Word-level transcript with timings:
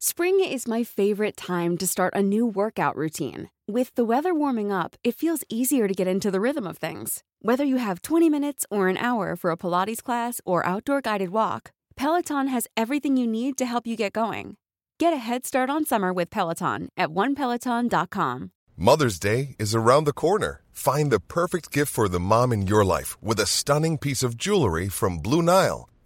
Spring 0.00 0.38
is 0.38 0.68
my 0.68 0.84
favorite 0.84 1.36
time 1.36 1.76
to 1.76 1.84
start 1.84 2.14
a 2.14 2.22
new 2.22 2.46
workout 2.46 2.94
routine. 2.94 3.50
With 3.66 3.92
the 3.96 4.04
weather 4.04 4.32
warming 4.32 4.70
up, 4.70 4.94
it 5.02 5.16
feels 5.16 5.42
easier 5.48 5.88
to 5.88 5.92
get 5.92 6.06
into 6.06 6.30
the 6.30 6.40
rhythm 6.40 6.68
of 6.68 6.78
things. 6.78 7.24
Whether 7.42 7.64
you 7.64 7.78
have 7.78 8.02
20 8.02 8.30
minutes 8.30 8.64
or 8.70 8.86
an 8.86 8.96
hour 8.96 9.34
for 9.34 9.50
a 9.50 9.56
Pilates 9.56 10.00
class 10.00 10.40
or 10.44 10.64
outdoor 10.64 11.00
guided 11.00 11.30
walk, 11.30 11.72
Peloton 11.96 12.46
has 12.46 12.68
everything 12.76 13.16
you 13.16 13.26
need 13.26 13.58
to 13.58 13.66
help 13.66 13.88
you 13.88 13.96
get 13.96 14.12
going. 14.12 14.56
Get 15.00 15.12
a 15.12 15.16
head 15.16 15.44
start 15.44 15.68
on 15.68 15.84
summer 15.84 16.12
with 16.12 16.30
Peloton 16.30 16.90
at 16.96 17.08
onepeloton.com. 17.08 18.52
Mother's 18.76 19.18
Day 19.18 19.56
is 19.58 19.74
around 19.74 20.04
the 20.04 20.12
corner. 20.12 20.62
Find 20.70 21.10
the 21.10 21.18
perfect 21.18 21.72
gift 21.72 21.92
for 21.92 22.08
the 22.08 22.20
mom 22.20 22.52
in 22.52 22.68
your 22.68 22.84
life 22.84 23.20
with 23.20 23.40
a 23.40 23.46
stunning 23.46 23.98
piece 23.98 24.22
of 24.22 24.36
jewelry 24.36 24.88
from 24.88 25.18
Blue 25.18 25.42
Nile. 25.42 25.88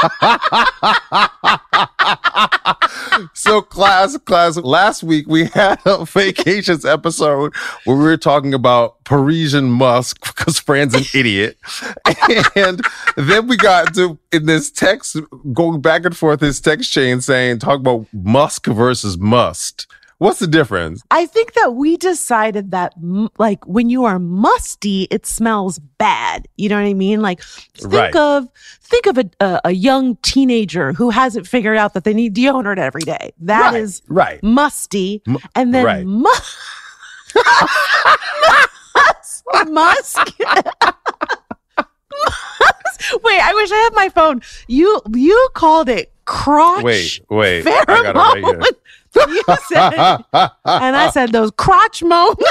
so 3.34 3.60
class 3.60 4.16
class 4.18 4.56
last 4.56 5.02
week 5.02 5.26
we 5.28 5.46
had 5.46 5.78
a 5.84 6.04
vacations 6.04 6.84
episode 6.84 7.54
where 7.84 7.96
we 7.96 8.04
were 8.04 8.16
talking 8.16 8.54
about 8.54 9.02
parisian 9.04 9.70
musk 9.70 10.20
because 10.36 10.58
fran's 10.58 10.94
an 10.94 11.02
idiot. 11.14 11.56
And 12.56 12.80
then 13.16 13.46
we 13.46 13.56
got 13.56 13.94
to 13.94 14.18
in 14.32 14.46
this 14.46 14.70
text 14.70 15.16
going 15.52 15.80
back 15.80 16.04
and 16.04 16.16
forth 16.16 16.40
this 16.40 16.60
text 16.60 16.92
chain 16.92 17.20
saying 17.20 17.58
talk 17.58 17.80
about 17.80 18.06
musk 18.12 18.66
versus 18.66 19.18
must 19.18 19.86
What's 20.20 20.38
the 20.38 20.46
difference? 20.46 21.02
I 21.10 21.24
think 21.24 21.54
that 21.54 21.74
we 21.74 21.96
decided 21.96 22.72
that 22.72 22.92
like 23.38 23.66
when 23.66 23.88
you 23.88 24.04
are 24.04 24.18
musty, 24.18 25.04
it 25.10 25.24
smells 25.24 25.78
bad. 25.78 26.46
You 26.58 26.68
know 26.68 26.74
what 26.76 26.84
I 26.84 26.92
mean? 26.92 27.22
Like 27.22 27.40
think 27.42 27.90
Right. 27.94 28.14
of 28.14 28.46
think 28.82 29.06
of 29.06 29.16
a, 29.16 29.24
a 29.40 29.60
a 29.64 29.70
young 29.70 30.16
teenager 30.16 30.92
who 30.92 31.08
hasn't 31.08 31.46
figured 31.46 31.78
out 31.78 31.94
that 31.94 32.04
they 32.04 32.12
need 32.12 32.34
deodorant 32.36 32.76
every 32.78 33.00
day. 33.00 33.32
That 33.40 33.72
Right, 33.72 33.80
is 33.80 34.02
right. 34.08 34.42
musty, 34.42 35.22
and 35.54 35.72
then 35.72 35.86
right. 35.86 36.04
mu- 36.06 36.28
musk. 39.70 40.18
Wait, 43.22 43.40
I 43.40 43.52
wish 43.54 43.72
I 43.72 43.76
had 43.76 43.94
my 43.94 44.08
phone. 44.10 44.42
You 44.68 45.00
you 45.14 45.48
called 45.54 45.88
it 45.88 46.12
crotch. 46.30 46.84
Wait, 46.84 47.20
wait. 47.28 47.66
I 47.66 47.84
got 47.86 48.06
it 48.06 48.44
right 48.44 48.44
here. 48.44 48.62
You 49.28 49.42
said, 49.66 49.92
and 50.64 50.96
I 50.96 51.10
said 51.12 51.32
those 51.32 51.50
crotch 51.50 52.02
moans. 52.02 52.36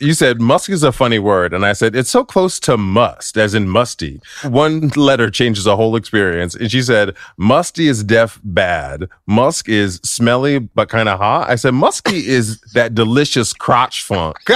You 0.00 0.12
said 0.12 0.40
musk 0.40 0.70
is 0.70 0.82
a 0.82 0.90
funny 0.90 1.20
word, 1.20 1.54
and 1.54 1.64
I 1.64 1.72
said 1.72 1.94
it's 1.94 2.10
so 2.10 2.24
close 2.24 2.58
to 2.60 2.76
must, 2.76 3.38
as 3.38 3.54
in 3.54 3.68
musty. 3.68 4.20
One 4.42 4.88
letter 4.96 5.30
changes 5.30 5.66
a 5.66 5.76
whole 5.76 5.96
experience, 5.96 6.54
and 6.54 6.70
she 6.70 6.82
said 6.82 7.16
musty 7.36 7.86
is 7.86 8.04
deaf 8.04 8.40
bad. 8.44 9.08
Musk 9.26 9.68
is 9.68 10.00
smelly 10.02 10.58
but 10.58 10.88
kind 10.88 11.08
of 11.08 11.18
hot. 11.18 11.48
I 11.48 11.54
said 11.54 11.74
musky 11.74 12.26
is 12.36 12.60
that 12.74 12.94
delicious 12.94 13.52
crotch 13.52 14.02
funk. 14.02 14.36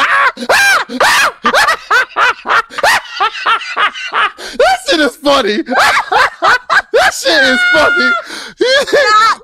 that 3.20 4.78
shit 4.88 5.00
is 5.00 5.16
funny. 5.16 5.62
that 5.62 7.12
shit 7.12 7.42
is 7.44 7.60
funny. 7.72 8.10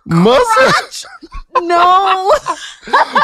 Musky. 0.07 1.07
no. 1.61 2.33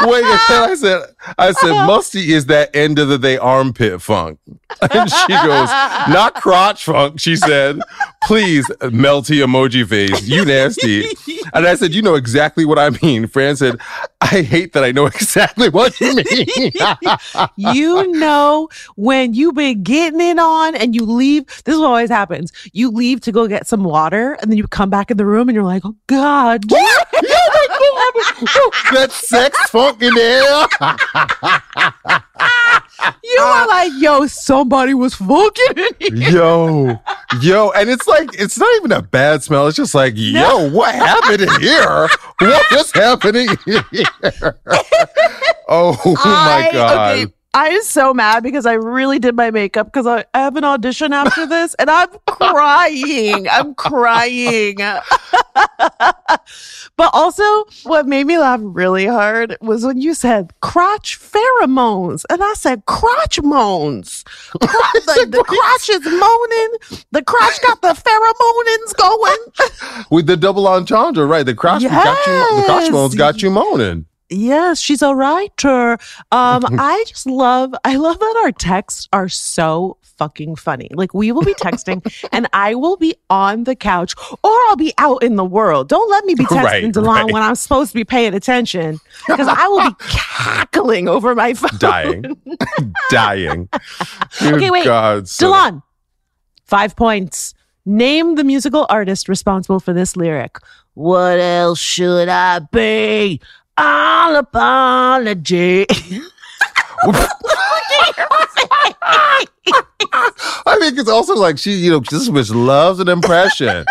Wait, 0.03 0.23
then 0.23 0.39
I 0.49 0.75
said, 0.77 1.15
I 1.39 1.53
said, 1.53 1.87
musty 1.87 2.33
is 2.33 2.47
that 2.47 2.75
end 2.75 2.99
of 2.99 3.09
the 3.09 3.19
day 3.19 3.39
armpit 3.39 4.03
funk. 4.03 4.39
And 4.93 5.11
she 5.11 5.29
goes, 5.29 5.69
not 6.09 6.35
crotch 6.35 6.85
funk. 6.85 7.19
She 7.19 7.37
said, 7.37 7.81
please, 8.23 8.67
melty 8.81 9.45
emoji 9.45 9.87
face, 9.87 10.27
you 10.27 10.45
nasty. 10.45 11.07
And 11.55 11.67
I 11.67 11.77
said, 11.77 11.95
you 11.95 12.03
know 12.03 12.15
exactly 12.15 12.65
what 12.65 12.79
I 12.79 12.91
mean. 13.03 13.27
Fran 13.27 13.57
said, 13.57 13.81
I 14.21 14.43
hate 14.43 14.73
that 14.73 14.85
I 14.85 14.93
know 14.93 15.07
exactly 15.15 15.69
what 15.69 15.99
you 16.01 16.15
mean. 16.17 16.73
you 17.57 18.13
know 18.13 18.69
when 18.97 19.35
you've 19.35 19.55
been 19.55 19.83
getting 19.83 20.21
it 20.21 20.39
on 20.39 20.75
and 20.75 20.95
you 20.95 21.05
leave 21.05 21.47
this 21.65 21.75
is 21.75 21.81
what 21.81 21.89
always 21.89 22.11
happens 22.11 22.53
you 22.73 22.91
leave 22.91 23.21
to 23.21 23.33
go 23.33 23.47
get 23.47 23.67
some 23.67 23.85
water 23.85 24.35
and 24.35 24.51
then 24.51 24.59
you 24.59 24.67
come 24.67 24.91
back 24.91 25.11
in 25.11 25.17
the 25.17 25.27
room 25.27 25.49
and 25.49 25.55
you're 25.55 25.65
like 25.65 25.85
oh 25.85 25.95
god 26.07 26.63
that 28.93 29.11
sex 29.11 29.59
funk 29.71 30.03
in 30.03 30.15
there. 30.15 30.67
You 33.25 33.39
are 33.41 33.63
ah. 33.63 33.67
like 33.69 33.93
yo 33.99 34.27
somebody 34.27 34.95
was 34.95 35.15
fucking 35.15 35.85
in 36.01 36.17
here. 36.17 36.31
Yo, 36.31 37.01
yo, 37.41 37.71
and 37.73 37.91
it's 37.91 38.07
like 38.07 38.29
it's 38.39 38.59
not 38.59 38.69
even 38.77 38.93
a 38.93 39.03
bad 39.03 39.43
smell. 39.43 39.67
It's 39.69 39.77
just 39.77 39.95
like, 39.95 40.15
yo, 40.17 40.71
what 40.71 40.95
happened 40.95 41.43
in 41.43 41.61
here? 41.61 42.09
What 42.41 42.73
is 42.73 42.93
happening 42.93 43.49
here? 43.65 43.85
oh 45.69 45.99
my 46.05 46.69
I- 46.69 46.71
god! 46.73 47.19
okay, 47.19 47.33
I 47.55 47.69
am 47.69 47.83
so 47.83 48.15
mad 48.15 48.43
because 48.43 48.65
I 48.65 48.73
really 48.75 49.19
did 49.19 49.37
my 49.37 49.51
makeup 49.51 49.87
because 49.93 50.07
I 50.07 50.25
have 50.33 50.57
an 50.57 50.65
audition 50.65 51.13
after 51.13 51.47
this 51.47 51.75
and 51.75 51.91
I'm 51.91 52.09
crying. 52.27 53.47
I'm 53.47 53.75
crying. 53.75 54.77
but 56.97 57.11
also, 57.13 57.65
what 57.83 58.07
made 58.07 58.27
me 58.27 58.39
laugh 58.39 58.61
really 58.63 59.05
hard 59.07 59.59
was 59.61 59.85
when 59.85 60.01
you 60.01 60.15
said 60.15 60.53
crotch 60.61 61.21
pheromones. 61.21 62.25
And 62.31 62.43
I 62.43 62.55
said 62.55 62.87
crotch 62.87 63.41
moans. 63.43 64.25
The, 65.05 65.27
the 65.29 65.45
crotch 65.45 65.89
is 65.91 66.05
moaning. 66.05 67.05
The 67.11 67.23
crotch 67.23 67.61
got 67.67 67.83
the 67.83 67.89
pheromones 67.89 68.95
going. 68.97 70.05
With 70.11 70.27
the 70.27 70.37
double 70.37 70.67
entendre, 70.69 71.27
right? 71.27 71.45
The 71.45 71.55
crotch 71.55 71.83
got 71.83 72.27
you. 72.27 72.57
The 72.57 72.63
crotch 72.67 72.83
Yes. 72.85 72.91
bones 72.93 73.15
got 73.15 73.43
you 73.43 73.51
moaning. 73.51 74.07
Yes, 74.33 74.81
she's 74.81 75.03
a 75.03 75.15
writer. 75.15 75.93
Um, 76.33 76.63
I 76.79 77.05
just 77.07 77.27
love, 77.27 77.75
I 77.85 77.97
love 77.97 78.19
that 78.19 78.41
our 78.45 78.53
texts 78.53 79.09
are 79.13 79.29
so 79.29 79.99
fucking 80.19 80.57
funny. 80.57 80.89
Like 80.93 81.15
we 81.15 81.33
will 81.33 81.43
be 81.43 81.55
texting 81.55 82.01
and 82.33 82.47
I 82.53 82.75
will 82.75 82.97
be 82.97 83.15
on 83.31 83.65
the 83.65 83.75
couch 83.75 84.15
or 84.45 84.51
I'll 84.69 84.77
be 84.77 84.93
out 84.99 85.23
in 85.23 85.37
the 85.37 85.45
world. 85.45 85.89
Don't 85.89 86.09
let 86.11 86.25
me 86.25 86.35
be 86.35 86.45
texting 86.47 86.63
Right, 86.65 86.85
De'lon 86.85 87.07
right. 87.25 87.33
when 87.33 87.43
I'm 87.43 87.55
supposed 87.57 87.91
to 87.93 87.95
be 87.95 88.05
paying 88.05 88.35
attention 88.35 88.99
because 89.27 89.49
I 89.49 89.67
will 89.69 89.91
be 89.91 89.97
cackling 90.09 91.09
over 91.09 91.35
my 91.35 91.55
phone. 91.55 91.79
Dying, 91.79 92.37
dying. 93.11 93.69
Good 94.41 94.55
Okay, 94.55 94.71
wait. 94.71 94.85
God, 94.85 95.29
so- 95.29 95.49
De'lon, 95.51 95.83
five 96.65 96.95
points. 96.97 97.55
Name 97.85 98.37
the 98.37 98.45
musical 98.45 98.87
artist 98.91 99.29
responsible 99.29 99.81
for 99.81 99.93
this 99.93 100.17
lyric. 100.17 100.57
What 100.95 101.41
else 101.41 101.81
should 101.81 102.29
I 102.29 102.61
be? 102.61 103.41
All 103.79 104.37
apology. 104.37 105.87
I 110.65 110.77
think 110.79 110.99
it's 110.99 111.09
also 111.09 111.35
like 111.35 111.59
she, 111.59 111.73
you 111.73 111.91
know, 111.91 112.01
this 112.01 112.29
bitch 112.29 112.55
loves 112.55 113.01
an 113.01 113.09
impression. 113.09 113.85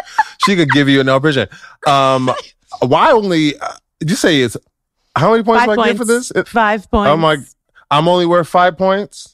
she 0.45 0.55
could 0.55 0.69
give 0.71 0.87
you 0.89 1.01
an 1.01 1.09
impression. 1.09 1.47
Um, 1.87 2.31
why 2.81 3.11
only? 3.11 3.57
Uh, 3.59 3.73
did 3.99 4.09
you 4.11 4.15
say 4.15 4.41
it's 4.41 4.57
how 5.15 5.31
many 5.31 5.43
points 5.43 5.65
Five 5.65 5.75
do 5.75 5.81
I 5.81 5.87
get 5.87 5.97
points. 5.97 5.99
for 5.99 6.05
this? 6.05 6.31
It- 6.31 6.47
Five 6.47 6.89
points. 6.89 7.09
I'm 7.09 7.21
like, 7.21 7.39
I'm 7.89 8.07
only 8.07 8.25
worth 8.25 8.47
five 8.47 8.77
points. 8.77 9.30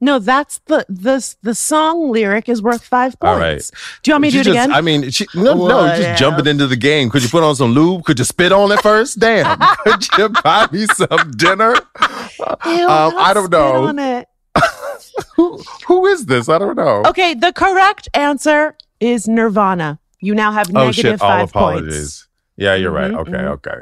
No, 0.00 0.18
that's 0.18 0.58
the 0.66 0.84
the 0.88 1.34
the 1.42 1.54
song 1.54 2.10
lyric 2.10 2.48
is 2.48 2.62
worth 2.62 2.82
five 2.84 3.18
points. 3.20 3.32
All 3.32 3.38
right. 3.38 3.70
Do 4.02 4.10
you 4.10 4.14
want 4.14 4.22
me 4.22 4.30
to 4.30 4.38
She 4.38 4.42
do 4.44 4.50
it 4.50 4.54
just- 4.54 4.66
again? 4.66 4.72
I 4.76 4.80
mean, 4.80 5.10
she, 5.10 5.26
no, 5.34 5.54
no, 5.54 5.56
What 5.56 5.96
just 5.96 6.18
jumping 6.18 6.46
else? 6.46 6.48
into 6.48 6.66
the 6.66 6.76
game. 6.76 7.10
Could 7.10 7.22
you 7.22 7.28
put 7.28 7.42
on 7.42 7.54
some 7.56 7.72
lube? 7.72 8.04
Could 8.04 8.18
you 8.18 8.24
spit 8.24 8.52
on 8.52 8.72
it 8.72 8.80
first? 8.82 9.18
Damn. 9.20 9.58
Could 9.84 10.06
you 10.18 10.28
buy 10.30 10.66
me 10.72 10.86
some 10.86 11.30
dinner? 11.36 11.74
Ew, 11.74 12.88
um, 12.88 13.14
I 13.18 13.32
don't 13.34 13.50
know. 13.50 13.84
on 13.88 13.98
it. 13.98 14.26
Who, 15.36 15.62
who 15.86 16.06
is 16.06 16.26
this? 16.26 16.48
I 16.48 16.58
don't 16.58 16.76
know. 16.76 17.02
Okay, 17.06 17.34
the 17.34 17.52
correct 17.52 18.08
answer 18.14 18.76
is 19.00 19.28
Nirvana. 19.28 19.98
You 20.20 20.34
now 20.34 20.52
have 20.52 20.68
oh 20.70 20.86
negative 20.86 21.02
shit! 21.12 21.22
All 21.22 21.28
five 21.28 21.48
apologies. 21.50 21.92
points. 21.92 22.28
Yeah, 22.56 22.74
you're 22.74 22.90
right. 22.90 23.10
Mhm, 23.10 23.18
Okay, 23.20 23.30
mhm. 23.32 23.44
okay. 23.52 23.80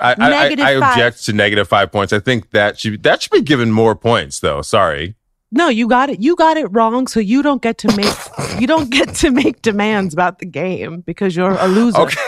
I, 0.00 0.14
I, 0.18 0.46
I, 0.48 0.70
I 0.78 0.90
object 0.90 1.24
to 1.26 1.32
negative 1.32 1.68
five 1.68 1.90
points. 1.92 2.12
I 2.12 2.18
think 2.18 2.50
that 2.50 2.78
should 2.78 3.02
that 3.02 3.22
should 3.22 3.32
be 3.32 3.42
given 3.42 3.70
more 3.72 3.94
points, 3.94 4.40
though. 4.40 4.62
Sorry. 4.62 5.14
No, 5.52 5.68
you 5.68 5.88
got 5.88 6.10
it. 6.10 6.20
You 6.20 6.36
got 6.36 6.56
it 6.56 6.66
wrong, 6.66 7.06
so 7.06 7.20
you 7.20 7.42
don't 7.42 7.62
get 7.62 7.78
to 7.78 7.96
make 7.96 8.60
you 8.60 8.66
don't 8.66 8.90
get 8.90 9.14
to 9.16 9.30
make 9.30 9.62
demands 9.62 10.12
about 10.12 10.38
the 10.38 10.46
game 10.46 11.00
because 11.00 11.36
you're 11.36 11.56
a 11.56 11.68
loser. 11.68 12.00
Okay. 12.00 12.20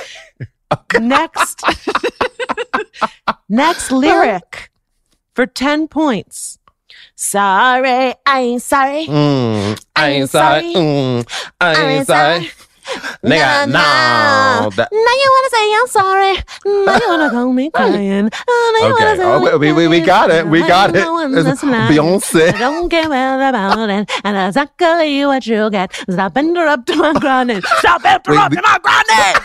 Next, 1.01 1.63
Next 3.49 3.91
lyric 3.91 4.71
for 5.35 5.47
10 5.47 5.89
points. 5.89 6.59
Sorry, 7.15 8.15
I 8.27 8.41
ain't 8.41 8.63
sorry. 8.63 9.07
Mm, 9.07 9.85
I 9.97 10.11
ain't 10.11 10.31
sorry. 10.31 10.73
Mm, 10.75 11.29
I 11.61 11.71
ain't 11.71 11.89
ain't 11.91 12.07
sorry. 12.07 12.51
Nigga, 13.25 13.67
no. 13.69 14.71
That, 14.77 14.89
Now 14.93 15.15
you 15.23 15.29
wanna 15.35 15.51
say 15.51 15.75
I'm 15.75 15.89
sorry. 15.89 16.35
Now 16.87 16.97
you 16.97 17.09
wanna 17.09 17.31
call 17.31 17.53
me 17.53 17.71
crying. 17.75 18.25
Now 18.25 18.81
you 18.81 18.95
wanna 18.95 18.95
okay. 18.95 19.17
say 19.17 19.25
Oh, 19.25 19.59
we, 19.59 19.73
we, 19.73 19.89
we, 19.89 20.01
got 20.01 20.31
it. 20.31 20.47
We 20.47 20.61
got 20.61 20.95
it. 20.95 21.01
No 21.01 21.13
one 21.15 21.37
It's 21.37 21.45
listening. 21.47 21.75
I 21.75 21.91
Beyonce. 21.91 22.59
don't 22.59 22.89
care 22.89 23.05
about 23.07 23.91
it, 23.91 24.11
and 24.25 24.37
that's 24.37 24.57
exactly 24.57 25.27
what 25.27 25.47
you 25.47 25.71
get. 25.71 25.93
Stop 26.09 26.37
interrupting 26.37 26.99
my 26.99 27.13
grinding. 27.15 27.63
Stop 27.79 28.05
interrupting 28.05 28.63
my 28.63 28.79
grinding. 28.83 29.43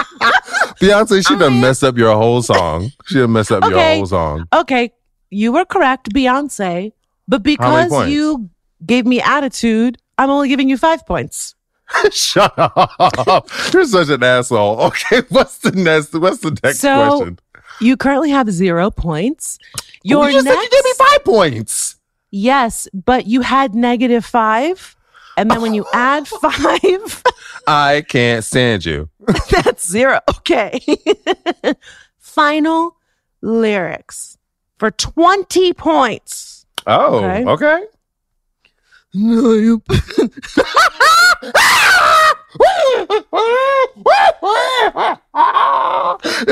Beyonce, 0.80 1.26
she 1.26 1.36
done 1.36 1.60
messed 1.60 1.84
up 1.84 1.96
your 1.96 2.14
whole 2.16 2.42
song. 2.42 2.90
She 3.06 3.14
done 3.18 3.32
messed 3.32 3.52
up 3.52 3.64
your 3.68 3.80
whole 3.80 4.06
song. 4.06 4.46
Okay, 4.52 4.92
you 5.30 5.52
were 5.52 5.64
correct, 5.64 6.12
Beyonce, 6.12 6.92
but 7.28 7.42
because 7.42 8.08
you 8.08 8.50
gave 8.84 9.06
me 9.06 9.20
attitude, 9.20 9.98
I'm 10.18 10.30
only 10.30 10.48
giving 10.48 10.68
you 10.68 10.76
five 10.76 11.06
points. 11.06 11.54
Shut 12.12 12.52
up. 12.56 13.48
You're 13.72 13.84
such 13.84 14.08
an 14.08 14.22
asshole. 14.22 14.80
Okay, 14.86 15.22
what's 15.28 15.58
the 15.58 15.72
next 15.72 16.12
what's 16.14 16.38
the 16.38 16.56
next 16.62 16.78
So, 16.80 16.94
question? 17.18 17.38
You 17.80 17.96
currently 17.96 18.30
have 18.30 18.50
zero 18.50 18.90
points. 18.90 19.58
Your 20.02 20.26
you 20.28 20.34
just 20.34 20.46
said 20.46 20.54
next, 20.54 20.64
you 20.64 20.70
gave 20.70 20.84
me 20.84 20.92
five 20.98 21.24
points. 21.24 21.96
yes, 22.30 22.88
but 22.92 23.26
you 23.26 23.40
had 23.40 23.74
negative 23.74 24.24
five, 24.24 24.96
and 25.36 25.50
then 25.50 25.60
when 25.62 25.74
you 25.74 25.84
add 25.94 26.28
five, 26.42 27.22
I 27.66 28.04
can't 28.08 28.44
stand 28.44 28.84
you. 28.84 29.08
that's 29.50 29.88
zero. 29.88 30.20
Okay. 30.28 30.80
Final 32.18 32.96
lyrics 33.42 34.36
for 34.78 34.90
twenty 34.90 35.72
points. 35.72 36.66
Oh, 36.86 37.16
Okay. 37.24 37.44
okay. 37.44 37.84
No, 39.12 39.52
you. 39.54 39.82
It 43.10 43.26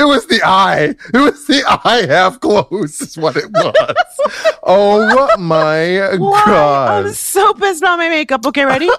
was 0.05 0.27
the 0.27 0.41
eye. 0.43 0.95
It 1.13 1.17
was 1.17 1.47
the 1.47 1.63
eye 1.85 2.05
half 2.07 2.39
closed, 2.39 3.01
is 3.01 3.17
what 3.17 3.37
it 3.37 3.49
was. 3.51 4.57
oh 4.63 5.37
my 5.37 6.17
Why? 6.17 6.43
god. 6.45 7.05
I'm 7.05 7.13
so 7.13 7.53
pissed 7.53 7.81
about 7.81 7.97
my 7.97 8.09
makeup. 8.09 8.45
Okay, 8.45 8.65
ready? 8.65 8.89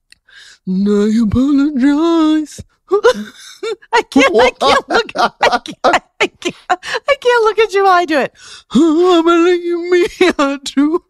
no, 0.66 1.04
you 1.04 1.26
apologize. 1.26 2.60
I 3.92 4.02
can't. 4.10 4.36
I 4.36 4.50
can't 4.50 4.88
look. 4.88 5.12
I 5.16 5.58
can't, 5.64 6.04
I 6.20 6.26
can't. 6.26 6.56
I 6.70 7.16
can't 7.20 7.44
look 7.44 7.58
at 7.58 7.72
you 7.72 7.84
while 7.84 7.92
I 7.92 8.04
do 8.04 8.20
it. 8.20 8.32
Oh, 8.74 9.22
believe 9.22 9.78
me, 9.90 10.06
I 10.38 10.58
do. 10.62 11.04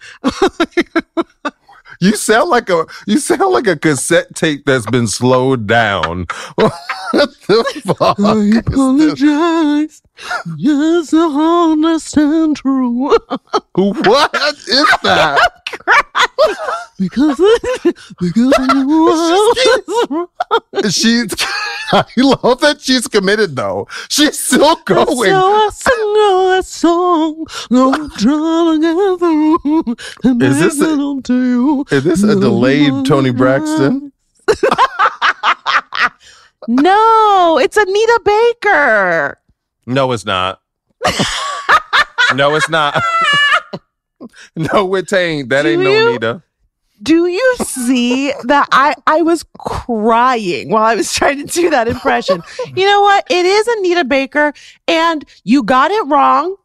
You 2.00 2.16
sound 2.16 2.50
like 2.50 2.68
a 2.70 2.86
you 3.06 3.18
sound 3.18 3.52
like 3.52 3.66
a 3.66 3.76
cassette 3.76 4.34
tape 4.34 4.64
that's 4.66 4.86
been 4.86 5.06
slowed 5.06 5.66
down. 5.66 6.26
what 6.56 6.72
the 7.12 7.94
fuck? 7.96 8.18
I 8.20 8.58
apologize. 8.58 10.02
Yes, 10.56 11.12
I 11.12 11.72
understand 11.72 12.56
true. 12.56 13.16
What 13.74 14.34
is 14.34 14.86
that? 15.02 15.38
because 16.98 17.40
because 18.18 18.58
you 18.74 20.28
She's 20.90 21.34
I 21.92 22.04
love 22.16 22.60
that 22.60 22.80
she's 22.80 23.06
committed 23.06 23.54
though. 23.54 23.86
She's 24.08 24.38
still 24.38 24.74
going. 24.84 25.30
So 25.30 25.36
I 25.36 25.70
sing 25.72 26.58
a 26.58 26.62
song, 26.62 27.46
no 27.70 28.08
trying 28.16 28.80
to 28.80 28.82
get 28.82 29.18
through. 29.20 29.96
And 30.24 30.42
Is 30.42 30.58
this 30.58 30.80
a-. 30.80 31.94
Is 31.94 32.04
this 32.04 32.22
a 32.24 32.34
delayed 32.38 33.04
Toni 33.06 33.30
Braxton? 33.30 34.12
No, 36.68 37.58
it's 37.62 37.76
Anita 37.76 38.20
Baker. 38.24 39.38
No, 39.86 40.10
it's 40.10 40.24
not. 40.24 40.60
no, 42.34 42.56
it's 42.56 42.68
not. 42.68 43.00
no, 44.56 44.94
it 44.96 45.12
ain't. 45.12 45.48
That 45.48 45.62
Do 45.62 45.68
ain't 45.68 45.82
you? 45.82 45.88
no 45.88 46.12
Nita. 46.12 46.42
Do 47.02 47.26
you 47.26 47.56
see 47.58 48.32
that 48.44 48.68
I 48.72 48.94
I 49.06 49.22
was 49.22 49.44
crying 49.58 50.70
while 50.70 50.84
I 50.84 50.94
was 50.94 51.12
trying 51.12 51.46
to 51.46 51.52
do 51.52 51.70
that 51.70 51.88
impression? 51.88 52.42
you 52.74 52.86
know 52.86 53.02
what? 53.02 53.26
It 53.30 53.44
is 53.46 53.66
Anita 53.66 54.04
Baker 54.04 54.52
and 54.88 55.24
you 55.44 55.62
got 55.62 55.90
it 55.90 56.06
wrong 56.06 56.56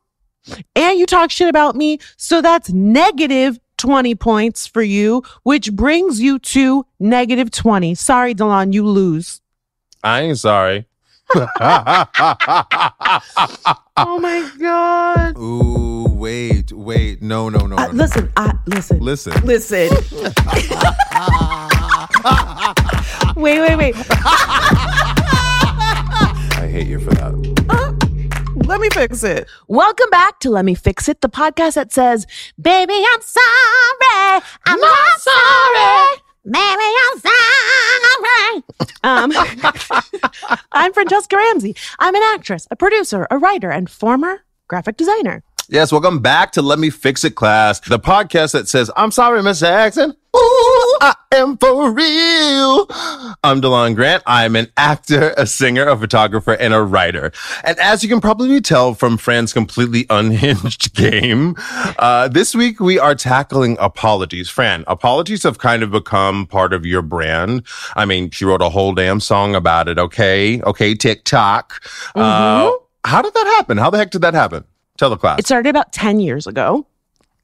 and 0.75 0.97
you 0.97 1.05
talk 1.05 1.31
shit 1.31 1.49
about 1.49 1.75
me, 1.75 1.99
so 2.17 2.41
that's 2.41 2.69
negative 2.69 3.59
20 3.77 4.15
points 4.15 4.67
for 4.67 4.81
you, 4.81 5.23
which 5.43 5.73
brings 5.73 6.21
you 6.21 6.39
to 6.39 6.85
negative 6.99 7.51
20. 7.51 7.95
Sorry, 7.95 8.35
Delon, 8.35 8.73
you 8.73 8.87
lose. 8.87 9.41
I 10.03 10.21
ain't 10.21 10.37
sorry. 10.37 10.85
Oh 13.97 14.19
my 14.19 14.49
god. 14.59 15.37
Ooh, 15.37 16.05
wait, 16.09 16.71
wait. 16.73 17.21
No, 17.21 17.47
no, 17.49 17.65
no, 17.67 17.77
Uh, 17.77 17.87
no. 17.87 17.93
listen, 17.93 18.29
I 18.35 18.53
listen. 18.67 18.99
Listen. 18.99 19.33
Listen. 19.45 19.89
wait, 23.41 23.59
wait, 23.61 23.75
wait. 23.77 23.95
I 26.57 26.67
hate 26.69 26.87
you 26.87 26.99
for 26.99 27.11
that. 27.11 27.31
Let 28.65 28.81
me 28.81 28.89
fix 28.89 29.23
it. 29.23 29.47
Welcome 29.67 30.09
back 30.11 30.39
to 30.41 30.49
Let 30.49 30.65
Me 30.65 30.75
Fix 30.75 31.07
It, 31.09 31.21
the 31.21 31.29
podcast 31.29 31.73
that 31.75 31.91
says, 31.93 32.27
Baby, 32.61 32.93
I'm 32.93 33.21
sorry. 33.21 34.41
I'm 34.65 34.79
not 34.79 35.19
sorry. 35.19 36.20
I'm 36.45 37.19
sorry. 37.19 38.63
Um, 39.03 39.31
I'm 40.71 40.93
Franchesca 40.93 41.35
Ramsey. 41.35 41.75
I'm 41.99 42.15
an 42.15 42.21
actress, 42.33 42.67
a 42.71 42.75
producer, 42.75 43.27
a 43.29 43.37
writer, 43.37 43.71
and 43.71 43.89
former 43.89 44.41
graphic 44.67 44.97
designer. 44.97 45.43
Yes, 45.69 45.91
welcome 45.91 46.19
back 46.19 46.51
to 46.53 46.61
Let 46.61 46.79
Me 46.79 46.89
Fix 46.89 47.23
It 47.23 47.35
Class, 47.35 47.79
the 47.81 47.99
podcast 47.99 48.53
that 48.53 48.67
says, 48.67 48.91
I'm 48.97 49.11
sorry, 49.11 49.41
Miss 49.43 49.59
Jackson. 49.59 50.15
Ooh, 50.35 50.70
I 51.03 51.15
am 51.31 51.57
for 51.57 51.91
real. 51.91 52.85
I'm 53.43 53.59
De'lon 53.59 53.95
Grant. 53.95 54.21
I'm 54.27 54.55
an 54.55 54.67
actor, 54.77 55.33
a 55.35 55.47
singer, 55.47 55.87
a 55.87 55.97
photographer, 55.97 56.53
and 56.53 56.75
a 56.75 56.83
writer. 56.83 57.31
And 57.63 57.79
as 57.79 58.03
you 58.03 58.09
can 58.09 58.21
probably 58.21 58.61
tell 58.61 58.93
from 58.93 59.17
Fran's 59.17 59.51
completely 59.51 60.05
unhinged 60.11 60.93
game, 60.93 61.55
uh, 61.97 62.27
this 62.27 62.53
week 62.53 62.79
we 62.79 62.99
are 62.99 63.15
tackling 63.15 63.77
apologies. 63.79 64.47
Fran, 64.47 64.83
apologies 64.85 65.41
have 65.41 65.57
kind 65.57 65.81
of 65.81 65.89
become 65.89 66.45
part 66.45 66.71
of 66.71 66.85
your 66.85 67.01
brand. 67.01 67.65
I 67.95 68.05
mean, 68.05 68.29
she 68.29 68.45
wrote 68.45 68.61
a 68.61 68.69
whole 68.69 68.93
damn 68.93 69.19
song 69.19 69.55
about 69.55 69.87
it. 69.87 69.97
Okay. 69.97 70.61
Okay. 70.61 70.93
TikTok. 70.93 71.83
Uh, 72.13 72.69
how 73.05 73.23
did 73.23 73.33
that 73.33 73.47
happen? 73.57 73.79
How 73.79 73.89
the 73.89 73.97
heck 73.97 74.11
did 74.11 74.21
that 74.21 74.35
happen? 74.35 74.65
Tell 74.97 75.09
the 75.09 75.17
class. 75.17 75.39
It 75.39 75.47
started 75.47 75.69
about 75.69 75.93
10 75.93 76.19
years 76.19 76.45
ago. 76.45 76.85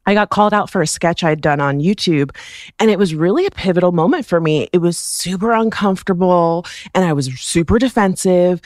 I 0.07 0.13
got 0.13 0.29
called 0.29 0.53
out 0.53 0.69
for 0.69 0.81
a 0.81 0.87
sketch 0.87 1.23
I'd 1.23 1.41
done 1.41 1.59
on 1.59 1.79
YouTube, 1.79 2.35
and 2.79 2.89
it 2.89 2.97
was 2.97 3.13
really 3.13 3.45
a 3.45 3.51
pivotal 3.51 3.91
moment 3.91 4.25
for 4.25 4.39
me. 4.39 4.69
It 4.71 4.79
was 4.79 4.97
super 4.97 5.51
uncomfortable 5.51 6.65
and 6.95 7.05
I 7.05 7.13
was 7.13 7.27
super 7.39 7.77
defensive, 7.77 8.61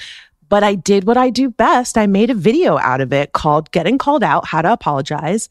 but 0.49 0.63
I 0.63 0.75
did 0.75 1.05
what 1.05 1.17
I 1.17 1.31
do 1.31 1.49
best. 1.49 1.97
I 1.97 2.05
made 2.05 2.29
a 2.29 2.35
video 2.35 2.77
out 2.77 3.01
of 3.01 3.11
it 3.11 3.33
called 3.33 3.71
Getting 3.71 3.97
Called 3.97 4.23
Out 4.23 4.45
How 4.45 4.61
to 4.61 4.71
Apologize. 4.71 5.49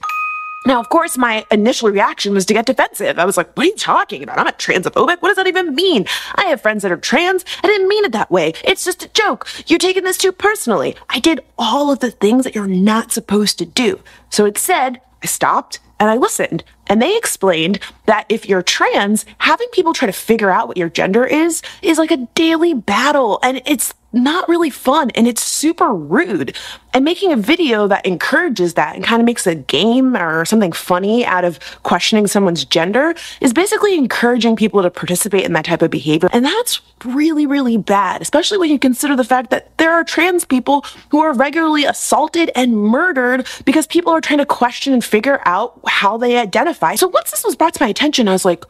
Now, 0.66 0.78
of 0.78 0.90
course, 0.90 1.16
my 1.16 1.46
initial 1.50 1.90
reaction 1.90 2.34
was 2.34 2.44
to 2.46 2.52
get 2.52 2.66
defensive. 2.66 3.18
I 3.18 3.24
was 3.24 3.38
like, 3.38 3.56
what 3.56 3.64
are 3.64 3.70
you 3.70 3.76
talking 3.76 4.22
about? 4.22 4.38
I'm 4.38 4.44
not 4.44 4.58
transphobic. 4.58 5.22
What 5.22 5.28
does 5.28 5.36
that 5.36 5.46
even 5.46 5.74
mean? 5.74 6.06
I 6.34 6.44
have 6.44 6.60
friends 6.60 6.82
that 6.82 6.92
are 6.92 6.98
trans. 6.98 7.46
I 7.64 7.66
didn't 7.66 7.88
mean 7.88 8.04
it 8.04 8.12
that 8.12 8.30
way. 8.30 8.52
It's 8.62 8.84
just 8.84 9.02
a 9.02 9.08
joke. 9.08 9.48
You're 9.66 9.78
taking 9.78 10.04
this 10.04 10.18
too 10.18 10.32
personally. 10.32 10.96
I 11.08 11.18
did 11.18 11.40
all 11.58 11.90
of 11.90 12.00
the 12.00 12.10
things 12.10 12.44
that 12.44 12.54
you're 12.54 12.66
not 12.66 13.10
supposed 13.10 13.58
to 13.58 13.66
do. 13.66 14.00
So 14.28 14.44
instead, 14.44 15.00
I 15.22 15.26
stopped 15.26 15.80
and 15.98 16.08
I 16.08 16.16
listened. 16.16 16.64
And 16.86 17.00
they 17.00 17.16
explained 17.16 17.78
that 18.06 18.26
if 18.28 18.48
you're 18.48 18.62
trans, 18.62 19.26
having 19.38 19.68
people 19.72 19.92
try 19.92 20.06
to 20.06 20.12
figure 20.12 20.50
out 20.50 20.66
what 20.66 20.76
your 20.76 20.88
gender 20.88 21.24
is 21.24 21.62
is 21.82 21.98
like 21.98 22.10
a 22.10 22.28
daily 22.34 22.74
battle. 22.74 23.38
And 23.42 23.62
it's 23.66 23.94
not 24.12 24.48
really 24.48 24.70
fun 24.70 25.10
and 25.10 25.28
it's 25.28 25.42
super 25.42 25.94
rude. 25.94 26.56
And 26.92 27.04
making 27.04 27.32
a 27.32 27.36
video 27.36 27.86
that 27.86 28.04
encourages 28.04 28.74
that 28.74 28.96
and 28.96 29.04
kind 29.04 29.22
of 29.22 29.26
makes 29.26 29.46
a 29.46 29.54
game 29.54 30.16
or 30.16 30.44
something 30.44 30.72
funny 30.72 31.24
out 31.24 31.44
of 31.44 31.60
questioning 31.82 32.26
someone's 32.26 32.64
gender 32.64 33.14
is 33.40 33.52
basically 33.52 33.96
encouraging 33.96 34.56
people 34.56 34.82
to 34.82 34.90
participate 34.90 35.44
in 35.44 35.52
that 35.52 35.64
type 35.64 35.82
of 35.82 35.90
behavior. 35.90 36.28
And 36.32 36.44
that's 36.44 36.80
really, 37.04 37.46
really 37.46 37.76
bad, 37.76 38.20
especially 38.20 38.58
when 38.58 38.70
you 38.70 38.78
consider 38.78 39.14
the 39.14 39.24
fact 39.24 39.50
that 39.50 39.76
there 39.78 39.92
are 39.92 40.02
trans 40.02 40.44
people 40.44 40.84
who 41.10 41.20
are 41.20 41.32
regularly 41.32 41.84
assaulted 41.84 42.50
and 42.56 42.76
murdered 42.76 43.46
because 43.64 43.86
people 43.86 44.12
are 44.12 44.20
trying 44.20 44.38
to 44.38 44.46
question 44.46 44.92
and 44.92 45.04
figure 45.04 45.40
out 45.44 45.80
how 45.86 46.16
they 46.16 46.36
identify. 46.36 46.96
So 46.96 47.08
once 47.08 47.30
this 47.30 47.44
was 47.44 47.54
brought 47.54 47.74
to 47.74 47.82
my 47.82 47.88
attention, 47.88 48.28
I 48.28 48.32
was 48.32 48.44
like, 48.44 48.64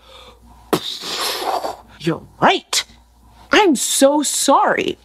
you're 2.00 2.26
right. 2.40 2.84
I'm 3.52 3.76
so 3.76 4.22
sorry. 4.22 4.98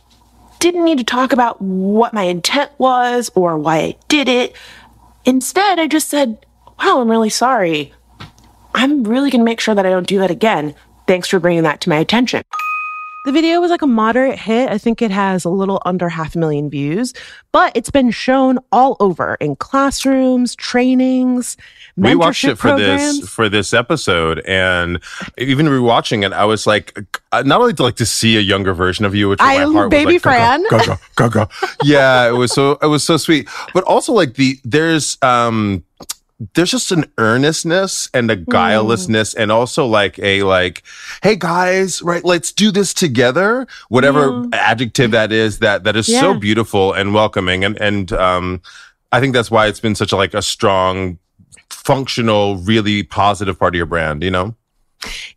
Didn't 0.59 0.85
need 0.85 0.97
to 0.97 1.03
talk 1.03 1.33
about 1.33 1.61
what 1.61 2.13
my 2.13 2.23
intent 2.23 2.71
was 2.77 3.31
or 3.35 3.57
why 3.57 3.77
I 3.77 3.97
did 4.07 4.27
it. 4.27 4.55
Instead, 5.25 5.79
I 5.79 5.87
just 5.87 6.09
said, 6.09 6.45
wow, 6.79 7.01
I'm 7.01 7.09
really 7.09 7.29
sorry. 7.29 7.93
I'm 8.73 9.03
really 9.03 9.29
going 9.29 9.41
to 9.41 9.45
make 9.45 9.59
sure 9.59 9.75
that 9.75 9.85
I 9.85 9.89
don't 9.89 10.07
do 10.07 10.19
that 10.19 10.31
again. 10.31 10.75
Thanks 11.07 11.27
for 11.27 11.39
bringing 11.39 11.63
that 11.63 11.81
to 11.81 11.89
my 11.89 11.97
attention. 11.97 12.43
The 13.25 13.31
video 13.31 13.59
was 13.59 13.71
like 13.71 13.81
a 13.81 13.87
moderate 13.87 14.37
hit. 14.37 14.69
I 14.69 14.77
think 14.77 15.01
it 15.01 15.09
has 15.09 15.45
a 15.45 15.49
little 15.49 15.81
under 15.85 16.09
half 16.09 16.35
a 16.35 16.39
million 16.39 16.69
views, 16.69 17.11
but 17.51 17.71
it's 17.75 17.89
been 17.89 18.11
shown 18.11 18.59
all 18.71 18.95
over 18.99 19.35
in 19.41 19.55
classrooms, 19.55 20.55
trainings, 20.55 21.57
we 21.97 22.13
watched 22.13 22.43
it 22.43 22.55
for 22.55 22.69
programs. 22.69 23.21
this 23.21 23.29
for 23.29 23.49
this 23.49 23.73
episode 23.73 24.39
and 24.45 24.99
even 25.37 25.65
rewatching 25.67 26.25
it 26.25 26.33
i 26.33 26.43
was 26.43 26.67
like 26.67 26.99
uh, 27.31 27.41
not 27.45 27.61
only 27.61 27.73
to 27.73 27.83
like 27.83 27.95
to 27.95 28.05
see 28.05 28.35
a 28.35 28.41
younger 28.41 28.73
version 28.73 29.05
of 29.05 29.15
you 29.15 29.29
which 29.29 29.39
I- 29.41 29.63
my 29.65 29.71
heart 29.71 29.91
baby 29.91 30.13
was 30.15 30.25
like 30.25 30.35
Fran. 30.35 30.63
gaga, 30.69 30.99
gaga, 31.15 31.49
gaga. 31.61 31.75
yeah 31.85 32.27
it 32.27 32.33
was 32.33 32.51
so 32.51 32.77
it 32.81 32.87
was 32.87 33.01
so 33.03 33.15
sweet 33.15 33.47
but 33.73 33.83
also 33.85 34.11
like 34.11 34.33
the 34.33 34.59
there's 34.65 35.17
um 35.21 35.85
there's 36.53 36.71
just 36.71 36.91
an 36.91 37.05
earnestness 37.17 38.09
and 38.13 38.29
a 38.29 38.35
guilelessness 38.35 39.33
and 39.37 39.51
also 39.51 39.85
like 39.85 40.19
a 40.19 40.43
like 40.43 40.83
hey 41.23 41.35
guys 41.35 42.01
right 42.01 42.25
let's 42.25 42.51
do 42.51 42.71
this 42.71 42.93
together 42.93 43.65
whatever 43.87 44.45
adjective 44.51 45.11
that 45.11 45.31
is 45.31 45.59
that 45.59 45.85
that 45.85 45.95
is 45.95 46.07
so 46.07 46.33
beautiful 46.33 46.91
and 46.93 47.13
welcoming. 47.13 47.63
And 47.63 47.79
and 47.79 48.11
um 48.13 48.61
i 49.11 49.19
think 49.21 49.33
that's 49.33 49.49
why 49.49 49.67
it's 49.67 49.79
been 49.79 49.95
such 49.95 50.11
a 50.11 50.17
like 50.17 50.33
a 50.33 50.41
strong 50.41 51.17
functional 51.69 52.57
really 52.57 53.03
positive 53.03 53.57
part 53.57 53.73
of 53.73 53.77
your 53.77 53.85
brand 53.85 54.21
you 54.21 54.31
know? 54.31 54.55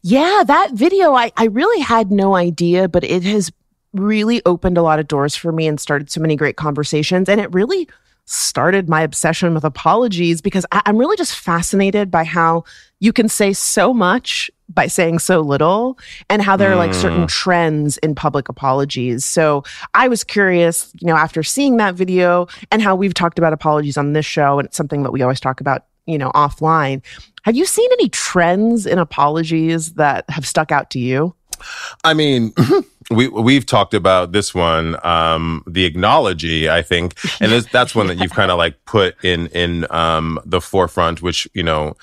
Yeah, 0.02 0.42
that 0.46 0.72
video, 0.72 1.14
I, 1.14 1.32
I 1.36 1.46
really 1.46 1.80
had 1.80 2.10
no 2.10 2.34
idea, 2.34 2.88
but 2.88 3.04
it 3.04 3.22
has 3.24 3.50
really 3.92 4.42
opened 4.46 4.78
a 4.78 4.82
lot 4.82 4.98
of 4.98 5.08
doors 5.08 5.34
for 5.34 5.52
me 5.52 5.66
and 5.66 5.80
started 5.80 6.10
so 6.10 6.20
many 6.20 6.36
great 6.36 6.56
conversations. 6.56 7.28
And 7.28 7.40
it 7.40 7.52
really 7.52 7.88
started 8.28 8.88
my 8.88 9.00
obsession 9.00 9.54
with 9.54 9.64
apologies 9.64 10.40
because 10.40 10.66
I, 10.70 10.82
I'm 10.84 10.98
really 10.98 11.16
just 11.16 11.34
fascinated 11.34 12.10
by 12.10 12.24
how 12.24 12.64
you 13.00 13.12
can 13.12 13.28
say 13.28 13.52
so 13.52 13.94
much 13.94 14.50
by 14.68 14.86
saying 14.86 15.18
so 15.18 15.40
little 15.40 15.98
and 16.28 16.42
how 16.42 16.56
there 16.56 16.70
are 16.70 16.76
like 16.76 16.92
certain 16.92 17.22
hmm. 17.22 17.26
trends 17.26 17.96
in 17.98 18.14
public 18.14 18.48
apologies. 18.48 19.24
So 19.24 19.64
I 19.94 20.08
was 20.08 20.24
curious, 20.24 20.92
you 21.00 21.06
know, 21.06 21.16
after 21.16 21.42
seeing 21.42 21.78
that 21.78 21.94
video 21.94 22.48
and 22.70 22.82
how 22.82 22.94
we've 22.94 23.14
talked 23.14 23.38
about 23.38 23.54
apologies 23.54 23.96
on 23.96 24.12
this 24.12 24.26
show, 24.26 24.58
and 24.58 24.66
it's 24.66 24.76
something 24.76 25.04
that 25.04 25.10
we 25.10 25.22
always 25.22 25.40
talk 25.40 25.60
about, 25.60 25.86
you 26.06 26.18
know, 26.18 26.30
offline. 26.32 27.02
Have 27.44 27.56
you 27.56 27.64
seen 27.64 27.88
any 27.92 28.10
trends 28.10 28.84
in 28.84 28.98
apologies 28.98 29.94
that 29.94 30.28
have 30.28 30.46
stuck 30.46 30.70
out 30.70 30.90
to 30.90 30.98
you? 30.98 31.34
I 32.04 32.14
mean, 32.14 32.52
we 33.10 33.28
we've 33.28 33.66
talked 33.66 33.94
about 33.94 34.32
this 34.32 34.54
one, 34.54 34.96
um, 35.04 35.62
the 35.66 35.84
acknowledgy, 35.84 36.68
I 36.68 36.82
think, 36.82 37.14
and 37.40 37.50
this, 37.52 37.66
that's 37.66 37.94
one 37.94 38.06
that 38.08 38.18
you've 38.18 38.32
kind 38.32 38.50
of 38.50 38.58
like 38.58 38.84
put 38.84 39.16
in 39.24 39.46
in 39.48 39.86
um, 39.90 40.38
the 40.44 40.60
forefront, 40.60 41.22
which 41.22 41.48
you 41.54 41.62
know, 41.62 41.96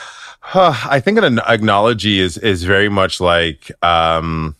I 0.54 1.00
think 1.00 1.18
an 1.18 1.38
acknowledgy 1.40 2.18
is 2.20 2.38
is 2.38 2.64
very 2.64 2.88
much 2.88 3.20
like. 3.20 3.70
Um, 3.84 4.56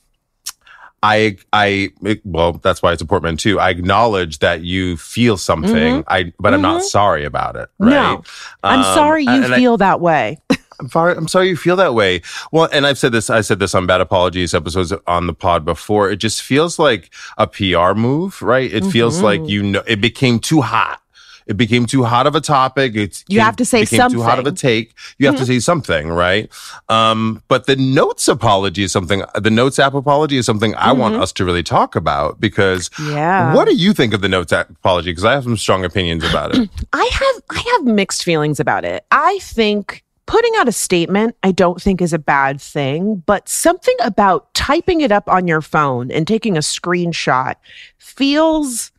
I, 1.03 1.37
I, 1.53 1.91
well, 2.25 2.55
that's 2.55 2.83
why 2.83 2.93
it's 2.93 3.03
a 3.03 3.07
portmanteau. 3.07 3.59
I 3.59 3.71
acknowledge 3.71 4.41
that 4.41 4.62
you 4.62 4.97
feel 4.97 5.37
something, 5.37 6.03
I, 6.09 6.33
but 6.41 6.53
I'm 6.53 6.62
not 6.62 6.83
sorry 6.83 7.25
about 7.25 7.55
it. 7.55 7.69
Right? 7.79 7.91
No. 7.91 8.25
I'm 8.65 8.81
Um, 8.81 8.95
sorry 8.95 9.23
you 9.23 9.31
and 9.31 9.55
I- 9.55 9.57
feel 9.57 9.76
that 9.76 10.00
way. 10.00 10.41
I'm 10.80 10.88
sorry, 10.90 11.16
I'm 11.16 11.28
sorry 11.28 11.49
you 11.49 11.56
feel 11.56 11.76
that 11.76 11.95
way. 11.95 12.23
Well, 12.52 12.68
and 12.73 12.87
I've 12.87 12.99
said 12.99 13.12
this, 13.12 13.30
I 13.30 13.40
said 13.40 13.59
this 13.59 13.75
on 13.75 13.87
Bad 13.87 14.00
Apologies 14.00 14.54
episodes 14.54 14.92
on 15.06 15.26
the 15.26 15.35
pod 15.35 15.64
before. 15.64 16.11
It 16.11 16.16
just 16.16 16.42
feels 16.42 16.78
like 16.78 17.12
a 17.38 17.47
PR 17.47 17.95
move, 17.95 18.42
right? 18.42 18.73
It 18.73 18.85
feels 18.85 19.21
like 19.23 19.40
Mm-hmm. 19.40 19.49
you 19.50 19.62
know, 19.62 19.83
it 19.87 20.00
became 20.00 20.38
too 20.38 20.61
hot. 20.62 21.00
It 21.47 21.56
became 21.56 21.87
too 21.87 22.02
hot 22.02 22.26
of 22.26 22.35
a 22.35 22.40
topic. 22.40 22.97
It's 22.97 23.25
You 23.28 23.38
have 23.38 23.54
to 23.56 23.64
say 23.64 23.83
became 23.83 24.11
too 24.11 24.21
hot 24.21 24.40
of 24.40 24.47
a. 24.47 24.50
Mm-hmm. 24.50 24.56
take. 24.56 24.95
You 25.18 25.26
have 25.28 25.37
to 25.37 25.47
say 25.47 25.61
something, 25.61 26.09
right? 26.09 26.50
Um, 26.88 27.40
but 27.47 27.66
the 27.66 27.76
notes 27.76 28.26
apology 28.26 28.83
is 28.83 28.90
something, 28.90 29.23
the 29.40 29.50
notes 29.50 29.78
app 29.78 29.95
apology 29.95 30.38
is 30.38 30.45
something 30.47 30.75
I 30.75 30.90
want 30.90 31.14
us 31.14 31.30
to 31.35 31.45
really 31.45 31.62
talk 31.62 31.95
about 31.95 32.40
because 32.40 32.88
Mm-hmm. 32.88 33.12
Yeah. 33.12 33.54
what 33.54 33.68
do 33.68 33.76
you 33.76 33.92
think 33.95 34.12
of 34.12 34.23
the 34.23 34.28
notes 34.28 34.52
app 34.52 34.71
apology? 34.71 35.11
Because 35.12 35.25
I 35.25 35.33
have 35.35 35.45
some 35.45 35.56
strong 35.56 35.85
opinions 35.85 36.25
about 36.28 36.56
it. 36.56 36.68
I 36.92 37.09
have 37.12 37.42
I 37.50 37.71
have 37.76 37.85
mixed 37.85 38.25
feelings 38.25 38.59
about 38.59 38.85
it. 38.85 39.04
I 39.12 39.38
think 39.40 40.02
putting 40.26 40.52
out 40.56 40.68
a 40.68 40.73
statement 40.73 41.37
I 41.42 41.52
don't 41.52 41.80
think 41.80 42.02
is 42.02 42.12
a 42.12 42.18
bad 42.18 42.61
thing, 42.61 43.23
but 43.26 43.49
something 43.49 43.97
about 44.02 44.52
typing 44.54 45.00
it 45.00 45.12
up 45.12 45.28
on 45.28 45.47
your 45.47 45.61
phone 45.62 46.11
and 46.11 46.26
taking 46.26 46.56
a 46.56 46.61
screenshot 46.61 47.54
feels 47.99 48.92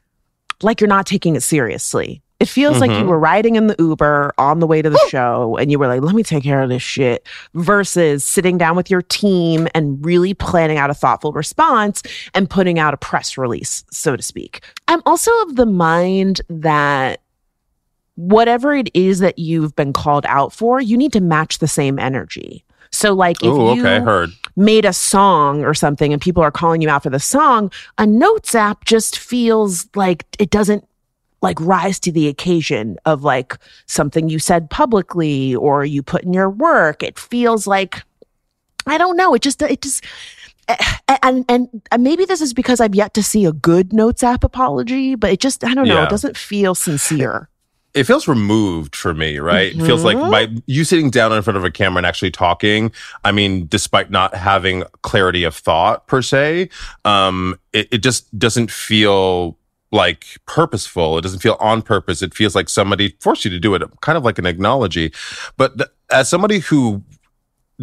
like 0.61 0.81
you're 0.81 0.87
not 0.87 1.05
taking 1.05 1.35
it 1.35 1.43
seriously. 1.43 2.21
It 2.39 2.47
feels 2.47 2.79
like 2.79 2.91
you 2.91 2.97
Mhm. 2.97 3.07
were 3.07 3.17
riding 3.19 3.55
in 3.55 3.65
the 3.65 3.75
Uber 3.79 4.31
on 4.37 4.59
the 4.59 4.67
way 4.67 4.83
to 4.83 4.91
the 4.91 4.99
show 5.09 5.57
and 5.57 5.71
you 5.71 5.79
were 5.79 5.87
like, 5.87 6.01
let 6.03 6.13
me 6.13 6.21
take 6.21 6.43
care 6.43 6.61
of 6.61 6.69
this 6.69 6.83
shit 6.83 7.25
versus 7.55 8.23
sitting 8.23 8.59
down 8.59 8.75
with 8.75 8.91
your 8.91 9.01
team 9.01 9.67
and 9.73 10.05
really 10.05 10.35
planning 10.35 10.77
out 10.77 10.91
a 10.91 10.93
thoughtful 10.93 11.31
response 11.33 12.03
and 12.35 12.47
putting 12.47 12.77
out 12.77 12.93
a 12.93 12.97
press 12.97 13.39
release, 13.39 13.83
so 13.91 14.15
to 14.15 14.21
speak. 14.21 14.61
I'm 14.87 15.01
also 15.07 15.31
of 15.41 15.55
the 15.55 15.65
mind 15.65 16.41
that 16.47 17.21
whatever 18.17 18.75
it 18.75 18.89
is 18.93 19.19
that 19.19 19.39
you've 19.39 19.75
been 19.75 19.93
called 19.93 20.25
out 20.27 20.51
for, 20.51 20.81
you 20.81 20.97
need 20.97 21.13
to 21.13 21.21
match 21.21 21.59
the 21.59 21.67
same 21.67 21.97
energy. 21.97 22.63
So, 22.91 23.13
like, 23.13 23.37
if 23.43 23.49
Oh, 23.51 23.73
you 23.73 23.81
okay, 23.81 24.03
heard. 24.03 24.29
made 24.55 24.85
a 24.85 24.93
song 24.93 25.63
or 25.63 25.73
something 25.73 26.11
and 26.13 26.21
people 26.21 26.41
are 26.43 26.51
calling 26.51 26.81
you 26.81 26.89
out 26.89 27.03
for 27.03 27.09
the 27.09 27.19
song, 27.19 27.71
a 27.97 28.05
notes 28.05 28.55
app 28.55 28.85
just 28.85 29.17
feels 29.19 29.87
like 29.95 30.25
it 30.39 30.49
doesn't 30.49 30.83
like 31.41 31.59
rise 31.61 31.99
to 31.99 32.11
the 32.11 32.27
occasion 32.27 32.97
of 33.05 33.23
like 33.23 33.55
something 33.85 34.27
you 34.29 34.39
said 34.39 34.69
publicly 34.69 35.53
or 35.55 35.85
you 35.85 36.01
put 36.01 36.23
in 36.23 36.33
your 36.33 36.49
work. 36.49 37.03
It 37.03 37.19
feels 37.19 37.67
like 37.67 38.03
I 38.87 38.97
don't 38.97 39.17
know. 39.17 39.33
It 39.35 39.41
just 39.43 39.61
it 39.61 39.81
just 39.81 40.03
eh, 40.69 40.75
eh, 41.09 41.17
and 41.21 41.45
and 41.49 41.67
and 41.91 42.03
maybe 42.03 42.23
this 42.25 42.41
is 42.41 42.53
because 42.53 42.79
I've 42.79 42.95
yet 42.95 43.13
to 43.15 43.21
see 43.21 43.45
a 43.45 43.51
good 43.51 43.91
notes 43.93 44.23
app 44.23 44.43
apology, 44.45 45.13
but 45.15 45.29
it 45.31 45.39
just 45.41 45.63
I 45.63 45.73
don't 45.75 45.87
know. 45.87 45.95
Yeah. 45.95 46.05
It 46.05 46.09
doesn't 46.09 46.37
feel 46.37 46.73
sincere. 46.73 47.49
It 47.97 48.05
feels 48.05 48.27
removed 48.27 48.95
for 48.95 49.13
me, 49.13 49.39
right? 49.39 49.73
It 49.75 49.81
feels 49.85 50.03
like 50.03 50.17
Mhm. 50.17 50.31
by 50.31 50.49
you 50.67 50.83
sitting 50.83 51.09
down 51.09 51.31
in 51.33 51.41
front 51.41 51.57
of 51.57 51.63
a 51.63 51.71
camera 51.71 51.97
and 51.97 52.05
actually 52.05 52.31
talking. 52.31 52.91
I 53.23 53.31
mean, 53.31 53.67
despite 53.67 54.11
not 54.11 54.35
having 54.35 54.83
clarity 55.01 55.43
of 55.43 55.55
thought 55.55 56.07
per 56.07 56.21
se, 56.21 56.69
um, 57.05 57.59
it, 57.73 57.87
it 57.91 57.97
just 58.03 58.37
doesn't 58.37 58.71
feel 58.71 59.57
like 59.91 60.25
purposeful. 60.45 61.17
It 61.17 61.21
doesn't 61.21 61.39
feel 61.39 61.57
on 61.59 61.81
purpose. 61.81 62.21
It 62.21 62.33
feels 62.33 62.55
like 62.55 62.69
somebody 62.69 63.15
forced 63.19 63.45
you 63.45 63.51
to 63.51 63.59
do 63.59 63.73
it, 63.73 63.81
kind 64.01 64.17
of 64.17 64.23
like 64.25 64.37
an 64.37 64.45
acknowledgy. 64.45 65.13
But 65.55 65.77
th- 65.77 65.89
as 66.11 66.27
somebody 66.29 66.59
who 66.59 67.03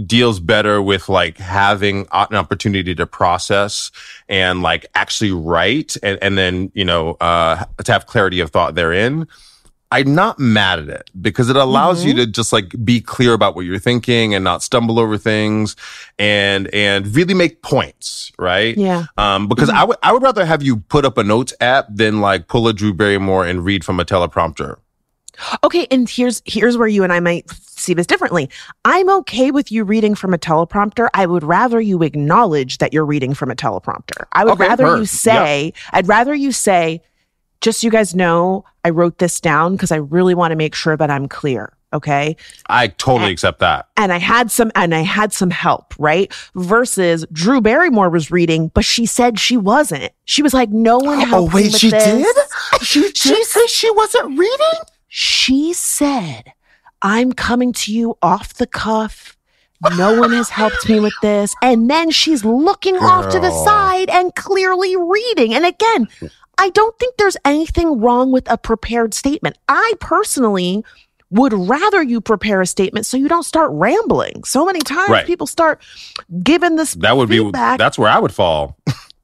deals 0.06 0.40
better 0.40 0.82
with 0.82 1.08
like 1.08 1.38
having 1.38 2.00
an 2.12 2.34
opportunity 2.36 2.94
to 2.96 3.06
process 3.06 3.92
and 4.28 4.60
like 4.60 4.84
actually 4.96 5.30
write 5.30 5.96
and, 6.02 6.18
and 6.20 6.36
then, 6.36 6.70
you 6.74 6.84
know, 6.84 7.12
uh, 7.20 7.64
to 7.84 7.92
have 7.92 8.06
clarity 8.06 8.40
of 8.40 8.50
thought 8.50 8.74
therein. 8.74 9.26
I'm 9.94 10.14
not 10.14 10.38
mad 10.40 10.80
at 10.80 10.88
it 10.88 11.10
because 11.20 11.48
it 11.50 11.56
allows 11.56 12.04
you 12.04 12.14
to 12.14 12.26
just 12.26 12.52
like 12.52 12.74
be 12.84 13.00
clear 13.00 13.32
about 13.32 13.54
what 13.54 13.64
you're 13.64 13.78
thinking 13.78 14.34
and 14.34 14.42
not 14.42 14.62
stumble 14.62 14.98
over 14.98 15.16
things 15.16 15.76
and, 16.18 16.66
and 16.74 17.06
really 17.14 17.34
make 17.34 17.62
points, 17.62 18.32
right? 18.38 18.76
Yeah. 18.76 19.04
Um, 19.16 19.46
because 19.46 19.70
I 19.70 19.84
would, 19.84 19.96
I 20.02 20.12
would 20.12 20.22
rather 20.22 20.44
have 20.44 20.62
you 20.64 20.78
put 20.78 21.04
up 21.04 21.16
a 21.16 21.22
notes 21.22 21.54
app 21.60 21.86
than 21.88 22.20
like 22.20 22.48
pull 22.48 22.66
a 22.66 22.72
Drew 22.72 22.92
Barrymore 22.92 23.46
and 23.46 23.64
read 23.64 23.84
from 23.84 24.00
a 24.00 24.04
teleprompter. 24.04 24.78
Okay, 25.64 25.86
and 25.90 26.08
here's 26.08 26.42
here's 26.44 26.76
where 26.76 26.86
you 26.88 27.02
and 27.02 27.12
I 27.12 27.18
might 27.20 27.50
see 27.50 27.92
this 27.92 28.06
differently. 28.06 28.48
I'm 28.84 29.08
okay 29.10 29.50
with 29.50 29.70
you 29.72 29.82
reading 29.84 30.14
from 30.14 30.32
a 30.32 30.38
teleprompter. 30.38 31.08
I 31.12 31.26
would 31.26 31.42
rather 31.42 31.80
you 31.80 32.02
acknowledge 32.02 32.78
that 32.78 32.92
you're 32.92 33.04
reading 33.04 33.34
from 33.34 33.50
a 33.50 33.56
teleprompter. 33.56 34.26
I 34.32 34.44
would 34.44 34.54
Okay, 34.54 34.68
rather 34.68 34.86
heard. 34.86 34.98
you 34.98 35.06
say, 35.06 35.72
I'd 35.92 36.06
rather 36.08 36.34
you 36.34 36.52
say, 36.52 37.02
just 37.64 37.80
so 37.80 37.86
you 37.86 37.90
guys 37.90 38.14
know, 38.14 38.62
I 38.84 38.90
wrote 38.90 39.18
this 39.18 39.40
down 39.40 39.72
because 39.72 39.90
I 39.90 39.96
really 39.96 40.34
want 40.34 40.52
to 40.52 40.56
make 40.56 40.74
sure 40.74 40.98
that 40.98 41.10
I'm 41.10 41.26
clear. 41.26 41.72
Okay. 41.94 42.36
I 42.68 42.88
totally 42.88 43.32
accept 43.32 43.60
that. 43.60 43.88
And 43.96 44.12
I 44.12 44.18
had 44.18 44.50
some 44.50 44.70
and 44.74 44.94
I 44.94 45.00
had 45.00 45.32
some 45.32 45.48
help, 45.48 45.94
right? 45.98 46.30
Versus 46.54 47.24
Drew 47.32 47.62
Barrymore 47.62 48.10
was 48.10 48.30
reading, 48.30 48.68
but 48.74 48.84
she 48.84 49.06
said 49.06 49.38
she 49.38 49.56
wasn't. 49.56 50.12
She 50.26 50.42
was 50.42 50.52
like, 50.52 50.68
no 50.70 50.98
one 50.98 51.20
oh, 51.20 51.24
helped 51.24 51.54
me 51.54 51.62
with 51.62 51.80
this. 51.80 51.94
Oh, 51.94 52.78
wait, 52.78 52.84
she, 52.84 53.00
did 53.00 53.16
she 53.16 53.44
said 53.44 53.66
she 53.68 53.90
wasn't 53.92 54.38
reading? 54.38 54.80
She 55.08 55.72
said, 55.72 56.52
I'm 57.00 57.32
coming 57.32 57.72
to 57.74 57.94
you 57.94 58.18
off 58.20 58.54
the 58.54 58.66
cuff. 58.66 59.38
No 59.96 60.18
one 60.18 60.32
has 60.32 60.48
helped 60.48 60.88
me 60.88 61.00
with 61.00 61.14
this. 61.22 61.54
And 61.62 61.88
then 61.88 62.10
she's 62.10 62.44
looking 62.44 62.96
off 62.96 63.30
to 63.32 63.38
the 63.38 63.50
side 63.64 64.08
and 64.10 64.34
clearly 64.34 64.96
reading. 64.96 65.54
And 65.54 65.66
again, 65.66 66.08
I 66.58 66.70
don't 66.70 66.98
think 66.98 67.16
there's 67.16 67.36
anything 67.44 68.00
wrong 68.00 68.30
with 68.32 68.50
a 68.50 68.56
prepared 68.58 69.14
statement. 69.14 69.58
I 69.68 69.94
personally 70.00 70.84
would 71.30 71.52
rather 71.52 72.02
you 72.02 72.20
prepare 72.20 72.60
a 72.60 72.66
statement 72.66 73.06
so 73.06 73.16
you 73.16 73.28
don't 73.28 73.42
start 73.44 73.70
rambling. 73.72 74.44
So 74.44 74.64
many 74.64 74.78
times 74.80 75.10
Right. 75.10 75.26
people 75.26 75.46
start 75.46 75.82
giving 76.42 76.76
this 76.76 76.94
That 76.94 77.16
would 77.16 77.28
feedback. 77.28 77.78
be, 77.78 77.82
that's 77.82 77.98
where 77.98 78.10
I 78.10 78.18
would 78.18 78.32
fall. 78.34 78.76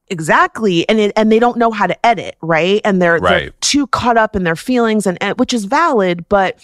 exactly 0.08 0.88
and 0.88 0.98
it, 0.98 1.12
and 1.16 1.30
they 1.30 1.38
don't 1.38 1.56
know 1.56 1.70
how 1.70 1.86
to 1.86 2.04
edit 2.04 2.36
right 2.42 2.80
and 2.84 3.00
they're, 3.00 3.20
they're 3.20 3.50
too 3.60 3.86
caught 3.86 4.16
up 4.16 4.34
in 4.34 4.42
their 4.42 4.56
feelings 4.56 5.06
and, 5.06 5.16
which 5.38 5.54
is 5.54 5.66
valid 5.66 6.28
but 6.28 6.58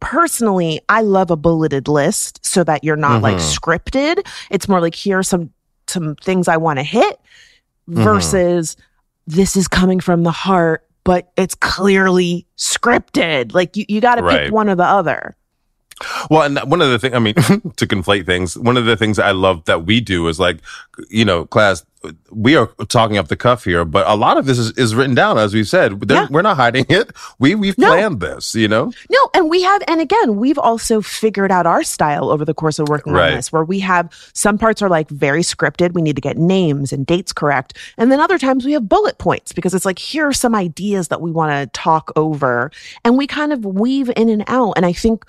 personally 0.00 0.78
i 0.90 1.00
love 1.00 1.30
a 1.30 1.36
bulleted 1.36 1.88
list 1.88 2.44
so 2.44 2.62
that 2.62 2.84
you're 2.84 2.94
not 2.94 3.22
like 3.22 3.36
Mhm. 3.36 3.56
scripted 3.58 4.26
it's 4.50 4.68
more 4.68 4.82
like 4.82 4.94
here 4.94 5.18
are 5.18 5.22
some 5.22 5.48
some 5.86 6.14
things 6.16 6.46
i 6.46 6.58
want 6.58 6.78
to 6.78 6.82
hit 6.82 7.18
Mhm. 7.88 8.04
versus 8.04 8.76
this 9.28 9.56
is 9.56 9.68
coming 9.68 10.00
from 10.00 10.22
the 10.22 10.30
heart 10.32 10.84
but 11.04 11.30
it's 11.36 11.54
clearly 11.54 12.46
scripted 12.56 13.52
like 13.54 13.76
you, 13.76 13.84
you 13.88 14.00
got 14.00 14.16
to 14.16 14.22
Right. 14.22 14.44
pick 14.44 14.52
one 14.52 14.68
or 14.68 14.74
the 14.74 14.84
other 14.84 15.36
Well, 16.30 16.42
and 16.42 16.58
one 16.70 16.80
of 16.80 16.90
the 16.90 16.98
things, 17.00 17.14
I 17.14 17.18
mean, 17.18 17.34
to 17.76 17.86
conflate 17.86 18.24
things, 18.24 18.56
one 18.56 18.76
of 18.76 18.84
the 18.84 18.96
things 18.96 19.18
I 19.18 19.32
love 19.32 19.64
that 19.64 19.84
we 19.84 20.00
do 20.00 20.28
is 20.28 20.38
like, 20.38 20.58
you 21.10 21.24
know, 21.24 21.44
class, 21.44 21.84
we 22.30 22.54
are 22.56 22.66
talking 22.88 23.18
up 23.18 23.28
the 23.28 23.36
cuff 23.36 23.64
here, 23.64 23.84
but 23.84 24.06
a 24.06 24.14
lot 24.14 24.38
of 24.38 24.46
this 24.46 24.58
is, 24.58 24.70
is 24.72 24.94
written 24.94 25.14
down, 25.14 25.36
as 25.36 25.52
we 25.52 25.64
said. 25.64 26.00
Yeah. 26.08 26.28
We're 26.30 26.42
not 26.42 26.56
hiding 26.56 26.86
it. 26.88 27.10
We, 27.38 27.54
we've 27.54 27.76
No. 27.76 27.88
planned 27.88 28.20
this, 28.20 28.54
you 28.54 28.68
know? 28.68 28.92
No, 29.10 29.30
and 29.34 29.50
we 29.50 29.62
have, 29.62 29.82
and 29.88 30.00
again, 30.00 30.36
we've 30.36 30.58
also 30.58 31.00
figured 31.00 31.50
out 31.50 31.66
our 31.66 31.82
style 31.82 32.30
over 32.30 32.44
the 32.44 32.54
course 32.54 32.78
of 32.78 32.88
working 32.88 33.12
Right. 33.12 33.30
on 33.30 33.36
this, 33.36 33.50
where 33.52 33.64
we 33.64 33.80
have 33.80 34.12
some 34.32 34.58
parts 34.58 34.80
are 34.80 34.88
like 34.88 35.08
very 35.10 35.42
scripted. 35.42 35.92
We 35.92 36.02
need 36.02 36.16
to 36.16 36.22
get 36.22 36.38
names 36.38 36.92
and 36.92 37.04
dates 37.04 37.32
correct. 37.32 37.76
And 37.96 38.12
then 38.12 38.20
other 38.20 38.38
times 38.38 38.64
we 38.64 38.72
have 38.72 38.88
bullet 38.88 39.18
points 39.18 39.52
because 39.52 39.74
it's 39.74 39.84
like, 39.84 39.98
here 39.98 40.26
are 40.26 40.32
some 40.32 40.54
ideas 40.54 41.08
that 41.08 41.20
we 41.20 41.32
want 41.32 41.50
to 41.52 41.66
talk 41.78 42.12
over. 42.14 42.70
And 43.04 43.18
we 43.18 43.26
kind 43.26 43.52
of 43.52 43.64
weave 43.64 44.10
in 44.16 44.28
and 44.28 44.44
out. 44.46 44.74
And 44.76 44.86
I 44.86 44.92
think, 44.92 45.24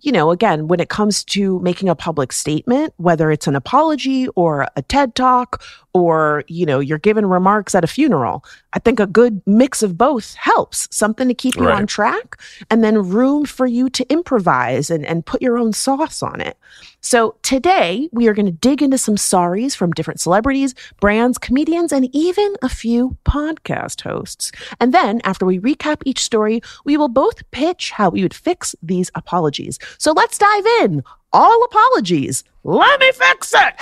you 0.00 0.10
know, 0.10 0.32
again, 0.32 0.66
when 0.66 0.80
it 0.80 0.88
comes 0.88 1.22
to 1.26 1.60
making 1.60 1.88
a 1.88 1.94
public 1.94 2.32
statement, 2.32 2.92
whether 2.96 3.30
it's 3.30 3.46
an 3.46 3.54
apology 3.54 4.26
or 4.34 4.66
a 4.74 4.82
TED 4.82 5.14
talk 5.14 5.62
or, 5.94 6.42
you 6.48 6.64
know, 6.64 6.80
you're 6.80 6.98
giving 6.98 7.26
remarks 7.26 7.74
at 7.74 7.84
a 7.84 7.86
funeral, 7.86 8.44
I 8.72 8.78
think 8.78 8.98
a 8.98 9.06
good 9.06 9.42
mix 9.46 9.82
of 9.82 9.98
both 9.98 10.34
helps. 10.34 10.88
Something 10.90 11.28
to 11.28 11.34
keep 11.34 11.56
you 11.56 11.66
Right. 11.66 11.76
on 11.76 11.86
track 11.86 12.40
and 12.70 12.82
then 12.82 13.10
room 13.10 13.44
for 13.44 13.66
you 13.66 13.90
to 13.90 14.04
improvise 14.10 14.88
and, 14.90 15.04
and 15.04 15.26
put 15.26 15.42
your 15.42 15.58
own 15.58 15.72
sauce 15.74 16.22
on 16.22 16.40
it. 16.40 16.56
So 17.02 17.34
today 17.42 18.08
we 18.12 18.26
are 18.28 18.32
going 18.32 18.46
to 18.46 18.52
dig 18.52 18.80
into 18.80 18.96
some 18.96 19.16
sorries 19.16 19.76
from 19.76 19.90
different 19.92 20.20
celebrities, 20.20 20.74
brands, 21.00 21.36
comedians, 21.36 21.92
and 21.92 22.08
even 22.14 22.54
a 22.62 22.68
few 22.70 23.16
podcast 23.26 24.00
hosts. 24.00 24.50
And 24.80 24.94
then 24.94 25.20
after 25.24 25.44
we 25.44 25.58
recap 25.58 26.00
each 26.06 26.20
story, 26.20 26.62
we 26.84 26.96
will 26.96 27.08
both 27.08 27.48
pitch 27.50 27.90
how 27.90 28.08
we 28.08 28.22
would 28.22 28.32
fix 28.34 28.74
these 28.82 29.10
apologies. 29.14 29.78
So 29.98 30.12
let's 30.12 30.38
dive 30.38 30.66
in. 30.80 31.02
All 31.34 31.64
apologies. 31.64 32.44
Let 32.64 32.98
me 33.00 33.10
fix 33.12 33.52
it. 33.54 33.74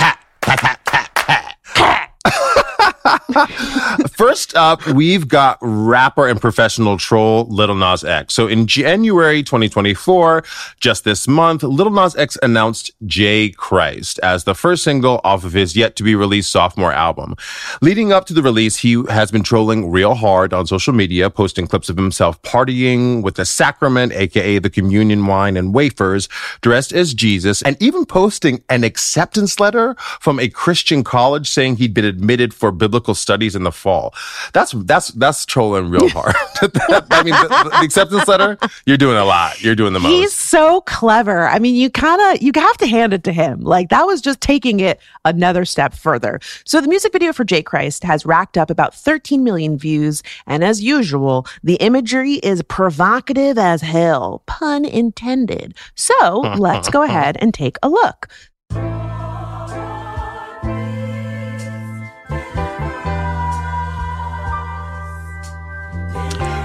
Ha! 1.77 2.80
First 4.11 4.55
up, 4.57 4.87
we've 4.87 5.27
got 5.27 5.59
rapper 5.61 6.29
and 6.29 6.41
professional 6.41 6.99
troll 6.99 7.47
Little 7.47 7.77
Nas 7.77 8.05
X. 8.05 8.35
So 8.35 8.47
in 8.47 8.67
January 8.67 9.43
2024, 9.43 10.45
just 10.81 11.05
this 11.05 11.27
month, 11.27 11.63
Little 11.63 11.93
Nas 11.93 12.15
X 12.17 12.37
announced 12.43 12.91
J 13.07 13.51
Christ 13.51 14.21
as 14.23 14.45
the 14.45 14.55
first 14.55 14.85
single 14.85 15.21
off 15.25 15.45
of 15.45 15.55
his 15.55 15.77
yet 15.77 15.97
to 15.97 16.03
be 16.03 16.15
released 16.15 16.53
sophomore 16.53 16.93
album. 16.93 17.37
Leading 17.81 18.13
up 18.13 18.27
to 18.27 18.35
the 18.35 18.43
release, 18.43 18.77
he 18.77 19.03
has 19.09 19.31
been 19.31 19.43
trolling 19.43 19.91
real 19.91 20.15
hard 20.15 20.53
on 20.53 20.67
social 20.67 20.93
media, 20.93 21.31
posting 21.31 21.67
clips 21.67 21.89
of 21.89 21.97
himself 21.97 22.41
partying 22.43 23.23
with 23.23 23.37
the 23.37 23.47
sacrament, 23.47 24.13
aka 24.13 24.59
the 24.59 24.71
communion 24.71 25.27
wine 25.27 25.57
and 25.57 25.73
wafers, 25.75 26.29
dressed 26.61 26.93
as 26.93 27.15
Jesus, 27.15 27.63
and 27.63 27.81
even 27.81 28.05
posting 28.05 28.63
an 28.69 28.85
acceptance 28.85 29.59
letter 29.59 29.95
from 30.21 30.39
a 30.39 30.49
Christian 30.49 31.03
college 31.03 31.49
saying 31.49 31.77
he'd 31.77 31.95
been 31.95 32.05
admitted 32.05 32.53
for 32.53 32.71
biblical 32.71 32.90
studies 33.15 33.57
in 33.57 33.63
the 33.63 33.73
fall. 33.73 34.15
That's 34.53 34.73
that's 34.73 35.09
that's 35.09 35.47
trolling 35.47 35.91
real 35.91 36.09
hard. 36.11 36.35
I 36.63 37.23
mean, 37.23 37.35
the, 37.35 37.71
the 37.71 37.85
acceptance 37.85 38.29
letter, 38.29 38.59
you're 38.87 38.97
doing 38.97 39.17
a 39.17 39.25
lot. 39.25 39.63
You're 39.63 39.75
doing 39.75 39.93
the 39.93 40.01
most. 40.01 40.11
He's 40.11 40.33
so 40.33 40.81
clever. 40.83 41.47
I 41.47 41.59
mean, 41.59 41.75
you 41.75 41.91
kind 41.91 42.21
of 42.21 42.43
you 42.43 42.53
have 42.55 42.77
to 42.79 42.87
hand 42.87 43.13
it 43.13 43.25
to 43.25 43.33
him. 43.33 43.61
Like 43.61 43.89
that 43.91 44.07
was 44.07 44.21
just 44.21 44.41
taking 44.41 44.81
it 44.81 45.01
another 45.25 45.65
step 45.65 45.95
further. 45.95 46.41
So 46.65 46.81
the 46.81 46.89
music 46.89 47.13
video 47.13 47.33
for 47.33 47.45
J 47.45 47.63
Christ 47.63 48.05
has 48.05 48.27
racked 48.27 48.57
up 48.57 48.71
about 48.71 48.95
13 48.95 49.45
million 49.45 49.79
views, 49.79 50.23
and 50.47 50.65
as 50.65 50.83
usual, 50.83 51.47
the 51.63 51.77
imagery 51.77 52.35
is 52.35 52.63
provocative 52.63 53.59
as 53.59 53.83
hell, 53.83 54.43
pun 54.47 54.85
intended. 54.85 55.75
So 55.95 56.41
let's 56.59 56.89
go 56.89 57.03
ahead 57.03 57.37
and 57.41 57.53
take 57.55 57.77
a 57.83 57.89
look. 57.89 58.29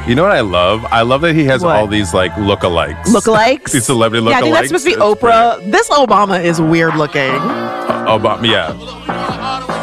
You 0.07 0.13
know 0.13 0.21
what 0.21 0.31
I 0.33 0.41
love? 0.41 0.85
I 0.85 1.01
love 1.01 1.21
that 1.21 1.33
he 1.33 1.45
has 1.45 1.63
What? 1.63 1.75
all 1.75 1.87
these 1.87 2.13
like 2.13 2.31
lookalikes. 2.33 3.05
Lookalikes. 3.05 3.71
These 3.71 3.85
celebrity 3.87 4.23
lookalikes. 4.23 4.29
Yeah, 4.31 4.37
I 4.37 4.41
think 4.41 4.53
that's 4.55 4.67
supposed 4.67 4.85
to 4.85 4.89
be 4.91 4.93
It's 4.93 5.01
Oprah. 5.01 5.71
This 5.71 5.89
Obama 5.89 6.43
is 6.43 6.61
weird 6.61 6.95
looking. 6.95 7.31
pretty- 7.31 8.05
Obama, 8.05 8.47
yeah. 8.47 9.75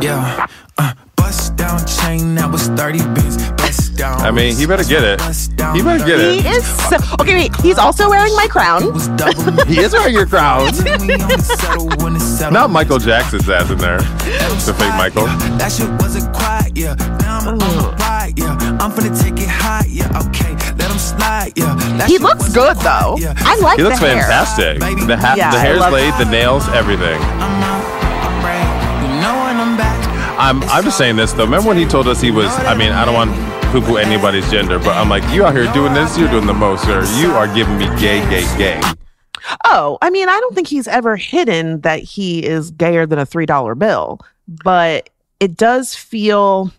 Yeah, 0.00 0.46
uh, 0.76 0.92
bust 1.16 1.56
down 1.56 1.78
chain 1.86 2.34
that 2.34 2.50
was 2.50 2.68
30 2.68 2.98
bins. 3.14 3.36
Bust 3.94 3.98
down. 3.98 4.20
I 4.20 4.30
mean, 4.30 4.56
he 4.56 4.66
better 4.66 4.84
get 4.84 5.02
it. 5.04 5.20
He 5.74 5.82
better 5.82 6.04
get 6.04 6.20
it. 6.20 6.42
He 6.42 6.48
is 6.48 6.64
so 6.88 6.96
okay. 7.20 7.34
Wait, 7.34 7.56
he's 7.60 7.78
also 7.78 8.08
wearing 8.08 8.34
my 8.36 8.46
crown. 8.48 8.82
He 9.66 9.80
is 9.80 9.92
wearing 9.92 10.14
your 10.14 10.26
crown. 10.26 10.70
We 10.84 11.14
only 11.14 11.38
settle 11.38 11.88
when 12.02 12.16
it's 12.16 12.24
settled. 12.38 12.52
Not 12.54 12.70
Michael 12.70 12.98
Jackson's 12.98 13.48
ass 13.48 13.70
in 13.70 13.78
there. 13.78 13.98
The 13.98 14.74
fake 14.78 14.94
Michael. 14.96 15.26
Yeah, 15.26 15.56
that 15.58 15.72
shit 15.72 15.88
wasn't 16.00 16.32
quiet, 16.34 16.76
yeah. 16.76 16.94
Now 17.20 17.38
I'm 17.40 17.48
on 17.48 17.58
the 17.58 17.96
ride, 18.00 18.38
yeah. 18.38 18.56
I'm 18.80 18.90
finna 18.92 19.12
take 19.20 19.40
it 19.42 19.48
high, 19.48 19.84
yeah. 19.88 20.06
Okay, 20.28 20.52
let 20.78 20.90
him 20.90 20.98
slide, 20.98 21.52
yeah. 21.56 21.74
That 21.98 22.08
He 22.08 22.18
looks 22.18 22.52
good 22.52 22.76
though. 22.78 23.16
yeah. 23.18 23.34
I 23.38 23.56
like 23.60 23.78
He 23.78 23.84
looks 23.84 24.00
the 24.00 24.06
hair. 24.08 24.22
fantastic. 24.22 24.78
The, 25.06 25.16
ha- 25.16 25.34
Yeah, 25.36 25.50
the 25.50 25.58
hair's 25.60 25.80
love 25.80 25.92
laid, 25.92 26.12
the 26.18 26.30
nails, 26.30 26.68
everything. 26.68 27.20
I'm 27.20 27.62
I'm 27.62 28.44
right. 28.44 29.02
You 29.02 29.08
know 29.20 29.34
when 29.44 29.56
I'm 29.56 29.76
back. 29.76 29.98
I'm 30.38 30.62
I'm 30.64 30.84
just 30.84 30.98
saying 30.98 31.16
this 31.16 31.32
though. 31.32 31.44
Remember 31.44 31.68
when 31.68 31.78
he 31.78 31.86
told 31.86 32.06
us 32.08 32.20
he 32.20 32.30
was? 32.30 32.46
I 32.66 32.74
mean, 32.74 32.92
I 32.92 33.04
don't 33.04 33.14
want 33.14 33.30
to 33.34 33.63
poo-poo 33.74 33.96
anybody's 33.96 34.48
gender, 34.52 34.78
but 34.78 34.96
I'm 34.96 35.08
like, 35.08 35.28
you 35.34 35.44
out 35.44 35.52
here 35.52 35.66
doing 35.72 35.92
this, 35.94 36.16
you're 36.16 36.30
doing 36.30 36.46
the 36.46 36.54
most, 36.54 36.84
sir. 36.84 37.04
You 37.18 37.32
are 37.32 37.52
giving 37.52 37.76
me 37.76 37.86
gay, 37.98 38.20
gay, 38.30 38.44
gay. 38.56 38.80
Oh, 39.64 39.98
I 40.00 40.10
mean, 40.10 40.28
I 40.28 40.38
don't 40.38 40.54
think 40.54 40.68
he's 40.68 40.86
ever 40.86 41.16
hidden 41.16 41.80
that 41.80 41.98
he 41.98 42.46
is 42.46 42.70
gayer 42.70 43.04
than 43.04 43.18
a 43.18 43.26
$3 43.26 43.76
bill, 43.76 44.20
but 44.46 45.10
it 45.40 45.56
does 45.56 45.92
feel, 45.92 46.70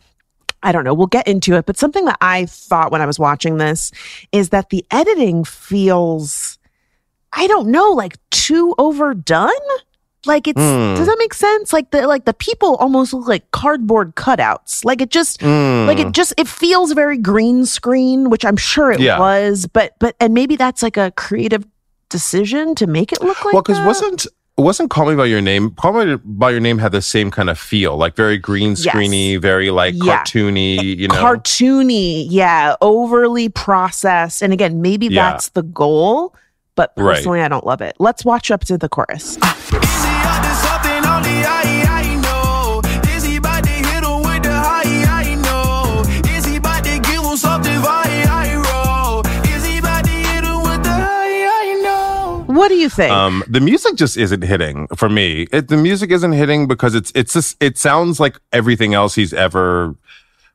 I 0.63 0.71
don't 0.71 0.85
know, 0.85 0.93
we'll 0.93 1.07
get 1.07 1.27
into 1.27 1.55
it, 1.57 1.65
but 1.65 1.75
something 1.75 2.05
that 2.05 2.17
I 2.21 2.45
thought 2.45 2.93
when 2.93 3.01
I 3.01 3.05
was 3.05 3.19
watching 3.19 3.57
this 3.57 3.91
is 4.31 4.51
that 4.51 4.69
the 4.69 4.85
editing 4.89 5.43
feels, 5.43 6.57
I 7.33 7.47
don't 7.47 7.67
know, 7.71 7.91
like 7.91 8.15
too 8.29 8.73
overdone. 8.77 9.51
Like 10.25 10.47
it's 10.47 10.59
Hmm. 10.59 10.95
does 10.95 11.07
that 11.07 11.17
make 11.19 11.33
sense? 11.33 11.71
Like 11.73 11.91
the 11.91 12.07
like 12.07 12.25
the 12.25 12.33
people 12.33 12.75
almost 12.77 13.13
look 13.13 13.27
like 13.27 13.49
cardboard 13.51 14.15
cutouts. 14.15 14.83
Like 14.85 15.01
it 15.01 15.09
just 15.09 15.39
Mm. 15.41 15.87
like 15.87 15.99
it 15.99 16.11
just 16.13 16.33
it 16.37 16.47
feels 16.47 16.91
very 16.93 17.17
green 17.17 17.65
screen, 17.65 18.29
which 18.29 18.43
I'm 18.45 18.57
sure 18.57 18.91
it 18.91 18.99
Yeah. 18.99 19.19
was, 19.19 19.67
but 19.67 19.93
but 19.99 20.15
and 20.19 20.33
maybe 20.33 20.55
that's 20.55 20.81
like 20.83 20.97
a 20.97 21.11
creative 21.11 21.65
decision 22.09 22.75
to 22.75 22.87
make 22.87 23.11
it 23.11 23.21
look 23.21 23.43
like 23.43 23.53
well, 23.53 23.61
because 23.63 23.77
that. 23.77 23.85
wasn't 23.87 24.27
wasn't 24.57 24.89
Call 24.89 25.05
Me 25.07 25.15
by 25.15 25.25
Your 25.25 25.41
Name? 25.41 25.71
Call 25.71 25.91
Me 26.05 26.15
by 26.23 26.49
Your 26.51 26.61
Name 26.61 26.77
had 26.77 26.93
the 26.93 27.01
same 27.01 27.29
kind 27.29 27.49
of 27.49 27.59
feel, 27.59 27.97
like 27.97 28.15
very 28.15 28.37
green 28.37 28.75
screeny, 28.75 29.39
very 29.41 29.69
like 29.69 29.93
Yeah. 29.97 30.23
cartoony. 30.23 30.95
You 30.97 31.09
know, 31.09 31.15
cartoony, 31.15 32.25
yeah, 32.29 32.75
overly 32.81 33.49
processed. 33.49 34.41
And 34.41 34.53
again, 34.53 34.81
maybe 34.81 35.07
Yeah. 35.07 35.31
that's 35.31 35.49
the 35.49 35.63
goal, 35.63 36.33
but 36.75 36.93
Right. 36.95 37.15
personally, 37.15 37.41
I 37.41 37.49
don't 37.49 37.65
love 37.65 37.81
it. 37.81 37.95
Let's 37.99 38.23
watch 38.23 38.49
up 38.49 38.63
to 38.65 38.77
the 38.77 38.87
chorus. 38.87 39.37
What 52.47 52.69
do 52.69 52.75
you 52.75 52.89
think? 52.89 53.11
Um, 53.11 53.43
the 53.47 53.59
music 53.59 53.95
just 53.95 54.17
isn't 54.17 54.43
hitting 54.43 54.87
for 54.95 55.09
me. 55.09 55.47
It, 55.51 55.67
the 55.67 55.77
music 55.77 56.11
isn't 56.11 56.31
hitting 56.31 56.67
because 56.67 56.95
it's 56.95 57.11
it's 57.13 57.33
just 57.33 57.61
it 57.61 57.77
sounds 57.77 58.19
like 58.19 58.39
everything 58.53 58.93
else 58.93 59.13
he's 59.13 59.33
ever 59.33 59.95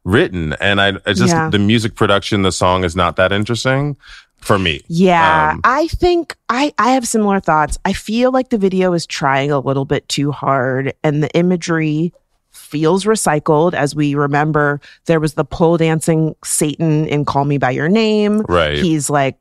written, 0.05 0.55
and 0.61 0.81
I, 0.81 0.89
I 1.07 1.13
just 1.13 1.29
Yeah. 1.35 1.51
the 1.51 1.59
music 1.59 1.95
production, 1.95 2.43
the 2.43 2.53
song 2.53 2.85
is 2.85 2.97
not 2.97 3.17
that 3.17 3.33
interesting 3.33 3.97
for 4.41 4.59
me. 4.59 4.81
Yeah, 4.89 5.53
Um, 5.53 5.61
I 5.65 5.87
think 5.89 6.37
I 6.49 6.73
I 6.79 6.93
have 6.93 7.07
similar 7.07 7.41
thoughts. 7.41 7.79
I 7.85 7.93
feel 7.93 8.31
like 8.33 8.51
the 8.51 8.59
video 8.59 8.93
is 8.93 9.07
trying 9.07 9.51
a 9.51 9.59
little 9.59 9.85
bit 9.85 10.09
too 10.09 10.33
hard 10.33 10.95
and 11.03 11.23
the 11.23 11.31
imagery 11.37 12.13
feels 12.51 13.05
recycled 13.05 13.75
as 13.75 13.95
we 13.95 14.15
remember 14.15 14.81
there 15.07 15.21
was 15.21 15.35
the 15.35 15.45
pole 15.45 15.77
dancing 15.77 16.35
Satan 16.45 17.07
in 17.07 17.25
Call 17.25 17.45
Me 17.45 17.59
by 17.59 17.71
Your 17.71 17.89
Name. 17.89 18.41
Right. 18.49 18.79
He's 18.79 19.11
like 19.11 19.37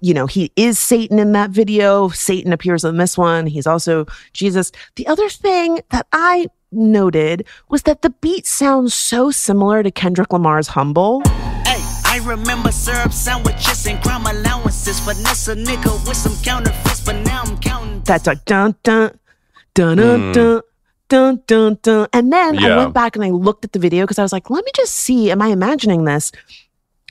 you 0.00 0.14
know, 0.14 0.26
he 0.26 0.50
is 0.56 0.78
Satan 0.78 1.18
in 1.18 1.32
that 1.32 1.50
video. 1.50 2.08
Satan 2.08 2.54
appears 2.54 2.84
in 2.84 2.96
this 2.96 3.18
one. 3.18 3.46
He's 3.46 3.66
also 3.66 4.06
Jesus. 4.32 4.72
The 4.96 5.06
other 5.06 5.28
thing 5.28 5.80
that 5.90 6.06
I 6.12 6.46
noted 6.72 7.46
was 7.68 7.82
that 7.82 8.02
the 8.02 8.10
beat 8.10 8.46
sounds 8.46 8.94
so 8.94 9.30
similar 9.30 9.82
to 9.82 9.90
Kendrick 9.90 10.32
Lamar's 10.32 10.68
Humble 10.68 11.22
remember 12.26 12.72
syrup 12.72 13.12
sandwiches 13.12 13.86
and 13.86 14.02
crime 14.02 14.26
allowances. 14.26 15.00
Finesse 15.00 15.48
a 15.48 15.54
nigga 15.54 15.92
with 16.06 16.16
some 16.16 16.36
counterfeits, 16.42 17.00
but 17.00 17.16
now 17.24 17.42
I'm 17.44 17.58
counting. 17.58 18.02
That's 18.02 18.26
a 18.26 18.34
dun 18.34 18.76
dun 18.82 19.18
dun 19.74 19.96
dun 19.96 20.20
hmm. 20.20 20.32
dun. 20.32 20.62
Dun, 21.06 21.42
dun, 21.46 21.78
dun. 21.82 22.08
And 22.14 22.32
then 22.32 22.54
yeah. 22.54 22.68
I 22.68 22.76
went 22.78 22.94
back 22.94 23.14
and 23.14 23.24
I 23.24 23.28
looked 23.28 23.64
at 23.64 23.72
the 23.72 23.78
video 23.78 24.04
because 24.04 24.18
I 24.18 24.22
was 24.22 24.32
like, 24.32 24.48
let 24.48 24.64
me 24.64 24.70
just 24.74 24.94
see, 24.94 25.30
am 25.30 25.42
I 25.42 25.48
imagining 25.48 26.04
this? 26.04 26.32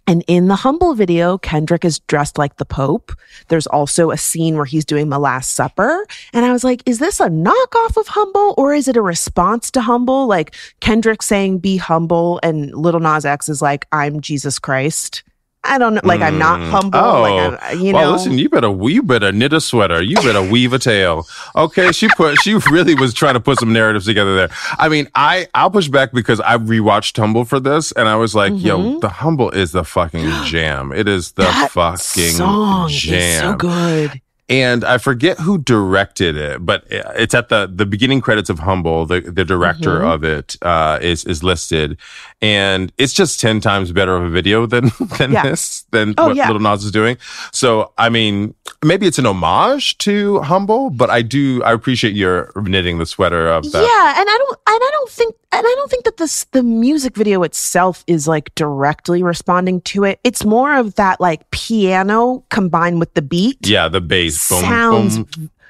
And 0.05 0.23
in 0.27 0.47
the 0.47 0.55
Humble 0.55 0.95
video, 0.95 1.37
Kendrick 1.37 1.85
is 1.85 1.99
dressed 1.99 2.37
like 2.37 2.57
the 2.57 2.65
Pope. 2.65 3.13
There's 3.47 3.67
also 3.67 4.11
a 4.11 4.17
scene 4.17 4.57
where 4.57 4.65
he's 4.65 4.83
doing 4.83 5.09
the 5.09 5.19
Last 5.19 5.55
Supper. 5.55 6.05
And 6.33 6.45
I 6.45 6.51
was 6.51 6.63
like, 6.63 6.83
is 6.85 6.99
this 6.99 7.19
a 7.19 7.27
knockoff 7.29 7.95
of 7.97 8.07
Humble 8.07 8.53
or 8.57 8.73
is 8.73 8.87
it 8.87 8.97
a 8.97 9.01
response 9.01 9.71
to 9.71 9.81
Humble? 9.81 10.27
Like 10.27 10.55
Kendrick 10.81 11.21
saying, 11.21 11.59
be 11.59 11.77
humble, 11.77 12.39
and 12.43 12.73
Little 12.75 12.99
Nas 12.99 13.25
X 13.25 13.47
is 13.47 13.61
like, 13.61 13.87
I'm 13.91 14.19
Jesus 14.19 14.59
Christ. 14.59 15.23
I 15.65 15.77
don't 15.77 15.93
know. 15.93 16.01
Like, 16.03 16.19
I'm 16.21 16.37
not 16.37 16.59
humble. 16.59 16.99
Oh, 16.99 17.21
Like, 17.21 17.59
I'm, 17.61 17.79
you 17.79 17.93
well, 17.93 18.07
know. 18.07 18.11
listen, 18.13 18.37
you 18.37 18.49
better 18.49 18.67
you 18.89 19.01
better 19.01 19.31
knit 19.31 19.53
a 19.53 19.61
sweater. 19.61 20.01
You 20.01 20.15
better 20.17 20.41
weave 20.41 20.73
a 20.73 20.79
tail. 20.79 21.25
Okay, 21.55 21.91
she 21.93 22.09
put 22.17 22.37
she 22.41 22.55
really 22.69 22.95
was 22.95 23.13
trying 23.13 23.35
to 23.35 23.39
put 23.39 23.59
some 23.59 23.71
narratives 23.71 24.05
together 24.05 24.35
there. 24.35 24.49
I 24.77 24.89
mean, 24.89 25.07
I 25.15 25.47
I'll 25.53 25.71
push 25.71 25.87
back 25.87 26.11
because 26.11 26.39
I 26.41 26.57
rewatched 26.57 27.15
Humble 27.17 27.45
for 27.45 27.59
this, 27.61 27.91
and 27.93 28.09
I 28.09 28.15
was 28.17 28.35
like, 28.35 28.51
yo, 28.57 28.99
the 28.99 29.07
Humble 29.09 29.51
is 29.51 29.71
the 29.71 29.83
fucking 29.85 30.29
jam. 30.45 30.91
It 30.91 31.07
is 31.07 31.31
the 31.33 31.43
Mm-hmm. 31.43 31.61
that 31.61 31.71
fucking 31.71 32.31
song 32.31 32.89
jam. 32.89 33.19
is 33.19 33.39
so 33.39 33.55
good. 33.55 34.21
And 34.53 34.83
I 34.83 34.97
forget 34.99 35.35
who 35.39 35.57
directed 35.57 36.35
it, 36.37 36.63
but 36.65 36.83
it's 36.89 37.33
at 37.33 37.49
the 37.49 37.61
the 37.73 37.85
beginning 37.85 38.21
credits 38.21 38.49
of 38.49 38.59
Humble. 38.59 39.05
The 39.07 39.21
the 39.21 39.45
director 39.45 39.93
Mm-hmm. 39.99 40.13
of 40.15 40.23
it 40.23 40.55
uh, 40.61 40.99
is 41.01 41.25
is 41.25 41.43
listed, 41.43 41.97
and 42.41 42.91
it's 42.97 43.13
just 43.13 43.39
ten 43.39 43.59
times 43.61 43.91
better 43.91 44.15
of 44.15 44.23
a 44.23 44.29
video 44.29 44.65
than 44.65 44.91
than 45.17 45.31
Yeah. 45.31 45.43
this 45.43 45.85
than 45.91 46.13
Oh, 46.17 46.27
what 46.27 46.35
yeah. 46.35 46.47
Little 46.47 46.61
Nas 46.61 46.83
is 46.83 46.91
doing. 46.91 47.17
So 47.51 47.91
I 47.97 48.09
mean, 48.09 48.53
maybe 48.83 49.07
it's 49.07 49.19
an 49.19 49.25
homage 49.25 49.97
to 49.99 50.39
Humble, 50.41 50.89
but 50.91 51.09
I 51.09 51.21
do 51.23 51.63
I 51.63 51.71
appreciate 51.73 52.15
your 52.15 52.51
knitting 52.55 52.97
the 52.99 53.05
sweater 53.05 53.47
of 53.47 53.63
that. 53.71 53.81
Yeah, 53.81 54.19
and 54.19 54.27
I 54.29 54.37
don't, 54.37 54.59
and 54.73 54.81
I 54.87 54.89
don't 54.91 55.09
think, 55.09 55.35
and 55.53 55.65
I 55.67 55.73
don't 55.77 55.89
think 55.89 56.05
that 56.05 56.17
this 56.17 56.45
the 56.51 56.63
music 56.63 57.15
video 57.15 57.43
itself 57.43 58.03
is 58.07 58.27
like 58.27 58.53
directly 58.55 59.23
responding 59.23 59.81
to 59.81 60.03
it. 60.03 60.19
It's 60.23 60.43
more 60.43 60.75
of 60.75 60.95
that 60.95 61.21
like 61.21 61.49
piano 61.51 62.43
combined 62.49 62.99
with 62.99 63.13
the 63.13 63.21
beat. 63.21 63.65
Yeah, 63.67 63.87
the 63.87 64.01
bass. 64.01 64.49
Boom, 64.49 64.61
Sounds- 64.61 65.17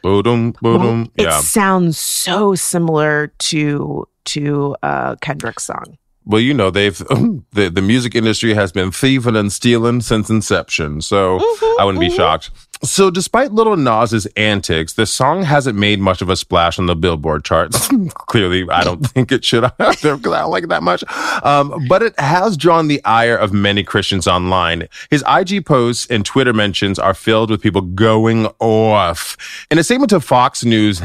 boom, 0.02 0.24
boom, 0.24 0.54
boom. 0.62 1.12
It 1.15 1.24
Yeah. 1.24 1.39
sounds 1.41 1.98
so 1.98 2.56
similar 2.56 3.28
to 3.39 4.08
to 4.26 4.76
uh 4.84 5.15
Kendrick's 5.22 5.63
song. 5.65 5.98
Well, 6.26 6.39
you 6.39 6.54
know, 6.54 6.69
they've 6.72 6.98
the 7.52 7.69
the 7.74 7.82
music 7.82 8.15
industry 8.15 8.54
has 8.54 8.72
been 8.72 8.91
thieving 8.91 9.36
and 9.36 9.52
stealing 9.52 10.00
since 10.02 10.30
inception, 10.30 11.02
so 11.02 11.39
I 11.80 11.84
wouldn't 11.84 12.00
be 12.00 12.10
shocked. 12.10 12.50
So, 12.84 13.10
despite 13.10 13.54
Little 13.54 13.78
Nas's 13.78 14.26
antics, 14.36 14.93
the 14.93 15.06
song 15.06 15.43
hasn't 15.43 15.80
made 15.80 16.02
much 16.02 16.22
of 16.22 16.28
a 16.28 16.36
splash 16.36 16.78
on 16.78 16.86
the 16.86 16.98
Billboard 16.98 17.46
charts. 17.46 17.88
Clearly, 18.13 18.67
I 18.69 18.84
don't 18.84 19.00
think 19.08 19.32
it 19.32 19.46
should 19.46 19.63
either 19.80 20.17
because 20.17 20.34
I 20.34 20.41
don't 20.41 20.52
like 20.52 20.65
it 20.65 20.69
that 20.69 20.84
much. 20.84 21.02
Um, 21.43 21.86
but 21.88 22.04
it 22.04 22.19
has 22.19 22.58
drawn 22.58 22.89
the 22.89 23.04
ire 23.06 23.38
of 23.38 23.54
many 23.54 23.84
Christians 23.84 24.28
online. 24.28 24.89
His 25.10 25.24
IG 25.26 25.65
posts 25.65 26.08
and 26.08 26.26
Twitter 26.26 26.52
mentions 26.52 27.00
are 27.00 27.13
filled 27.13 27.50
with 27.50 27.62
people 27.62 27.82
going 27.82 28.48
off. 28.60 29.38
In 29.72 29.78
a 29.78 29.84
statement 29.84 30.10
to 30.10 30.19
Fox 30.19 30.65
News, 30.65 31.02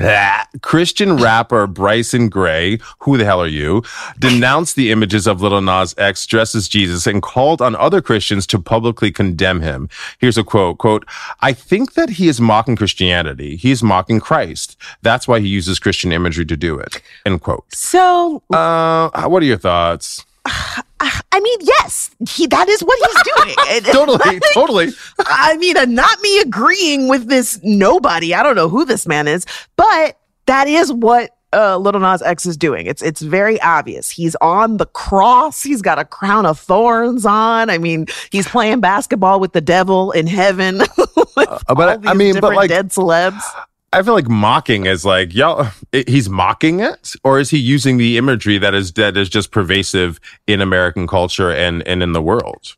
Christian 0.63 1.17
rapper 1.17 1.69
Bryson 1.69 2.29
Gray, 2.29 2.81
who 3.01 3.17
the 3.17 3.25
hell 3.25 3.41
are 3.41 3.47
you, 3.47 3.85
denounced 4.19 4.75
the 4.75 4.91
images 4.91 5.29
of 5.29 5.43
Little 5.43 5.63
Nas 5.63 5.95
X 5.97 6.27
dressed 6.27 6.57
as 6.57 6.69
Jesus 6.69 7.07
and 7.07 7.23
called 7.23 7.63
on 7.63 7.77
other 7.77 8.03
Christians 8.03 8.49
to 8.49 8.59
publicly 8.59 9.13
condemn 9.13 9.61
him. 9.61 9.89
Here's 10.19 10.37
a 10.37 10.43
quote, 10.43 10.79
quote, 10.79 11.07
I 11.41 11.53
think 11.69 11.93
that 11.95 12.11
he 12.11 12.29
is 12.29 12.41
mocking 12.41 12.77
Christianity. 12.77 13.57
He 13.57 13.71
is 13.71 13.83
mocking 13.83 14.21
Christ. 14.21 14.77
That's 15.03 15.29
why 15.29 15.41
he 15.41 15.49
uses 15.49 15.79
Christian 15.79 16.13
imagery 16.13 16.47
to 16.47 16.57
do 16.57 16.79
it. 16.79 17.03
End 17.27 17.41
quote. 17.43 17.65
So, 17.75 18.43
Uh, 18.53 19.29
what 19.29 19.43
are 19.43 19.47
your 19.47 19.59
thoughts? 19.59 20.25
I 21.31 21.41
mean, 21.41 21.59
yes, 21.61 22.11
he 22.29 22.47
that 22.49 22.69
is 22.69 22.81
what 22.81 22.99
he's 22.99 23.23
doing. 23.35 23.83
Totally, 23.93 24.41
totally. 24.55 24.89
I 25.21 25.57
mean, 25.59 25.77
uh, 25.77 25.85
not 25.85 26.21
me 26.21 26.41
agreeing 26.41 27.07
with 27.09 27.29
this 27.29 27.61
nobody. 27.63 28.35
I 28.35 28.43
don't 28.43 28.57
know 28.57 28.69
who 28.69 28.85
this 28.85 29.07
man 29.07 29.29
is, 29.29 29.47
but 29.77 30.19
that 30.47 30.67
is 30.67 30.93
what 30.93 31.37
uh, 31.53 31.77
Little 31.79 32.01
Nas 32.01 32.23
X 32.23 32.47
is 32.47 32.57
doing. 32.57 32.87
It's 32.87 33.03
it's 33.03 33.21
very 33.21 33.61
obvious. 33.61 34.11
He's 34.11 34.37
on 34.37 34.77
the 34.77 34.87
cross. 34.87 35.63
He's 35.63 35.83
got 35.83 35.99
a 35.99 36.05
crown 36.05 36.47
of 36.47 36.59
thorns 36.59 37.25
on. 37.25 37.71
I 37.71 37.79
mean, 37.79 38.07
he's 38.31 38.47
playing 38.49 38.81
basketball 38.81 39.41
with 39.41 39.53
the 39.53 39.61
devil 39.61 40.13
in 40.13 40.27
heaven. 40.27 40.79
with 41.37 41.49
Uh, 41.49 41.75
but 41.75 42.07
I 42.07 42.15
mean, 42.15 42.41
but 42.41 42.55
like- 42.55 42.69
dead 42.69 42.91
celebs. 42.91 43.43
I 43.91 44.03
feel 44.03 44.13
like 44.13 44.29
mocking 44.29 44.85
is 44.85 45.07
like, 45.07 45.35
y'all, 45.35 45.67
he's 46.07 46.29
mocking 46.29 46.81
it, 46.81 47.15
or 47.25 47.39
is 47.39 47.49
he 47.49 47.57
using 47.57 47.97
the 47.97 48.19
imagery 48.19 48.59
that 48.59 48.75
is 48.75 48.93
that 48.93 49.17
is 49.17 49.31
just 49.31 49.51
pervasive 49.51 50.21
in 50.47 50.61
American 50.61 51.07
culture 51.07 51.51
and 51.51 51.87
and 51.89 52.03
in 52.03 52.13
the 52.13 52.21
world? 52.21 52.77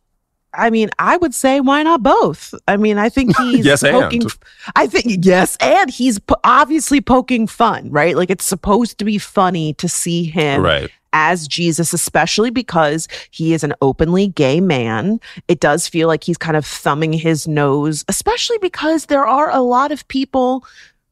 I 0.52 0.70
mean, 0.70 0.90
I 0.98 1.16
would 1.16 1.34
say 1.34 1.60
why 1.60 1.82
not 1.82 2.02
both? 2.02 2.54
I 2.66 2.76
mean, 2.76 2.98
I 2.98 3.08
think 3.08 3.36
he's 3.38 3.64
Yes, 3.64 3.82
and. 3.82 3.92
poking. 3.92 4.22
I 4.76 4.86
think 4.86 5.24
yes, 5.24 5.56
and 5.60 5.88
he's 5.90 6.18
po- 6.18 6.36
obviously 6.44 7.00
poking 7.00 7.46
fun, 7.46 7.90
right? 7.90 8.16
Like 8.16 8.30
it's 8.30 8.44
supposed 8.44 8.98
to 8.98 9.04
be 9.04 9.18
funny 9.18 9.74
to 9.74 9.88
see 9.88 10.24
him 10.24 10.62
Right. 10.62 10.90
as 11.12 11.46
Jesus, 11.46 11.92
especially 11.92 12.50
because 12.50 13.06
he 13.30 13.52
is 13.54 13.62
an 13.62 13.74
openly 13.80 14.26
gay 14.28 14.60
man. 14.60 15.20
It 15.48 15.60
does 15.60 15.86
feel 15.86 16.08
like 16.08 16.24
he's 16.24 16.38
kind 16.38 16.56
of 16.56 16.66
thumbing 16.66 17.12
his 17.12 17.46
nose, 17.46 18.04
especially 18.08 18.58
because 18.58 19.06
there 19.06 19.26
are 19.26 19.50
a 19.50 19.60
lot 19.60 19.92
of 19.92 20.06
people, 20.08 20.64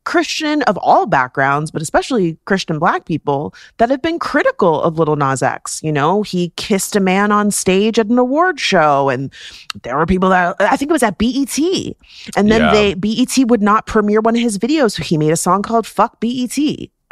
Christian 0.09 0.63
of 0.63 0.79
all 0.79 1.05
backgrounds, 1.05 1.71
but 1.71 1.83
especially 1.83 2.39
Christian 2.47 2.79
black 2.79 3.05
people, 3.05 3.55
that 3.77 3.91
have 3.91 4.01
been 4.01 4.19
critical 4.19 4.81
of 4.83 4.99
Little 4.99 5.17
Nas 5.17 5.43
X. 5.43 5.83
You 5.83 5.93
know, 5.93 6.23
he 6.23 6.49
kissed 6.57 6.97
a 6.97 7.01
man 7.01 7.31
on 7.31 7.51
stage 7.51 7.99
at 7.99 8.07
an 8.07 8.19
award 8.19 8.59
show, 8.59 9.11
and 9.11 9.31
there 9.83 9.99
were 9.99 10.07
people 10.07 10.31
that 10.31 10.57
I 10.61 10.79
think 10.79 10.91
it 10.91 10.93
was 10.95 11.03
at 11.03 11.19
BET. 11.19 11.59
And 12.37 12.51
then 12.51 12.63
Yeah. 12.63 12.73
they 12.73 12.95
BET 12.95 13.37
would 13.51 13.61
not 13.61 13.85
premiere 13.87 14.23
one 14.23 14.35
of 14.35 14.41
his 14.41 14.57
videos, 14.57 14.93
so 14.93 15.03
he 15.03 15.19
made 15.19 15.31
a 15.31 15.37
song 15.37 15.61
called 15.61 15.87
Fuck 15.87 16.21
BET. 16.21 16.57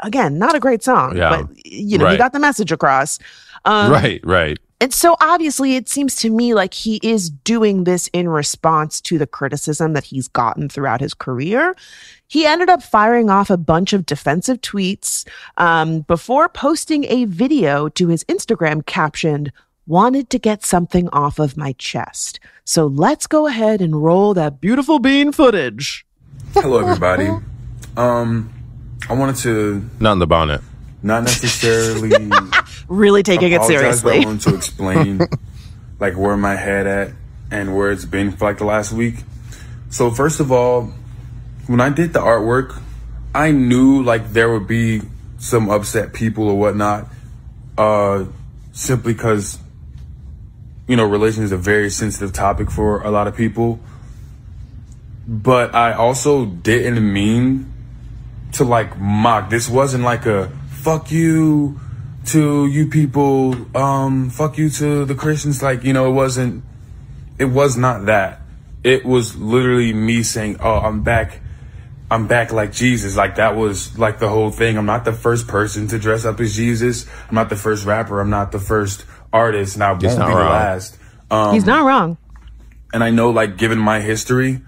Again, 0.02 0.38
not 0.38 0.54
a 0.54 0.59
great 0.61 0.82
song, 0.82 1.18
Yeah. 1.18 1.28
but 1.42 1.48
you 1.66 1.98
know, 1.98 2.09
he 2.09 2.16
got 2.16 2.32
the 2.32 2.40
message 2.40 2.72
across. 2.72 3.18
Um, 3.66 3.92
right, 3.92 4.20
right. 4.24 4.59
And 4.78 4.92
so 4.92 5.16
obviously, 5.20 5.76
it 5.76 5.88
seems 5.88 6.16
to 6.16 6.30
me 6.30 6.52
like 6.52 6.74
he 6.74 7.00
is 7.02 7.30
doing 7.30 7.84
this 7.84 8.08
in 8.12 8.28
response 8.28 9.00
to 9.02 9.16
the 9.16 9.26
criticism 9.26 9.94
that 9.94 10.04
he's 10.04 10.28
gotten 10.28 10.68
throughout 10.68 11.00
his 11.00 11.14
career. 11.14 11.74
He 12.28 12.44
ended 12.44 12.68
up 12.68 12.82
firing 12.82 13.30
off 13.30 13.48
a 13.48 13.56
bunch 13.56 13.94
of 13.94 14.04
defensive 14.04 14.60
tweets 14.60 15.26
um, 15.56 16.00
before 16.00 16.48
posting 16.50 17.04
a 17.04 17.24
video 17.24 17.88
to 17.90 18.08
his 18.08 18.24
Instagram 18.24 18.84
captioned, 18.84 19.52
Wanted 19.88 20.30
to 20.30 20.40
get 20.40 20.64
something 20.64 21.08
off 21.10 21.38
of 21.38 21.56
my 21.56 21.70
chest. 21.74 22.40
So 22.64 22.88
let's 22.88 23.28
go 23.28 23.46
ahead 23.46 23.80
and 23.80 24.02
roll 24.02 24.34
that 24.34 24.60
beautiful 24.60 24.98
bean 24.98 25.30
footage. 25.30 26.04
Hello, 26.54 26.78
everybody. 26.78 27.28
Um, 27.96 28.52
I 29.08 29.12
wanted 29.12 29.36
to 29.36 29.88
Not 30.00 30.14
in 30.14 30.18
the 30.18 30.26
bonnet. 30.26 30.60
Not 31.02 31.24
necessarily 31.24 32.30
Really 32.88 33.22
taking 33.22 33.52
it 33.52 33.62
seriously. 33.64 34.22
I 34.22 34.24
wanted 34.24 34.40
to 34.42 34.54
explain 34.56 35.20
like 35.98 36.16
where 36.16 36.37
my 36.37 36.54
head 36.54 36.87
at 36.87 37.12
and 37.50 37.76
where 37.76 37.90
it's 37.90 38.04
been 38.04 38.32
for 38.32 38.44
like 38.44 38.59
the 38.59 38.64
last 38.64 38.92
week. 38.92 39.16
So 39.90 40.11
first 40.11 40.40
of 40.40 40.52
all, 40.52 40.92
when 41.66 41.80
I 41.80 41.88
did 41.90 42.12
the 42.12 42.20
artwork, 42.20 42.80
I 43.35 43.50
knew 43.50 44.02
like 44.02 44.32
there 44.32 44.52
would 44.52 44.66
be 44.66 45.02
some 45.38 45.68
upset 45.68 46.12
people 46.12 46.48
or 46.48 46.59
whatnot, 46.59 47.09
uh, 47.76 48.24
simply 48.72 49.12
because 49.12 49.59
you 50.87 50.96
know 50.96 51.04
religion 51.04 51.42
is 51.42 51.52
a 51.52 51.56
very 51.56 51.90
sensitive 51.90 52.32
topic 52.32 52.70
for 52.70 53.02
a 53.02 53.11
lot 53.11 53.26
of 53.26 53.37
people. 53.37 53.80
But 55.28 55.74
I 55.74 55.92
also 55.92 56.46
didn't 56.46 57.12
mean 57.12 57.72
to 58.52 58.64
like 58.64 58.98
mock. 58.98 59.50
This 59.50 59.68
wasn't 59.68 60.04
like 60.04 60.24
a 60.24 60.50
fuck 60.87 61.11
you 61.11 61.81
to 62.27 62.68
you 62.68 62.87
people, 62.87 63.57
um, 63.77 64.31
fuck 64.31 64.57
you 64.57 64.70
to 64.70 65.05
the 65.05 65.16
Christians. 65.16 65.61
Like, 65.61 65.83
you 65.83 65.92
know, 65.92 66.09
it 66.09 66.12
wasn't, 66.12 66.62
it 67.40 67.46
was 67.46 67.77
not 67.77 68.07
that. 68.07 68.42
It 68.85 69.05
was 69.05 69.37
literally 69.37 69.92
me 69.92 70.22
saying, 70.22 70.59
oh, 70.61 70.77
I'm 70.79 71.03
back. 71.03 71.40
I'm 72.09 72.29
back 72.29 72.53
like 72.53 72.70
Jesus. 72.70 73.16
Like 73.16 73.35
that 73.35 73.57
was 73.57 73.99
like 73.99 74.20
the 74.20 74.29
whole 74.29 74.53
thing. 74.53 74.79
I'm 74.79 74.87
not 74.87 75.05
the 75.05 75.12
first 75.12 75.49
person 75.49 75.88
to 75.88 75.99
dress 75.99 76.25
up 76.25 76.38
as 76.38 76.55
Jesus. 76.55 77.05
I'm 77.29 77.35
not 77.35 77.49
the 77.49 77.57
first 77.57 77.85
rapper. 77.85 78.20
I'm 78.20 78.31
not 78.31 78.53
the 78.53 78.61
first 78.61 79.05
artist 79.33 79.75
and 79.75 79.83
I 79.83 79.90
won't 79.90 80.03
be 80.03 80.07
not 80.07 80.29
the 80.29 80.37
wrong. 80.37 80.53
last. 80.53 80.96
Um, 81.33 81.53
He's 81.53 81.66
not 81.66 81.85
wrong. 81.85 82.16
and 82.94 83.03
I 83.03 83.11
know 83.11 83.31
like 83.31 83.57
given 83.59 83.81
my 83.81 83.99
history, 83.99 84.61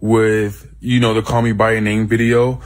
with, 0.00 0.70
you 0.80 1.00
know, 1.00 1.14
the 1.14 1.22
Call 1.22 1.42
Me 1.42 1.52
By 1.52 1.72
Your 1.72 1.80
Name 1.80 2.06
video, 2.06 2.60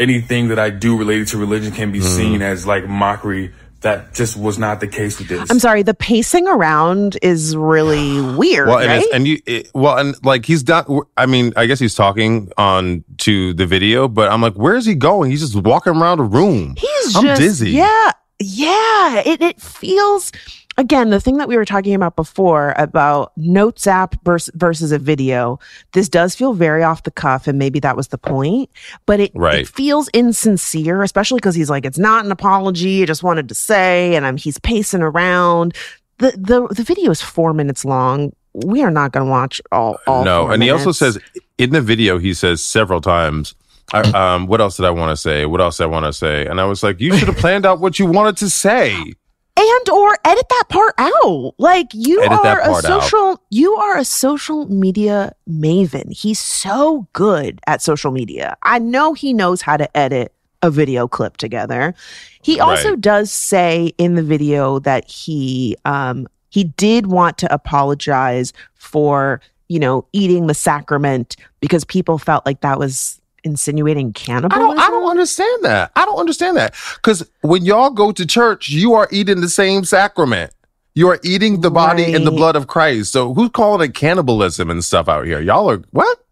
anything 0.00 0.48
that 0.48 0.58
I 0.58 0.70
do 0.70 0.96
related 0.96 1.28
to 1.28 1.38
religion 1.38 1.72
can 1.72 1.92
be 1.92 2.00
Mm-hmm. 2.00 2.16
seen 2.16 2.42
as 2.42 2.66
like 2.66 2.86
mockery. 2.88 3.52
That 3.82 4.12
just 4.12 4.36
was 4.36 4.58
not 4.58 4.80
the 4.80 4.86
case 4.86 5.18
with 5.18 5.28
this. 5.28 5.50
I'm 5.50 5.58
sorry, 5.58 5.82
the 5.82 5.94
pacing 5.94 6.46
around 6.46 7.16
is 7.22 7.56
really 7.56 8.20
weird, 8.36 8.68
Well, 8.68 8.78
and, 8.78 8.88
right? 8.88 9.02
it's, 9.02 9.14
and 9.14 9.26
you, 9.26 9.38
it, 9.46 9.70
well, 9.74 9.96
and 9.96 10.14
like 10.22 10.44
he's 10.44 10.68
not. 10.68 10.86
I 11.16 11.24
mean, 11.24 11.54
I 11.56 11.64
guess 11.64 11.78
he's 11.80 11.94
talking 11.94 12.52
on 12.58 13.04
to 13.18 13.54
the 13.54 13.64
video, 13.64 14.06
but 14.06 14.30
I'm 14.30 14.42
like, 14.42 14.52
where 14.52 14.76
is 14.76 14.84
he 14.84 14.94
going? 14.94 15.30
He's 15.30 15.40
just 15.40 15.56
walking 15.56 15.94
around 15.94 16.20
a 16.20 16.24
room. 16.24 16.74
He's 16.76 17.16
I'm 17.16 17.24
just 17.24 17.40
dizzy. 17.40 17.70
Yeah, 17.70 18.10
yeah. 18.38 19.22
It 19.24 19.40
it 19.40 19.60
feels 19.62 20.30
again 20.78 21.10
the 21.10 21.20
thing 21.20 21.36
that 21.38 21.48
we 21.48 21.56
were 21.56 21.64
talking 21.64 21.94
about 21.94 22.16
before 22.16 22.74
about 22.76 23.32
notes 23.36 23.86
app 23.86 24.14
versus, 24.24 24.50
versus 24.54 24.92
a 24.92 24.98
video. 24.98 25.58
This 25.92 26.08
does 26.08 26.34
feel 26.34 26.52
very 26.54 26.82
off 26.82 27.02
the 27.02 27.10
cuff, 27.10 27.46
and 27.46 27.58
maybe 27.58 27.80
that 27.80 27.96
was 27.96 28.08
the 28.08 28.18
point. 28.18 28.70
But 29.06 29.20
it, 29.20 29.32
Right. 29.34 29.60
it 29.60 29.68
feels 29.68 30.08
insincere, 30.14 31.02
especially 31.02 31.38
because 31.38 31.54
he's 31.54 31.70
like, 31.70 31.84
it's 31.84 31.98
not 31.98 32.24
an 32.24 32.32
apology. 32.32 33.02
I 33.02 33.06
just 33.06 33.22
wanted 33.22 33.48
to 33.48 33.54
say, 33.54 34.14
and 34.14 34.26
I'm 34.26 34.36
he's 34.36 34.58
pacing 34.58 35.02
around. 35.02 35.74
The 36.18 36.32
the 36.32 36.66
the 36.74 36.82
video 36.82 37.10
is 37.10 37.20
four 37.22 37.52
minutes 37.54 37.84
long. 37.84 38.32
We 38.52 38.82
are 38.82 38.90
not 38.90 39.12
going 39.12 39.26
to 39.26 39.30
watch 39.30 39.60
all. 39.70 39.98
all 40.06 40.24
no, 40.24 40.48
and 40.48 40.62
he 40.62 40.70
also 40.70 40.92
says 40.92 41.18
in 41.56 41.70
the 41.70 41.80
video, 41.80 42.18
he 42.18 42.34
says 42.34 42.62
several 42.62 43.00
times. 43.00 43.54
I, 43.92 44.00
um, 44.34 44.46
what 44.46 44.60
else 44.60 44.76
did 44.76 44.86
I 44.86 44.90
want 44.90 45.10
to 45.10 45.16
say? 45.16 45.46
What 45.46 45.60
else 45.60 45.78
did 45.78 45.84
I 45.84 45.86
want 45.86 46.06
to 46.06 46.12
say? 46.12 46.46
And 46.46 46.60
I 46.60 46.64
was 46.64 46.82
like, 46.82 47.00
you 47.00 47.16
should 47.16 47.26
have 47.26 47.36
planned 47.38 47.66
out 47.66 47.80
what 47.80 47.98
you 47.98 48.06
wanted 48.06 48.36
to 48.36 48.48
say. 48.48 49.14
And 49.56 49.88
or 49.90 50.16
edit 50.24 50.46
that 50.48 50.64
part 50.68 50.94
out 50.98 51.54
like 51.58 51.88
you 51.92 52.20
Edit 52.22 52.38
are 52.38 52.60
a 52.60 52.64
part 52.66 52.84
out. 52.84 53.02
social 53.02 53.42
you 53.50 53.74
are 53.74 53.98
a 53.98 54.04
social 54.04 54.66
media 54.66 55.32
maven 55.48 56.12
he's 56.12 56.38
so 56.38 57.06
good 57.12 57.60
at 57.66 57.82
social 57.82 58.10
media 58.10 58.56
i 58.62 58.78
know 58.78 59.12
he 59.14 59.32
knows 59.32 59.60
how 59.62 59.76
to 59.76 59.94
edit 59.96 60.32
a 60.62 60.70
video 60.70 61.06
clip 61.08 61.36
together 61.36 61.94
he 62.42 62.60
also 62.60 62.90
Right. 62.90 63.00
does 63.00 63.30
say 63.32 63.92
in 63.98 64.14
the 64.14 64.22
video 64.22 64.78
that 64.80 65.08
he 65.10 65.76
um 65.84 66.26
he 66.50 66.64
did 66.64 67.06
want 67.06 67.38
to 67.38 67.52
apologize 67.52 68.52
for 68.74 69.40
you 69.68 69.78
know 69.78 70.06
eating 70.12 70.46
the 70.46 70.54
sacrament 70.54 71.36
because 71.60 71.84
people 71.84 72.18
felt 72.18 72.44
like 72.46 72.60
that 72.60 72.78
was 72.78 73.20
insinuating 73.44 74.08
I 74.08 74.12
cannibalism 74.12 74.76
don't, 74.76 74.78
I 74.78 74.88
don't 74.88 75.10
understand 75.10 75.64
that. 75.64 75.92
I 75.96 76.04
don't 76.04 76.18
understand 76.18 76.56
that. 76.56 76.74
Because 76.96 77.28
when 77.40 77.64
y'all 77.64 77.90
go 77.90 78.12
to 78.12 78.26
church, 78.26 78.68
you 78.68 78.94
are 78.94 79.08
eating 79.10 79.40
the 79.40 79.48
same 79.48 79.84
sacrament. 79.84 80.52
You 80.94 81.08
are 81.08 81.20
eating 81.22 81.60
the 81.60 81.70
body 81.70 82.12
and 82.14 82.26
the 82.26 82.30
blood 82.30 82.56
of 82.56 82.66
Christ. 82.66 83.12
So 83.12 83.32
who's 83.32 83.50
calling 83.50 83.88
it 83.88 83.94
cannibalism 83.94 84.70
and 84.70 84.84
stuff 84.84 85.08
out 85.08 85.24
here? 85.24 85.40
Y'all 85.40 85.70
are 85.70 85.82
what? 85.90 86.24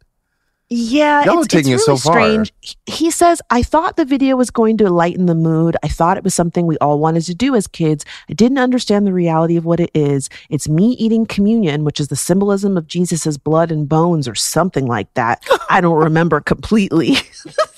Yeah, 0.71 1.25
Y'all 1.25 1.39
it's, 1.39 1.49
taking 1.49 1.73
it's 1.73 1.85
it 1.85 1.89
really 1.89 1.99
so 1.99 2.11
strange. 2.11 2.53
He- 2.61 2.77
He 2.87 3.11
says, 3.11 3.41
"I 3.49 3.63
thought 3.63 3.97
the 3.97 4.05
video 4.05 4.37
was 4.37 4.51
going 4.51 4.77
to 4.79 4.91
lighten 4.91 5.25
the 5.25 5.35
mood. 5.35 5.77
I 5.83 5.89
thought 5.89 6.19
it 6.19 6.25
was 6.25 6.35
something 6.35 6.67
we 6.67 6.77
all 6.79 6.99
wanted 6.99 7.23
to 7.25 7.35
do 7.35 7.55
as 7.55 7.67
kids. 7.67 8.05
I 8.29 8.35
didn't 8.35 8.59
understand 8.59 9.07
the 9.07 9.13
reality 9.15 9.57
of 9.57 9.65
what 9.65 9.81
it 9.81 9.91
is. 9.95 10.29
It's 10.51 10.69
me 10.69 10.89
eating 10.99 11.25
communion, 11.25 11.85
which 11.85 12.01
is 12.01 12.09
the 12.09 12.17
symbolism 12.17 12.77
of 12.77 12.87
Jesus's 12.87 13.39
blood 13.39 13.71
and 13.73 13.89
bones, 13.89 14.29
or 14.29 14.35
something 14.35 14.87
like 14.87 15.13
that. 15.15 15.43
I 15.71 15.81
don't 15.81 15.97
remember 15.97 16.41
completely. 16.41 17.17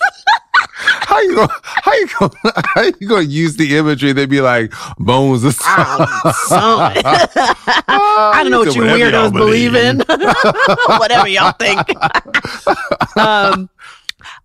How 1.10 1.18
you 1.22 1.34
going? 1.34 1.48
How 1.62 1.92
you 1.92 2.08
going? 2.20 2.30
How 2.64 2.82
you 2.82 3.08
to 3.08 3.24
use 3.24 3.56
the 3.56 3.76
imagery? 3.76 4.12
They'd 4.12 4.30
be 4.30 4.40
like 4.40 4.72
bones. 4.96 5.44
Or 5.44 5.50
something. 5.50 5.76
I 7.04 8.40
don't 8.42 8.52
know 8.52 8.60
what 8.64 8.76
you 8.76 8.82
weirdos 8.82 9.32
believe 9.32 9.74
in. 9.74 9.98
Whatever 10.98 11.26
y'all 11.26 11.52
think. 11.58 11.80
um, 13.16 13.68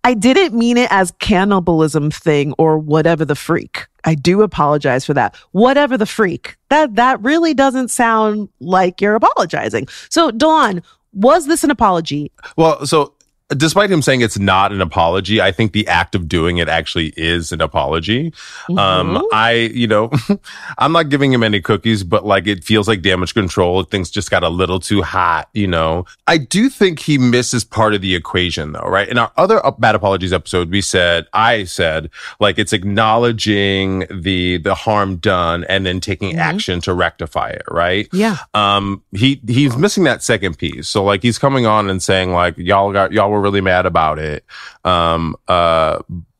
I 0.02 0.14
didn't 0.14 0.58
mean 0.58 0.76
it 0.76 0.90
as 0.90 1.12
cannibalism 1.20 2.10
thing 2.10 2.52
or 2.58 2.78
whatever 2.78 3.24
the 3.24 3.36
freak. 3.36 3.86
I 4.04 4.16
do 4.16 4.42
apologize 4.42 5.04
for 5.04 5.14
that. 5.14 5.36
Whatever 5.52 5.96
the 5.96 6.04
freak. 6.04 6.56
That 6.70 6.96
that 6.96 7.22
really 7.22 7.54
doesn't 7.54 7.92
sound 7.92 8.48
like 8.58 9.00
you're 9.00 9.14
apologizing. 9.14 9.86
So, 10.08 10.32
Dawn, 10.32 10.82
was 11.12 11.46
this 11.46 11.62
an 11.62 11.70
apology? 11.70 12.32
Well, 12.56 12.84
so 12.86 13.14
despite 13.50 13.90
him 13.90 14.02
saying 14.02 14.22
it's 14.22 14.38
not 14.38 14.72
an 14.72 14.80
apology, 14.80 15.40
I 15.40 15.52
think 15.52 15.72
the 15.72 15.86
act 15.86 16.14
of 16.14 16.26
doing 16.28 16.58
it 16.58 16.68
actually 16.68 17.12
is 17.16 17.52
an 17.52 17.60
apology. 17.60 18.32
Um, 18.70 18.76
Mhm. 19.16 19.22
I, 19.32 19.52
you 19.72 19.86
know, 19.86 20.10
I'm 20.78 20.92
not 20.92 21.08
giving 21.10 21.32
him 21.32 21.42
any 21.44 21.60
cookies, 21.60 22.02
but 22.02 22.26
like 22.26 22.46
it 22.46 22.64
feels 22.64 22.88
like 22.88 23.02
damage 23.02 23.34
control. 23.34 23.84
Things 23.84 24.10
just 24.10 24.30
got 24.30 24.42
a 24.42 24.48
little 24.48 24.80
too 24.80 25.02
hot, 25.02 25.48
you 25.54 25.66
know. 25.68 26.06
I 26.26 26.38
do 26.38 26.68
think 26.68 26.98
he 26.98 27.18
misses 27.18 27.62
part 27.64 27.94
of 27.94 28.00
the 28.00 28.14
equation 28.16 28.72
though, 28.72 28.80
right? 28.80 29.08
In 29.08 29.16
our 29.18 29.30
other 29.36 29.60
bad 29.78 29.94
apologies 29.94 30.32
episode, 30.32 30.70
we 30.70 30.80
said, 30.80 31.26
I 31.32 31.64
said, 31.64 32.10
like 32.40 32.58
it's 32.58 32.72
acknowledging 32.72 34.06
the 34.10 34.58
the 34.58 34.74
harm 34.74 35.16
done 35.16 35.64
and 35.68 35.86
then 35.86 36.00
taking 36.00 36.34
Mhm. 36.36 36.38
action 36.38 36.80
to 36.82 36.94
rectify 36.94 37.50
it, 37.50 37.62
right? 37.70 38.08
Yeah. 38.12 38.36
um 38.54 39.02
he 39.12 39.40
he's 39.46 39.76
missing 39.76 40.04
that 40.04 40.22
second 40.22 40.58
piece 40.58 40.88
so 40.88 41.02
like 41.04 41.22
he's 41.22 41.38
coming 41.38 41.66
on 41.66 41.88
and 41.90 42.02
saying 42.02 42.32
like 42.32 42.56
y'all 42.58 42.92
got 42.92 43.12
y'all 43.12 43.35
were 43.36 43.42
really 43.42 43.60
mad 43.60 43.86
about 43.86 44.18
it 44.18 44.44
um 44.84 45.36
uh 45.48 45.98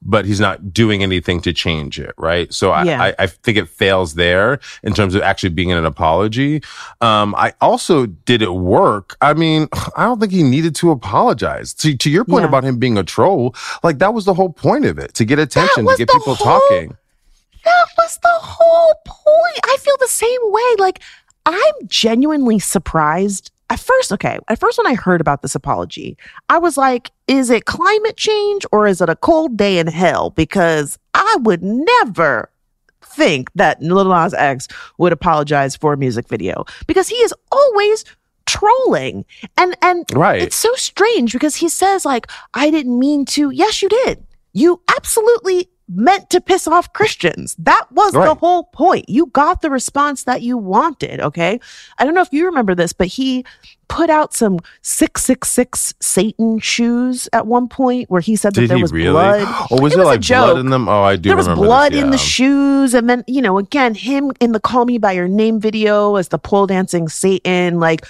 but 0.09 0.25
he's 0.25 0.39
not 0.39 0.73
doing 0.73 1.03
anything 1.03 1.41
to 1.41 1.53
change 1.53 1.99
it 1.99 2.15
right 2.17 2.53
so 2.55 2.71
I, 2.71 2.85
Yeah. 2.85 3.03
I 3.03 3.15
i 3.19 3.27
think 3.27 3.59
it 3.59 3.69
fails 3.69 4.15
there 4.15 4.61
in 4.83 4.93
terms 4.95 5.15
of 5.15 5.23
actually 5.23 5.51
being 5.51 5.73
an 5.73 5.85
apology 5.85 6.63
um 7.01 7.35
i 7.37 7.53
also 7.61 8.07
did 8.07 8.41
it 8.43 8.53
work 8.55 9.17
i 9.21 9.35
mean 9.35 9.69
i 9.97 10.05
don't 10.05 10.21
think 10.21 10.33
he 10.33 10.43
needed 10.43 10.75
to 10.77 10.91
apologize 10.91 11.75
to, 11.75 11.97
to 11.97 12.09
your 12.11 12.25
point 12.25 12.43
Yeah. 12.43 12.49
about 12.49 12.65
him 12.65 12.79
being 12.79 12.97
a 12.99 13.03
troll 13.05 13.55
like 13.83 13.99
that 13.99 14.15
was 14.15 14.25
the 14.25 14.35
whole 14.35 14.53
point 14.53 14.85
of 14.87 14.99
it 14.99 15.15
to 15.15 15.25
get 15.25 15.39
attention 15.39 15.87
to 15.87 15.95
get 15.97 16.09
people 16.09 16.35
whole- 16.35 16.61
talking 16.61 16.97
That 17.65 17.87
was 17.99 18.19
the 18.23 18.29
whole 18.31 18.95
point. 19.05 19.61
I 19.65 19.77
feel 19.81 19.97
the 19.99 20.07
same 20.07 20.39
way. 20.45 20.71
Like, 20.79 21.01
I'm 21.47 21.75
genuinely 21.89 22.61
surprised. 22.61 23.51
At 23.69 23.81
first, 23.81 24.13
okay, 24.13 24.39
at 24.49 24.61
first, 24.61 24.79
when 24.79 24.87
I 24.87 24.95
heard 24.95 25.21
about 25.21 25.43
this 25.43 25.57
apology, 25.57 26.17
I 26.49 26.59
was 26.59 26.77
like, 26.77 27.11
is 27.27 27.51
it 27.51 27.65
climate 27.65 28.17
change 28.17 28.65
or 28.71 28.87
is 28.87 29.01
it 29.01 29.09
a 29.09 29.17
cold 29.17 29.57
day 29.57 29.79
in 29.79 29.89
hell? 29.89 30.31
Because 30.31 30.99
I 31.15 31.37
would 31.41 31.63
never 31.63 32.51
think 33.03 33.51
that 33.55 33.83
Lil 33.83 34.05
Nas 34.05 34.35
X 34.35 34.69
would 34.99 35.13
apologize 35.13 35.75
for 35.75 35.93
a 35.93 35.97
music 35.97 36.29
video 36.29 36.65
because 36.87 37.09
he 37.09 37.17
is 37.17 37.35
always 37.51 38.05
trolling. 38.47 39.25
And, 39.57 39.77
and 39.83 40.05
right 40.15 40.41
it's 40.41 40.57
so 40.57 40.73
strange 40.75 41.33
because 41.33 41.57
he 41.57 41.69
says, 41.69 42.05
like, 42.05 42.31
I 42.55 42.71
didn't 42.71 42.97
mean 42.97 43.25
to. 43.27 43.51
Yes, 43.51 43.83
you 43.83 43.89
did. 43.89 44.25
You 44.53 44.81
absolutely 44.97 45.69
meant 45.89 46.31
to 46.31 46.41
piss 46.41 46.67
off 46.67 46.93
Christians. 46.93 47.55
That 47.59 47.87
was 47.93 48.13
the 48.13 48.35
whole 48.35 48.65
point. 48.65 49.09
You 49.09 49.27
got 49.27 49.63
the 49.63 49.71
response 49.71 50.25
that 50.25 50.43
you 50.43 50.59
wanted. 50.59 51.21
Okay. 51.21 51.61
I 51.99 52.05
don't 52.05 52.15
know 52.15 52.23
if 52.23 52.33
you 52.33 52.47
remember 52.47 52.75
this, 52.75 52.93
but 52.93 53.07
he 53.07 53.45
put 53.89 54.11
out 54.11 54.35
some 54.35 54.59
666 54.83 55.95
Satan 56.01 56.59
shoes 56.59 57.29
at 57.33 57.47
one 57.47 57.69
point 57.69 58.11
where 58.11 58.21
he 58.21 58.35
said 58.35 58.55
that 58.55 58.63
did 58.63 58.71
there 58.71 58.79
was 58.79 58.93
really 58.93 59.11
blood. 59.11 59.43
or 59.71 59.81
was 59.81 59.93
It 59.93 59.97
there 59.97 60.07
was 60.07 60.17
like 60.17 60.27
blood 60.27 60.59
in 60.59 60.71
them 60.71 60.89
oh 60.89 61.03
i 61.03 61.15
do 61.15 61.29
There 61.29 61.37
was 61.37 61.47
remember 61.47 61.67
blood 61.67 61.93
this, 61.93 62.03
in 62.03 62.11
the 62.11 62.19
shoes. 62.19 62.95
And 62.95 63.09
then, 63.09 63.23
you 63.29 63.41
know, 63.41 63.59
again, 63.59 63.95
him 63.95 64.33
in 64.41 64.53
the 64.53 64.61
Call 64.61 64.87
Me 64.87 64.99
By 64.99 65.13
Your 65.13 65.29
Name 65.29 65.61
video 65.61 66.17
as 66.17 66.29
the 66.29 66.39
pole 66.39 66.67
dancing 66.67 67.09
Satan. 67.09 67.79
Like, 67.79 68.05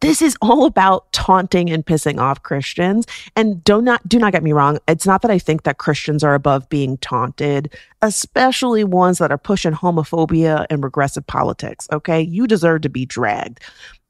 this 0.00 0.22
is 0.22 0.36
all 0.40 0.66
about 0.66 1.12
taunting 1.12 1.68
and 1.68 1.84
pissing 1.84 2.20
off 2.20 2.42
Christians. 2.42 3.06
And 3.36 3.62
do 3.64 3.82
not 3.82 4.08
do 4.08 4.18
not 4.18 4.32
get 4.32 4.42
me 4.42 4.52
wrong. 4.52 4.78
It's 4.86 5.06
not 5.06 5.22
that 5.22 5.30
I 5.30 5.38
think 5.38 5.64
that 5.64 5.78
Christians 5.78 6.22
are 6.22 6.34
above 6.34 6.68
being 6.68 6.96
taunted, 6.98 7.74
especially 8.02 8.84
ones 8.84 9.18
that 9.18 9.32
are 9.32 9.38
pushing 9.38 9.72
homophobia 9.72 10.66
and 10.70 10.82
regressive 10.84 11.26
politics. 11.26 11.88
Okay. 11.92 12.20
You 12.20 12.46
deserve 12.46 12.82
to 12.82 12.88
be 12.88 13.04
dragged. 13.04 13.60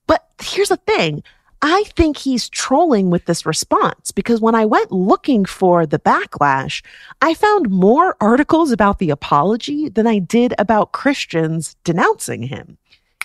But 0.06 0.26
here's 0.40 0.68
the 0.68 0.76
thing. 0.76 1.22
I 1.62 1.84
think 1.94 2.16
he's 2.16 2.48
trolling 2.48 3.10
with 3.10 3.26
this 3.26 3.44
response 3.44 4.12
because 4.12 4.40
when 4.40 4.54
I 4.54 4.64
went 4.64 4.90
looking 4.90 5.44
for 5.44 5.84
the 5.84 5.98
backlash, 5.98 6.82
I 7.20 7.34
found 7.34 7.68
more 7.68 8.16
articles 8.18 8.72
about 8.72 8.98
the 8.98 9.10
apology 9.10 9.90
than 9.90 10.06
I 10.06 10.20
did 10.20 10.54
about 10.58 10.92
Christians 10.92 11.76
denouncing 11.84 12.42
him. 12.42 12.78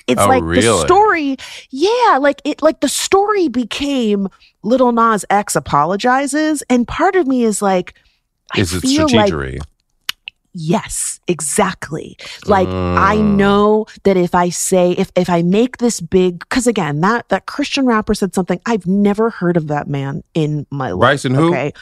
It's 0.07 0.21
Oh, 0.21 0.27
like 0.27 0.43
the 0.43 0.83
story, 0.85 1.37
yeah, 1.71 2.17
like 2.19 2.41
it, 2.43 2.61
like 2.61 2.79
the 2.81 2.89
story 2.89 3.47
became 3.47 4.27
Little 4.61 4.91
Nas 4.91 5.25
X 5.29 5.55
apologizes, 5.55 6.63
and 6.69 6.87
part 6.87 7.15
of 7.15 7.27
me 7.27 7.43
is 7.43 7.61
like, 7.61 7.95
I 8.53 8.59
is 8.61 8.73
it 8.73 8.81
feel 8.81 9.07
like 9.09 9.31
strategery 9.31 9.59
Yes, 10.57 11.19
exactly. 11.27 12.17
Like 12.45 12.69
I 12.69 13.17
Mm. 13.17 13.35
know 13.35 13.85
that 14.03 14.15
if 14.15 14.33
I 14.33 14.47
say 14.49 14.91
if 14.93 15.11
if 15.15 15.29
I 15.29 15.41
make 15.41 15.77
this 15.77 15.99
big 15.99 16.47
cuz 16.47 16.65
again, 16.65 17.01
that 17.01 17.27
that 17.27 17.45
Christian 17.45 17.85
rapper 17.85 18.13
said 18.13 18.33
something 18.33 18.61
I've 18.65 18.87
never 18.87 19.29
heard 19.29 19.57
of 19.57 19.67
that 19.67 19.89
man 19.89 20.23
in 20.33 20.65
my 20.71 20.91
life. 20.91 20.99
Bryson 20.99 21.33
who? 21.35 21.49
Okay. 21.49 21.73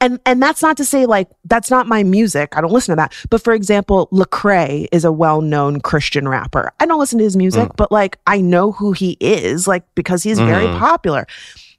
And 0.00 0.20
and 0.24 0.42
that's 0.42 0.62
not 0.62 0.78
to 0.78 0.86
say 0.86 1.04
like 1.04 1.28
that's 1.44 1.70
not 1.70 1.86
my 1.86 2.02
music. 2.02 2.56
I 2.56 2.62
don't 2.62 2.72
listen 2.72 2.92
to 2.92 2.96
that. 2.96 3.12
But 3.28 3.42
for 3.44 3.52
example, 3.52 4.08
Lecrae 4.10 4.86
is 4.90 5.04
a 5.04 5.12
well-known 5.12 5.80
Christian 5.82 6.26
rapper. 6.26 6.72
I 6.80 6.86
don't 6.86 6.98
listen 6.98 7.18
to 7.18 7.24
his 7.24 7.36
music, 7.36 7.68
Mm. 7.68 7.76
but 7.76 7.92
like 7.92 8.16
I 8.26 8.40
know 8.40 8.72
who 8.72 8.92
he 8.92 9.18
is 9.20 9.68
like 9.68 9.82
because 9.94 10.22
he's 10.22 10.38
very 10.38 10.66
Mhm. 10.66 10.78
popular. 10.78 11.26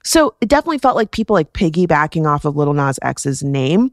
So 0.04 0.34
it 0.40 0.48
definitely 0.48 0.78
felt 0.78 0.94
like 0.94 1.10
people 1.10 1.34
like 1.34 1.52
piggybacking 1.52 2.24
off 2.24 2.44
of 2.44 2.54
Little 2.56 2.74
Nas 2.74 3.00
X's 3.02 3.42
name. 3.42 3.90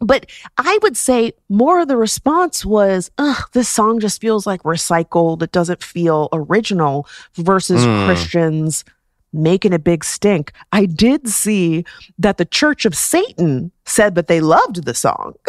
But 0.00 0.26
I 0.56 0.78
would 0.82 0.96
say 0.96 1.32
more 1.48 1.80
of 1.80 1.88
the 1.88 1.96
response 1.96 2.64
was, 2.64 3.10
ugh, 3.18 3.42
this 3.52 3.68
song 3.68 4.00
just 4.00 4.20
feels 4.20 4.46
like 4.46 4.62
recycled. 4.62 5.42
It 5.42 5.52
doesn't 5.52 5.82
feel 5.82 6.28
original 6.32 7.06
versus 7.34 7.84
Mm. 7.84 8.06
Christians 8.06 8.84
making 9.32 9.72
a 9.72 9.78
big 9.78 10.02
stink. 10.04 10.52
I 10.72 10.86
did 10.86 11.28
see 11.28 11.84
that 12.18 12.36
the 12.38 12.44
Church 12.44 12.84
of 12.84 12.96
Satan 12.96 13.70
said 13.84 14.14
that 14.16 14.26
they 14.26 14.40
loved 14.40 14.84
the 14.84 14.94
song. 14.94 15.34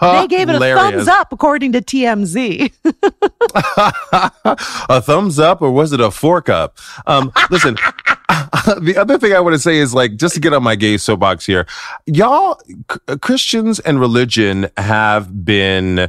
they 0.00 0.26
gave 0.28 0.48
it 0.48 0.56
a 0.56 0.58
thumbs 0.58 1.08
up, 1.08 1.32
according 1.32 1.72
to 1.72 1.80
TMZ. 1.80 2.72
a 4.88 5.00
thumbs 5.02 5.38
up 5.38 5.62
or 5.62 5.70
was 5.70 5.92
it 5.92 6.00
a 6.00 6.10
fork 6.10 6.48
up? 6.48 6.78
Um, 7.06 7.32
listen, 7.50 7.76
the 8.80 8.96
other 8.96 9.18
thing 9.18 9.32
I 9.32 9.40
want 9.40 9.54
to 9.54 9.58
say 9.58 9.78
is 9.78 9.94
like, 9.94 10.16
just 10.16 10.34
to 10.34 10.40
get 10.40 10.52
on 10.52 10.62
my 10.62 10.76
gay 10.76 10.96
soapbox 10.98 11.46
here, 11.46 11.66
y'all, 12.06 12.60
c- 12.68 13.16
Christians 13.20 13.80
and 13.80 13.98
religion 13.98 14.68
have 14.76 15.44
been 15.44 16.08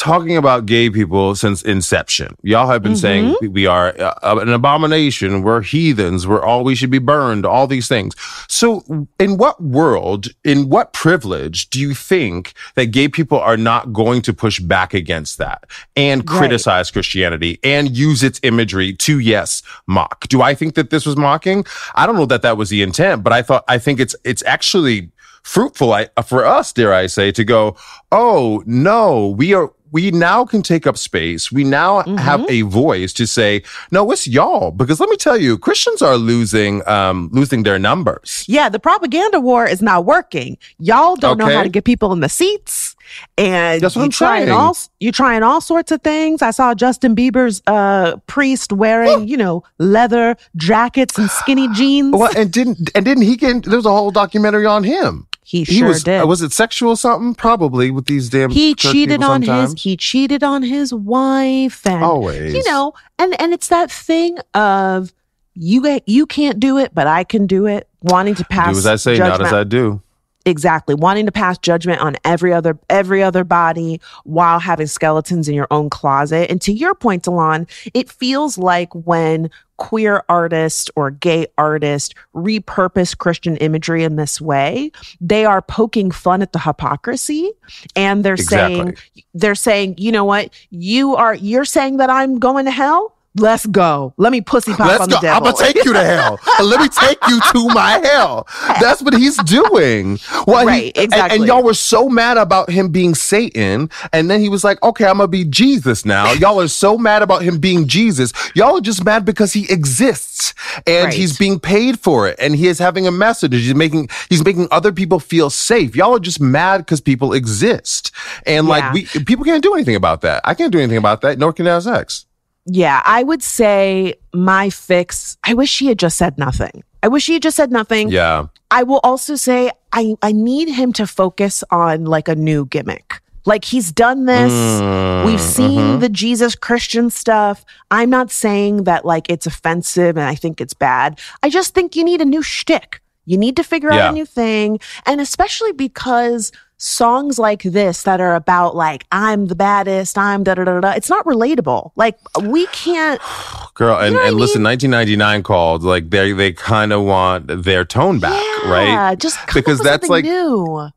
talking 0.00 0.36
about 0.36 0.64
gay 0.64 0.88
people 0.88 1.34
since 1.34 1.60
inception. 1.62 2.34
Y'all 2.42 2.66
have 2.66 2.82
been 2.82 2.96
saying 2.96 3.36
we- 3.42 3.66
are 3.66 3.94
uh, 4.00 4.38
an 4.40 4.48
abomination. 4.48 5.42
We're 5.42 5.60
heathens. 5.60 6.26
We're 6.26 6.42
all, 6.42 6.64
we 6.64 6.74
should 6.74 6.90
be 6.90 6.98
burned, 6.98 7.44
all 7.44 7.66
these 7.66 7.86
things. 7.86 8.14
So 8.48 8.82
in 9.18 9.36
what 9.36 9.62
world, 9.62 10.28
in 10.42 10.70
what 10.70 10.94
privilege 10.94 11.68
do 11.68 11.78
you 11.78 11.92
think 11.94 12.54
that 12.76 12.86
gay 12.86 13.08
people 13.08 13.38
are 13.38 13.58
not 13.58 13.92
going 13.92 14.22
to 14.22 14.32
push 14.32 14.58
back 14.58 14.94
against 14.94 15.36
that 15.38 15.66
and 15.94 16.20
Right. 16.28 16.38
criticize 16.38 16.90
Christianity 16.90 17.60
and 17.62 17.94
use 17.94 18.22
its 18.22 18.40
imagery 18.42 18.94
to, 18.94 19.18
yes, 19.18 19.62
mock? 19.86 20.26
Do 20.28 20.40
I 20.40 20.54
think 20.54 20.74
that 20.76 20.88
this 20.88 21.04
was 21.04 21.16
mocking? 21.18 21.66
I 21.94 22.06
don't 22.06 22.16
know 22.16 22.26
that 22.26 22.40
that 22.42 22.56
was 22.56 22.70
the 22.70 22.80
intent, 22.80 23.22
but 23.22 23.34
I 23.34 23.42
thought, 23.42 23.64
I 23.68 23.76
think 23.76 24.00
it's, 24.00 24.16
it's 24.24 24.42
actually 24.44 25.10
fruitful 25.42 25.92
I, 25.92 26.08
for 26.26 26.44
us, 26.44 26.72
dare 26.72 26.92
I 26.92 27.06
say, 27.06 27.32
to 27.32 27.44
go, 27.44 27.76
oh, 28.12 28.62
no, 28.66 29.28
we 29.28 29.54
are, 29.54 29.72
we 29.92 30.10
now 30.10 30.44
can 30.44 30.62
take 30.62 30.86
up 30.86 30.96
space. 30.96 31.50
We 31.50 31.64
now 31.64 32.02
have 32.16 32.48
a 32.48 32.62
voice 32.62 33.12
to 33.14 33.26
say, 33.26 33.62
no, 33.90 34.10
it's 34.10 34.26
y'all. 34.26 34.70
Because 34.70 35.00
let 35.00 35.08
me 35.08 35.16
tell 35.16 35.36
you, 35.36 35.58
Christians 35.58 36.02
are 36.02 36.16
losing, 36.16 36.86
um, 36.88 37.28
losing 37.32 37.62
their 37.62 37.78
numbers. 37.78 38.44
Yeah, 38.46 38.68
the 38.68 38.78
propaganda 38.78 39.40
war 39.40 39.66
is 39.66 39.82
not 39.82 40.04
working. 40.04 40.58
Y'all 40.78 41.16
don't 41.16 41.38
know 41.38 41.46
how 41.46 41.62
to 41.62 41.68
get 41.68 41.84
people 41.84 42.12
in 42.12 42.20
the 42.20 42.28
seats. 42.28 42.96
And 43.36 43.82
That's 43.82 43.96
what 43.96 44.02
you 44.02 44.04
I'm 44.06 44.10
trying 44.10 44.46
saying. 44.46 44.56
all, 44.56 44.76
you're 45.00 45.12
trying 45.12 45.42
all 45.42 45.60
sorts 45.60 45.90
of 45.90 46.00
things. 46.02 46.42
I 46.42 46.52
saw 46.52 46.74
Justin 46.74 47.16
Bieber's 47.16 47.60
uh 47.66 48.16
priest 48.28 48.72
wearing, 48.72 49.26
you 49.26 49.36
know, 49.36 49.64
leather 49.78 50.36
jackets 50.56 51.18
and 51.18 51.28
skinny 51.28 51.68
jeans. 51.74 52.14
Well, 52.14 52.30
and 52.36 52.52
didn't, 52.52 52.90
and 52.94 53.04
didn't 53.04 53.24
he 53.24 53.36
get, 53.36 53.64
there 53.64 53.76
was 53.76 53.86
a 53.86 53.90
whole 53.90 54.12
documentary 54.12 54.66
on 54.66 54.84
him. 54.84 55.26
He 55.50 55.64
He 55.64 55.78
sure 55.80 55.88
was, 55.88 56.04
did. 56.04 56.20
uh, 56.22 56.26
was 56.28 56.42
it 56.42 56.52
sexual 56.52 56.94
something? 56.94 57.34
Probably 57.34 57.90
with 57.90 58.06
these 58.06 58.28
damn 58.28 58.50
he 58.50 58.72
cheated 58.74 59.20
on 59.22 59.42
sometimes. 59.42 59.72
his 59.72 59.82
he 59.82 59.96
cheated 59.96 60.44
on 60.44 60.62
his 60.62 60.94
wife 60.94 61.84
and 61.86 62.04
Always. 62.04 62.54
you 62.54 62.62
know 62.70 62.92
and 63.18 63.38
and 63.40 63.52
it's 63.52 63.66
that 63.68 63.90
thing 63.90 64.38
of 64.54 65.12
you 65.54 65.98
you 66.06 66.24
can't 66.26 66.60
do 66.60 66.78
it 66.78 66.94
but 66.94 67.08
i 67.08 67.24
can 67.24 67.46
do 67.48 67.66
it 67.66 67.88
wanting 68.02 68.36
to 68.36 68.44
pass 68.44 68.74
Do 68.74 68.78
as 68.78 68.86
I 68.86 68.94
say, 68.96 69.16
judgment 69.16 69.40
not 69.40 69.46
as 69.48 69.52
I 69.52 69.64
do. 69.64 70.00
exactly 70.46 70.94
wanting 70.94 71.26
to 71.26 71.32
pass 71.32 71.58
judgment 71.58 72.00
on 72.00 72.16
every 72.24 72.52
other 72.52 72.78
every 72.88 73.20
other 73.22 73.42
body 73.42 74.00
while 74.24 74.60
having 74.60 74.86
skeletons 74.86 75.48
in 75.48 75.54
your 75.56 75.66
own 75.72 75.90
closet 75.90 76.48
and 76.50 76.60
to 76.62 76.72
your 76.72 76.94
point 76.94 77.24
De'lon, 77.24 77.66
it 77.92 78.08
feels 78.08 78.56
like 78.56 78.94
when 78.94 79.50
queer 79.80 80.22
artists 80.28 80.90
or 80.94 81.10
gay 81.10 81.46
artists 81.56 82.14
repurpose 82.34 83.16
christian 83.16 83.56
imagery 83.56 84.04
in 84.04 84.16
this 84.16 84.38
way 84.38 84.92
they 85.22 85.46
are 85.46 85.62
poking 85.62 86.10
fun 86.10 86.42
at 86.42 86.52
the 86.52 86.58
hypocrisy 86.58 87.50
and 87.96 88.22
they're 88.22 88.36
saying 88.36 88.94
they're 89.32 89.54
saying 89.54 89.94
you 89.96 90.12
know 90.12 90.24
what? 90.24 90.50
You 90.68 91.16
are 91.16 91.34
you're 91.34 91.64
saying 91.64 91.96
that 91.96 92.10
i'm 92.10 92.38
going 92.38 92.66
to 92.66 92.70
hell 92.70 93.16
let's 93.36 93.64
go 93.66 94.12
let 94.16 94.32
me 94.32 94.40
pussy 94.40 94.72
pop 94.72 94.88
Let's 94.88 95.02
on 95.02 95.08
go. 95.08 95.20
the 95.20 95.28
I'm 95.28 95.42
devil 95.42 95.52
gonna 95.52 95.72
take 95.72 95.84
you 95.84 95.92
to 95.92 96.02
hell. 96.04 96.38
Let 96.64 96.80
me 96.80 96.88
take 97.00 97.18
you 97.28 97.40
to 97.52 97.68
my 97.68 98.00
hell. 98.04 98.46
That's 98.80 99.02
what 99.02 99.14
he's 99.14 99.36
doing. 99.44 100.18
Well, 100.46 100.66
Right, 100.66 100.92
and- 100.96 101.04
exactly. 101.04 101.38
And, 101.38 101.46
y'all 101.46 101.62
were 101.62 101.74
so 101.74 102.08
mad 102.08 102.36
about 102.38 102.70
him 102.70 102.88
being 102.88 103.14
Satan, 103.14 103.88
and 104.12 104.28
then 104.30 104.40
he 104.40 104.48
was 104.48 104.64
like, 104.64 104.82
"Okay, 104.82 105.04
I'm 105.06 105.18
gonna 105.18 105.28
be 105.28 105.44
Jesus 105.44 106.04
now." 106.04 106.32
Y'all 106.32 106.60
are 106.60 106.68
so 106.68 106.98
mad 106.98 107.22
about 107.22 107.42
him 107.42 107.58
being 107.58 107.86
Jesus. 107.86 108.32
Y'all 108.54 108.76
are 108.78 108.80
just 108.80 109.04
mad 109.04 109.24
because 109.24 109.52
he 109.52 109.70
exists 109.70 110.52
and 110.86 111.04
Right. 111.06 111.14
he's 111.14 111.38
being 111.38 111.60
paid 111.60 112.00
for 112.00 112.26
it, 112.28 112.36
and 112.40 112.56
he 112.56 112.66
is 112.66 112.78
having 112.78 113.06
a 113.06 113.12
message. 113.12 113.52
He's 113.52 113.74
making 113.74 114.08
he's 114.28 114.44
making 114.44 114.66
other 114.70 114.92
people 114.92 115.20
feel 115.20 115.50
safe. 115.50 115.94
Y'all 115.94 116.16
are 116.16 116.20
just 116.20 116.40
mad 116.40 116.78
because 116.78 117.00
people 117.00 117.32
exist, 117.32 118.10
and 118.44 118.66
Yeah. 118.66 118.70
like 118.70 118.92
we 118.92 119.04
people 119.24 119.44
can't 119.44 119.62
do 119.62 119.74
anything 119.74 119.96
about 119.96 120.20
that. 120.22 120.40
I 120.44 120.54
can't 120.54 120.72
do 120.72 120.78
anything 120.78 120.98
about 120.98 121.20
that. 121.22 121.38
Nor 121.38 121.52
can 121.52 121.66
X. 121.66 122.26
Yeah, 122.72 123.02
I 123.04 123.22
would 123.22 123.42
say 123.42 124.14
my 124.32 124.70
fix. 124.70 125.36
I 125.44 125.54
wish 125.54 125.70
she 125.70 125.86
had 125.88 125.98
just 125.98 126.16
said 126.16 126.38
nothing. 126.38 126.84
I 127.02 127.08
wish 127.08 127.24
she 127.24 127.32
had 127.34 127.42
just 127.42 127.56
said 127.56 127.72
nothing. 127.72 128.10
Yeah. 128.10 128.46
I 128.70 128.84
will 128.84 129.00
also 129.02 129.34
say 129.34 129.70
I 129.92 130.14
I 130.22 130.32
need 130.32 130.68
him 130.68 130.92
to 130.94 131.06
focus 131.06 131.64
on 131.70 132.04
like 132.04 132.28
a 132.28 132.34
new 132.36 132.66
gimmick. 132.66 133.20
Like 133.46 133.64
he's 133.64 133.90
done 133.90 134.26
this. 134.26 134.52
Mm, 134.52 135.24
We've 135.26 135.40
seen 135.40 135.80
mhm. 135.80 136.00
the 136.00 136.08
Jesus 136.08 136.54
Christian 136.54 137.10
stuff. 137.10 137.64
I'm 137.90 138.10
not 138.10 138.30
saying 138.30 138.84
that 138.84 139.04
like 139.04 139.28
it's 139.30 139.46
offensive 139.46 140.16
and 140.16 140.26
I 140.26 140.34
think 140.36 140.60
it's 140.60 140.74
bad. 140.74 141.18
I 141.42 141.48
just 141.50 141.74
think 141.74 141.96
you 141.96 142.04
need 142.04 142.20
a 142.20 142.26
new 142.26 142.42
shtick. 142.42 143.00
You 143.24 143.38
need 143.38 143.56
to 143.56 143.64
figure 143.64 143.90
Yeah. 143.92 144.06
out 144.06 144.10
a 144.12 144.14
new 144.14 144.26
thing. 144.26 144.78
And 145.06 145.20
especially 145.20 145.72
because 145.72 146.52
songs 146.80 147.38
like 147.38 147.62
this 147.62 148.02
that 148.04 148.20
are 148.20 148.34
about 148.34 148.74
like, 148.74 149.04
I'm 149.12 149.46
the 149.46 149.54
baddest, 149.54 150.16
I'm 150.16 150.42
da 150.42 150.54
da 150.54 150.64
da 150.64 150.80
da, 150.80 150.90
it's 150.92 151.10
not 151.10 151.24
relatable. 151.26 151.92
Like 151.94 152.18
we 152.42 152.66
can't 152.68 153.20
Girl, 153.74 153.96
and, 153.98 154.14
know 154.14 154.26
and 154.26 154.34
listen, 154.36 154.62
mean? 154.62 154.70
1999 154.72 155.42
called 155.42 155.82
like 155.84 156.10
they 156.10 156.32
they 156.32 156.52
kind 156.52 156.92
of 156.92 157.02
want 157.04 157.46
their 157.64 157.84
tone 157.84 158.18
back, 158.18 158.42
yeah, 158.64 158.70
right? 158.70 159.18
Just 159.18 159.38
Because 159.54 159.78
that's 159.80 160.08
like- 160.08 160.24
new. 160.24 160.88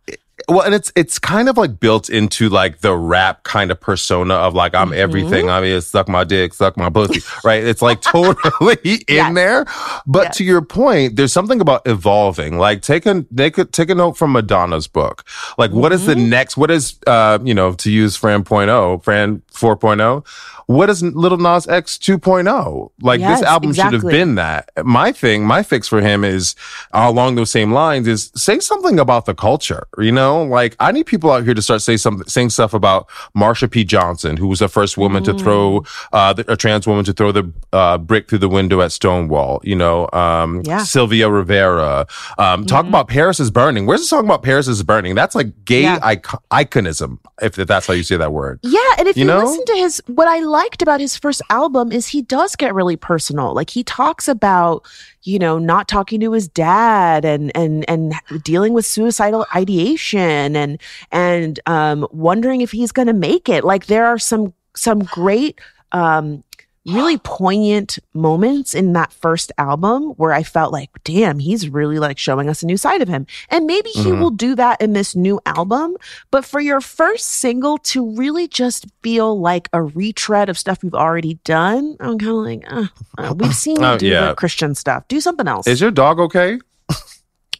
Well, 0.47 0.62
and 0.62 0.73
it's 0.75 0.91
it's 0.95 1.19
kind 1.19 1.47
of 1.49 1.58
like 1.58 1.79
built 1.79 2.10
into 2.10 2.49
like 2.49 2.79
the 2.82 2.95
rap 2.95 3.43
kind 3.43 3.71
of 3.71 3.79
persona 3.79 4.34
of 4.36 4.53
like 4.53 4.73
I'm 4.75 4.89
Mm-hmm. 4.89 4.99
everything. 4.99 5.49
I 5.49 5.62
mean, 5.62 5.77
it's 5.77 5.88
suck 5.88 6.08
my 6.10 6.23
dick, 6.23 6.53
suck 6.53 6.75
my 6.77 6.89
pussy, 6.89 7.21
right? 7.43 7.63
It's 7.63 7.82
like 7.82 8.01
totally 8.01 8.77
in 8.84 9.01
Yes. 9.08 9.34
there. 9.36 9.65
But 10.06 10.23
Yes. 10.25 10.38
to 10.38 10.43
your 10.43 10.62
point, 10.62 11.15
there's 11.15 11.34
something 11.34 11.62
about 11.62 11.82
evolving. 11.88 12.58
Like 12.58 12.82
take 12.82 13.06
a 13.06 13.23
take 13.36 13.58
a, 13.58 13.65
take 13.65 13.89
a 13.89 13.95
note 13.95 14.17
from 14.17 14.32
Madonna's 14.34 14.88
book. 14.88 15.23
Like 15.58 15.71
what 15.71 15.91
is 15.93 16.06
the 16.06 16.13
Mm-hmm. 16.15 16.29
next? 16.29 16.58
What 16.58 16.71
is 16.71 16.99
uh 17.08 17.39
you 17.43 17.53
know 17.53 17.73
to 17.73 17.89
use 17.91 18.15
Fran 18.15 18.43
point 18.43 18.69
oh, 18.69 18.99
Fran 19.03 19.41
4.0? 19.53 20.25
What 20.67 20.89
is 20.89 21.03
Lil 21.03 21.38
Nas 21.38 21.67
X 21.67 21.97
2.0? 21.97 22.89
Like 23.01 23.19
Yes, 23.19 23.39
this 23.39 23.47
album 23.47 23.73
should 23.73 23.93
have 23.93 24.01
been 24.03 24.36
that. 24.36 24.69
My 24.84 25.12
thing, 25.12 25.45
my 25.45 25.62
fix 25.62 25.88
for 25.88 25.99
him 26.01 26.23
is 26.23 26.56
uh, 26.93 27.06
along 27.12 27.36
those 27.36 27.51
same 27.51 27.71
lines 27.73 28.08
is 28.08 28.32
say 28.36 28.60
something 28.60 28.97
about 28.99 29.25
the 29.25 29.36
culture. 29.36 29.88
You 29.97 30.12
know, 30.13 30.33
like 30.41 30.76
I 30.80 30.91
need 30.91 31.06
people 31.06 31.32
out 31.32 31.43
here 31.43 31.54
to 31.54 31.62
start 31.62 31.82
say 31.84 31.98
something, 31.98 32.28
saying 32.28 32.50
stuff 32.50 32.74
about 32.74 33.08
Marsha 33.38 33.69
P. 33.69 33.84
Johnson, 33.84 34.38
who 34.38 34.48
was 34.48 34.60
the 34.60 34.67
first 34.67 34.98
woman 34.98 35.24
to 35.26 35.34
throw 35.38 35.82
Mm. 35.82 35.88
uh, 36.13 36.34
the, 36.34 36.52
a 36.52 36.58
trans 36.58 36.88
woman 36.88 37.06
to 37.06 37.13
throw 37.13 37.32
the 37.32 37.52
uh, 37.72 37.98
brick 37.98 38.28
through 38.30 38.39
the 38.39 38.50
window 38.50 38.82
at 38.82 38.91
Stonewall. 38.91 39.62
You 39.63 39.76
know, 39.76 40.10
um, 40.13 40.62
Yeah. 40.65 40.78
Mm-hmm. 40.78 40.84
Sylvia 40.86 41.30
Rivera. 41.30 42.08
Um, 42.38 42.65
Talk 42.65 42.86
about 42.88 43.08
Paris 43.08 43.39
is 43.39 43.52
burning. 43.52 43.86
Where's 43.86 44.02
the 44.02 44.08
song 44.08 44.26
about 44.26 44.41
Paris 44.43 44.67
is 44.67 44.82
burning? 44.84 45.13
That's 45.15 45.36
like 45.36 45.65
gay 45.65 45.84
Yeah. 45.84 46.00
ico- 46.00 46.39
iconism, 46.52 47.19
if 47.41 47.56
that's 47.56 47.86
how 47.88 47.93
you 47.93 48.04
say 48.04 48.17
that 48.17 48.32
word. 48.34 48.60
Yeah, 48.63 48.80
and 48.98 49.08
if 49.08 49.15
You 49.17 49.22
you, 49.22 49.28
know? 49.28 49.43
listen 49.43 49.65
to 49.65 49.74
his, 49.76 50.02
what 50.08 50.28
I 50.28 50.39
liked 50.39 50.82
about 50.82 51.00
his 51.00 51.15
first 51.17 51.41
album 51.50 51.91
is 51.91 52.08
he 52.08 52.22
does 52.22 52.56
get 52.56 52.74
really 52.74 52.96
personal. 52.96 53.54
Like 53.54 53.69
he 53.69 53.84
talks 53.84 54.28
about, 54.28 54.86
you 55.24 55.39
know, 55.39 55.57
not 55.57 55.88
talking 55.88 56.19
to 56.19 56.32
his 56.32 56.47
dad 56.47 57.26
and 57.26 57.51
and 57.55 57.89
and 57.89 58.13
dealing 58.43 58.74
with 58.74 58.86
suicidal 58.86 59.45
ideation 59.55 60.55
and 60.55 60.82
and 61.11 61.59
um, 61.65 62.07
wondering 62.11 62.61
if 62.61 62.71
he's 62.71 62.91
going 62.91 63.07
to 63.07 63.13
make 63.13 63.49
it. 63.49 63.63
Like 63.63 63.86
there 63.88 64.05
are 64.05 64.19
some 64.19 64.53
some 64.76 64.99
great. 64.99 65.59
Um, 65.91 66.43
really 66.86 67.17
poignant 67.17 67.97
moments 68.13 68.73
in 68.73 68.91
that 68.93 69.13
first 69.13 69.51
album 69.57 70.09
where 70.17 70.34
I 70.34 70.43
felt 70.43 70.73
like, 70.73 70.89
damn, 71.05 71.39
he's 71.39 71.69
really 71.69 71.97
like 71.97 72.17
showing 72.17 72.49
us 72.49 72.61
a 72.61 72.65
new 72.65 72.75
side 72.75 73.01
of 73.01 73.07
him. 73.07 73.25
And 73.49 73.65
maybe 73.65 73.89
he 73.91 74.05
Mhm. 74.11 74.19
will 74.19 74.31
do 74.31 74.53
that 74.55 74.81
in 74.81 74.91
this 74.91 75.15
new 75.15 75.39
album. 75.45 75.95
But 76.29 76.43
for 76.43 76.59
your 76.59 76.81
first 76.81 77.25
single 77.25 77.77
to 77.79 78.05
really 78.15 78.49
just 78.49 78.86
feel 79.01 79.39
like 79.39 79.69
a 79.71 79.81
retread 79.81 80.49
of 80.49 80.57
stuff 80.57 80.79
you've 80.84 80.93
already 80.93 81.36
done, 81.45 81.95
I'm 82.01 82.17
kind 82.17 82.31
of 82.31 82.36
like, 82.38 82.63
uh, 82.69 82.88
uh, 83.29 83.34
we've 83.34 83.55
seen 83.55 83.77
you 83.79 83.86
Oh, 83.86 83.97
do 83.97 84.07
yeah. 84.07 84.34
Christian 84.34 84.75
stuff. 84.75 85.07
Do 85.07 85.21
something 85.21 85.47
else. 85.47 85.67
Is 85.67 85.79
your 85.79 85.91
dog 85.91 86.19
okay? 86.19 86.59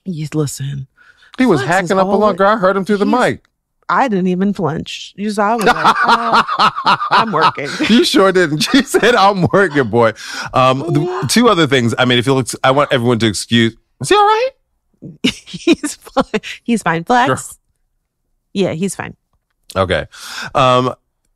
You 0.05 0.28
listen. 0.34 0.88
He 1.38 1.45
was 1.45 1.61
Flex 1.61 1.74
hacking 1.74 1.91
up 1.97 2.07
a 2.07 2.09
always- 2.09 2.19
lung. 2.19 2.36
Girl, 2.36 2.49
I 2.49 2.57
heard 2.57 2.76
him 2.76 2.84
through 2.84 2.97
the 2.97 3.05
mic. 3.05 3.45
I 3.90 4.08
didn't 4.08 4.28
even 4.28 4.54
flinch. 4.54 5.14
You 5.16 5.30
saw, 5.32 5.52
I 5.52 5.56
was 5.56 5.66
like, 5.66 5.76
uh, 6.06 6.98
I'm 7.12 7.32
working. 7.32 7.70
you 7.90 8.04
sure 8.04 8.32
didn't. 8.32 8.60
She 8.72 8.84
said, 8.84 9.16
"I'm 9.16 9.48
working, 9.52 9.90
boy." 9.90 10.14
Um, 10.54 10.80
the, 10.80 11.28
two 11.30 11.50
other 11.50 11.68
things. 11.68 11.94
I 11.98 12.06
mean, 12.06 12.18
if 12.18 12.26
you 12.26 12.34
look, 12.34 12.48
I 12.64 12.72
want 12.72 12.92
everyone 12.94 13.20
to 13.20 13.28
excuse. 13.28 13.76
Is 14.02 14.10
he 14.10 14.16
all 14.16 14.22
right? 14.26 14.50
he's 15.24 15.96
fine. 15.96 16.42
He's 16.64 16.82
fine. 16.84 17.04
Flex. 17.04 17.60
Yeah, 18.54 18.72
he's 18.74 18.96
fine. 18.96 19.16
Okay. 19.76 20.06
Um, 20.56 20.94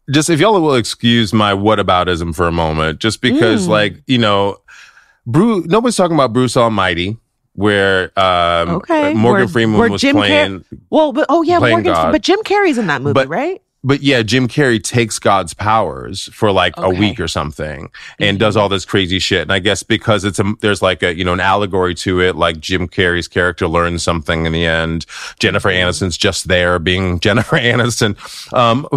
just 0.10 0.30
if 0.30 0.40
y'all 0.40 0.60
will 0.62 0.76
excuse 0.76 1.34
my 1.34 1.54
whataboutism 1.54 2.34
for 2.36 2.48
a 2.48 2.52
moment, 2.52 3.00
just 3.00 3.22
because, 3.22 3.68
Mm. 3.68 3.70
like, 3.70 4.04
you 4.08 4.18
know, 4.18 4.58
Bruce, 5.26 5.66
nobody's 5.66 5.96
talking 5.98 6.16
about 6.16 6.32
Bruce 6.32 6.56
Almighty, 6.56 7.18
where 7.58 8.18
um, 8.18 8.70
Okay. 8.70 9.14
Morgan 9.16 9.24
Where- 9.24 9.48
Freeman 9.48 9.80
where 9.80 9.90
was 9.90 10.00
Jim 10.00 10.16
Car- 10.16 10.22
playing. 10.26 10.64
Well, 10.92 11.12
but 11.12 11.26
oh 11.28 11.42
yeah, 11.42 11.58
Morgan. 11.60 11.92
God. 11.92 12.12
But 12.12 12.22
Jim 12.22 12.40
Carrey's 12.44 12.78
in 12.78 12.88
that 12.88 13.02
movie, 13.02 13.14
But- 13.16 13.28
right? 13.28 13.62
But 13.84 14.02
yeah, 14.02 14.22
Jim 14.24 14.48
Carrey 14.48 14.84
takes 14.84 15.20
God's 15.20 15.54
powers 15.54 16.30
for 16.34 16.52
like 16.52 16.76
a 16.78 16.82
Okay. 16.82 16.90
Mm-hmm. 16.92 17.00
week 17.00 17.20
or 17.20 17.28
something 17.28 17.90
and 18.20 18.40
does 18.40 18.58
all 18.58 18.70
this 18.70 18.86
crazy 18.86 19.20
shit. 19.20 19.44
And 19.44 19.54
I 19.54 19.60
guess 19.60 19.84
because 19.84 20.24
it's 20.26 20.40
a, 20.40 20.54
there's 20.62 20.82
like 20.82 21.04
a, 21.04 21.16
you 21.16 21.24
know, 21.24 21.34
an 21.34 21.40
allegory 21.40 21.94
to 21.96 22.20
it, 22.22 22.36
like 22.36 22.60
Jim 22.60 22.88
Carrey's 22.88 23.28
character 23.28 23.68
learns 23.68 24.04
something 24.04 24.46
in 24.46 24.52
the 24.52 24.66
end. 24.66 25.06
Jennifer 25.40 25.70
Mm-hmm. 25.70 25.90
Aniston's 25.90 26.18
just 26.18 26.48
there 26.48 26.80
being 26.80 27.20
Jennifer 27.22 27.58
Aniston. 27.58 28.18
Um, 28.54 28.88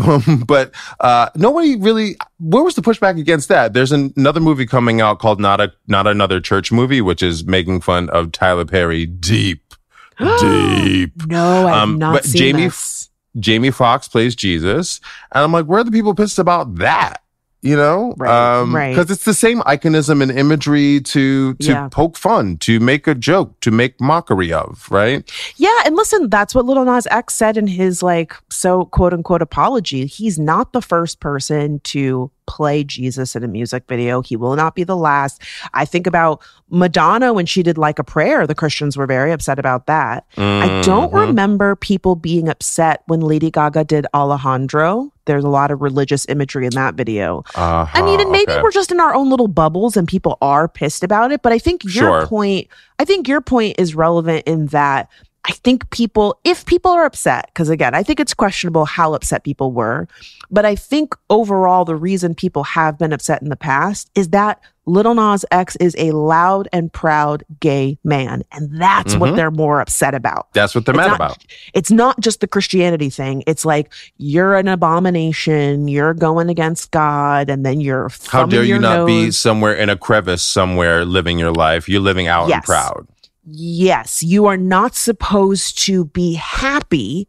but, 0.46 0.72
uh, 1.00 1.28
nobody 1.36 1.76
really, 1.76 2.16
where 2.38 2.62
was 2.64 2.74
the 2.74 2.82
pushback 2.82 3.18
against 3.18 3.48
that? 3.48 3.74
There's 3.74 3.92
an, 3.92 4.12
another 4.16 4.40
movie 4.40 4.66
coming 4.66 5.00
out 5.00 5.18
called 5.18 5.40
Not 5.40 5.60
a, 5.60 5.72
Not 5.88 6.06
Another 6.06 6.40
Church 6.40 6.72
Movie, 6.72 7.00
which 7.02 7.22
is 7.22 7.44
making 7.44 7.82
fun 7.82 8.08
of 8.10 8.32
Tyler 8.32 8.64
Perry 8.64 9.04
deep, 9.06 9.62
deep. 10.40 11.26
No, 11.26 11.66
I've 11.68 11.74
Um, 11.82 11.98
not 11.98 12.14
but 12.14 12.24
seen 12.24 12.38
Jamie 12.38 12.64
this. 12.64 13.09
Jamie 13.38 13.70
Foxx 13.70 14.08
plays 14.08 14.34
Jesus. 14.34 15.00
And 15.32 15.44
I'm 15.44 15.52
like, 15.52 15.66
where 15.66 15.80
are 15.80 15.84
the 15.84 15.90
people 15.92 16.14
pissed 16.14 16.38
about 16.38 16.76
that? 16.76 17.22
You 17.62 17.76
know? 17.76 18.14
Right, 18.16 18.60
um, 18.60 18.74
right. 18.74 18.96
Cause 18.96 19.10
it's 19.10 19.26
the 19.26 19.34
same 19.34 19.60
iconism 19.60 20.22
and 20.22 20.30
imagery 20.30 21.00
to, 21.02 21.52
to 21.54 21.66
Yeah. 21.66 21.88
poke 21.90 22.16
fun, 22.16 22.56
to 22.58 22.80
make 22.80 23.06
a 23.06 23.14
joke, 23.14 23.60
to 23.60 23.70
make 23.70 24.00
mockery 24.00 24.50
of, 24.50 24.88
right? 24.90 25.30
Yeah, 25.56 25.82
and 25.84 25.94
listen, 25.94 26.30
that's 26.30 26.54
what 26.54 26.64
Lil 26.64 26.82
Nas 26.86 27.06
X 27.10 27.34
said 27.34 27.58
in 27.58 27.66
his 27.66 28.02
like 28.02 28.34
so 28.48 28.86
quote 28.86 29.12
unquote 29.12 29.42
apology. 29.42 30.06
He's 30.06 30.38
not 30.38 30.72
the 30.72 30.80
first 30.80 31.20
person 31.20 31.80
to 31.80 32.30
play 32.50 32.82
Jesus 32.82 33.36
in 33.36 33.44
a 33.44 33.48
music 33.48 33.84
video. 33.88 34.22
He 34.22 34.34
will 34.36 34.56
not 34.56 34.74
be 34.74 34.82
the 34.82 34.96
last. 34.96 35.40
I 35.72 35.84
think 35.84 36.06
about 36.08 36.42
Madonna 36.68 37.32
when 37.32 37.46
she 37.46 37.62
did 37.62 37.78
like 37.78 37.98
a 38.00 38.04
prayer. 38.04 38.44
The 38.46 38.54
Christians 38.56 38.96
were 38.96 39.06
very 39.06 39.30
upset 39.30 39.58
about 39.60 39.86
that. 39.86 40.24
I 40.36 40.82
don't 40.84 41.12
Mhm. 41.12 41.26
remember 41.28 41.76
people 41.76 42.16
being 42.16 42.48
upset 42.48 43.02
when 43.06 43.20
Lady 43.20 43.50
Gaga 43.52 43.84
did 43.84 44.06
Alejandro. 44.14 45.12
There's 45.26 45.44
a 45.44 45.48
lot 45.48 45.70
of 45.70 45.80
religious 45.80 46.26
imagery 46.28 46.66
in 46.66 46.72
that 46.74 46.94
video. 46.94 47.44
I 47.54 48.02
mean, 48.02 48.14
Uh-huh, 48.16 48.22
and 48.22 48.30
maybe 48.32 48.52
okay. 48.52 48.62
we're 48.62 48.72
just 48.72 48.90
in 48.90 48.98
our 48.98 49.14
own 49.14 49.30
little 49.30 49.48
bubbles 49.48 49.96
and 49.96 50.08
people 50.08 50.36
are 50.42 50.66
pissed 50.66 51.04
about 51.04 51.30
it. 51.30 51.42
But 51.42 51.52
I 51.52 51.58
think 51.58 51.84
your 51.84 51.92
Sure. 51.92 52.26
point, 52.26 52.66
I 52.98 53.04
think 53.04 53.28
your 53.28 53.40
point 53.40 53.76
is 53.78 53.94
relevant 53.94 54.42
in 54.46 54.66
that 54.66 55.08
I 55.46 55.52
think 55.52 55.88
people, 55.90 56.38
if 56.44 56.66
people 56.66 56.90
are 56.92 57.04
upset, 57.04 57.46
because 57.46 57.70
again, 57.70 57.94
I 57.94 58.02
think 58.02 58.20
it's 58.20 58.34
questionable 58.34 58.84
how 58.84 59.14
upset 59.14 59.42
people 59.42 59.72
were, 59.72 60.06
but 60.50 60.66
I 60.66 60.74
think 60.74 61.14
overall 61.30 61.84
the 61.86 61.96
reason 61.96 62.34
people 62.34 62.62
have 62.64 62.98
been 62.98 63.12
upset 63.12 63.40
in 63.40 63.48
the 63.48 63.56
past 63.56 64.10
is 64.14 64.28
that 64.30 64.60
Lil 64.86 65.14
Nas 65.14 65.44
X 65.50 65.76
is 65.76 65.94
a 65.98 66.10
loud 66.10 66.68
and 66.72 66.92
proud 66.92 67.44
gay 67.60 67.96
man. 68.04 68.42
And 68.52 68.70
that's 68.80 69.14
what 69.14 69.30
Mhm. 69.32 69.36
they're 69.36 69.50
more 69.50 69.80
upset 69.80 70.14
about. 70.14 70.48
That's 70.52 70.74
what 70.74 70.84
they're 70.84 70.94
It's 70.94 70.98
mad 71.00 71.06
not- 71.08 71.16
about. 71.16 71.38
It's 71.74 71.90
not 71.90 72.20
just 72.20 72.40
the 72.40 72.46
Christianity 72.48 73.08
thing. 73.08 73.42
It's 73.46 73.64
like 73.64 73.92
you're 74.18 74.56
an 74.56 74.68
abomination. 74.68 75.88
You're 75.88 76.14
going 76.14 76.48
against 76.50 76.90
God, 76.90 77.48
and 77.48 77.64
then 77.64 77.80
you're 77.80 78.10
How 78.28 78.44
dare 78.46 78.62
you 78.62 78.70
your 78.74 78.78
not 78.80 79.06
be 79.06 79.30
somewhere 79.30 79.74
in 79.74 79.88
a 79.88 79.96
crevice 79.96 80.42
somewhere 80.42 81.04
living 81.04 81.38
your 81.38 81.52
life? 81.52 81.88
You're 81.88 82.00
living 82.00 82.26
out 82.26 82.42
and 82.42 82.50
Yes. 82.50 82.66
proud. 82.66 83.06
Yes, 83.52 84.22
you 84.22 84.46
are 84.46 84.56
not 84.56 84.94
supposed 84.94 85.78
to 85.86 86.04
be 86.06 86.34
happy 86.34 87.28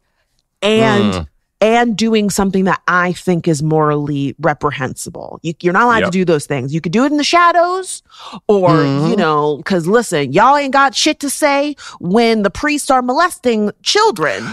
and 0.60 1.12
Mm. 1.14 1.26
and 1.60 1.96
doing 1.96 2.28
something 2.28 2.64
that 2.64 2.82
I 2.88 3.12
think 3.12 3.46
is 3.46 3.62
morally 3.62 4.34
reprehensible. 4.40 5.38
You, 5.42 5.54
you're 5.60 5.72
not 5.72 5.84
allowed 5.84 5.98
Yep. 5.98 6.06
to 6.06 6.10
do 6.10 6.24
those 6.24 6.44
things. 6.44 6.74
You 6.74 6.80
could 6.80 6.90
do 6.90 7.04
it 7.04 7.12
in 7.12 7.18
the 7.18 7.24
shadows, 7.24 8.02
or 8.48 8.70
Mhm. 8.70 9.10
you 9.10 9.14
know, 9.16 9.58
because 9.58 9.86
listen, 9.86 10.32
y'all 10.32 10.56
ain't 10.56 10.72
got 10.72 10.96
shit 10.96 11.20
to 11.20 11.30
say 11.30 11.76
when 12.00 12.42
the 12.42 12.50
priests 12.50 12.90
are 12.90 13.00
molesting 13.00 13.70
children. 13.84 14.44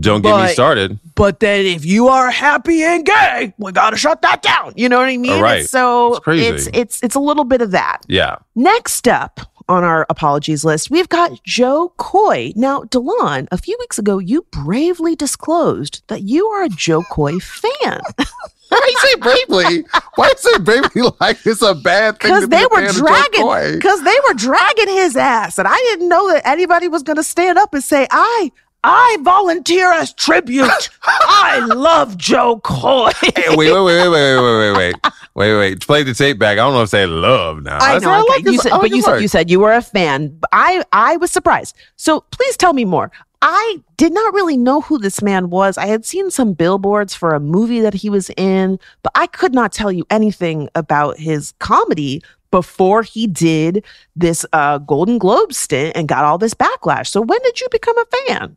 Don't 0.00 0.22
get 0.22 0.36
me 0.42 0.48
started. 0.52 0.98
But 1.14 1.38
then 1.38 1.64
if 1.66 1.84
you 1.84 2.08
are 2.08 2.30
happy 2.32 2.82
and 2.82 3.06
gay, 3.06 3.54
we 3.58 3.70
gotta 3.70 3.96
shut 3.96 4.22
that 4.22 4.42
down. 4.42 4.72
You 4.76 4.88
know 4.88 4.98
what 4.98 5.08
I 5.08 5.16
mean? 5.18 5.32
All 5.34 5.42
right. 5.42 5.64
So 5.68 6.20
It's 6.26 6.66
it's 6.66 6.68
it's 6.76 7.00
it's 7.02 7.14
a 7.14 7.20
little 7.20 7.44
bit 7.44 7.62
of 7.62 7.70
that. 7.70 7.98
Yeah. 8.08 8.36
Next 8.56 9.06
up 9.06 9.40
on 9.68 9.84
our 9.84 10.06
apologies 10.08 10.64
list, 10.64 10.90
we've 10.90 11.08
got 11.08 11.42
Jo 11.44 11.92
Koy. 11.96 12.52
Now, 12.56 12.82
De'lon, 12.82 13.48
a 13.50 13.58
few 13.58 13.76
weeks 13.78 13.98
ago, 13.98 14.18
you 14.18 14.46
bravely 14.50 15.16
disclosed 15.16 16.02
that 16.08 16.22
you 16.22 16.46
are 16.46 16.64
a 16.64 16.68
Jo 16.68 17.02
Koy 17.02 17.38
fan 17.38 18.00
Why 18.68 18.90
you 18.90 18.98
say 18.98 19.14
bravely? 19.16 19.84
Why 20.16 20.28
you 20.28 20.34
say 20.38 20.58
bravely 20.58 21.02
like 21.20 21.38
it's 21.44 21.62
a 21.62 21.74
bad 21.74 22.18
thing? 22.18 22.32
because 22.32 22.48
be 22.48 22.56
they 22.56 22.62
a 22.64 22.68
were 22.68 22.76
fan 22.76 22.88
of 22.88 22.96
Joe 22.96 23.00
dragging 23.06 23.74
because 23.76 24.02
they 24.02 24.16
were 24.26 24.34
dragging 24.34 24.88
his 24.88 25.16
ass, 25.16 25.58
and 25.58 25.68
I 25.68 25.76
didn't 25.76 26.08
know 26.08 26.32
that 26.32 26.46
anybody 26.46 26.88
was 26.88 27.02
going 27.02 27.16
to 27.16 27.22
stand 27.22 27.58
up 27.58 27.74
and 27.74 27.82
say, 27.82 28.06
"I." 28.10 28.50
I 28.84 29.18
volunteer 29.22 29.92
as 29.92 30.12
tribute. 30.12 30.90
I 31.02 31.58
love 31.66 32.16
Jo 32.16 32.60
Koy. 32.60 33.10
Hey, 33.20 33.56
wait, 33.56 33.72
wait, 33.72 33.72
wait, 33.72 34.08
wait, 34.08 34.10
wait, 34.10 34.40
wait, 34.40 34.72
wait, 34.72 34.76
wait, 34.76 34.94
wait, 35.34 35.56
wait. 35.58 35.80
Play 35.80 36.02
the 36.02 36.14
tape 36.14 36.38
back. 36.38 36.52
I 36.52 36.56
don't 36.62 36.72
know 36.74 36.82
if 36.82 36.88
say 36.90 37.06
love 37.06 37.62
now. 37.62 37.78
I 37.80 37.94
know, 37.94 38.00
said, 38.00 38.20
okay. 38.20 38.28
like 38.28 38.44
you 38.44 38.52
his- 38.52 38.62
said, 38.62 38.72
I 38.72 38.76
like 38.76 38.82
but 38.82 38.96
you 38.96 39.02
said 39.02 39.22
you 39.22 39.28
said 39.28 39.50
you 39.50 39.60
were 39.60 39.72
a 39.72 39.82
fan. 39.82 40.38
I 40.52 40.84
I 40.92 41.16
was 41.16 41.30
surprised. 41.30 41.76
So 41.96 42.20
please 42.30 42.56
tell 42.56 42.72
me 42.72 42.84
more. 42.84 43.10
I 43.42 43.82
did 43.96 44.12
not 44.12 44.32
really 44.34 44.56
know 44.56 44.80
who 44.80 44.98
this 44.98 45.20
man 45.20 45.50
was. 45.50 45.76
I 45.76 45.86
had 45.86 46.04
seen 46.04 46.30
some 46.30 46.52
billboards 46.54 47.14
for 47.14 47.34
a 47.34 47.40
movie 47.40 47.80
that 47.80 47.94
he 47.94 48.08
was 48.08 48.30
in, 48.36 48.78
but 49.02 49.12
I 49.14 49.26
could 49.26 49.52
not 49.54 49.72
tell 49.72 49.92
you 49.92 50.06
anything 50.10 50.68
about 50.74 51.18
his 51.18 51.52
comedy 51.58 52.22
before 52.50 53.02
he 53.02 53.26
did 53.26 53.84
this 54.14 54.46
uh, 54.52 54.78
Golden 54.78 55.18
Globe 55.18 55.52
stint 55.52 55.96
and 55.96 56.08
got 56.08 56.24
all 56.24 56.38
this 56.38 56.54
backlash. 56.54 57.08
So 57.08 57.20
when 57.20 57.40
did 57.42 57.60
you 57.60 57.68
become 57.70 57.98
a 57.98 58.04
fan? 58.26 58.56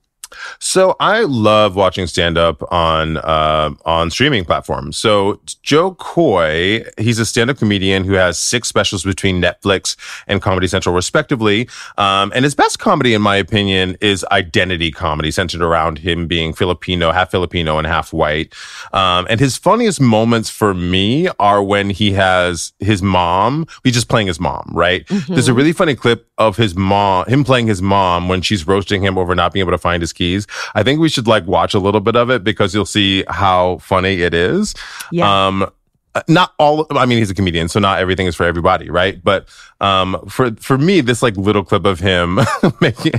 So 0.59 0.95
I 0.99 1.21
love 1.21 1.75
watching 1.75 2.07
stand 2.07 2.37
up 2.37 2.61
on 2.71 3.17
uh, 3.17 3.71
on 3.85 4.11
streaming 4.11 4.45
platforms. 4.45 4.97
So 4.97 5.39
Jo 5.63 5.93
Koy, 5.95 6.83
he's 6.97 7.19
a 7.19 7.25
stand 7.25 7.49
up 7.49 7.57
comedian 7.57 8.03
who 8.03 8.13
has 8.13 8.37
six 8.37 8.67
specials 8.67 9.03
between 9.03 9.41
Netflix 9.41 9.95
and 10.27 10.41
Comedy 10.41 10.67
Central, 10.67 10.93
respectively. 10.95 11.67
Um, 11.97 12.31
and 12.35 12.43
his 12.43 12.55
best 12.55 12.79
comedy, 12.79 13.13
in 13.13 13.21
my 13.21 13.35
opinion, 13.35 13.97
is 14.01 14.25
identity 14.31 14.91
comedy, 14.91 15.31
centered 15.31 15.61
around 15.61 15.99
him 15.99 16.27
being 16.27 16.53
Filipino, 16.53 17.11
half 17.11 17.31
Filipino 17.31 17.77
and 17.77 17.87
half 17.87 18.13
white. 18.13 18.53
Um, 18.93 19.27
and 19.29 19.39
his 19.39 19.57
funniest 19.57 20.01
moments 20.01 20.49
for 20.49 20.73
me 20.73 21.27
are 21.39 21.63
when 21.63 21.89
he 21.89 22.13
has 22.13 22.73
his 22.79 23.01
mom. 23.01 23.65
He's 23.83 23.93
just 23.93 24.09
playing 24.09 24.27
his 24.27 24.39
mom, 24.39 24.69
right? 24.73 25.05
There's 25.27 25.47
a 25.47 25.53
really 25.53 25.73
funny 25.73 25.95
clip 25.95 26.27
of 26.37 26.57
his 26.57 26.75
mom, 26.75 27.25
him 27.27 27.43
playing 27.43 27.67
his 27.67 27.81
mom 27.81 28.29
when 28.29 28.41
she's 28.41 28.65
roasting 28.65 29.03
him 29.03 29.17
over 29.17 29.35
not 29.35 29.53
being 29.53 29.61
able 29.61 29.71
to 29.71 29.77
find 29.77 30.01
his 30.01 30.13
keys. 30.19 30.45
I 30.75 30.83
think 30.83 30.99
we 30.99 31.09
should 31.09 31.25
like 31.25 31.47
watch 31.47 31.73
a 31.73 31.79
little 31.79 32.01
bit 32.01 32.15
of 32.15 32.29
it 32.29 32.43
because 32.43 32.75
you'll 32.75 32.85
see 32.85 33.23
how 33.27 33.77
funny 33.79 34.21
it 34.21 34.35
is. 34.35 34.75
Yeah. 35.11 35.47
Um, 35.47 35.71
uh, 36.15 36.21
not 36.27 36.53
all, 36.59 36.85
I 36.91 37.05
mean, 37.05 37.19
he's 37.19 37.31
a 37.31 37.35
comedian, 37.35 37.69
so 37.69 37.79
not 37.79 37.99
everything 37.99 38.27
is 38.27 38.35
for 38.35 38.43
everybody, 38.43 38.89
right? 38.89 39.23
But, 39.23 39.47
um, 39.79 40.23
for, 40.27 40.51
for 40.55 40.77
me, 40.77 41.01
this 41.01 41.21
like 41.23 41.37
little 41.37 41.63
clip 41.63 41.85
of 41.85 41.99
him 41.99 42.39
making, 42.81 43.13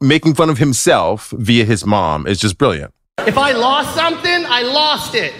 making 0.00 0.34
fun 0.34 0.48
of 0.48 0.58
himself 0.58 1.30
via 1.36 1.64
his 1.64 1.84
mom 1.84 2.26
is 2.26 2.38
just 2.40 2.56
brilliant. 2.56 2.94
If 3.18 3.36
I 3.38 3.52
lost 3.52 3.94
something, 3.94 4.46
I 4.46 4.62
lost 4.62 5.14
it. 5.14 5.34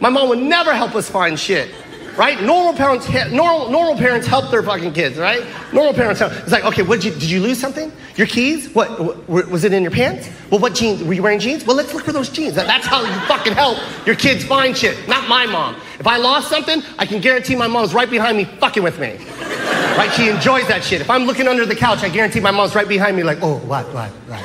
My 0.00 0.10
mom 0.10 0.28
would 0.28 0.38
never 0.38 0.74
help 0.74 0.94
us 0.94 1.08
find 1.08 1.38
shit. 1.38 1.70
Right? 2.16 2.42
Normal 2.42 2.74
parents, 2.74 3.08
normal, 3.30 3.70
normal 3.70 3.96
parents 3.96 4.26
help 4.26 4.50
their 4.50 4.62
fucking 4.62 4.92
kids, 4.92 5.16
right? 5.16 5.42
Normal 5.72 5.94
parents 5.94 6.20
help. 6.20 6.32
It's 6.32 6.52
like, 6.52 6.64
okay, 6.64 6.82
what 6.82 7.00
did 7.00 7.14
you, 7.14 7.20
did 7.20 7.30
you 7.30 7.40
lose 7.40 7.58
something? 7.58 7.90
Your 8.16 8.26
keys? 8.26 8.68
What, 8.74 9.26
was 9.28 9.64
it 9.64 9.72
in 9.72 9.82
your 9.82 9.92
pants? 9.92 10.28
Well, 10.50 10.60
what 10.60 10.74
jeans? 10.74 11.02
Were 11.02 11.14
you 11.14 11.22
wearing 11.22 11.38
jeans? 11.38 11.64
Well, 11.64 11.74
let's 11.74 11.94
look 11.94 12.04
for 12.04 12.12
those 12.12 12.28
jeans. 12.28 12.54
That's 12.54 12.86
how 12.86 13.02
you 13.02 13.12
fucking 13.26 13.54
help 13.54 13.78
your 14.06 14.14
kids 14.14 14.44
find 14.44 14.76
shit, 14.76 15.08
not 15.08 15.26
my 15.26 15.46
mom. 15.46 15.76
If 15.98 16.06
I 16.06 16.18
lost 16.18 16.48
something, 16.48 16.82
I 16.98 17.06
can 17.06 17.22
guarantee 17.22 17.56
my 17.56 17.66
mom's 17.66 17.94
right 17.94 18.10
behind 18.10 18.36
me 18.36 18.44
fucking 18.44 18.82
with 18.82 18.98
me. 18.98 19.16
Right? 19.96 20.10
She 20.14 20.28
enjoys 20.28 20.68
that 20.68 20.84
shit. 20.84 21.00
If 21.00 21.08
I'm 21.08 21.24
looking 21.24 21.48
under 21.48 21.64
the 21.64 21.76
couch, 21.76 22.02
I 22.02 22.10
guarantee 22.10 22.40
my 22.40 22.50
mom's 22.50 22.74
right 22.74 22.88
behind 22.88 23.16
me 23.16 23.22
like, 23.22 23.38
oh, 23.40 23.56
what, 23.60 23.86
what, 23.94 24.10
what? 24.10 24.40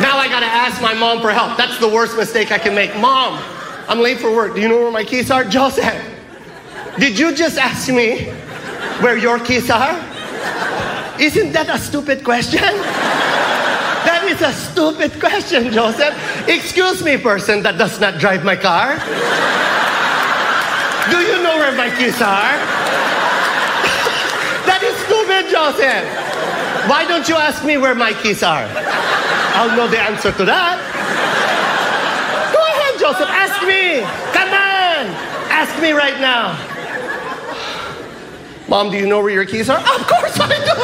Now 0.00 0.18
I 0.18 0.28
gotta 0.28 0.46
ask 0.46 0.80
my 0.80 0.94
mom 0.94 1.20
for 1.20 1.30
help. 1.30 1.56
That's 1.58 1.78
the 1.78 1.88
worst 1.88 2.16
mistake 2.16 2.52
I 2.52 2.58
can 2.58 2.74
make. 2.74 2.94
Mom, 2.96 3.42
I'm 3.88 4.00
late 4.00 4.18
for 4.18 4.34
work. 4.34 4.54
Do 4.54 4.60
you 4.60 4.68
know 4.68 4.82
where 4.82 4.90
my 4.90 5.04
keys 5.04 5.30
are? 5.30 5.44
Joseph, 5.44 5.94
did 6.98 7.18
you 7.18 7.34
just 7.34 7.56
ask 7.56 7.88
me 7.88 8.24
where 9.00 9.16
your 9.16 9.38
keys 9.38 9.70
are? 9.70 9.94
Isn't 11.20 11.52
that 11.52 11.68
a 11.68 11.78
stupid 11.78 12.24
question? 12.24 12.60
That 14.06 14.22
is 14.26 14.42
a 14.42 14.52
stupid 14.52 15.18
question, 15.20 15.72
Joseph. 15.72 16.14
Excuse 16.48 17.02
me, 17.02 17.16
person 17.16 17.62
that 17.62 17.78
does 17.78 18.00
not 18.00 18.18
drive 18.18 18.44
my 18.44 18.56
car. 18.56 18.98
Do 21.10 21.18
you 21.22 21.42
know 21.42 21.56
where 21.58 21.76
my 21.76 21.90
keys 21.90 22.20
are? 22.20 22.54
that 24.66 24.82
is 24.82 24.96
stupid, 25.06 25.50
Joseph. 25.50 26.06
Why 26.90 27.04
don't 27.06 27.28
you 27.28 27.36
ask 27.36 27.64
me 27.64 27.76
where 27.78 27.94
my 27.94 28.12
keys 28.14 28.42
are? 28.42 28.66
I'll 29.54 29.76
know 29.76 29.88
the 29.88 29.98
answer 29.98 30.32
to 30.32 30.44
that. 30.44 30.78
Joseph. 32.98 33.28
Ask 33.28 33.62
me. 33.66 34.00
Come 34.32 34.48
on. 34.48 35.06
Ask 35.50 35.80
me 35.80 35.92
right 35.92 36.18
now. 36.20 36.56
Mom, 38.68 38.90
do 38.90 38.96
you 38.96 39.06
know 39.06 39.20
where 39.22 39.30
your 39.32 39.46
keys 39.46 39.70
are? 39.70 39.78
Of 39.78 40.06
course 40.06 40.38
I 40.40 40.48
do. 40.48 40.76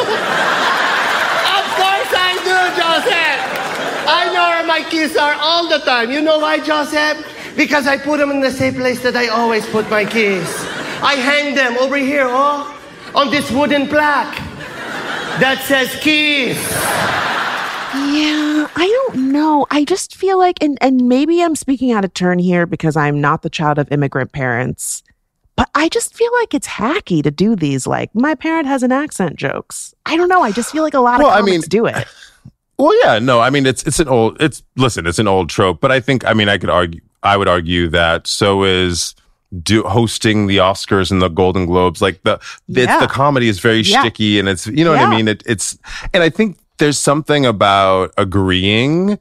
of 1.59 1.67
course 1.75 2.13
I 2.15 2.33
do, 2.47 2.59
Joseph. 2.79 3.63
I 4.09 4.33
know 4.33 4.49
where 4.51 4.67
my 4.67 4.89
keys 4.89 5.17
are 5.17 5.35
all 5.35 5.69
the 5.69 5.79
time. 5.79 6.11
You 6.11 6.21
know 6.21 6.39
why, 6.39 6.61
Joseph? 6.61 7.27
Because 7.57 7.87
I 7.87 7.99
put 7.99 8.19
them 8.19 8.31
in 8.31 8.41
the 8.41 8.51
same 8.51 8.75
place 8.75 9.03
that 9.03 9.17
I 9.17 9.29
always 9.29 9.67
put 9.67 9.91
my 9.91 10.05
keys. 10.05 10.49
I 11.03 11.17
hang 11.17 11.55
them 11.55 11.77
over 11.79 11.97
here, 11.97 12.27
oh, 12.29 12.79
on 13.15 13.31
this 13.31 13.51
wooden 13.51 13.89
plaque 13.89 14.37
that 15.41 15.63
says 15.67 15.95
keys. 16.01 16.57
Yeah, 17.95 18.69
I 18.75 18.87
don't 19.09 19.33
know. 19.33 19.67
I 19.71 19.85
just 19.85 20.17
feel 20.17 20.39
like, 20.39 20.63
and, 20.63 20.79
and 20.81 21.09
maybe 21.09 21.43
I'm 21.43 21.55
speaking 21.57 21.93
out 21.93 22.05
of 22.05 22.15
turn 22.15 22.39
here 22.39 22.67
because 22.67 22.97
I'm 22.97 23.21
not 23.21 23.43
the 23.43 23.51
child 23.51 23.79
of 23.79 23.91
immigrant 23.93 24.33
parents, 24.33 25.03
but 25.57 25.69
I 25.75 25.89
just 25.89 26.15
feel 26.15 26.31
like 26.41 26.55
it's 26.55 26.67
hacky 26.67 27.23
to 27.23 27.31
do 27.31 27.55
these, 27.55 27.87
like, 27.87 28.15
my 28.15 28.35
parent 28.35 28.67
has 28.67 28.83
an 28.83 28.93
accent 28.93 29.37
jokes. 29.37 29.95
I 30.07 30.17
don't 30.17 30.29
know. 30.29 30.41
I 30.43 30.53
just 30.53 30.73
feel 30.73 30.83
like 30.83 30.95
a 30.95 31.01
lot 31.01 31.19
Well, 31.21 31.29
of 31.31 31.35
I 31.37 31.43
mean- 31.43 31.61
do 31.63 31.87
it. 31.87 32.07
Well, 32.79 32.99
yeah, 33.05 33.19
no, 33.21 33.39
I 33.39 33.51
mean 33.51 33.65
it's 33.67 33.85
it's 33.85 34.01
an 34.01 34.09
old 34.09 34.41
it's 34.43 34.61
listen, 34.77 35.07
it's 35.07 35.21
an 35.21 35.29
old 35.29 35.49
trope, 35.51 35.81
but 35.81 35.93
I 35.93 36.01
think 36.01 36.25
I 36.27 36.33
mean 36.33 36.49
I 36.49 36.59
could 36.59 36.71
argue 36.71 37.01
I 37.23 37.37
would 37.37 37.47
argue 37.47 37.89
that 37.91 38.27
so 38.27 38.65
is 38.65 39.15
do 39.63 39.85
hosting 39.85 40.49
the 40.49 40.57
Oscars 40.57 41.13
and 41.13 41.23
the 41.23 41.29
Golden 41.29 41.67
Globes. 41.67 42.03
Like 42.03 42.21
the 42.25 42.41
it's, 42.69 42.79
Yeah. 42.89 42.99
the 42.99 43.07
comedy 43.07 43.47
is 43.49 43.61
very 43.61 43.83
Yeah. 43.83 44.01
sticky 44.01 44.41
and 44.41 44.49
it's 44.49 44.67
you 44.67 44.85
know 44.85 44.93
what 44.93 45.01
I 45.01 45.15
mean. 45.15 45.29
It, 45.29 45.45
it's 45.47 45.79
and 46.13 46.25
I 46.25 46.31
think 46.31 46.57
there's 46.83 46.99
something 46.99 47.47
about 47.47 48.13
agreeing 48.19 49.17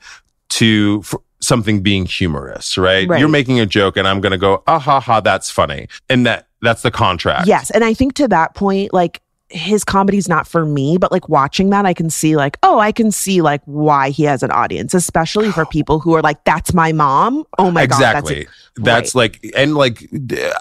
to 0.49 1.03
something 1.41 1.83
being 1.83 2.07
humorous, 2.07 2.75
right? 2.75 3.07
Right. 3.07 3.19
You're 3.19 3.29
making 3.29 3.59
a 3.59 3.67
joke 3.67 3.97
and 3.97 4.07
I'm 4.07 4.19
gonna 4.19 4.39
go 4.39 4.63
ah 4.65 4.79
ha 4.79 4.99
ha 4.99 5.21
that's 5.21 5.51
funny, 5.51 5.87
and 6.09 6.25
that 6.25 6.47
that's 6.61 6.81
the 6.81 6.89
contract. 6.89 7.47
Yes. 7.47 7.69
And 7.69 7.83
I 7.83 7.93
think 7.93 8.15
to 8.15 8.27
that 8.29 8.55
point, 8.55 8.93
like, 8.93 9.21
his 9.49 9.83
comedy's 9.83 10.29
not 10.29 10.47
for 10.47 10.65
me, 10.65 10.97
but 10.97 11.11
like 11.11 11.27
watching 11.29 11.69
that, 11.71 11.85
I 11.85 11.93
can 11.93 12.09
see 12.09 12.35
like, 12.35 12.57
oh, 12.63 12.79
I 12.79 12.91
can 12.91 13.11
see 13.11 13.41
like 13.41 13.61
why 13.65 14.09
he 14.09 14.23
has 14.23 14.43
an 14.43 14.51
audience, 14.51 14.93
especially 14.93 15.51
for 15.51 15.65
people 15.65 15.99
who 15.99 16.15
are 16.15 16.21
like, 16.21 16.43
that's 16.45 16.73
my 16.73 16.91
mom. 16.93 17.43
Oh 17.59 17.69
my 17.69 17.83
exactly. 17.83 18.33
god, 18.33 18.41
exactly. 18.41 18.83
That's, 18.83 19.13
like, 19.13 19.45
and 19.55 19.75
like, 19.75 20.09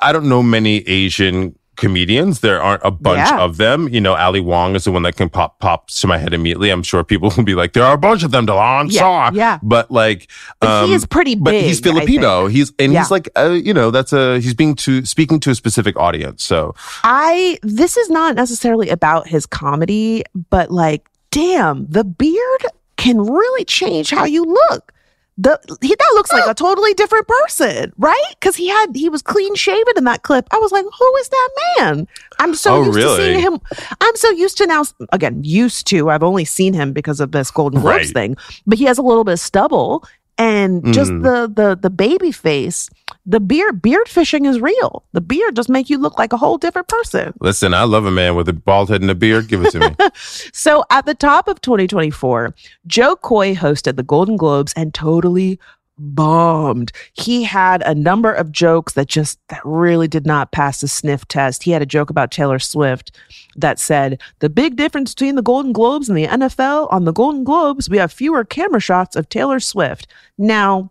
I 0.03 0.13
don't 0.13 0.29
know 0.29 0.43
many 0.43 0.79
Asian 0.89 1.57
comedians. 1.81 2.39
There 2.41 2.63
aren't 2.63 2.83
a 2.85 2.91
bunch 2.93 3.29
Yeah. 3.29 3.41
of 3.41 3.57
them. 3.57 3.89
You 3.89 4.01
know, 4.01 4.15
Ali 4.15 4.39
Wong 4.41 4.77
is 4.77 4.85
the 4.85 4.93
one 4.93 5.03
that 5.03 5.17
can 5.17 5.29
pop 5.29 5.59
pops 5.59 6.01
to 6.03 6.07
my 6.07 6.19
head 6.19 6.33
immediately. 6.33 6.71
I'm 6.71 6.85
sure 6.85 7.03
people 7.03 7.33
will 7.37 7.43
be 7.45 7.55
like, 7.57 7.73
there 7.73 7.83
are 7.85 7.95
a 7.95 7.99
bunch 7.99 8.23
of 8.23 8.31
them, 8.31 8.47
De'lon. 8.47 8.93
Yeah, 8.93 9.01
saw. 9.01 9.31
yeah. 9.33 9.59
But 9.63 9.91
like, 9.91 10.31
But 10.61 10.85
he 10.87 10.93
um, 10.93 10.97
is 10.97 11.05
pretty 11.07 11.35
But 11.35 11.55
he's 11.55 11.81
Filipino. 11.81 12.47
He's 12.47 12.73
and 12.79 12.93
Yeah. 12.93 13.01
he's 13.01 13.11
like, 13.11 13.29
uh, 13.37 13.51
you 13.51 13.75
know, 13.75 13.91
that's 13.91 14.13
a 14.13 14.39
he's 14.39 14.55
being 14.55 14.77
to 14.77 15.05
speaking 15.05 15.41
to 15.41 15.51
a 15.51 15.55
specific 15.57 15.97
audience. 15.97 16.45
So 16.45 16.75
I 17.03 17.59
this 17.63 17.97
is 17.97 18.09
not 18.11 18.37
necessarily 18.37 18.89
about 18.91 19.27
his 19.27 19.47
comedy, 19.47 20.23
but 20.51 20.71
like, 20.71 21.09
damn, 21.33 21.87
the 21.89 22.05
beard 22.05 22.67
can 22.97 23.19
really 23.23 23.65
change 23.65 24.11
how 24.11 24.25
you 24.27 24.45
look. 24.45 24.93
The 25.39 25.59
he 25.81 25.89
that 25.95 26.11
looks 26.15 26.31
like 26.33 26.47
a 26.47 26.53
totally 26.55 26.93
different 26.95 27.27
person, 27.27 27.93
right? 27.97 28.23
Because 28.39 28.57
he 28.57 28.69
had 28.69 28.95
he 28.95 29.09
was 29.09 29.23
clean 29.23 29.55
shaven 29.55 29.95
in 29.97 30.05
that 30.05 30.23
clip. 30.23 30.47
I 30.51 30.59
was 30.59 30.71
like, 30.71 30.85
who 30.85 31.17
is 31.17 31.29
that 31.31 31.49
man? 31.79 32.09
I'm 32.39 32.55
so 32.55 32.75
Oh, 32.75 32.85
used 32.85 32.99
to 32.99 33.17
seeing 33.17 33.41
him. 33.41 33.61
I'm 34.03 34.17
so 34.17 34.31
used 34.31 34.59
to 34.59 34.67
now. 34.67 34.85
Again, 35.13 35.41
used 35.43 35.87
to. 35.89 36.11
I've 36.11 36.23
only 36.23 36.45
seen 36.45 36.75
him 36.75 36.93
because 36.93 37.21
of 37.21 37.33
this 37.33 37.51
Golden 37.51 37.81
Globes 37.81 37.97
Right. 38.09 38.13
thing, 38.15 38.37
but 38.67 38.79
he 38.79 38.85
has 38.85 38.99
a 38.99 39.03
little 39.03 39.25
bit 39.25 39.33
of 39.35 39.41
stubble 39.41 40.05
and 40.37 40.93
just 40.93 41.11
Mhm. 41.11 41.23
the 41.23 41.53
the 41.63 41.79
the 41.81 41.91
baby 41.91 42.33
face. 42.33 42.91
The 43.27 43.41
beard 43.41 43.83
beard 43.83 44.09
fishing 44.09 44.47
is 44.47 44.61
real. 44.61 45.05
The 45.13 45.21
beard 45.21 45.57
just 45.57 45.69
make 45.69 45.91
you 45.91 45.99
look 45.99 46.19
like 46.19 46.33
a 46.33 46.37
whole 46.37 46.59
different 46.59 46.89
person. 46.89 47.35
listen, 47.41 47.75
I 47.75 47.85
love 47.85 48.05
a 48.07 48.11
man 48.11 48.35
with 48.35 48.49
a 48.49 48.53
bald 48.53 48.89
head 48.89 49.03
and 49.03 49.11
a 49.11 49.15
beard. 49.15 49.49
Give 49.49 49.63
it 49.65 49.73
to 49.73 49.81
me. 49.81 49.97
So 50.53 50.85
at 50.91 51.07
the 51.07 51.15
top 51.15 51.49
of 51.49 51.61
2024, 51.61 52.55
Jo 52.87 53.17
Koy 53.17 53.55
hosted 53.55 53.97
the 53.97 54.03
Golden 54.03 54.37
Globes 54.37 54.73
and 54.75 54.93
totally 54.93 55.59
bombed. 56.01 56.93
He 57.13 57.45
had 57.45 57.83
a 57.83 57.95
number 57.95 58.33
of 58.33 58.51
jokes 58.51 58.95
that 58.95 59.07
just 59.07 59.39
that 59.49 59.61
really 59.65 60.09
did 60.09 60.27
not 60.27 60.53
pass 60.53 60.81
the 60.81 60.89
sniff 60.89 61.27
test. 61.29 61.63
He 61.63 61.71
had 61.71 61.83
a 61.83 61.87
joke 61.87 62.11
about 62.11 62.31
Taylor 62.31 62.59
Swift 62.59 63.17
that 63.57 63.79
said, 63.79 64.21
"The 64.39 64.49
big 64.49 64.77
difference 64.77 65.15
between 65.15 65.35
the 65.35 65.43
Golden 65.43 65.73
Globes 65.73 66.09
and 66.09 66.17
the 66.17 66.27
NFL, 66.27 66.89
on 66.91 67.05
the 67.05 67.13
Golden 67.13 67.45
Globes, 67.45 67.89
we 67.89 67.99
have 67.99 68.13
fewer 68.13 68.45
camera 68.45 68.81
shots 68.81 69.15
of 69.15 69.29
Taylor 69.29 69.61
Swift." 69.61 70.07
Now, 70.39 70.91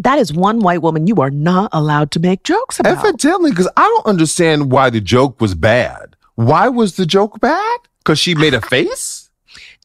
that 0.00 0.18
is 0.18 0.32
one 0.32 0.60
white 0.60 0.82
woman 0.82 1.06
you 1.06 1.16
are 1.16 1.30
not 1.30 1.70
allowed 1.72 2.10
to 2.12 2.20
make 2.20 2.42
jokes 2.42 2.80
about. 2.80 3.04
Evidently, 3.04 3.50
because 3.50 3.68
I 3.76 3.82
don't 3.82 4.06
understand 4.06 4.72
why 4.72 4.90
the 4.90 5.00
joke 5.00 5.40
was 5.40 5.54
bad. 5.54 6.16
Why 6.36 6.68
was 6.68 6.96
the 6.96 7.06
joke 7.06 7.38
bad? 7.40 7.80
Because 7.98 8.18
she 8.18 8.34
made 8.34 8.54
a 8.54 8.60
face. 8.60 9.30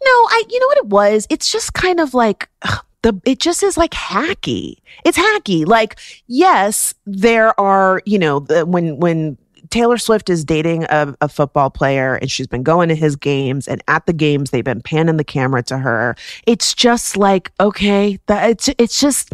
No, 0.03 0.11
I 0.11 0.43
you 0.49 0.59
know 0.59 0.67
what 0.67 0.77
it 0.77 0.87
was? 0.87 1.27
It's 1.29 1.51
just 1.51 1.73
kind 1.73 1.99
of 1.99 2.13
like 2.13 2.49
ugh, 2.61 2.85
the 3.01 3.19
it 3.25 3.39
just 3.39 3.61
is 3.61 3.77
like 3.77 3.91
hacky. 3.91 4.77
It's 5.03 5.17
hacky. 5.17 5.65
Like 5.67 5.99
yes, 6.27 6.93
there 7.05 7.59
are, 7.59 8.01
you 8.05 8.17
know, 8.17 8.39
the, 8.39 8.65
when 8.65 8.97
when 8.97 9.37
Taylor 9.69 9.97
Swift 9.97 10.29
is 10.29 10.45
dating 10.45 10.85
a, 10.85 11.13
a 11.21 11.27
football 11.27 11.69
player 11.69 12.15
and 12.15 12.31
she's 12.31 12.47
been 12.47 12.63
going 12.63 12.87
to 12.89 12.95
his 12.95 13.15
games 13.15 13.67
and 13.67 13.83
at 13.87 14.05
the 14.05 14.13
games 14.13 14.51
they've 14.51 14.63
been 14.63 14.81
panning 14.81 15.17
the 15.17 15.23
camera 15.23 15.63
to 15.63 15.77
her. 15.77 16.15
It's 16.45 16.73
just 16.73 17.17
like 17.17 17.51
okay, 17.59 18.19
that 18.27 18.49
it's 18.49 18.69
it's 18.77 18.99
just 18.99 19.33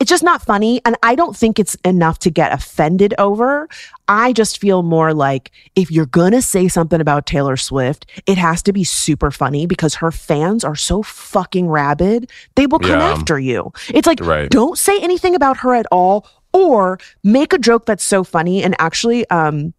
it's 0.00 0.08
just 0.08 0.22
not 0.22 0.42
funny 0.42 0.80
and 0.84 0.96
I 1.02 1.14
don't 1.16 1.36
think 1.36 1.58
it's 1.58 1.74
enough 1.84 2.18
to 2.20 2.30
get 2.30 2.52
offended 2.52 3.14
over. 3.18 3.68
I 4.06 4.32
just 4.32 4.58
feel 4.60 4.82
more 4.82 5.12
like 5.12 5.50
if 5.74 5.90
you're 5.90 6.06
going 6.06 6.32
to 6.32 6.40
say 6.42 6.68
something 6.68 7.00
about 7.00 7.26
Taylor 7.26 7.56
Swift, 7.56 8.06
it 8.26 8.38
has 8.38 8.62
to 8.62 8.72
be 8.72 8.84
super 8.84 9.30
funny 9.30 9.66
because 9.66 9.96
her 9.96 10.12
fans 10.12 10.62
are 10.64 10.76
so 10.76 11.02
fucking 11.02 11.68
rabid. 11.68 12.30
They 12.54 12.66
will 12.66 12.78
come 12.78 13.00
Yeah. 13.00 13.10
after 13.12 13.38
you. 13.40 13.72
It's 13.88 14.06
like, 14.06 14.20
Right. 14.20 14.48
don't 14.50 14.78
say 14.78 14.98
anything 15.00 15.34
about 15.34 15.56
her 15.58 15.74
at 15.74 15.86
all 15.90 16.26
or 16.52 16.98
make 17.24 17.52
a 17.52 17.58
joke 17.58 17.84
that's 17.84 18.04
so 18.04 18.22
funny. 18.24 18.62
And 18.62 18.74
actually, 18.78 19.28
um, 19.30 19.74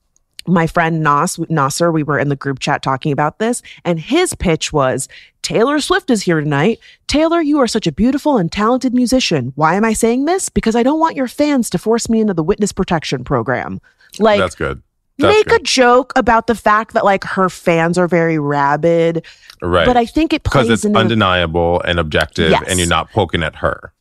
my 0.53 0.67
friend 0.67 1.01
Nas 1.03 1.39
Nasser, 1.49 1.91
we 1.91 2.03
were 2.03 2.19
in 2.19 2.29
the 2.29 2.35
group 2.35 2.59
chat 2.59 2.81
talking 2.81 3.11
about 3.11 3.39
this, 3.39 3.61
and 3.85 3.99
his 3.99 4.35
pitch 4.35 4.73
was 4.73 5.07
Taylor 5.41 5.79
Swift 5.79 6.09
is 6.09 6.23
here 6.23 6.39
tonight. 6.41 6.79
Taylor, 7.07 7.41
you 7.41 7.59
are 7.59 7.67
such 7.67 7.87
a 7.87 7.91
beautiful 7.91 8.37
and 8.37 8.51
talented 8.51 8.93
musician. 8.93 9.53
Why 9.55 9.75
am 9.75 9.85
I 9.85 9.93
saying 9.93 10.25
this? 10.25 10.49
Because 10.49 10.75
I 10.75 10.83
don't 10.83 10.99
want 10.99 11.15
your 11.15 11.27
fans 11.27 11.69
to 11.71 11.77
force 11.77 12.09
me 12.09 12.19
into 12.21 12.33
the 12.33 12.43
witness 12.43 12.71
protection 12.71 13.23
program. 13.23 13.81
Like, 14.19 14.39
That's 14.39 14.55
good. 14.55 14.81
That's 15.17 15.35
make 15.35 15.47
good. 15.47 15.61
a 15.61 15.63
joke 15.63 16.13
about 16.15 16.47
the 16.47 16.55
fact 16.55 16.93
that 16.93 17.03
like 17.03 17.23
her 17.25 17.49
fans 17.49 17.97
are 17.97 18.07
very 18.07 18.39
rabid, 18.39 19.25
right. 19.61 19.85
but 19.85 19.97
I 19.97 20.05
think 20.05 20.31
it 20.31 20.43
because 20.43 20.69
it's 20.69 20.85
undeniable 20.85 21.81
and 21.81 21.99
objective, 21.99 22.51
Yes. 22.51 22.63
and 22.69 22.79
you're 22.79 22.87
not 22.87 23.11
poking 23.11 23.43
at 23.43 23.55
her. 23.57 23.91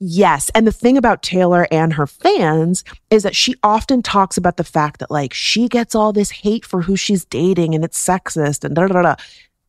Yes. 0.00 0.50
And 0.54 0.66
the 0.66 0.72
thing 0.72 0.96
about 0.96 1.22
Taylor 1.22 1.66
and 1.70 1.92
her 1.94 2.06
fans 2.06 2.84
is 3.10 3.22
that 3.22 3.34
she 3.36 3.54
often 3.62 4.02
talks 4.02 4.36
about 4.36 4.56
the 4.56 4.64
fact 4.64 5.00
that 5.00 5.10
like 5.10 5.32
she 5.34 5.68
gets 5.68 5.94
all 5.94 6.12
this 6.12 6.30
hate 6.30 6.64
for 6.64 6.82
who 6.82 6.96
she's 6.96 7.24
dating 7.24 7.74
and 7.74 7.84
it's 7.84 7.98
sexist 8.04 8.64
and 8.64 8.74
da 8.74 8.86
da 8.86 8.94
da. 8.94 9.02
da. 9.02 9.14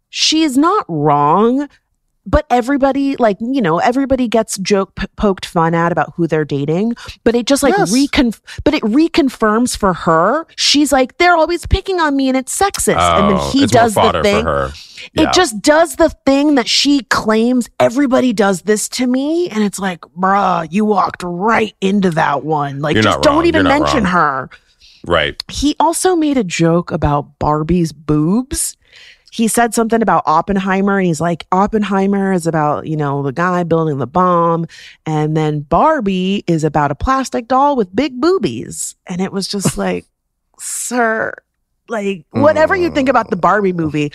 She 0.10 0.44
is 0.44 0.58
not 0.58 0.86
wrong, 0.88 1.70
but 2.26 2.46
everybody 2.50 3.16
like, 3.18 3.38
you 3.40 3.62
know, 3.62 3.80
everybody 3.80 4.28
gets 4.28 4.58
joke 4.60 4.94
p- 4.96 5.08
poked 5.16 5.46
fun 5.46 5.74
at 5.74 5.92
about 5.92 6.14
who 6.16 6.28
they're 6.28 6.46
dating, 6.46 6.94
but 7.24 7.34
it 7.36 7.46
just 7.48 7.64
like 7.64 7.76
Yes. 7.78 7.92
recon 7.94 8.34
but 8.64 8.74
it 8.74 8.84
reconfirms 8.84 9.78
for 9.78 9.94
her. 9.94 10.46
She's 10.56 10.92
like 10.92 11.18
they're 11.18 11.36
always 11.36 11.66
picking 11.66 12.00
on 12.00 12.16
me 12.16 12.28
and 12.28 12.38
it's 12.38 12.56
sexist. 12.58 12.98
and 13.00 13.30
then 13.30 13.38
Oh, 13.40 13.52
he 13.52 13.66
does 13.68 13.96
more 13.96 14.12
the 14.12 14.22
thing 14.24 14.44
for 14.44 14.68
her. 14.68 14.72
Yeah. 15.14 15.30
it 15.30 15.34
just 15.34 15.62
does 15.62 15.96
the 15.96 16.10
thing 16.26 16.56
that 16.56 16.68
she 16.68 17.02
claims 17.04 17.70
everybody 17.80 18.34
does 18.34 18.64
this 18.64 18.90
to 18.90 19.08
me. 19.08 19.50
And 19.50 19.64
it's 19.64 19.80
like, 19.80 20.02
bruh, 20.02 20.68
you 20.72 20.86
walked 20.86 21.24
right 21.24 21.76
into 21.82 22.10
that 22.12 22.44
one. 22.44 22.80
Like, 22.80 22.96
You're 22.96 23.04
just 23.04 23.22
don't 23.22 23.46
even 23.46 23.64
mention 23.64 24.04
wrong. 24.04 24.14
her. 24.14 24.50
right. 25.08 25.44
He 25.50 25.76
also 25.80 26.16
made 26.16 26.38
a 26.38 26.44
joke 26.44 26.92
about 26.92 27.40
Barbie's 27.40 27.92
boobs. 27.92 28.78
He 29.32 29.48
said 29.48 29.74
something 29.74 30.02
about 30.02 30.24
Oppenheimer, 30.26 30.98
and 30.98 31.06
he's 31.06 31.22
like, 31.22 31.46
Oppenheimer 31.52 32.34
is 32.34 32.48
about, 32.48 32.88
you 32.88 32.98
know, 32.98 33.22
the 33.22 33.32
guy 33.32 33.64
building 33.64 34.00
the 34.00 34.08
bomb. 34.08 34.66
And 35.06 35.38
then 35.38 35.62
Barbie 35.62 36.44
is 36.48 36.64
about 36.64 36.92
a 36.92 36.96
plastic 36.96 37.48
doll 37.48 37.76
with 37.76 37.96
big 37.96 38.20
boobies. 38.20 38.96
And 39.06 39.22
it 39.22 39.32
was 39.32 39.48
just 39.48 39.78
like, 39.78 40.06
sir, 40.58 41.34
like, 41.88 42.26
whatever 42.32 42.76
you 42.76 42.90
think 42.90 43.10
about 43.10 43.30
the 43.30 43.38
mm. 43.38 43.42
Barbie 43.42 43.74
movie, 43.74 44.12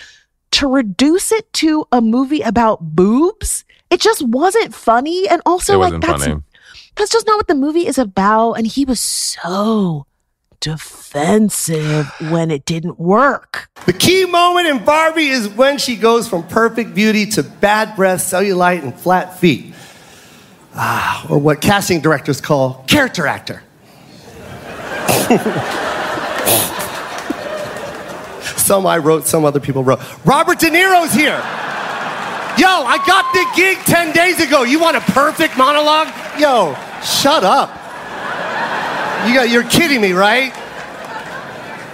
to 0.51 0.67
reduce 0.67 1.31
it 1.31 1.51
to 1.53 1.85
a 1.91 2.01
movie 2.01 2.41
about 2.41 2.95
boobs, 2.95 3.65
it 3.89 3.99
just 3.99 4.21
wasn't 4.21 4.73
funny. 4.73 5.27
And 5.27 5.41
also, 5.45 5.73
It 5.73 5.77
like, 5.77 5.85
wasn't 5.87 6.05
that's, 6.05 6.25
funny. 6.25 6.41
that's 6.95 7.11
just 7.11 7.27
not 7.27 7.37
what 7.37 7.47
the 7.47 7.55
movie 7.55 7.87
is 7.87 7.97
about. 7.97 8.53
And 8.53 8.65
he 8.67 8.85
was 8.85 8.99
so 8.99 10.05
defensive 10.61 12.09
when 12.29 12.49
it 12.51 12.65
didn't 12.65 12.99
work. 12.99 13.69
The 13.85 13.93
key 13.93 14.25
moment 14.25 14.67
in 14.67 14.83
Barbie 14.83 15.27
is 15.27 15.47
when 15.49 15.77
she 15.77 15.95
goes 15.95 16.27
from 16.27 16.47
perfect 16.47 16.95
beauty 16.95 17.25
to 17.27 17.43
bad 17.43 17.95
breath, 17.95 18.21
cellulite, 18.21 18.81
and 18.81 18.93
flat 18.97 19.37
feet. 19.37 19.73
Ah, 20.73 21.25
or 21.29 21.37
what 21.37 21.61
casting 21.61 22.01
directors 22.01 22.41
call 22.41 22.83
character 22.87 23.27
actor. 23.27 23.61
some 28.65 28.87
I 28.87 28.97
wrote, 28.97 29.27
some 29.27 29.45
other 29.45 29.59
people 29.59 29.83
wrote. 29.83 29.99
Robert 30.25 30.59
De 30.59 30.69
Niro's 30.69 31.13
here. 31.13 31.39
Yo, 32.57 32.67
I 32.67 32.97
got 33.05 33.31
the 33.33 33.45
gig 33.55 33.77
10 33.85 34.13
days 34.13 34.39
ago. 34.39 34.63
You 34.63 34.79
want 34.79 34.97
a 34.97 35.01
perfect 35.01 35.57
monologue? 35.57 36.07
Yo, 36.39 36.73
shut 37.03 37.43
up. 37.43 37.69
You 39.27 39.33
got, 39.33 39.49
you're 39.49 39.63
kidding 39.63 40.01
me, 40.01 40.13
right? 40.13 40.53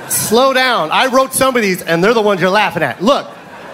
Slow 0.09 0.53
down. 0.53 0.91
I 0.91 1.07
wrote 1.07 1.34
some 1.34 1.55
of 1.55 1.61
these, 1.61 1.82
and 1.82 2.03
they're 2.03 2.13
the 2.13 2.22
ones 2.22 2.41
you're 2.41 2.49
laughing 2.49 2.84
at. 2.84 3.01
Look, 3.01 3.28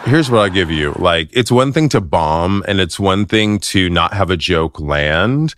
Here's 0.05 0.31
what 0.31 0.39
I'll 0.39 0.49
give 0.49 0.71
you. 0.71 0.93
Like, 0.93 1.29
it's 1.33 1.51
one 1.51 1.73
thing 1.73 1.89
to 1.89 1.99
bomb 1.99 2.63
and 2.65 2.79
it's 2.79 2.97
one 2.97 3.25
thing 3.25 3.59
to 3.59 3.89
not 3.89 4.13
have 4.13 4.29
a 4.29 4.37
joke 4.37 4.79
land. 4.79 5.53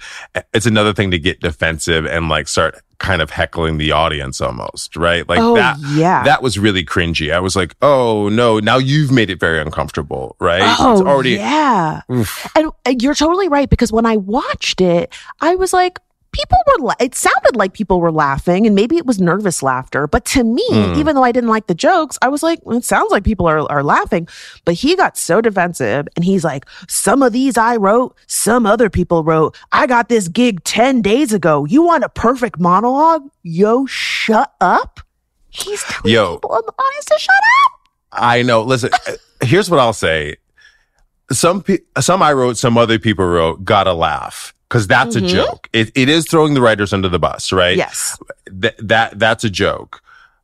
It's 0.56 0.66
another 0.66 0.92
thing 0.92 1.12
to 1.12 1.20
get 1.20 1.40
defensive 1.40 2.08
and 2.08 2.30
like 2.30 2.48
start 2.48 2.82
kind 3.00 3.22
of 3.22 3.30
heckling 3.30 3.78
the 3.78 3.92
audience 3.92 4.42
almost, 4.42 4.96
right? 4.96 5.28
Like 5.28 5.40
Oh, 5.40 5.56
that, 5.56 5.78
yeah. 5.94 6.24
that 6.24 6.44
was 6.44 6.60
really 6.60 6.84
cringy. 6.86 7.34
I 7.34 7.40
was 7.40 7.56
like, 7.56 7.76
oh 7.82 8.30
no, 8.30 8.60
now 8.60 8.78
you've 8.78 9.12
made 9.12 9.30
it 9.30 9.40
very 9.40 9.60
uncomfortable, 9.62 10.36
right? 10.40 10.62
Oh, 10.80 10.92
it's 10.92 11.02
already, 11.02 11.32
yeah. 11.32 12.02
And 12.10 12.28
uh, 12.86 12.94
you're 13.00 13.16
totally 13.16 13.48
right 13.48 13.70
because 13.70 13.92
when 13.92 14.06
I 14.06 14.18
watched 14.18 14.82
it, 14.82 15.14
I 15.40 15.56
was 15.56 15.72
like, 15.74 16.00
people 16.32 16.58
were, 16.68 16.86
la- 16.86 16.94
it 17.00 17.16
sounded 17.16 17.56
like 17.56 17.74
people 17.74 18.00
were 18.00 18.12
laughing 18.12 18.66
and 18.66 18.76
maybe 18.76 18.98
it 18.98 19.06
was 19.06 19.20
nervous 19.20 19.62
laughter. 19.64 20.08
But 20.08 20.26
to 20.26 20.44
me, 20.44 20.64
Hmm. 20.70 21.00
even 21.00 21.16
though 21.16 21.24
I 21.24 21.32
didn't 21.32 21.50
like 21.50 21.68
the 21.68 21.74
jokes, 21.76 22.18
I 22.22 22.28
was 22.28 22.44
like, 22.44 22.60
well, 22.64 22.78
it 22.78 22.86
sounds 22.86 23.12
like 23.12 23.24
people 23.24 23.48
are, 23.48 23.60
are 23.72 23.84
laughing. 23.84 24.28
But 24.66 24.76
he 24.76 24.96
got 24.96 25.18
so 25.18 25.42
defensive 25.42 26.08
and 26.16 26.24
he's 26.26 26.44
like, 26.44 26.66
some 26.88 27.24
of 27.24 27.34
these 27.34 27.58
I 27.58 27.76
wrote, 27.78 28.16
some 28.28 28.66
other 28.66 28.90
people 28.90 29.24
wrote. 29.24 29.58
I 29.72 29.88
got 29.88 30.10
this 30.10 30.28
gig 30.28 30.64
10 30.64 31.02
days 31.02 31.34
ago. 31.34 31.66
You 31.66 31.84
want 31.84 32.04
a 32.04 32.10
perfect 32.10 32.60
monologue? 32.60 33.24
Yo, 33.44 33.86
shut 33.88 34.54
up. 34.62 35.00
He's 35.50 35.82
telling 35.84 36.14
Yo. 36.14 36.36
people 36.38 36.56
in 36.58 36.62
the 36.66 36.74
audience 36.84 37.06
to 37.06 37.18
shut 37.18 37.36
up. 37.36 37.72
I 38.12 38.44
know. 38.44 38.62
Listen, 38.62 38.92
uh, 39.08 39.14
here's 39.42 39.70
what 39.70 39.80
I'll 39.80 39.94
say. 39.94 40.38
Some 41.32 41.62
pe- 41.62 41.80
some 42.00 42.22
I 42.24 42.34
wrote, 42.34 42.58
some 42.58 42.78
other 42.78 42.98
people 43.00 43.26
wrote, 43.26 43.64
gotta 43.64 43.94
laugh. 43.94 44.54
Cause 44.70 44.86
that's 44.86 45.16
a 45.16 45.20
mm-hmm. 45.20 45.28
joke. 45.28 45.68
It, 45.74 45.92
it 45.96 46.10
is 46.10 46.28
throwing 46.28 46.54
the 46.54 46.62
writers 46.62 46.94
under 46.94 47.10
the 47.10 47.20
bus, 47.20 47.52
right? 47.52 47.76
Yes. 47.76 48.18
Th- 48.62 48.76
that, 48.78 49.18
that's 49.18 49.44
a 49.44 49.50
joke. 49.50 50.02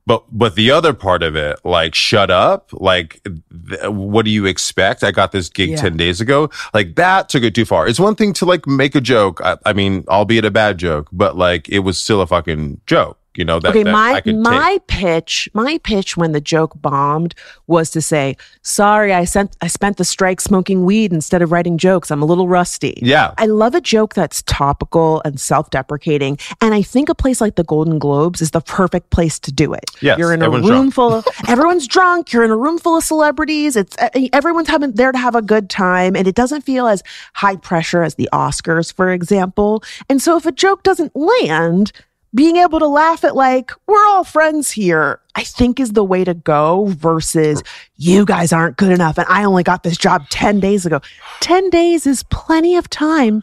But, 0.07 0.23
but 0.31 0.55
the 0.55 0.69
other 0.69 0.93
part 0.93 1.23
of 1.23 1.35
it, 1.35 1.59
like, 1.63 1.95
shut 1.95 2.29
up. 2.29 2.69
Like, 2.71 3.21
th- 3.23 3.89
what 3.89 4.25
do 4.25 4.31
you 4.31 4.45
expect? 4.45 5.03
I 5.03 5.11
got 5.11 5.31
this 5.31 5.49
gig 5.49 5.71
Yeah. 5.71 5.77
10 5.77 5.97
days 5.97 6.21
ago. 6.21 6.51
Like, 6.75 6.95
that 6.95 7.27
took 7.29 7.43
it 7.43 7.55
too 7.55 7.65
far. 7.65 7.87
It's 7.87 7.99
one 7.99 8.15
thing 8.15 8.31
to 8.33 8.45
like 8.45 8.67
make 8.67 8.93
a 8.93 9.01
joke. 9.01 9.41
I, 9.43 9.57
I 9.65 9.73
mean, 9.73 10.05
albeit 10.07 10.45
a 10.45 10.51
bad 10.51 10.77
joke, 10.77 11.07
but 11.11 11.35
like, 11.37 11.67
it 11.69 11.79
was 11.79 11.97
still 11.97 12.21
a 12.21 12.27
fucking 12.27 12.81
joke, 12.85 13.17
you 13.37 13.45
know, 13.45 13.59
that, 13.59 13.69
okay, 13.69 13.83
that 13.83 13.91
my 13.91 14.21
my 14.25 14.73
take. 14.73 14.87
pitch, 14.87 15.49
my 15.53 15.77
pitch 15.83 16.17
when 16.17 16.31
the 16.31 16.41
joke 16.41 16.73
bombed 16.75 17.35
was 17.67 17.89
to 17.91 18.01
say, 18.01 18.37
"Sorry, 18.61 19.13
I 19.13 19.25
sent 19.25 19.55
I 19.61 19.67
spent 19.67 19.97
the 19.97 20.05
strike 20.05 20.41
smoking 20.41 20.85
weed 20.85 21.11
instead 21.13 21.41
of 21.41 21.51
writing 21.51 21.77
jokes. 21.77 22.11
I'm 22.11 22.21
a 22.21 22.25
little 22.25 22.47
rusty." 22.47 22.99
Yeah. 23.01 23.33
I 23.37 23.45
love 23.45 23.75
a 23.75 23.81
joke 23.81 24.13
that's 24.13 24.41
topical 24.43 25.21
and 25.25 25.39
self-deprecating, 25.39 26.37
and 26.61 26.73
I 26.73 26.81
think 26.81 27.09
a 27.09 27.15
place 27.15 27.41
like 27.41 27.55
the 27.55 27.63
Golden 27.63 27.99
Globes 27.99 28.41
is 28.41 28.51
the 28.51 28.61
perfect 28.61 29.09
place 29.09 29.39
to 29.39 29.51
do 29.51 29.73
it. 29.73 29.85
Yes, 30.01 30.17
you're 30.17 30.33
in 30.33 30.41
a 30.41 30.49
room 30.49 30.61
drunk. 30.63 30.93
full 30.93 31.13
of 31.13 31.27
everyone's 31.47 31.87
drunk. 31.87 32.33
You're 32.33 32.43
in 32.43 32.51
a 32.51 32.57
room 32.57 32.77
full 32.77 32.97
of 32.97 33.03
celebrities. 33.03 33.75
It's 33.75 33.95
everyone's 34.33 34.69
having 34.69 34.93
there 34.93 35.11
to 35.11 35.17
have 35.17 35.35
a 35.35 35.41
good 35.41 35.69
time, 35.69 36.15
and 36.15 36.27
it 36.27 36.35
doesn't 36.35 36.61
feel 36.61 36.87
as 36.87 37.03
high 37.33 37.55
pressure 37.55 38.03
as 38.03 38.15
the 38.15 38.29
Oscars, 38.31 38.93
for 38.93 39.11
example. 39.11 39.83
And 40.09 40.21
so, 40.21 40.37
if 40.37 40.45
a 40.45 40.51
joke 40.51 40.83
doesn't 40.83 41.15
land, 41.15 41.91
being 42.35 42.57
able 42.57 42.79
to 42.79 42.87
laugh 42.87 43.23
at 43.23 43.35
like 43.35 43.71
we're 43.87 44.05
all 44.05 44.23
friends 44.23 44.69
here, 44.69 45.19
I 45.33 45.43
think 45.43 45.79
is 45.79 45.93
the 45.93 46.03
way 46.03 46.23
to 46.23 46.33
go. 46.33 46.85
Versus 46.89 47.63
you 47.97 48.25
guys 48.25 48.53
aren't 48.53 48.77
good 48.77 48.91
enough, 48.91 49.17
and 49.17 49.27
I 49.29 49.43
only 49.43 49.63
got 49.63 49.83
this 49.83 49.97
job 49.97 50.29
ten 50.29 50.59
days 50.59 50.85
ago. 50.85 51.01
Ten 51.39 51.69
days 51.69 52.05
is 52.05 52.23
plenty 52.23 52.75
of 52.75 52.89
time 52.89 53.41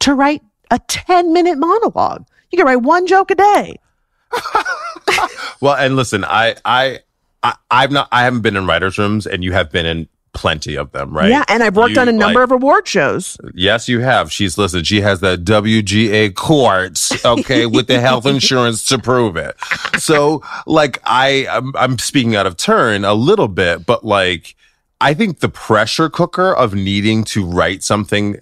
to 0.00 0.14
write 0.14 0.42
a 0.70 0.78
ten 0.80 1.32
minute 1.32 1.56
monologue. 1.56 2.26
You 2.50 2.58
can 2.58 2.66
write 2.66 2.82
one 2.82 3.06
joke 3.06 3.30
a 3.30 3.36
day. 3.36 3.76
Well, 5.60 5.76
and 5.76 5.96
listen, 5.96 6.24
I, 6.24 6.56
I, 6.64 7.00
I, 7.42 7.54
I've 7.70 7.90
not, 7.90 8.08
I 8.12 8.24
haven't 8.24 8.42
been 8.42 8.54
in 8.54 8.66
writers' 8.66 8.98
rooms, 8.98 9.26
and 9.26 9.42
you 9.42 9.52
have 9.52 9.70
been 9.70 9.86
in 9.86 10.08
plenty 10.34 10.74
of 10.76 10.92
them, 10.92 11.12
right? 11.16 11.30
Yeah, 11.30 11.44
and 11.48 11.62
I've 11.62 11.76
worked 11.76 11.94
You, 11.94 12.00
on 12.02 12.08
a 12.08 12.12
number 12.12 12.40
like- 12.40 12.48
of 12.48 12.52
award 12.52 12.86
shows. 12.86 13.38
Yes, 13.54 13.88
you 13.88 14.00
have. 14.00 14.30
She's 14.30 14.58
listened. 14.58 14.86
She 14.86 15.00
has 15.00 15.20
the 15.20 15.36
WGA 15.38 16.34
quartz, 16.34 17.24
okay, 17.24 17.66
with 17.66 17.86
the 17.86 18.00
health 18.00 18.26
insurance 18.34 18.84
to 18.84 18.98
prove 18.98 19.36
it. 19.36 19.56
So, 19.98 20.42
like, 20.66 21.00
I, 21.04 21.46
I'm, 21.48 21.74
I'm 21.76 21.98
speaking 21.98 22.36
out 22.36 22.46
of 22.46 22.56
turn 22.56 23.04
a 23.04 23.14
little 23.14 23.48
bit, 23.48 23.86
but 23.86 24.04
like, 24.04 24.54
I 25.00 25.14
think 25.14 25.40
the 25.40 25.48
pressure 25.48 26.08
cooker 26.08 26.52
of 26.54 26.74
needing 26.74 27.24
to 27.24 27.44
write 27.44 27.82
something 27.82 28.36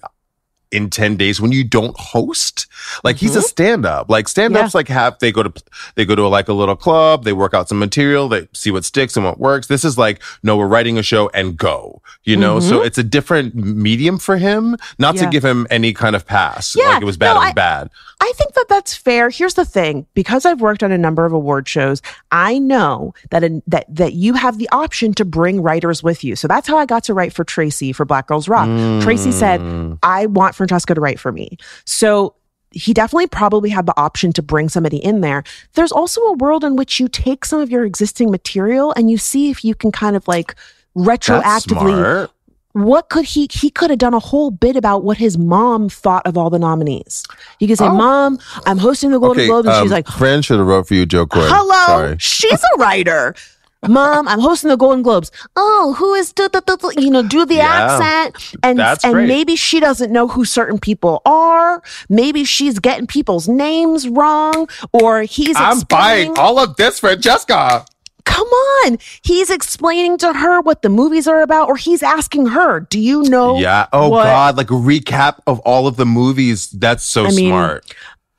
in 0.73 0.91
10 0.91 1.17
days 1.17 1.41
when 1.41 1.53
you 1.53 1.65
don't 1.65 1.97
host. 1.99 2.67
Like 3.05 3.17
he's 3.17 3.37
a 3.37 3.39
mm-hmm. 3.39 3.47
stand-up. 3.47 4.11
Like 4.11 4.29
stand-ups 4.29 4.75
Yeah. 4.75 4.79
like 4.79 4.89
have 4.89 5.19
they 5.19 5.33
go 5.33 5.43
to 5.43 5.53
they 5.95 6.05
go 6.05 6.15
to 6.15 6.27
like 6.27 6.49
a 6.49 6.53
little 6.53 6.77
club 6.77 7.25
they 7.25 7.33
work 7.33 7.55
out 7.55 7.69
some 7.69 7.79
material 7.79 8.29
they 8.29 8.49
see 8.53 8.71
what 8.71 8.85
sticks 8.85 9.17
and 9.17 9.25
what 9.25 9.39
works. 9.39 9.67
This 9.67 9.85
is 9.85 9.97
like 9.99 10.23
no 10.43 10.57
we're 10.57 10.67
writing 10.67 10.99
a 10.99 11.03
show 11.03 11.29
and 11.31 11.57
go 11.57 12.03
you 12.25 12.37
know? 12.37 12.61
So 12.61 12.77
mm-hmm. 12.77 12.87
it's 12.87 12.99
a 12.99 13.03
different 13.03 13.55
medium 13.55 14.19
for 14.19 14.37
him 14.37 14.77
not 14.99 15.17
to 15.17 15.27
give 15.27 15.45
him 15.45 15.67
any 15.71 15.93
kind 15.93 16.15
of 16.17 16.27
pass 16.27 16.77
Yeah, 16.77 16.91
like 16.91 17.03
it 17.03 17.05
was 17.05 17.17
bad 17.17 17.35
no, 17.35 17.41
it 17.41 17.45
was 17.45 17.51
I- 17.51 17.53
bad. 17.53 17.91
I 18.23 18.33
think 18.37 18.55
that 18.55 18.67
that's 18.69 18.95
fair. 18.95 19.31
Here's 19.31 19.55
the 19.55 19.65
thing: 19.65 20.07
because 20.15 20.47
I've 20.47 20.61
worked 20.61 20.85
on 20.85 20.93
a 20.93 20.97
number 20.97 21.27
of 21.27 21.33
award 21.33 21.69
shows, 21.69 22.01
I 22.31 22.57
know 22.61 23.15
that 23.31 23.43
in, 23.43 23.65
that 23.67 23.85
that 23.93 24.13
you 24.13 24.35
have 24.35 24.59
the 24.59 24.69
option 24.71 25.13
to 25.15 25.25
bring 25.25 25.61
writers 25.61 26.05
with 26.05 26.23
you. 26.23 26.37
So 26.37 26.47
that's 26.47 26.69
how 26.69 26.79
I 26.79 26.87
got 26.87 27.03
to 27.05 27.15
write 27.15 27.33
for 27.33 27.43
Tracy 27.43 27.93
for 27.93 28.05
Black 28.05 28.29
Girls 28.29 28.49
Rock. 28.49 28.69
Tracy 29.03 29.33
said, 29.33 29.61
mm. 29.61 29.99
"I 30.05 30.27
want 30.27 30.55
Franchesca 30.67 30.95
to 30.95 31.01
write 31.01 31.19
for 31.21 31.33
me." 31.33 31.57
So 31.85 32.35
he 32.75 32.95
definitely 32.95 33.27
probably 33.27 33.69
had 33.69 33.85
the 33.85 33.95
option 33.99 34.33
to 34.33 34.43
bring 34.43 34.69
somebody 34.69 34.97
in 34.97 35.21
there. 35.21 35.45
There's 35.75 35.93
also 35.93 36.23
a 36.23 36.33
world 36.35 36.65
in 36.65 36.75
which 36.77 36.99
you 36.99 37.07
take 37.07 37.45
some 37.45 37.61
of 37.61 37.71
your 37.71 37.85
existing 37.85 38.31
material 38.31 38.95
and 38.97 39.11
you 39.11 39.19
see 39.19 39.51
if 39.51 39.63
you 39.63 39.75
can 39.75 39.93
kind 39.93 40.17
of 40.17 40.27
like 40.27 40.55
retroactively 40.97 42.29
what 42.73 43.11
could 43.11 43.25
he 43.27 43.49
he 43.53 43.69
could 43.71 43.91
have 43.91 43.99
done 43.99 44.15
a 44.15 44.19
whole 44.19 44.51
bit 44.51 44.77
about 44.77 45.05
what 45.05 45.19
his 45.19 45.37
mom 45.37 45.89
thought 45.91 46.27
of 46.27 46.39
all 46.39 46.49
the 46.49 46.59
nominees 46.59 47.23
he 47.59 47.67
could 47.67 47.77
say 47.77 47.85
Oh. 47.87 47.95
mom 47.95 48.39
i'm 48.67 48.79
hosting 48.79 49.11
the 49.11 49.19
golden 49.19 49.41
okay 49.43 49.47
globes 49.49 49.69
and 49.69 49.77
um, 49.77 49.85
she's 49.85 49.93
like 49.93 50.07
fran 50.09 50.41
should 50.43 50.59
have 50.59 50.67
wrote 50.67 50.89
for 50.89 50.95
you 50.95 51.05
jo 51.05 51.27
Koy. 51.27 51.41
hello 51.47 51.87
sorry 51.87 52.17
she's 52.19 52.63
a 52.63 52.79
writer 52.79 53.35
mom 53.89 54.29
i'm 54.29 54.39
hosting 54.39 54.71
the 54.71 54.77
golden 54.77 55.03
globes. 55.03 55.31
Oh 55.57 55.95
who 55.99 56.15
is 56.15 56.33
du- 56.33 56.49
du- 56.49 56.63
du- 56.67 56.77
du- 56.77 57.03
you 57.03 57.11
know 57.11 57.23
do 57.23 57.45
the 57.45 57.57
Yeah. 57.57 57.99
accent. 57.99 58.55
And 58.63 58.81
and 58.81 59.01
great. 59.13 59.27
maybe 59.29 59.57
she 59.57 59.81
doesn't 59.81 60.13
know 60.13 60.29
who 60.29 60.45
certain 60.45 60.79
people 60.79 61.21
are. 61.27 61.83
Maybe 62.09 62.45
she's 62.45 62.79
getting 62.79 63.07
people's 63.07 63.49
names 63.49 64.09
wrong 64.09 64.69
or 64.93 65.23
he's 65.23 65.57
i'm 65.57 65.79
explaining- 65.79 66.35
buying 66.35 66.39
all 66.39 66.59
of 66.59 66.77
this 66.77 67.01
franchesca 67.01 67.87
come 68.25 68.47
on. 68.47 68.99
He's 69.23 69.51
explaining 69.51 70.17
to 70.19 70.33
her 70.33 70.61
what 70.61 70.83
the 70.83 70.89
movies 70.89 71.27
are 71.27 71.43
about 71.43 71.69
or 71.69 71.77
he's 71.77 72.05
asking 72.05 72.47
her. 72.47 72.79
Do 72.79 73.01
you 73.01 73.23
know 73.25 73.59
yeah. 73.59 73.87
Oh 73.93 74.11
what- 74.11 74.23
god. 74.25 74.57
Like 74.57 74.71
a 74.71 74.75
recap 74.75 75.41
of 75.49 75.59
all 75.61 75.89
of 75.89 75.97
the 75.97 76.07
movies. 76.07 76.71
That's 76.71 77.03
so 77.03 77.27
I 77.27 77.31
mean, 77.31 77.49
smart 77.49 77.93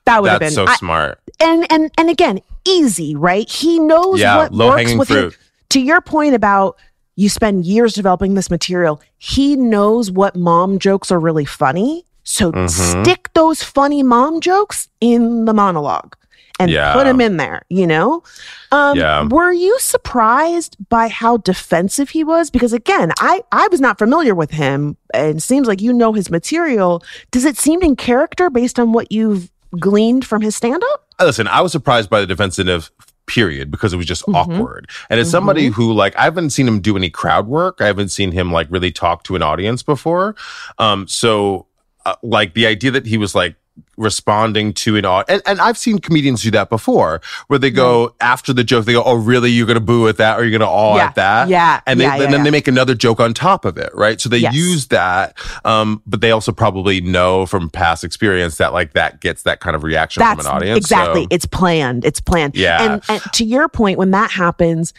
that 0.06 0.22
would 0.22 0.32
have 0.32 0.40
been 0.40 0.52
so 0.52 0.66
I- 0.68 0.76
smart 0.76 1.20
and 1.40 1.66
and 1.72 1.92
and 1.98 2.10
again 2.10 2.40
easy 2.66 3.16
right 3.16 3.50
he 3.50 3.80
knows 3.80 4.20
Yeah, 4.20 4.38
what 4.38 4.52
works 4.52 4.58
low-hanging 4.58 4.98
with 4.98 5.08
fruit. 5.10 5.34
it 5.34 5.40
to 5.70 5.80
your 5.82 6.02
point 6.02 6.36
about 6.36 6.78
you 7.16 7.30
spend 7.30 7.66
years 7.66 7.94
developing 7.94 8.34
this 8.34 8.50
material 8.50 9.02
he 9.18 9.56
knows 9.56 10.10
what 10.12 10.36
mom 10.36 10.80
jokes 10.80 11.12
are 11.12 11.20
really 11.20 11.46
funny 11.46 12.06
so 12.24 12.52
Mm-hmm. 12.52 13.04
stick 13.04 13.30
those 13.34 13.62
funny 13.64 14.02
mom 14.04 14.40
jokes 14.42 14.88
in 15.02 15.46
the 15.46 15.54
monologue 15.54 16.16
and 16.60 16.70
Yeah. 16.72 16.94
put 16.94 17.04
them 17.06 17.20
in 17.20 17.38
there 17.38 17.64
you 17.70 17.86
know 17.88 18.24
um 18.72 18.98
Yeah. 18.98 19.28
were 19.28 19.52
you 19.52 19.78
surprised 19.80 20.78
by 20.90 21.08
how 21.08 21.38
defensive 21.38 22.10
he 22.12 22.24
was 22.24 22.50
because 22.52 22.72
again 22.74 23.12
i 23.20 23.42
i 23.52 23.68
was 23.72 23.82
not 23.82 23.98
familiar 23.98 24.36
with 24.36 24.52
him 24.52 24.96
and 25.14 25.38
it 25.38 25.42
seems 25.42 25.68
like 25.68 25.82
you 25.82 25.92
know 25.92 26.14
his 26.14 26.30
material 26.30 27.04
does 27.32 27.44
it 27.46 27.58
seem 27.58 27.82
in 27.82 27.96
character 27.96 28.50
based 28.50 28.80
on 28.80 28.94
what 28.94 29.12
you've 29.12 29.50
gleaned 29.80 30.26
from 30.26 30.42
his 30.42 30.56
stand-up 30.56 31.08
Listen, 31.20 31.48
I 31.48 31.62
was 31.62 31.72
surprised 31.72 32.10
by 32.10 32.20
the 32.22 32.28
defensive 32.28 32.92
period 33.28 33.72
because 33.72 33.94
it 33.94 33.98
was 33.98 34.06
just 34.06 34.26
Mhm. 34.26 34.36
awkward. 34.36 34.90
And 35.10 35.20
as 35.20 35.30
somebody 35.32 35.68
who 35.68 35.94
like 35.94 36.14
I 36.18 36.24
haven't 36.24 36.50
seen 36.50 36.68
him 36.68 36.82
do 36.82 36.98
any 36.98 37.10
crowd 37.10 37.48
work. 37.48 37.78
I 37.80 37.86
haven't 37.86 38.10
seen 38.10 38.32
him 38.34 38.52
like 38.52 38.68
really 38.70 38.92
talk 38.92 39.24
to 39.26 39.36
an 39.38 39.42
audience 39.42 39.82
before. 39.84 40.36
Um 40.80 41.08
so 41.08 41.68
uh, 42.06 42.16
like 42.22 42.54
the 42.54 42.66
idea 42.68 42.92
that 42.92 43.06
he 43.06 43.18
was 43.18 43.34
like 43.34 43.56
responding 43.98 44.74
to 44.74 44.98
an 44.98 45.06
audience 45.06 45.30
and, 45.30 45.42
and 45.46 45.62
I've 45.62 45.78
seen 45.78 46.00
comedians 46.00 46.42
do 46.42 46.52
that 46.52 46.70
before 46.70 47.22
where 47.48 47.60
they 47.60 47.70
go 47.70 48.16
after 48.22 48.52
the 48.52 48.64
joke 48.64 48.86
they 48.86 48.94
go 48.94 49.04
oh 49.04 49.16
really 49.16 49.52
you're 49.52 49.68
going 49.68 49.76
to 49.76 49.82
boo 49.82 50.08
at 50.08 50.18
that 50.18 50.40
or 50.40 50.44
you're 50.44 50.52
going 50.58 50.62
to 50.62 50.68
awe 50.68 50.96
Yeah. 50.98 51.06
at 51.06 51.16
that 51.16 51.48
Yeah. 51.48 51.82
and, 51.86 52.00
they, 52.00 52.06
Yeah, 52.06 52.16
yeah, 52.18 52.24
and 52.24 52.34
then 52.34 52.44
they 52.44 52.52
make 52.52 52.68
another 52.68 52.96
joke 52.96 53.20
on 53.20 53.34
top 53.34 53.66
of 53.66 53.78
it 53.78 53.92
right 53.94 54.20
so 54.20 54.30
they 54.30 54.40
Yes. 54.40 54.56
use 54.56 54.88
that 54.88 55.38
um 55.64 56.02
but 56.08 56.22
they 56.22 56.32
also 56.32 56.52
probably 56.52 57.02
know 57.02 57.46
from 57.46 57.70
past 57.70 58.04
experience 58.04 58.58
that 58.58 58.74
like 58.74 58.94
that 58.94 59.22
gets 59.22 59.44
that 59.44 59.60
kind 59.60 59.76
of 59.76 59.84
reaction 59.84 60.22
That's 60.22 60.42
from 60.44 60.48
an 60.52 60.56
audience 60.58 60.78
exactly. 60.78 61.22
so- 61.24 61.28
It's 61.30 61.46
planned. 61.46 62.06
It's 62.06 62.20
planned. 62.20 62.56
Yeah. 62.56 62.94
And, 62.94 63.04
and 63.10 63.22
to 63.34 63.46
your 63.46 63.70
point, 63.70 63.98
when 63.98 64.12
that 64.12 64.32
happens, 64.32 64.94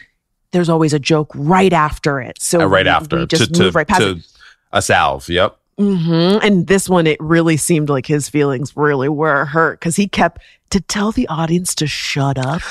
there's 0.51 0.69
always 0.69 0.93
a 0.93 0.99
joke 0.99 1.31
right 1.35 1.73
after 1.73 2.21
it. 2.21 2.41
So 2.41 2.61
uh, 2.61 2.65
right 2.65 2.85
we- 2.85 2.89
after 2.89 3.19
we 3.19 3.25
just 3.27 3.53
to, 3.55 3.63
move 3.63 3.73
to, 3.73 3.77
right 3.77 3.87
past 3.87 4.01
to 4.01 4.09
it. 4.11 4.27
a 4.71 4.81
salve 4.81 5.27
yep 5.29 5.57
hmm 5.77 6.37
And 6.41 6.67
this 6.67 6.87
one, 6.87 7.07
it 7.07 7.19
really 7.19 7.57
seemed 7.57 7.89
like 7.89 8.05
his 8.05 8.29
feelings 8.29 8.75
really 8.75 9.09
were 9.09 9.45
hurt 9.45 9.79
because 9.79 9.95
he 9.95 10.07
kept 10.07 10.41
to 10.69 10.79
tell 10.81 11.11
the 11.11 11.27
audience 11.27 11.75
to 11.75 11.87
shut 11.87 12.37
up. 12.37 12.61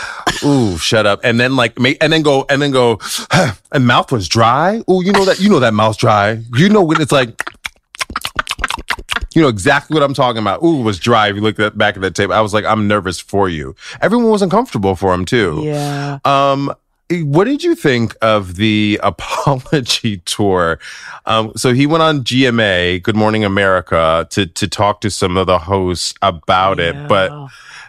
Ooh, 0.42 0.76
shut 0.78 1.06
up. 1.06 1.20
And 1.22 1.38
then 1.38 1.56
like 1.56 1.78
and 1.78 2.12
then 2.12 2.22
go 2.22 2.46
and 2.48 2.60
then 2.60 2.70
go 2.70 2.98
and 3.72 3.86
mouth 3.86 4.10
was 4.10 4.28
dry. 4.28 4.82
Ooh, 4.90 5.02
you 5.04 5.12
know 5.12 5.24
that 5.24 5.40
you 5.40 5.48
know 5.48 5.60
that 5.60 5.74
mouth's 5.74 5.98
dry. 5.98 6.40
You 6.54 6.68
know 6.68 6.82
when 6.82 7.00
it's 7.00 7.12
like 7.12 7.40
you 9.34 9.42
know 9.42 9.48
exactly 9.48 9.94
what 9.94 10.02
I'm 10.02 10.14
talking 10.14 10.40
about. 10.40 10.62
Ooh, 10.62 10.80
it 10.80 10.84
was 10.84 10.98
dry. 10.98 11.28
If 11.28 11.36
you 11.36 11.42
look 11.42 11.58
at 11.58 11.76
back 11.76 11.96
at 11.96 12.02
that 12.02 12.14
tape, 12.14 12.30
I 12.30 12.40
was 12.40 12.54
like, 12.54 12.64
I'm 12.64 12.88
nervous 12.88 13.20
for 13.20 13.48
you. 13.48 13.74
Everyone 14.00 14.30
was 14.30 14.42
uncomfortable 14.42 14.94
for 14.94 15.12
him 15.12 15.24
too. 15.24 15.62
Yeah. 15.64 16.18
Um, 16.24 16.72
what 17.22 17.44
did 17.44 17.62
you 17.62 17.74
think 17.74 18.16
of 18.20 18.56
the 18.56 19.00
apology 19.04 20.18
tour? 20.24 20.78
Um, 21.26 21.52
so 21.56 21.72
he 21.72 21.86
went 21.86 22.02
on 22.02 22.24
GMA, 22.24 23.02
Good 23.02 23.16
Morning 23.16 23.44
America, 23.44 24.26
to 24.30 24.46
to 24.46 24.68
talk 24.68 25.00
to 25.02 25.10
some 25.10 25.36
of 25.36 25.46
the 25.46 25.58
hosts 25.58 26.14
about 26.22 26.80
it, 26.80 27.08
but 27.08 27.30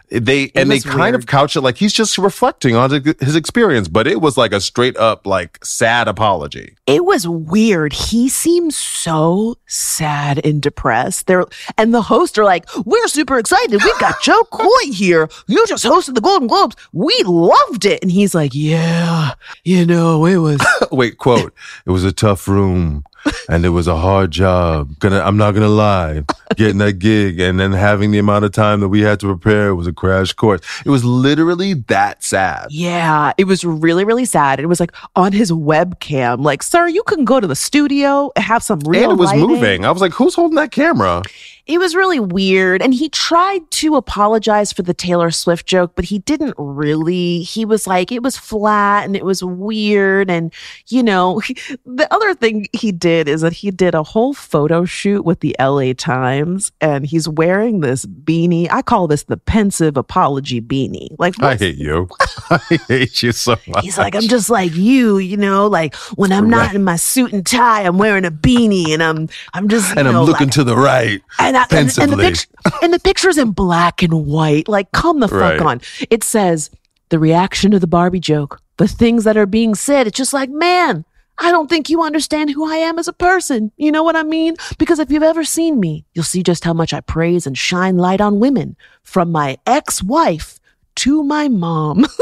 they 0.10 0.52
and 0.56 0.70
they 0.72 0.80
kind 0.80 1.16
of 1.16 1.26
couch 1.28 1.56
it 1.56 1.62
like 1.62 1.78
he's 1.78 1.94
just 1.94 2.18
reflecting 2.18 2.76
on 2.76 2.90
his 3.20 3.36
experience, 3.36 3.88
but 3.88 4.08
it 4.08 4.22
was 4.22 4.38
like 4.38 4.54
a 4.54 4.62
straight 4.62 4.96
up 4.98 5.26
like 5.26 5.64
sad 5.64 6.08
apology. 6.08 6.76
it 6.86 7.06
was 7.06 7.28
weird. 7.28 7.94
He 7.94 8.30
seems 8.30 8.78
so 8.78 9.56
sad 9.68 10.46
and 10.46 10.62
depressed. 10.62 11.28
There 11.28 11.46
and 11.78 11.94
the 11.94 12.02
hosts 12.04 12.38
are 12.38 12.44
like, 12.46 12.66
"We're 12.86 13.08
super 13.08 13.38
excited. 13.40 13.84
We've 13.84 14.00
got 14.00 14.22
Jo 14.22 14.44
Koy 14.52 14.92
here. 14.92 15.30
You 15.48 15.66
just 15.68 15.86
hosted 15.86 16.16
the 16.16 16.22
Golden 16.22 16.48
Globes. 16.48 16.76
We 16.94 17.16
loved 17.26 17.86
it." 17.86 18.02
And 18.02 18.12
he's 18.12 18.36
like, 18.36 18.52
"Yeah, 18.54 19.34
you 19.64 19.86
know, 19.86 20.26
it 20.26 20.38
was 20.38 20.60
Wait, 20.92 21.18
quote: 21.18 21.54
"It 21.86 21.92
was 21.92 22.04
a 22.04 22.12
tough 22.12 22.48
room." 22.48 23.04
And 23.50 23.66
it 23.66 23.70
was 23.70 23.88
a 23.88 23.98
hard 23.98 24.32
job. 24.32 24.98
Gonna, 25.00 25.20
I'm 25.20 25.38
not 25.38 25.52
gonna 25.52 25.68
lie. 25.70 26.24
Getting 26.56 26.78
that 26.80 26.94
gig 26.94 27.40
and 27.40 27.60
then 27.60 27.72
having 27.72 28.12
the 28.12 28.20
amount 28.20 28.46
of 28.46 28.52
time 28.52 28.80
that 28.80 28.90
we 28.90 29.02
had 29.02 29.20
to 29.20 29.28
prepare 29.28 29.76
was 29.76 29.88
a 29.88 29.94
crash 29.94 30.34
course. 30.34 30.62
It 30.86 30.90
was 30.90 31.04
literally 31.04 31.74
that 31.74 32.24
sad. 32.24 32.68
Yeah, 32.70 33.34
it 33.38 33.46
was 33.46 33.64
really, 33.64 34.06
really 34.06 34.26
sad. 34.26 34.60
It 34.60 34.68
was 34.68 34.80
like 34.80 34.94
on 35.16 35.32
his 35.32 35.52
webcam, 35.52 36.44
like, 36.44 36.64
sir, 36.64 36.88
you 36.88 37.04
can 37.04 37.26
go 37.26 37.40
to 37.40 37.48
the 37.48 37.56
studio 37.56 38.32
and 38.36 38.44
have 38.46 38.64
some 38.64 38.80
real 38.80 39.12
and 39.12 39.12
it 39.14 39.20
was 39.20 39.30
lighting." 39.30 39.48
moving. 39.48 39.86
I 39.86 39.92
was 39.92 40.02
like, 40.02 40.14
"Who's 40.14 40.36
holding 40.36 40.56
that 40.56 40.72
camera?" 40.72 41.22
It 41.68 41.80
was 41.80 41.96
really 41.96 42.20
weird. 42.20 42.82
And 42.82 42.94
he 42.94 43.10
tried 43.10 43.70
to 43.72 43.96
apologize 43.96 44.72
for 44.72 44.84
the 44.84 44.94
Taylor 44.94 45.32
Swift 45.32 45.66
joke, 45.66 45.94
but 45.96 46.06
he 46.06 46.20
didn't 46.20 46.54
really. 46.58 47.42
He 47.42 47.66
was 47.66 47.88
like, 47.88 48.12
it 48.12 48.22
was 48.22 48.38
flat 48.38 49.06
and 49.06 49.16
it 49.16 49.26
was 49.26 49.44
weird. 49.44 50.30
And, 50.30 50.54
you 50.88 51.02
know, 51.02 51.42
the 51.86 52.08
other 52.14 52.36
thing 52.36 52.68
he 52.74 52.92
did 52.92 53.28
is 53.28 53.42
that 53.42 53.54
he 53.54 53.72
did 53.72 53.96
a 53.96 54.04
whole 54.04 54.34
photo 54.34 54.86
shoot 54.86 55.24
with 55.26 55.40
the 55.40 55.56
LA 55.60 55.94
Times 55.94 56.72
and 56.82 57.06
he's 57.06 57.28
wearing 57.28 57.80
this 57.80 58.06
beanie. 58.06 58.68
I 58.70 58.82
call 58.84 59.08
this 59.08 59.24
the 59.24 59.38
pensive 59.38 59.98
apology 59.98 60.62
beanie. 60.62 61.16
Like, 61.18 61.42
I 61.42 61.56
hate 61.56 61.78
you. 61.78 62.10
I 62.52 62.58
hate 62.88 63.24
you 63.24 63.32
so 63.32 63.58
much. 63.68 63.84
He's 63.84 63.98
like, 63.98 64.16
I'm 64.16 64.28
just 64.28 64.50
like 64.50 64.76
you, 64.76 65.18
you 65.18 65.38
know, 65.38 65.68
like 65.68 65.96
when 66.16 66.32
I'm 66.32 66.50
not 66.50 66.66
Right. 66.68 66.76
in 66.76 66.84
my 66.84 66.96
suit 66.96 67.34
and 67.34 67.46
tie, 67.46 67.84
I'm 67.84 67.98
wearing 67.98 68.26
a 68.26 68.32
beanie 68.32 68.90
and 68.90 69.04
I'm, 69.04 69.30
I'm 69.54 69.68
just, 69.68 69.96
and 69.98 70.08
I'm 70.08 70.24
looking 70.24 70.48
like, 70.48 70.54
to 70.56 70.64
the 70.64 70.76
right. 70.76 71.22
and, 71.40 71.55
I, 71.56 71.66
and, 71.72 71.98
and 71.98 72.12
the 72.12 72.18
picture, 72.18 72.48
and 72.82 72.94
the 72.94 73.00
picture's 73.00 73.38
in 73.38 73.52
black 73.52 74.04
and 74.04 74.26
white. 74.26 74.68
Like, 74.68 74.92
come 74.92 75.20
the 75.20 75.28
fuck 75.28 75.40
Right. 75.40 75.60
on. 75.62 75.82
It 76.10 76.24
says 76.24 76.70
the 77.10 77.20
reaction 77.20 77.72
to 77.72 77.80
the 77.80 77.88
Barbie 77.88 78.20
joke, 78.20 78.62
the 78.78 78.88
things 78.88 79.24
that 79.24 79.38
are 79.38 79.46
being 79.46 79.76
said. 79.76 80.08
It's 80.08 80.18
just 80.18 80.34
like, 80.34 80.50
man, 80.50 81.06
I 81.38 81.52
don't 81.52 81.70
think 81.70 81.90
you 81.90 82.02
understand 82.04 82.50
who 82.52 82.66
I 82.70 82.78
am 82.78 82.98
as 83.00 83.08
a 83.08 83.14
person. 83.14 83.72
You 83.78 83.92
know 83.92 84.04
what 84.04 84.16
I 84.16 84.24
mean? 84.24 84.56
Because 84.78 85.00
if 85.00 85.12
you've 85.12 85.22
ever 85.24 85.44
seen 85.44 85.80
me, 85.80 86.06
you'll 86.14 86.24
see 86.24 86.44
just 86.44 86.64
how 86.64 86.74
much 86.74 86.94
I 86.94 87.02
praise 87.02 87.46
and 87.48 87.58
shine 87.58 87.98
light 87.98 88.22
on 88.22 88.40
women, 88.40 88.76
from 89.04 89.32
my 89.32 89.58
ex-wife 89.68 90.60
to 90.96 91.24
my 91.24 91.48
mom. 91.50 92.06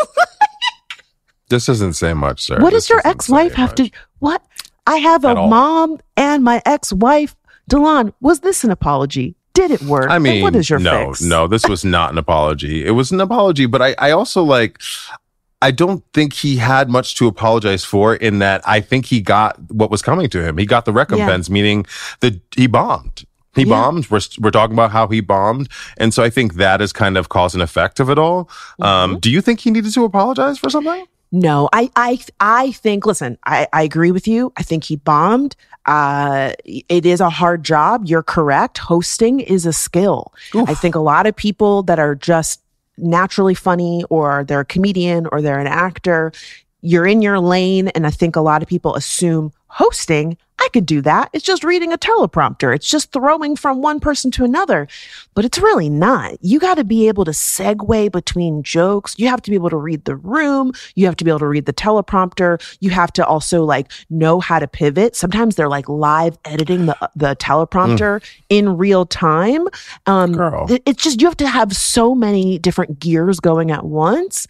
This 1.50 1.66
doesn't 1.68 1.94
say 1.94 2.14
much, 2.14 2.42
sir. 2.42 2.60
what 2.60 2.72
This 2.72 2.86
does 2.86 2.90
your 2.90 3.02
ex-wife 3.06 3.54
have 3.54 3.72
much. 3.78 3.92
to? 3.92 3.98
What? 4.20 4.42
I 4.88 4.98
have 4.98 5.24
a 5.24 5.36
all. 5.36 5.50
mom 5.50 6.00
and 6.18 6.44
my 6.44 6.62
ex-wife. 6.66 7.36
De'lon, 7.70 8.14
was 8.22 8.42
this 8.42 8.64
an 8.64 8.72
apology? 8.72 9.36
Did 9.54 9.72
it 9.72 9.82
work? 9.84 10.10
I 10.10 10.16
And 10.16 10.24
mean, 10.24 10.42
what 10.42 10.56
is 10.56 10.70
your 10.70 10.80
no, 10.80 11.08
fix? 11.10 11.22
no, 11.22 11.48
this 11.48 11.68
was 11.68 11.86
not 11.86 12.12
an 12.12 12.18
apology. 12.18 12.86
It 12.86 12.92
was 12.92 13.12
an 13.12 13.22
apology, 13.22 13.66
but 13.68 13.82
I, 13.82 13.96
I 14.00 14.12
also 14.12 14.44
like, 14.44 14.80
I 15.62 15.72
don't 15.72 16.04
think 16.14 16.34
he 16.34 16.58
had 16.58 16.90
much 16.90 17.16
to 17.16 17.28
apologize 17.28 17.86
for 17.86 18.16
in 18.16 18.40
that 18.40 18.62
I 18.68 18.82
think 18.82 19.06
he 19.06 19.22
got 19.22 19.58
what 19.72 19.92
was 19.92 20.02
coming 20.02 20.30
to 20.32 20.44
him. 20.44 20.58
He 20.58 20.66
got 20.66 20.86
the 20.86 20.92
recompense, 20.92 21.50
meaning 21.50 21.86
that 22.20 22.42
he 22.56 22.68
bombed. 22.68 23.26
He 23.56 23.62
Yeah. 23.62 23.70
bombed. 23.70 24.10
We're, 24.10 24.20
we're 24.40 24.50
talking 24.52 24.74
about 24.74 24.92
how 24.92 25.08
he 25.08 25.22
bombed. 25.22 25.70
And 25.98 26.14
so 26.14 26.24
I 26.24 26.30
think 26.32 26.56
that 26.56 26.82
is 26.82 26.92
kind 26.92 27.16
of 27.18 27.30
cause 27.30 27.54
and 27.54 27.62
effect 27.62 28.00
of 28.00 28.10
it 28.10 28.18
all. 28.18 28.46
Mm-hmm. 28.46 28.84
Um, 28.84 29.20
do 29.20 29.30
you 29.32 29.40
think 29.42 29.60
he 29.60 29.70
needed 29.72 29.94
to 29.94 30.04
apologize 30.04 30.58
for 30.58 30.70
something? 30.72 31.06
No, 31.32 31.70
I, 31.72 31.90
I, 31.96 32.20
I 32.40 32.72
think. 32.74 33.06
Listen, 33.06 33.38
I, 33.46 33.68
I 33.72 33.84
agree 33.84 34.12
with 34.12 34.28
you. 34.28 34.52
I 34.58 34.64
think 34.64 34.84
he 34.84 34.96
bombed. 34.98 35.56
Uh, 35.86 36.54
it 36.66 37.06
is 37.06 37.20
a 37.20 37.30
hard 37.30 37.64
job. 37.64 38.04
You're 38.06 38.24
correct. 38.24 38.78
Hosting 38.78 39.40
is 39.42 39.66
a 39.66 39.74
skill. 39.74 40.34
I 40.68 40.74
think 40.74 40.96
a 40.96 41.00
lot 41.00 41.26
of 41.26 41.36
people 41.36 41.84
that 41.84 42.00
are 42.00 42.16
just 42.16 42.62
naturally 42.98 43.54
funny, 43.54 44.04
or 44.10 44.44
they're 44.46 44.62
a 44.62 44.66
comedian, 44.66 45.28
or 45.32 45.42
they're 45.42 45.60
an 45.60 45.68
actor. 45.68 46.32
You're 46.82 47.08
in 47.08 47.22
your 47.22 47.40
lane, 47.40 47.90
and 47.90 48.06
I 48.06 48.12
think 48.12 48.36
a 48.36 48.42
lot 48.42 48.62
of 48.62 48.68
people 48.68 48.96
assume 48.96 49.52
hosting. 49.68 50.38
I 50.64 50.70
could 50.70 50.86
do 50.86 51.02
that. 51.02 51.30
It's 51.34 51.44
just 51.44 51.64
reading 51.66 51.92
a 51.92 51.98
teleprompter. 51.98 52.74
It's 52.74 52.90
just 52.90 53.12
throwing 53.12 53.58
from 53.58 53.82
one 53.82 54.00
person 54.00 54.32
to 54.32 54.46
another. 54.46 54.88
But 55.34 55.44
it's 55.44 55.58
really 55.58 55.90
not. 55.90 56.38
You 56.42 56.60
got 56.60 56.76
to 56.76 56.86
be 56.86 57.10
able 57.10 57.26
to 57.26 57.32
segue 57.32 58.12
between 58.12 58.64
jokes. 58.64 59.16
You 59.18 59.28
have 59.28 59.42
to 59.42 59.52
be 59.52 59.56
able 59.56 59.70
to 59.72 59.78
read 59.78 60.06
the 60.06 60.16
room. 60.16 60.72
You 60.96 61.06
have 61.06 61.18
to 61.18 61.26
be 61.26 61.32
able 61.32 61.40
to 61.40 61.48
read 61.48 61.66
the 61.66 61.74
teleprompter. 61.74 62.62
You 62.80 62.92
have 62.92 63.12
to 63.14 63.26
also 63.26 63.66
like 63.66 63.92
know 64.10 64.40
how 64.40 64.60
to 64.60 64.68
pivot. 64.68 65.18
Sometimes 65.18 65.56
they're 65.56 65.68
like 65.68 65.90
live 65.90 66.38
editing 66.46 66.86
the 66.86 67.10
the 67.16 67.36
teleprompter 67.36 68.24
in 68.50 68.78
real 68.78 69.06
time. 69.06 69.68
Um, 70.06 70.32
Girl. 70.34 70.68
it's 70.86 71.04
just 71.04 71.22
you 71.22 71.28
have 71.28 71.38
to 71.38 71.48
have 71.48 71.76
so 71.76 72.16
many 72.16 72.58
different 72.58 73.00
gears 73.00 73.40
going 73.40 73.70
at 73.70 73.86
once. 73.86 74.48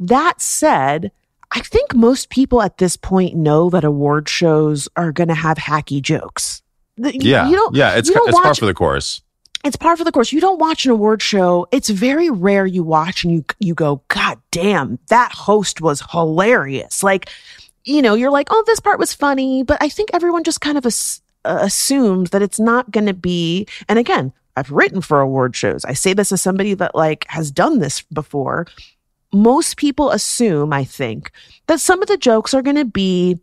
That 0.00 0.40
said, 0.40 1.12
I 1.52 1.60
think 1.60 1.94
most 1.94 2.28
people 2.30 2.60
at 2.62 2.78
this 2.78 2.96
point 2.96 3.34
know 3.36 3.70
that 3.70 3.84
award 3.84 4.28
shows 4.28 4.88
are 4.96 5.12
going 5.12 5.28
to 5.28 5.34
have 5.34 5.56
hacky 5.56 6.02
jokes. 6.02 6.62
The- 6.96 7.16
Yeah. 7.18 7.48
you 7.48 7.56
don't. 7.56 7.74
yeah. 7.74 7.94
It's, 7.96 8.08
it's 8.08 8.18
par 8.18 8.32
watch- 8.32 8.58
for 8.58 8.66
the 8.66 8.74
course. 8.74 9.22
it's 9.64 9.76
par 9.76 9.96
for 9.96 10.04
the 10.04 10.12
course. 10.12 10.32
You 10.32 10.40
don't 10.40 10.58
watch 10.58 10.84
an 10.84 10.90
award 10.90 11.22
show. 11.22 11.66
It's 11.72 11.88
very 11.88 12.30
rare 12.30 12.66
you 12.66 12.82
watch 12.84 13.24
and 13.24 13.32
you 13.32 13.44
you 13.58 13.74
go, 13.74 14.02
God 14.08 14.38
damn, 14.50 14.98
that 15.08 15.32
host 15.32 15.80
was 15.80 16.02
hilarious. 16.10 17.02
Like, 17.02 17.30
you 17.84 18.02
know, 18.02 18.14
you're 18.14 18.30
like, 18.30 18.48
oh, 18.50 18.62
this 18.66 18.80
part 18.80 18.98
was 18.98 19.12
funny, 19.14 19.62
but 19.62 19.80
I 19.82 19.88
think 19.88 20.10
everyone 20.12 20.42
just 20.44 20.60
kind 20.60 20.76
of 20.76 20.84
as, 20.86 21.20
uh, 21.44 21.58
assumes 21.62 22.30
that 22.30 22.42
it's 22.42 22.58
not 22.60 22.90
going 22.90 23.06
to 23.06 23.14
be. 23.14 23.66
And 23.88 23.98
again, 23.98 24.32
I've 24.56 24.70
written 24.72 25.00
for 25.00 25.20
award 25.20 25.54
shows. 25.54 25.84
I 25.84 25.92
say 25.92 26.12
this 26.12 26.32
as 26.32 26.42
somebody 26.42 26.74
that 26.74 26.94
like 26.94 27.24
has 27.28 27.50
done 27.50 27.78
this 27.78 28.02
before. 28.02 28.66
Most 29.32 29.76
people 29.76 30.10
assume, 30.10 30.72
I 30.72 30.84
think, 30.84 31.30
that 31.66 31.80
some 31.80 32.00
of 32.02 32.08
the 32.08 32.16
jokes 32.16 32.54
are 32.54 32.62
going 32.62 32.76
to 32.76 32.84
be 32.84 33.38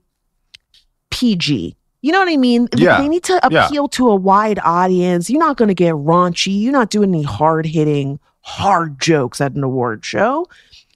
PG. 1.09 1.75
You 2.01 2.11
know 2.11 2.19
what 2.19 2.29
I 2.29 2.37
mean? 2.37 2.67
They- 2.71 2.83
Yeah. 2.83 2.99
They 3.01 3.07
need 3.07 3.23
to 3.25 3.39
Yeah. 3.49 3.65
appeal 3.67 3.87
to 3.89 4.09
a 4.09 4.15
wide 4.15 4.59
audience. 4.63 5.29
You're 5.29 5.39
not 5.39 5.57
going 5.57 5.69
to 5.69 5.73
get 5.73 5.93
raunchy. 5.93 6.59
You're 6.61 6.73
not 6.73 6.89
doing 6.89 7.09
any 7.13 7.23
hard 7.23 7.65
hitting, 7.65 8.19
hard 8.41 8.99
jokes 8.99 9.39
at 9.39 9.53
an 9.53 9.63
award 9.63 10.03
show. 10.03 10.47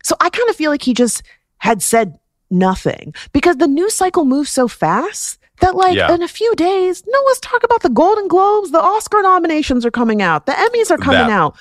So 0.03 0.15
I 0.19 0.29
kind 0.29 0.49
of 0.49 0.55
feel 0.55 0.71
like 0.71 0.81
he 0.83 0.93
just 0.93 1.23
had 1.59 1.81
said 1.81 2.17
nothing 2.49 3.13
because 3.33 3.57
the 3.57 3.67
news 3.67 3.93
cycle 3.93 4.25
moves 4.25 4.49
so 4.49 4.67
fast 4.67 5.37
that, 5.59 5.75
like, 5.75 5.95
Yeah. 5.95 6.13
in 6.13 6.21
a 6.21 6.27
few 6.27 6.53
days, 6.55 7.03
no, 7.07 7.19
let's 7.27 7.39
talk 7.39 7.63
about 7.63 7.81
the 7.81 7.89
Golden 7.89 8.27
Globes. 8.27 8.71
The 8.71 8.81
Oscar 8.81 9.21
nominations 9.21 9.85
are 9.85 9.91
coming 9.91 10.21
out, 10.21 10.45
the 10.45 10.51
Emmys 10.53 10.91
are 10.91 10.97
coming 10.97 11.27
That- 11.27 11.31
out. 11.31 11.55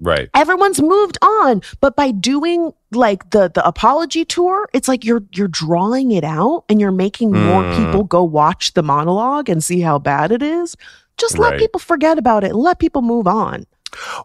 Right. 0.00 0.28
everyone's 0.34 0.80
moved 0.82 1.16
on 1.22 1.62
but 1.80 1.94
by 1.96 2.10
doing 2.10 2.72
like 2.92 3.30
the 3.30 3.48
the 3.54 3.66
apology 3.66 4.24
tour 4.24 4.68
it's 4.72 4.88
like 4.88 5.04
you're 5.04 5.22
you're 5.32 5.48
drawing 5.48 6.10
it 6.12 6.24
out 6.24 6.64
and 6.68 6.80
you're 6.80 6.90
making 6.92 7.30
more 7.32 7.62
Mm. 7.62 7.76
people 7.86 8.04
go 8.04 8.22
watch 8.24 8.74
the 8.74 8.82
monologue 8.82 9.48
and 9.48 9.62
see 9.62 9.80
how 9.80 9.98
bad 9.98 10.32
it 10.32 10.42
is 10.42 10.76
just 11.16 11.38
let 11.38 11.52
Right. 11.52 11.60
people 11.60 11.78
forget 11.78 12.18
about 12.18 12.42
it 12.44 12.54
let 12.54 12.78
people 12.80 13.02
move 13.02 13.26
on 13.26 13.66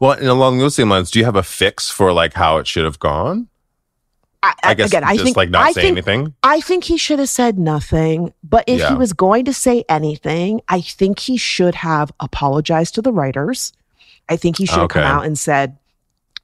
Well, 0.01 0.13
and 0.13 0.25
along 0.27 0.57
those 0.57 0.73
same 0.75 0.89
lines, 0.89 1.11
do 1.11 1.19
you 1.19 1.25
have 1.25 1.35
a 1.35 1.43
fix 1.43 1.89
for 1.91 2.11
like 2.11 2.33
how 2.33 2.57
it 2.57 2.65
should 2.67 2.83
have 2.85 2.97
gone? 2.99 3.47
i, 4.41 4.53
I 4.63 4.73
guess 4.73 4.89
again 4.89 5.03
i 5.03 5.17
think 5.17 5.35
like 5.37 5.49
not 5.49 5.63
I 5.65 5.71
say 5.73 5.81
think, 5.81 5.91
anything. 5.97 6.33
I 6.43 6.61
think 6.61 6.85
he 6.85 6.97
should 6.97 7.19
have 7.19 7.29
said 7.29 7.59
nothing 7.59 8.33
but 8.41 8.63
if 8.67 8.79
Yeah. 8.79 8.89
he 8.89 8.95
was 8.95 9.11
going 9.13 9.45
to 9.45 9.53
say 9.53 9.83
anything 9.89 10.61
i 10.69 10.79
think 10.81 11.19
he 11.19 11.35
should 11.37 11.75
have 11.75 12.11
apologized 12.21 12.95
to 12.95 13.01
the 13.01 13.11
writers 13.11 13.73
i 14.29 14.35
think 14.35 14.57
he 14.57 14.65
should 14.65 14.79
have 14.79 14.89
come 14.89 15.03
out 15.03 15.25
and 15.25 15.37
said 15.37 15.77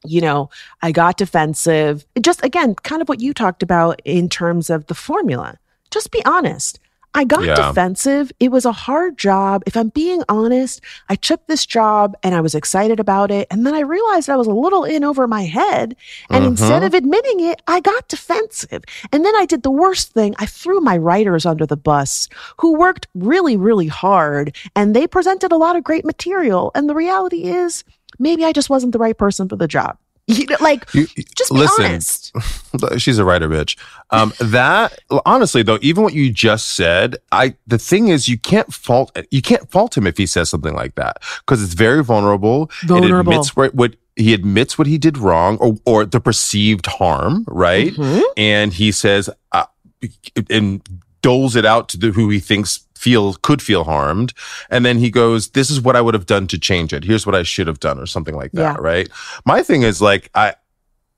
you 0.08 0.22
know, 0.22 0.50
I 0.82 0.92
got 0.92 1.18
defensive. 1.18 2.06
Just 2.22 2.44
again, 2.44 2.76
kind 2.76 3.02
of 3.02 3.10
what 3.10 3.22
you 3.22 3.34
talked 3.34 3.64
about 3.64 4.02
in 4.06 4.30
terms 4.30 4.70
of 4.70 4.88
the 4.88 4.96
formula. 4.96 5.58
Just 5.92 6.12
be 6.12 6.24
honest. 6.26 6.80
I 7.16 7.24
got 7.24 7.46
Yeah. 7.46 7.56
defensive. 7.56 8.32
It 8.40 8.52
was 8.52 8.66
a 8.66 8.72
hard 8.72 9.18
job. 9.18 9.64
If 9.66 9.76
I'm 9.76 9.90
being 9.90 10.22
honest, 10.30 10.82
I 11.10 11.16
took 11.16 11.48
this 11.48 11.66
job 11.66 12.16
and 12.22 12.36
I 12.36 12.42
was 12.42 12.54
excited 12.54 13.00
about 13.00 13.32
it. 13.32 13.48
And 13.50 13.66
then 13.66 13.74
I 13.74 13.80
realized 13.80 14.30
I 14.30 14.36
was 14.36 14.48
a 14.48 14.52
little 14.54 14.84
in 14.84 15.04
over 15.04 15.28
my 15.28 15.44
head. 15.46 15.96
And 16.30 16.44
instead 16.46 16.84
Mhm. 16.84 16.86
of 16.88 16.94
admitting 16.94 17.40
it, 17.40 17.62
I 17.68 17.80
got 17.80 18.08
defensive. 18.10 18.84
And 19.12 19.26
then 19.26 19.36
I 19.38 19.46
did 19.46 19.64
the 19.64 19.72
worst 19.72 20.12
thing. 20.14 20.36
I 20.38 20.46
threw 20.46 20.80
my 20.82 20.98
writers 20.98 21.46
under 21.46 21.66
the 21.66 21.78
bus 21.78 22.28
who 22.58 22.78
worked 22.78 23.08
really, 23.16 23.58
really 23.58 23.88
hard 23.88 24.56
and 24.76 24.96
they 24.96 25.08
presented 25.08 25.52
a 25.52 25.58
lot 25.58 25.76
of 25.76 25.84
great 25.84 26.06
material. 26.06 26.72
And 26.76 26.90
the 26.90 26.96
reality 26.96 27.44
is, 27.46 27.84
maybe 28.20 28.46
I 28.46 28.52
just 28.52 28.70
wasn't 28.70 28.92
the 28.94 29.00
right 29.00 29.18
person 29.18 29.48
for 29.50 29.56
the 29.56 29.68
job. 29.68 29.98
You 30.28 30.48
know, 30.48 30.58
like, 30.60 30.92
You- 30.94 31.06
just 31.38 31.52
be 31.52 31.58
listen, 31.60 31.86
honest. 31.86 32.32
She's 32.98 33.20
a 33.20 33.26
writer, 33.26 33.48
bitch. 33.48 33.78
Um, 34.10 34.34
that 34.40 34.98
honestly, 35.26 35.62
though, 35.62 35.78
even 35.84 36.04
what 36.04 36.14
you 36.14 36.32
just 36.32 36.70
said, 36.70 37.18
I 37.32 37.56
the 37.68 37.78
thing 37.78 38.08
is, 38.08 38.28
you 38.28 38.38
can't 38.40 38.74
fault 38.74 39.16
you 39.30 39.42
can't 39.44 39.70
fault 39.70 39.96
him 39.96 40.08
if 40.08 40.18
he 40.18 40.26
says 40.26 40.50
something 40.50 40.74
like 40.74 40.96
that 40.96 41.18
because 41.46 41.64
it's 41.64 41.74
very 41.76 42.04
vulnerable. 42.04 42.72
Vulnerable. 42.86 43.34
It 43.34 43.36
admits 43.36 43.56
what, 43.56 43.76
what 43.76 43.96
he 44.16 44.34
admits 44.34 44.78
what 44.80 44.88
he 44.88 44.98
did 44.98 45.18
wrong 45.20 45.58
or 45.58 45.76
or 45.86 46.06
the 46.06 46.20
perceived 46.20 46.88
harm, 46.88 47.44
right? 47.48 47.94
Mhm. 47.94 48.22
And 48.36 48.74
he 48.74 48.92
says, 48.92 49.30
uh, 49.52 49.66
and 50.50 50.82
doles 51.22 51.56
it 51.56 51.66
out 51.66 51.90
to 51.90 51.98
the, 51.98 52.12
who 52.12 52.30
he 52.30 52.40
thinks 52.40 52.80
feel 52.96 53.34
could 53.36 53.62
feel 53.62 53.84
harmed, 53.84 54.34
and 54.70 54.86
then 54.86 54.98
he 54.98 55.10
goes, 55.12 55.50
"This 55.50 55.70
is 55.70 55.80
what 55.82 55.96
I 55.96 56.02
would 56.02 56.14
have 56.14 56.26
done 56.26 56.48
to 56.48 56.58
change 56.60 56.94
it. 56.94 57.04
Here's 57.04 57.26
what 57.26 57.36
I 57.36 57.44
should 57.44 57.68
have 57.68 57.80
done," 57.80 58.00
or 58.00 58.06
something 58.06 58.36
like 58.36 58.52
that, 58.54 58.76
Yeah. 58.76 58.78
right? 58.80 59.10
My 59.46 59.62
thing 59.64 59.84
is 59.84 60.02
like 60.02 60.30
I. 60.36 60.56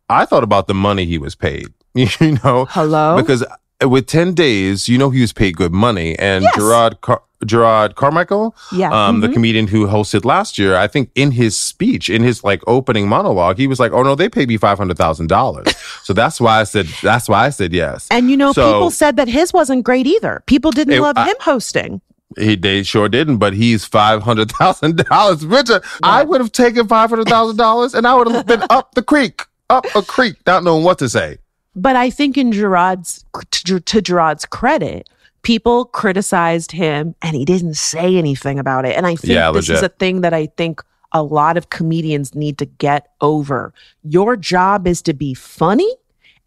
I 0.09 0.23
thought 0.23 0.43
about 0.43 0.67
the 0.67 0.73
money 0.73 1.05
he 1.05 1.17
was 1.17 1.35
paid, 1.35 1.67
you 1.93 2.07
know, 2.43 2.65
Hello? 2.69 3.17
because 3.17 3.43
with 3.83 4.07
10 4.07 4.33
days, 4.33 4.87
you 4.87 4.97
know, 4.97 5.09
he 5.09 5.19
was 5.19 5.33
paid 5.33 5.57
good 5.57 5.73
money. 5.73 6.17
And 6.17 6.45
Yes. 6.45 6.55
Jerrod, 6.55 7.01
Car- 7.01 7.23
Jerrod 7.45 7.95
Carmichael, 7.95 8.55
yeah. 8.71 8.89
um, 8.91 9.21
the 9.21 9.27
mhm. 9.27 9.33
comedian 9.33 9.67
who 9.67 9.85
hosted 9.87 10.25
last 10.25 10.57
year, 10.57 10.75
I 10.75 10.87
think 10.87 11.11
in 11.13 11.31
his 11.31 11.55
speech, 11.57 12.09
in 12.09 12.23
his 12.23 12.43
like 12.43 12.61
opening 12.65 13.07
monologue, 13.07 13.57
he 13.57 13.67
was 13.67 13.79
like, 13.79 13.91
Oh 13.91 14.01
no, 14.03 14.15
they 14.15 14.27
paid 14.29 14.47
me 14.47 14.57
$500,000. 14.57 16.03
so 16.03 16.13
that's 16.13 16.41
why 16.41 16.59
I 16.59 16.63
said, 16.63 16.87
that's 17.03 17.29
why 17.29 17.45
I 17.45 17.49
said 17.49 17.73
yes. 17.73 18.07
and 18.09 18.31
you 18.31 18.37
know, 18.37 18.53
so- 18.53 18.73
people 18.73 18.91
said 18.91 19.17
that 19.17 19.27
his 19.27 19.53
wasn't 19.53 19.83
great 19.83 20.07
either. 20.07 20.43
People 20.47 20.71
didn't 20.71 20.95
It- 20.95 21.01
love 21.01 21.17
I- 21.17 21.25
him 21.27 21.35
hosting. 21.41 22.01
He, 22.37 22.55
they 22.55 22.83
sure 22.83 23.07
didn't, 23.07 23.37
but 23.37 23.53
he's 23.53 23.87
$500,000 23.87 25.51
richer. 25.51 25.81
I 26.03 26.23
would 26.23 26.41
have 26.41 26.51
taken 26.51 26.87
$500,000 26.87 27.93
and 27.93 28.05
I 28.05 28.13
would 28.15 28.29
have 28.31 28.45
been 28.45 28.63
up 28.69 28.95
the 28.95 29.01
creek, 29.01 29.43
up 29.69 29.85
a 29.95 30.01
creek, 30.01 30.35
not 30.45 30.63
knowing 30.63 30.83
what 30.83 30.99
to 30.99 31.09
say. 31.09 31.37
But 31.75 31.95
I 31.95 32.09
think 32.09 32.37
in 32.37 32.51
Jerrod's 32.51 33.23
to 33.51 34.01
Jerrod's 34.01 34.45
credit, 34.45 35.07
people 35.47 35.85
criticized 35.85 36.73
him 36.73 37.15
and 37.21 37.33
he 37.33 37.45
didn't 37.45 37.75
say 37.75 38.17
anything 38.17 38.59
about 38.59 38.83
it. 38.85 38.97
And 38.97 39.07
I 39.07 39.15
think 39.15 39.31
Yeah, 39.33 39.49
this 39.51 39.69
is 39.69 39.81
a 39.81 39.87
thing 39.87 40.19
that 40.19 40.33
I 40.33 40.47
think 40.57 40.83
a 41.13 41.23
lot 41.23 41.55
of 41.55 41.69
comedians 41.69 42.35
need 42.35 42.57
to 42.57 42.65
get 42.65 43.13
over. 43.21 43.73
Your 44.03 44.35
job 44.35 44.85
is 44.85 45.01
to 45.03 45.13
be 45.13 45.33
funny. 45.33 45.89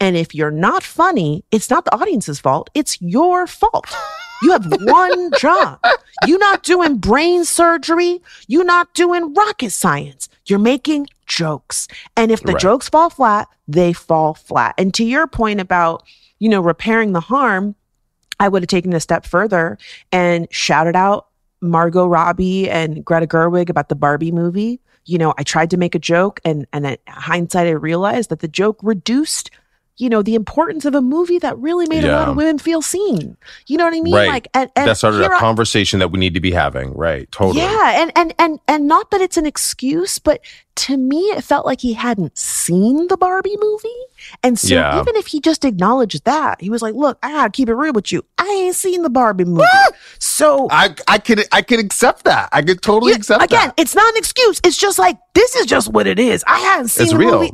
And 0.01 0.19
if 0.19 0.35
you're 0.35 0.51
not 0.51 0.83
funny, 0.83 1.45
it's 1.51 1.71
not 1.71 1.87
the 1.87 1.95
audience's 1.95 2.41
fault. 2.41 2.69
It's 2.75 3.01
your 3.01 3.47
fault. 3.47 3.87
You 4.43 4.53
have 4.53 4.67
one 4.83 5.31
job. 5.39 5.81
You're 6.27 6.39
not 6.39 6.63
doing 6.63 6.99
brain 6.99 7.47
surgery. 7.47 8.21
You're 8.49 8.65
not 8.65 8.93
doing 8.93 9.33
rocket 9.33 9.71
science. 9.71 10.29
You're 10.45 10.59
making 10.59 11.07
jokes. 11.27 11.89
And 12.19 12.31
if 12.31 12.43
the 12.43 12.53
Right. 12.53 12.61
jokes 12.61 12.91
fall 12.91 13.09
flat, 13.09 13.49
they 13.67 13.95
fall 13.95 14.35
flat. 14.35 14.75
And 14.77 14.93
to 14.93 15.05
your 15.05 15.27
point 15.27 15.59
about, 15.59 16.03
you 16.39 16.51
know, 16.51 16.61
repairing 16.61 17.13
the 17.15 17.21
harm, 17.21 17.77
I 18.41 18.49
would 18.49 18.63
have 18.63 18.69
taken 18.69 18.93
it 18.93 18.97
a 18.97 19.01
step 19.01 19.25
further 19.25 19.79
and 20.11 20.49
shouted 20.51 20.97
out 20.97 21.29
Margot 21.61 22.07
Robbie 22.07 22.69
and 22.69 23.05
Greta 23.05 23.27
Gerwig 23.27 23.69
about 23.69 23.91
the 23.91 23.95
Barbie 23.95 24.33
movie. 24.33 24.81
You 25.05 25.19
know, 25.19 25.35
I 25.39 25.43
tried 25.43 25.71
to 25.71 25.77
make 25.77 25.95
a 25.95 25.99
joke 25.99 26.41
and 26.45 26.67
and 26.73 26.87
in 26.87 26.97
hindsight 27.07 27.67
I 27.67 27.73
realized 27.73 28.31
that 28.31 28.41
the 28.41 28.49
joke 28.49 28.81
reduced 28.83 29.51
you 30.01 30.09
know 30.09 30.23
the 30.23 30.35
importance 30.35 30.85
of 30.85 30.95
a 30.95 31.01
movie 31.01 31.39
that 31.39 31.57
really 31.59 31.87
made 31.89 32.05
a 32.05 32.13
lot 32.13 32.29
of 32.29 32.37
women 32.37 32.59
feel 32.59 32.83
seen. 32.83 33.37
You 33.67 33.77
know 33.77 33.85
what 33.85 33.95
I 33.95 34.01
mean? 34.01 34.15
Right. 34.15 34.29
Like 34.29 34.49
and, 34.55 34.71
and 34.77 34.89
that 34.89 34.97
started 34.97 35.21
a 35.23 35.31
I- 35.33 35.39
conversation 35.39 35.99
that 36.01 36.09
we 36.09 36.19
need 36.19 36.35
to 36.35 36.41
be 36.41 36.51
having. 36.53 36.95
Right. 36.95 37.31
Totally. 37.31 37.61
yeah, 37.63 38.01
and 38.03 38.13
and 38.17 38.35
and 38.39 38.59
and 38.67 38.87
not 38.89 39.11
that 39.11 39.21
it's 39.21 39.37
an 39.37 39.47
excuse, 39.47 40.19
but 40.19 40.41
to 40.77 40.97
me 40.97 41.19
it 41.33 41.45
felt 41.45 41.67
like 41.67 41.81
he 41.81 41.93
hadn't 41.93 42.39
seen 42.39 43.09
the 43.09 43.17
Barbie 43.17 43.57
movie. 43.61 43.89
And 44.43 44.59
so 44.59 44.75
Yeah. 44.75 45.01
even 45.01 45.15
if 45.17 45.27
he 45.27 45.41
just 45.41 45.65
acknowledged 45.65 46.25
that, 46.25 46.61
he 46.61 46.71
was 46.71 46.81
like, 46.81 46.95
"Look, 46.95 47.19
I 47.23 47.33
gotta 47.33 47.51
keep 47.51 47.69
it 47.69 47.75
real 47.75 47.93
with 47.93 48.11
you. 48.13 48.25
I 48.39 48.47
ain't 48.65 48.77
seen 48.77 49.03
the 49.03 49.11
Barbie 49.11 49.45
movie." 49.45 49.65
so 50.19 50.69
I 50.71 50.95
I 51.09 51.19
could 51.19 51.45
I 51.53 51.63
could 51.63 51.79
accept 51.81 52.25
that. 52.25 52.49
I 52.53 52.63
could 52.63 52.83
totally 52.83 53.13
yeah, 53.13 53.17
accept 53.19 53.43
again, 53.43 53.59
that. 53.59 53.65
Again, 53.67 53.75
it's 53.77 53.95
not 53.95 54.09
an 54.11 54.17
excuse. 54.17 54.61
It's 54.65 54.77
just 54.77 54.99
like 54.99 55.19
this 55.35 55.55
is 55.57 55.67
just 55.67 55.89
what 55.93 56.07
it 56.07 56.19
is. 56.19 56.43
I 56.47 56.59
hadn't 56.61 56.89
seen 56.89 57.05
It's 57.05 57.13
the 57.13 57.19
real. 57.19 57.41
movie. 57.41 57.53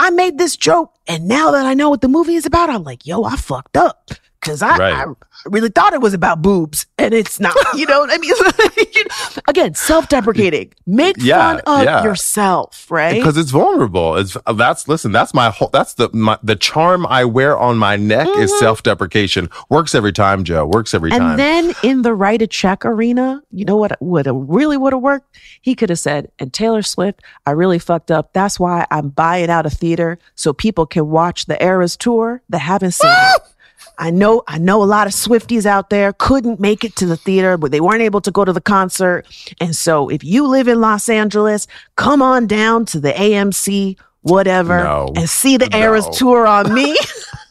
I 0.00 0.10
made 0.10 0.38
this 0.38 0.56
joke, 0.56 0.94
and 1.06 1.26
now 1.26 1.50
that 1.50 1.66
I 1.66 1.74
know 1.74 1.90
what 1.90 2.00
the 2.00 2.08
movie 2.08 2.34
is 2.34 2.46
about, 2.46 2.70
I'm 2.70 2.84
like, 2.84 3.06
yo, 3.06 3.24
I 3.24 3.36
fucked 3.36 3.76
up 3.76 4.10
because 4.40 4.62
I, 4.62 4.76
Right. 4.76 4.94
I 4.94 5.04
really 5.46 5.68
thought 5.68 5.92
it 5.92 6.00
was 6.00 6.14
about 6.14 6.42
boobs, 6.42 6.86
and 6.98 7.12
it's 7.14 7.38
not. 7.40 7.54
You 7.76 7.86
know 7.86 8.00
what 8.00 8.10
I 8.12 8.18
mean? 8.18 9.04
Again, 9.48 9.74
self-deprecating. 9.74 10.72
Make 10.86 11.16
Yeah, 11.18 11.38
fun 11.38 11.60
of 11.66 11.84
yeah. 11.84 12.02
yourself, 12.04 12.90
right? 12.90 13.14
Because 13.14 13.36
it's 13.36 13.50
vulnerable. 13.50 14.16
It's 14.16 14.36
that's 14.54 14.88
listen. 14.88 15.12
That's 15.12 15.32
my 15.34 15.50
whole. 15.50 15.68
That's 15.68 15.94
the 15.94 16.08
my, 16.12 16.38
the 16.42 16.56
charm 16.56 17.06
I 17.06 17.24
wear 17.24 17.56
on 17.58 17.76
my 17.78 17.96
neck 17.96 18.28
is 18.36 18.56
self 18.58 18.82
deprecation. 18.82 19.48
Works 19.68 19.94
every 19.94 20.12
time, 20.12 20.44
Jo. 20.44 20.66
Works 20.66 20.94
every 20.94 21.10
Mm-hmm. 21.10 21.18
time. 21.20 21.30
And 21.30 21.38
then 21.38 21.74
in 21.82 22.02
the 22.02 22.14
write 22.14 22.42
a 22.42 22.46
check 22.46 22.84
arena, 22.84 23.42
you 23.52 23.64
know 23.64 23.76
what 23.76 24.00
would 24.00 24.26
have 24.26 24.36
really 24.36 24.76
would 24.76 24.92
have 24.92 25.02
worked? 25.02 25.36
He 25.62 25.74
could 25.74 25.90
have 25.90 25.98
said, 25.98 26.30
and 26.38 26.52
Taylor 26.52 26.82
Swift, 26.82 27.22
I 27.46 27.52
really 27.52 27.78
fucked 27.78 28.10
up. 28.10 28.32
That's 28.32 28.58
why 28.58 28.86
I'm 28.90 29.08
buying 29.10 29.50
out 29.50 29.66
a 29.66 29.70
theater 29.70 30.18
so 30.34 30.52
people 30.52 30.86
can 30.86 31.08
watch 31.08 31.46
the 31.46 31.62
Eras 31.62 31.96
tour 31.96 32.42
that 32.48 32.58
haven't 32.58 32.92
seen 32.92 33.10
it. 33.10 33.42
I 33.98 34.10
know, 34.10 34.42
I 34.46 34.58
know 34.58 34.82
a 34.82 34.84
lot 34.86 35.06
of 35.08 35.12
Swifties 35.12 35.66
out 35.66 35.90
there 35.90 36.12
couldn't 36.12 36.60
make 36.60 36.84
it 36.84 36.94
to 36.96 37.06
the 37.06 37.16
theater, 37.16 37.56
but 37.56 37.72
they 37.72 37.80
weren't 37.80 38.02
able 38.02 38.20
to 38.22 38.30
go 38.30 38.44
to 38.44 38.52
the 38.52 38.60
concert. 38.60 39.26
And 39.60 39.74
so 39.74 40.08
if 40.08 40.22
you 40.22 40.46
live 40.46 40.68
in 40.68 40.80
Los 40.80 41.08
Angeles, 41.08 41.66
come 41.96 42.22
on 42.22 42.46
down 42.46 42.84
to 42.86 43.00
the 43.00 43.12
AMC, 43.12 43.96
whatever, 44.22 44.84
No. 44.84 45.12
and 45.16 45.28
see 45.28 45.56
the 45.56 45.74
Eras 45.76 46.06
tour 46.16 46.46
on 46.46 46.72
me. 46.72 46.96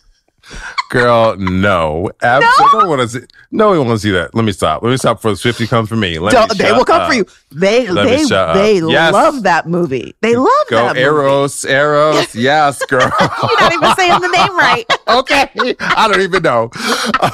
Girl, 0.89 1.35
no, 1.37 2.09
absolutely. 2.21 2.65
No 2.73 2.77
one 2.87 2.89
want 2.97 3.01
to 3.01 3.19
see. 3.19 3.25
No 3.51 3.69
one 3.69 3.77
want 3.87 3.89
to 3.91 3.99
see 3.99 4.11
that. 4.11 4.33
Let 4.33 4.45
me 4.45 4.51
stop. 4.53 4.81
Let 4.83 4.89
me 4.91 4.97
stop 4.97 5.17
before 5.17 5.35
Swifty 5.35 5.67
comes 5.67 5.89
for 5.89 5.97
me. 5.97 6.17
Let 6.19 6.31
Don't- 6.31 6.51
me 6.51 6.57
they 6.63 6.71
will 6.71 6.85
come 6.85 7.01
up. 7.01 7.07
for 7.09 7.13
you. 7.13 7.25
They 7.51 7.87
Let 7.87 8.05
they 8.05 8.23
they 8.25 8.79
Yes. 8.91 9.13
love 9.13 9.43
that 9.43 9.67
movie. 9.67 10.15
They 10.21 10.35
love 10.35 10.47
Go 10.69 10.75
that 10.77 10.87
movie. 10.95 11.01
Eros, 11.01 11.65
Eros. 11.65 12.35
Yes, 12.35 12.83
girl. 12.85 13.01
You're 13.19 13.59
not 13.59 13.73
even 13.73 13.95
saying 13.95 14.21
the 14.21 14.27
name 14.29 14.57
right. 14.57 14.85
okay. 15.07 15.49
I 15.79 16.07
don't 16.09 16.21
even 16.21 16.43
know. 16.43 16.69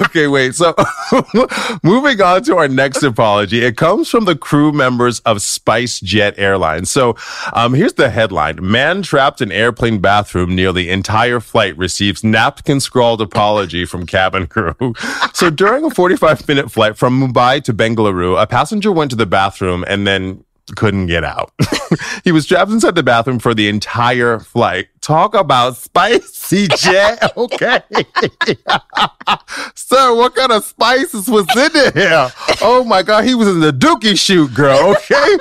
Okay, 0.01 0.27
wait. 0.27 0.55
So 0.55 0.73
moving 1.83 2.21
on 2.21 2.43
to 2.43 2.57
our 2.57 2.67
next 2.67 3.03
apology. 3.03 3.63
It 3.63 3.77
comes 3.77 4.09
from 4.09 4.25
the 4.25 4.35
crew 4.35 4.71
members 4.71 5.19
of 5.21 5.41
Spice 5.41 5.99
Jet 5.99 6.35
Airlines. 6.37 6.89
So 6.89 7.15
um, 7.53 7.73
here's 7.73 7.93
the 7.93 8.09
headline. 8.09 8.59
Man 8.61 9.01
trapped 9.01 9.41
in 9.41 9.51
airplane 9.51 9.99
bathroom 9.99 10.55
near 10.55 10.71
the 10.71 10.89
entire 10.89 11.39
flight 11.39 11.77
receives 11.77 12.23
napkin 12.23 12.79
scrawled 13.03 13.21
apology 13.21 13.83
from 13.85 14.05
cabin 14.05 14.47
crew. 14.47 14.73
So 15.33 15.49
during 15.49 15.83
a 15.83 15.89
45 15.89 16.47
minute 16.47 16.71
flight 16.71 16.95
from 16.95 17.19
Mumbai 17.19 17.61
to 17.65 17.73
Bengaluru, 17.73 18.41
a 18.41 18.47
passenger 18.47 18.91
went 18.93 19.11
to 19.11 19.17
the 19.17 19.25
bathroom 19.25 19.83
and 19.87 20.07
then 20.07 20.45
couldn't 20.77 21.07
get 21.07 21.25
out. 21.25 21.51
he 22.23 22.31
was 22.31 22.45
trapped 22.45 22.71
inside 22.71 22.95
the 22.95 23.03
bathroom 23.03 23.39
for 23.39 23.53
the 23.53 23.67
entire 23.67 24.39
flight. 24.39 24.87
Talk 25.01 25.33
about 25.35 25.75
spicy 25.75 26.67
jet. 26.77 27.35
Okay. 27.35 27.81
Sir, 29.75 30.15
what 30.15 30.33
kind 30.35 30.51
of 30.53 30.63
spices 30.63 31.27
was 31.27 31.45
in 31.57 31.73
there? 31.93 32.31
Oh 32.61 32.85
my 32.87 33.01
God. 33.03 33.25
He 33.25 33.35
was 33.35 33.49
in 33.49 33.59
the 33.59 33.73
dookie 33.73 34.17
shoot, 34.17 34.53
girl. 34.53 34.95
Okay. 34.95 35.37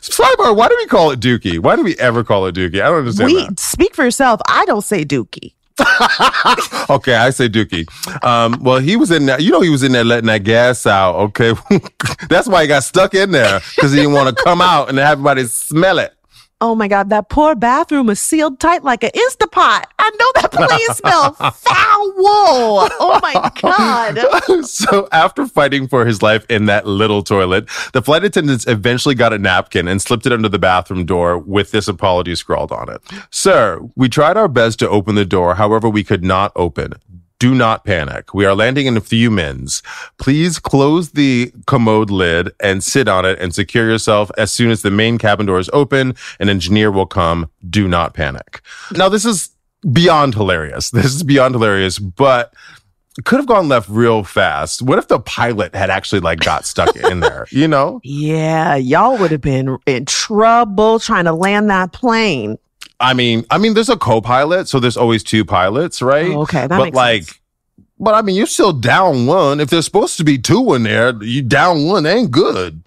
Sidebar, 0.00 0.56
why 0.56 0.68
do 0.68 0.76
we 0.78 0.86
call 0.86 1.10
it 1.10 1.20
Dookie? 1.20 1.58
Why 1.58 1.76
do 1.76 1.82
we 1.82 1.96
ever 1.98 2.24
call 2.24 2.46
it 2.46 2.54
Dookie? 2.54 2.80
I 2.80 2.86
don't 2.88 2.98
understand 3.00 3.26
We 3.32 3.44
that. 3.44 3.58
speak 3.60 3.94
for 3.94 4.04
yourself. 4.04 4.40
I 4.48 4.64
don't 4.64 4.82
say 4.84 5.04
Dookie. 5.04 5.52
Okay, 6.90 7.14
I 7.14 7.30
say 7.30 7.48
Dookie. 7.48 7.86
Um, 8.22 8.58
well, 8.62 8.78
he 8.78 8.96
was 8.96 9.10
in 9.10 9.24
there. 9.24 9.40
You 9.40 9.50
know, 9.52 9.62
he 9.62 9.70
was 9.70 9.82
in 9.82 9.92
there 9.92 10.04
letting 10.04 10.26
that 10.26 10.44
gas 10.44 10.86
out. 10.86 11.16
Okay, 11.16 11.54
that's 12.28 12.46
why 12.46 12.62
he 12.62 12.68
got 12.68 12.84
stuck 12.84 13.14
in 13.14 13.30
there 13.30 13.60
because 13.74 13.90
he 13.92 14.00
didn't 14.00 14.12
want 14.12 14.36
to 14.36 14.44
come 14.44 14.60
out 14.60 14.90
and 14.90 14.98
have 14.98 15.12
everybody 15.12 15.44
smell 15.44 15.98
it. 15.98 16.14
Oh 16.60 16.74
my 16.74 16.88
God, 16.88 17.10
that 17.10 17.28
poor 17.28 17.54
bathroom 17.54 18.06
was 18.06 18.20
sealed 18.20 18.60
tight 18.60 18.84
like 18.84 19.02
an 19.02 19.10
Instapot. 19.10 19.84
I 19.98 20.10
know 20.18 20.32
that 20.40 20.52
place 20.52 20.96
smelled 20.96 21.36
foul. 21.36 22.88
Oh 23.00 23.20
my 23.22 23.50
God. 23.60 24.64
so 24.66 25.08
after 25.12 25.46
fighting 25.46 25.88
for 25.88 26.06
his 26.06 26.22
life 26.22 26.46
in 26.48 26.66
that 26.66 26.86
little 26.86 27.22
toilet, 27.22 27.68
the 27.92 28.02
flight 28.02 28.24
attendants 28.24 28.66
eventually 28.66 29.14
got 29.14 29.32
a 29.32 29.38
napkin 29.38 29.88
and 29.88 30.00
slipped 30.00 30.26
it 30.26 30.32
under 30.32 30.48
the 30.48 30.58
bathroom 30.58 31.04
door 31.04 31.38
with 31.38 31.70
this 31.70 31.88
apology 31.88 32.34
scrawled 32.34 32.72
on 32.72 32.88
it. 32.88 33.02
Sir, 33.30 33.80
we 33.96 34.08
tried 34.08 34.36
our 34.36 34.48
best 34.48 34.78
to 34.78 34.88
open 34.88 35.16
the 35.16 35.24
door. 35.24 35.56
However, 35.56 35.88
we 35.88 36.04
could 36.04 36.24
not 36.24 36.52
open. 36.56 36.94
Do 37.38 37.54
not 37.54 37.84
panic. 37.84 38.32
We 38.32 38.44
are 38.46 38.54
landing 38.54 38.86
in 38.86 38.96
a 38.96 39.00
few 39.00 39.30
minutes. 39.30 39.82
Please 40.18 40.58
close 40.58 41.10
the 41.10 41.52
commode 41.66 42.10
lid 42.10 42.52
and 42.60 42.82
sit 42.82 43.08
on 43.08 43.24
it 43.24 43.38
and 43.40 43.54
secure 43.54 43.88
yourself 43.88 44.30
as 44.38 44.52
soon 44.52 44.70
as 44.70 44.82
the 44.82 44.90
main 44.90 45.18
cabin 45.18 45.46
door 45.46 45.58
is 45.58 45.70
open. 45.72 46.14
An 46.40 46.48
engineer 46.48 46.90
will 46.90 47.06
come. 47.06 47.50
Do 47.68 47.88
not 47.88 48.14
panic. 48.14 48.60
Now, 48.92 49.08
this 49.08 49.24
is 49.24 49.50
beyond 49.92 50.34
hilarious. 50.34 50.90
This 50.90 51.06
is 51.06 51.22
beyond 51.22 51.54
hilarious, 51.54 51.98
but 51.98 52.54
could 53.24 53.36
have 53.36 53.46
gone 53.46 53.68
left 53.68 53.88
real 53.88 54.24
fast. 54.24 54.82
What 54.82 54.98
if 54.98 55.08
the 55.08 55.20
pilot 55.20 55.74
had 55.74 55.90
actually 55.90 56.20
like 56.20 56.40
got 56.40 56.66
stuck 56.66 56.94
in 57.10 57.20
there? 57.20 57.46
You 57.50 57.68
know? 57.68 58.00
Yeah, 58.02 58.74
y'all 58.76 59.18
would 59.18 59.30
have 59.30 59.40
been 59.40 59.78
in 59.86 60.06
trouble 60.06 60.98
trying 60.98 61.24
to 61.24 61.32
land 61.32 61.70
that 61.70 61.92
plane. 61.92 62.58
I 63.00 63.14
mean, 63.14 63.44
I 63.50 63.58
mean, 63.58 63.74
there's 63.74 63.88
a 63.88 63.96
co-pilot, 63.96 64.68
so 64.68 64.80
there's 64.80 64.96
always 64.96 65.22
two 65.22 65.44
pilots, 65.44 66.00
right? 66.00 66.30
Oh, 66.30 66.42
okay, 66.42 66.66
that 66.66 66.68
but 66.68 66.84
makes 66.84 66.96
like, 66.96 67.22
sense. 67.24 67.40
but 67.98 68.14
I 68.14 68.22
mean, 68.22 68.36
you're 68.36 68.46
still 68.46 68.72
down 68.72 69.26
one. 69.26 69.60
If 69.60 69.70
there's 69.70 69.84
supposed 69.84 70.16
to 70.18 70.24
be 70.24 70.38
two 70.38 70.74
in 70.74 70.84
there, 70.84 71.12
you 71.22 71.42
down 71.42 71.84
one 71.84 72.06
ain't 72.06 72.30
good. 72.30 72.82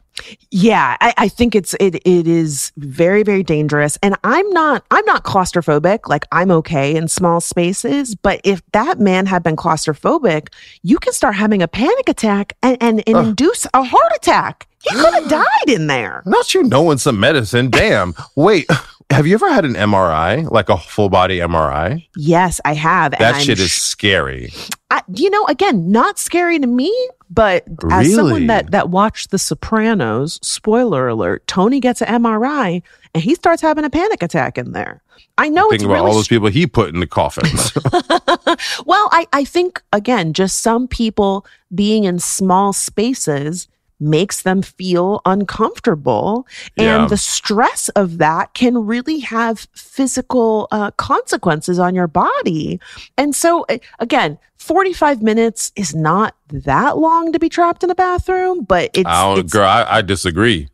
Yeah, 0.49 0.97
I, 0.99 1.13
I 1.17 1.27
think 1.27 1.55
it's 1.55 1.75
it 1.79 1.95
it 1.95 2.27
is 2.27 2.71
very 2.77 3.23
very 3.23 3.43
dangerous, 3.43 3.97
and 4.01 4.15
I'm 4.23 4.49
not 4.51 4.83
I'm 4.89 5.05
not 5.05 5.23
claustrophobic. 5.23 6.07
Like 6.07 6.25
I'm 6.31 6.51
okay 6.51 6.95
in 6.95 7.07
small 7.07 7.39
spaces, 7.39 8.15
but 8.15 8.41
if 8.43 8.61
that 8.71 8.99
man 8.99 9.25
had 9.25 9.43
been 9.43 9.55
claustrophobic, 9.55 10.49
you 10.83 10.97
can 10.97 11.13
start 11.13 11.35
having 11.35 11.61
a 11.61 11.67
panic 11.67 12.09
attack 12.09 12.53
and 12.63 12.77
and, 12.81 13.03
and 13.07 13.27
induce 13.27 13.67
a 13.73 13.83
heart 13.83 14.11
attack. 14.15 14.67
He 14.81 14.95
could 14.95 15.13
have 15.13 15.23
mm. 15.25 15.29
died 15.29 15.69
in 15.69 15.87
there. 15.87 16.23
Not 16.25 16.53
you 16.53 16.63
knowing 16.63 16.97
some 16.97 17.19
medicine. 17.19 17.69
Damn. 17.69 18.15
Wait, 18.35 18.69
have 19.09 19.25
you 19.25 19.35
ever 19.35 19.51
had 19.51 19.65
an 19.65 19.73
MRI, 19.73 20.49
like 20.51 20.69
a 20.69 20.77
full 20.77 21.09
body 21.09 21.39
MRI? 21.39 22.05
Yes, 22.15 22.59
I 22.65 22.73
have. 22.73 23.13
That 23.17 23.41
shit 23.41 23.59
is 23.59 23.71
scary. 23.71 24.51
I, 24.91 25.01
you 25.13 25.29
know, 25.29 25.45
again, 25.45 25.91
not 25.91 26.19
scary 26.19 26.59
to 26.59 26.67
me, 26.67 26.93
but 27.29 27.63
as 27.89 28.13
someone 28.13 28.47
that 28.47 28.71
that 28.71 28.89
watched 28.89 29.31
The 29.31 29.39
Sopranos, 29.39 30.39
spoiler 30.41 31.07
alert, 31.07 31.45
Tony 31.47 31.79
gets 31.79 32.01
an 32.01 32.21
MRI 32.21 32.81
and 33.13 33.23
he 33.23 33.35
starts 33.35 33.61
having 33.61 33.85
a 33.85 33.89
panic 33.89 34.21
attack 34.21 34.57
in 34.57 34.73
there. 34.73 35.01
I 35.37 35.49
know 35.49 35.69
it's 35.69 35.81
Think 35.81 35.89
about 35.89 35.93
really 35.95 36.07
all 36.09 36.15
those 36.15 36.27
people 36.27 36.49
he 36.49 36.67
put 36.67 36.93
in 36.93 36.99
the 36.99 37.07
coffins. 37.07 37.71
well, 38.85 39.09
I, 39.11 39.27
I 39.33 39.43
think 39.43 39.81
again, 39.93 40.33
just 40.33 40.59
some 40.59 40.87
people 40.87 41.45
being 41.73 42.05
in 42.05 42.19
small 42.19 42.73
spaces 42.73 43.67
makes 43.99 44.43
them 44.43 44.61
feel 44.61 45.21
uncomfortable. 45.25 46.47
Yeah. 46.75 47.01
And 47.01 47.09
the 47.09 47.17
stress 47.17 47.89
of 47.89 48.17
that 48.19 48.53
can 48.53 48.85
really 48.85 49.19
have 49.19 49.67
physical 49.73 50.67
uh, 50.71 50.91
consequences 50.91 51.79
on 51.79 51.95
your 51.95 52.07
body. 52.07 52.79
And 53.17 53.35
so, 53.35 53.65
again, 53.99 54.37
45 54.57 55.21
minutes 55.21 55.71
is 55.75 55.95
not 55.95 56.35
that 56.49 56.97
long 56.97 57.31
to 57.33 57.39
be 57.39 57.49
trapped 57.49 57.83
in 57.83 57.89
a 57.89 57.95
bathroom, 57.95 58.63
but 58.63 58.91
it's. 58.93 59.07
I 59.07 59.33
it's 59.35 59.53
girl, 59.53 59.67
I, 59.67 59.83
I 59.97 60.01
disagree. 60.01 60.69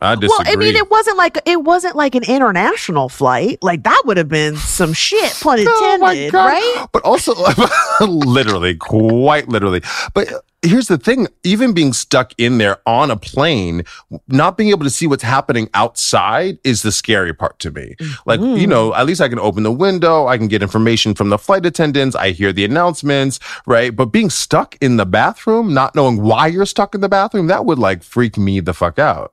I 0.00 0.14
disagree. 0.16 0.28
well, 0.28 0.52
I 0.52 0.56
mean, 0.56 0.76
it 0.76 0.90
wasn't 0.90 1.16
like 1.16 1.38
it 1.46 1.62
wasn't 1.62 1.96
like 1.96 2.14
an 2.14 2.24
international 2.24 3.08
flight. 3.08 3.58
Like 3.62 3.84
that 3.84 4.02
would 4.04 4.16
have 4.16 4.28
been 4.28 4.56
some 4.56 4.92
shit, 4.92 5.32
pun 5.40 5.58
Oh 5.66 5.94
intended, 5.94 6.32
God. 6.32 6.46
right? 6.46 6.86
But 6.92 7.02
also, 7.02 7.34
literally, 8.00 8.76
quite 8.76 9.48
literally. 9.48 9.82
But 10.12 10.28
here's 10.64 10.88
the 10.88 10.98
thing 10.98 11.28
even 11.42 11.72
being 11.72 11.92
stuck 11.92 12.32
in 12.38 12.58
there 12.58 12.78
on 12.86 13.10
a 13.10 13.16
plane, 13.16 13.84
not 14.28 14.56
being 14.56 14.70
able 14.70 14.84
to 14.84 14.90
see 14.90 15.06
what's 15.06 15.22
happening 15.22 15.68
outside 15.74 16.58
is 16.64 16.82
the 16.82 16.92
scary 16.92 17.34
part 17.34 17.58
to 17.60 17.70
me. 17.70 17.94
Mm-hmm. 17.98 18.28
Like, 18.28 18.40
you 18.40 18.66
know, 18.66 18.94
at 18.94 19.06
least 19.06 19.20
I 19.20 19.28
can 19.28 19.38
open 19.38 19.62
the 19.62 19.72
window, 19.72 20.26
I 20.26 20.38
can 20.38 20.48
get 20.48 20.62
information 20.62 21.14
from 21.14 21.28
the 21.28 21.38
flight 21.38 21.66
attendants, 21.66 22.16
I 22.16 22.30
hear 22.30 22.52
the 22.52 22.64
announcements, 22.64 23.38
right? 23.66 23.94
But 23.94 24.06
being 24.06 24.30
stuck 24.30 24.76
in 24.80 24.96
the 24.96 25.06
bathroom, 25.06 25.74
not 25.74 25.94
knowing 25.94 26.22
why 26.22 26.48
you're 26.48 26.66
stuck 26.66 26.94
in 26.94 27.00
the 27.00 27.08
bathroom, 27.08 27.46
that 27.48 27.64
would 27.64 27.78
like 27.78 28.02
freak 28.02 28.36
me 28.36 28.60
the 28.60 28.74
fuck 28.74 28.98
out. 28.98 29.32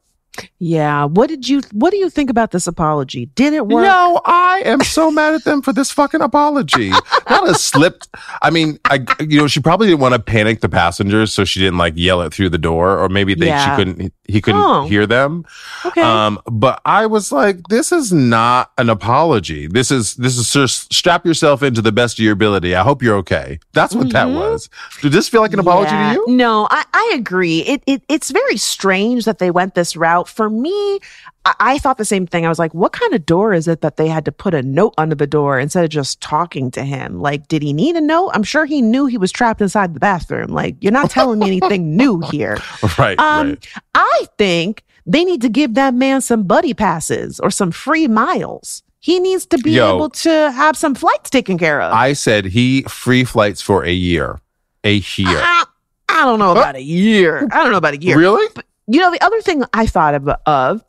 Yeah. 0.59 1.05
What 1.05 1.27
did 1.27 1.47
you 1.49 1.61
What 1.73 1.91
do 1.91 1.97
you 1.97 2.09
think 2.09 2.29
about 2.29 2.51
this 2.51 2.67
apology? 2.67 3.25
Did 3.35 3.53
it 3.53 3.67
work? 3.67 3.83
No, 3.83 4.21
I 4.25 4.61
am 4.65 4.81
so 4.81 5.11
mad 5.11 5.33
at 5.33 5.43
them 5.43 5.61
for 5.61 5.73
this 5.73 5.91
fucking 5.91 6.21
apology. 6.21 6.89
Not 7.29 7.49
a 7.49 7.53
slipped. 7.53 8.07
I 8.41 8.49
mean, 8.49 8.79
I 8.85 9.05
you 9.19 9.39
know 9.39 9.47
she 9.47 9.59
probably 9.59 9.87
didn't 9.87 9.99
want 9.99 10.13
to 10.13 10.19
panic 10.19 10.61
the 10.61 10.69
passengers, 10.69 11.33
so 11.33 11.43
she 11.43 11.59
didn't 11.59 11.77
like 11.77 11.93
yell 11.95 12.21
it 12.21 12.33
through 12.33 12.49
the 12.49 12.57
door, 12.57 12.97
or 12.97 13.09
maybe 13.09 13.33
they 13.35 13.47
Yeah. 13.47 13.75
she 13.75 13.83
couldn't 13.83 14.13
he 14.31 14.41
couldn't 14.41 14.61
Oh. 14.61 14.87
hear 14.87 15.05
them. 15.05 15.45
Okay. 15.85 16.01
Um, 16.01 16.39
but 16.45 16.81
I 16.85 17.05
was 17.05 17.31
like, 17.31 17.67
this 17.69 17.91
is 17.91 18.11
not 18.13 18.71
an 18.77 18.89
apology. 18.89 19.67
This 19.67 19.91
is 19.91 20.15
this 20.15 20.37
is 20.37 20.51
just 20.51 20.93
strap 20.93 21.25
yourself 21.25 21.61
into 21.63 21.81
the 21.81 21.91
best 21.91 22.17
of 22.17 22.23
your 22.23 22.33
ability. 22.33 22.75
I 22.75 22.83
hope 22.83 23.03
you're 23.03 23.17
okay. 23.17 23.59
That's 23.73 23.93
what 23.95 24.11
that 24.13 24.29
was. 24.29 24.69
Did 25.01 25.11
this 25.11 25.27
feel 25.29 25.41
like 25.41 25.53
an 25.53 25.59
apology 25.59 25.91
Mm-hmm. 25.91 26.07
Yeah. 26.09 26.13
to 26.25 26.31
you? 26.31 26.37
No, 26.37 26.67
I, 26.71 26.85
I 26.93 27.11
agree. 27.15 27.59
It, 27.59 27.83
it 27.85 28.01
it's 28.07 28.31
very 28.31 28.57
strange 28.57 29.25
that 29.25 29.39
they 29.39 29.51
went 29.51 29.75
this 29.75 29.95
route. 29.95 30.27
For 30.27 30.49
me, 30.49 30.99
I, 31.45 31.55
I 31.59 31.77
thought 31.79 31.97
the 31.97 32.05
same 32.05 32.27
thing. 32.27 32.45
I 32.45 32.49
was 32.49 32.59
like, 32.59 32.73
what 32.73 32.91
kind 32.91 33.13
of 33.13 33.25
door 33.25 33.53
is 33.53 33.67
it 33.67 33.81
that 33.81 33.97
they 33.97 34.07
had 34.07 34.25
to 34.25 34.31
put 34.31 34.53
a 34.53 34.61
note 34.61 34.93
under 34.97 35.15
the 35.15 35.27
door 35.27 35.59
instead 35.59 35.83
of 35.83 35.89
just 35.89 36.21
talking 36.21 36.69
to 36.71 36.83
him? 36.83 37.19
Like, 37.19 37.47
did 37.47 37.61
he 37.63 37.73
need 37.73 37.95
a 37.95 38.01
note? 38.01 38.29
I'm 38.33 38.43
sure 38.43 38.65
he 38.65 38.81
knew 38.81 39.05
he 39.07 39.17
was 39.17 39.31
trapped 39.31 39.61
inside 39.61 39.93
the 39.93 39.99
bathroom. 39.99 40.49
Like, 40.51 40.75
you're 40.81 40.91
not 40.91 41.09
telling 41.09 41.39
me 41.39 41.47
anything 41.47 41.95
new 41.97 42.19
here. 42.31 42.57
Right, 42.97 43.17
Um, 43.19 43.49
right. 43.49 43.67
I 43.95 44.25
think 44.37 44.83
they 45.05 45.23
need 45.23 45.41
to 45.41 45.49
give 45.49 45.73
that 45.75 45.93
man 45.95 46.21
some 46.21 46.43
buddy 46.43 46.73
passes 46.73 47.39
or 47.39 47.49
some 47.49 47.71
free 47.71 48.07
miles. 48.07 48.83
He 48.99 49.19
needs 49.19 49.47
to 49.47 49.57
be 49.57 49.71
Yo. 49.71 49.95
able 49.95 50.09
to 50.09 50.51
have 50.51 50.77
some 50.77 50.93
flights 50.93 51.31
taken 51.31 51.57
care 51.57 51.81
of. 51.81 51.91
I 51.91 52.13
said 52.13 52.45
he 52.45 52.83
free 52.83 53.23
flights 53.23 53.59
for 53.61 53.83
a 53.83 53.91
year. 53.91 54.39
A 54.83 54.93
year. 54.97 55.27
I, 55.41 55.65
I 56.09 56.25
don't 56.25 56.37
know 56.37 56.51
about 56.51 56.75
a 56.75 56.83
year. 56.83 57.47
I 57.51 57.63
don't 57.63 57.71
know 57.71 57.77
about 57.77 57.95
a 57.95 57.97
year. 57.97 58.15
Really? 58.17 58.47
You 58.87 58.99
know, 58.99 59.09
the 59.11 59.21
other 59.23 59.41
thing 59.41 59.63
I 59.73 59.87
thought 59.87 60.13
of, 60.13 60.27
of 60.45 60.83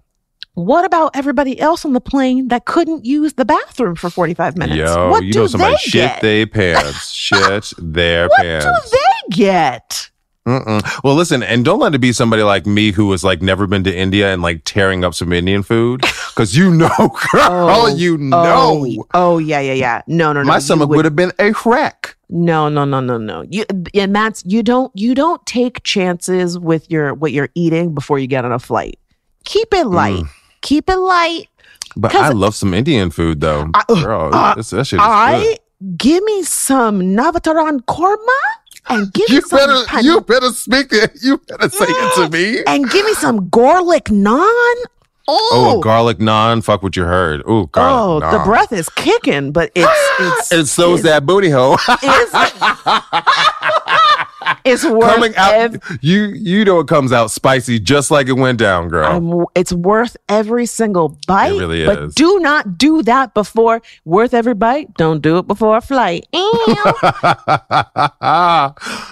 what 0.54 0.84
about 0.84 1.16
everybody 1.16 1.58
else 1.60 1.84
on 1.84 1.92
the 1.92 2.00
plane 2.00 2.48
that 2.48 2.66
couldn't 2.66 3.04
use 3.04 3.34
the 3.34 3.44
bathroom 3.44 3.94
for 3.94 4.10
45 4.10 4.58
minutes? 4.58 4.78
Yo, 4.78 5.10
what 5.10 5.24
you 5.24 5.32
do 5.32 5.40
know 5.40 5.46
somebody 5.46 5.72
they 5.72 5.78
shit 5.78 5.92
get? 5.92 6.20
they 6.20 6.46
pants. 6.46 7.10
shit 7.10 7.72
their 7.78 8.28
what 8.28 8.42
pants. 8.42 8.66
What 8.66 8.82
do 8.84 8.90
they 8.90 9.36
get? 9.36 10.10
Mm-mm. 10.46 11.04
Well, 11.04 11.14
listen, 11.14 11.42
and 11.44 11.64
don't 11.64 11.78
let 11.78 11.94
it 11.94 12.00
be 12.00 12.12
somebody 12.12 12.42
like 12.42 12.66
me 12.66 12.90
who 12.90 13.12
has 13.12 13.22
like 13.22 13.40
never 13.42 13.68
been 13.68 13.84
to 13.84 13.96
India 13.96 14.32
and 14.32 14.42
like 14.42 14.62
tearing 14.64 15.04
up 15.04 15.14
some 15.14 15.32
Indian 15.32 15.62
food 15.62 16.00
because 16.34 16.56
you 16.56 16.70
know, 16.70 16.88
girl, 16.98 17.70
oh, 17.70 17.94
you 17.94 18.14
oh, 18.14 18.16
know, 18.16 18.84
Oh, 18.84 19.06
oh, 19.14 19.38
yeah, 19.38 19.60
yeah, 19.60 19.72
yeah. 19.72 20.02
No, 20.08 20.32
no, 20.32 20.42
no. 20.42 20.48
my 20.48 20.58
stomach 20.58 20.88
would 20.90 21.04
have 21.04 21.14
been 21.14 21.32
a 21.38 21.54
wreck. 21.64 22.16
No, 22.28 22.68
no, 22.68 22.84
no, 22.84 22.98
no, 22.98 23.18
no. 23.18 23.42
You 23.42 23.64
and 23.94 24.16
that's 24.16 24.44
you 24.44 24.62
don't 24.62 24.90
you 24.96 25.14
don't 25.14 25.44
take 25.46 25.82
chances 25.84 26.58
with 26.58 26.90
your 26.90 27.14
what 27.14 27.30
you're 27.30 27.50
eating 27.54 27.94
before 27.94 28.18
you 28.18 28.26
get 28.26 28.44
on 28.44 28.52
a 28.52 28.58
flight. 28.58 28.98
Keep 29.44 29.74
it 29.74 29.86
mm. 29.86 29.94
light. 29.94 30.24
Keep 30.62 30.88
it 30.88 30.96
light. 30.96 31.48
But 31.96 32.14
I 32.14 32.30
love 32.30 32.54
some 32.54 32.72
Indian 32.72 33.10
food 33.10 33.40
though, 33.40 33.70
I- 33.74 33.84
girl. 34.02 34.30
uh, 34.34 34.54
that 34.54 34.64
shit 34.64 34.80
is 34.80 34.88
I 34.98 35.58
give 35.96 36.24
me 36.24 36.42
some 36.44 37.00
Navratan 37.00 37.80
korma 37.84 38.40
and 38.88 39.12
give 39.12 39.26
good. 39.26 39.30
me 39.30 39.34
You 39.36 39.42
some 39.42 39.58
better, 39.58 39.84
pan- 39.86 40.04
you 40.04 40.20
better 40.22 40.48
speak 40.50 40.86
it. 40.92 41.12
You 41.22 41.36
better 41.38 41.68
say 41.68 41.84
it 41.88 42.14
to 42.16 42.28
me. 42.30 42.62
and 42.66 42.88
give 42.90 43.04
me 43.04 43.12
some 43.14 43.48
garlic 43.50 44.04
naan. 44.04 44.74
Oh, 45.28 45.50
Oh, 45.76 45.80
garlic 45.80 46.18
naan. 46.18 46.64
Fuck 46.64 46.82
what 46.82 46.96
you 46.96 47.04
heard. 47.04 47.42
Ooh, 47.42 47.62
oh, 47.62 47.66
garlic 47.66 48.30
the 48.32 48.38
breath 48.44 48.72
is 48.72 48.88
kicking, 48.88 49.52
but 49.52 49.70
it's 49.74 49.90
it's 50.20 50.50
And 50.52 50.66
so 50.68 50.94
it's, 50.94 51.02
that 51.04 51.26
booty 51.26 51.50
hole. 51.50 51.76
it's 54.64 54.84
worth 54.84 55.14
Coming 55.14 55.36
out, 55.36 55.54
ev- 55.54 55.98
you 56.00 56.24
you 56.34 56.64
know 56.64 56.80
it 56.80 56.88
comes 56.88 57.12
out 57.12 57.30
spicy 57.30 57.78
just 57.78 58.10
like 58.10 58.28
it 58.28 58.34
went 58.34 58.58
down, 58.58 58.88
girl. 58.88 59.06
I'm, 59.06 59.46
it's 59.54 59.72
worth 59.72 60.16
every 60.28 60.66
single 60.66 61.18
bite. 61.26 61.52
It 61.52 61.60
really 61.60 61.82
is. 61.82 61.86
But 61.86 62.02
is. 62.02 62.14
do 62.14 62.38
not 62.40 62.78
do 62.78 63.02
that 63.02 63.34
before 63.34 63.82
worth 64.04 64.34
every 64.34 64.54
bite. 64.54 64.94
Don't 64.94 65.20
do 65.20 65.38
it 65.38 65.46
before 65.46 65.76
a 65.76 65.80
flight. 65.80 66.26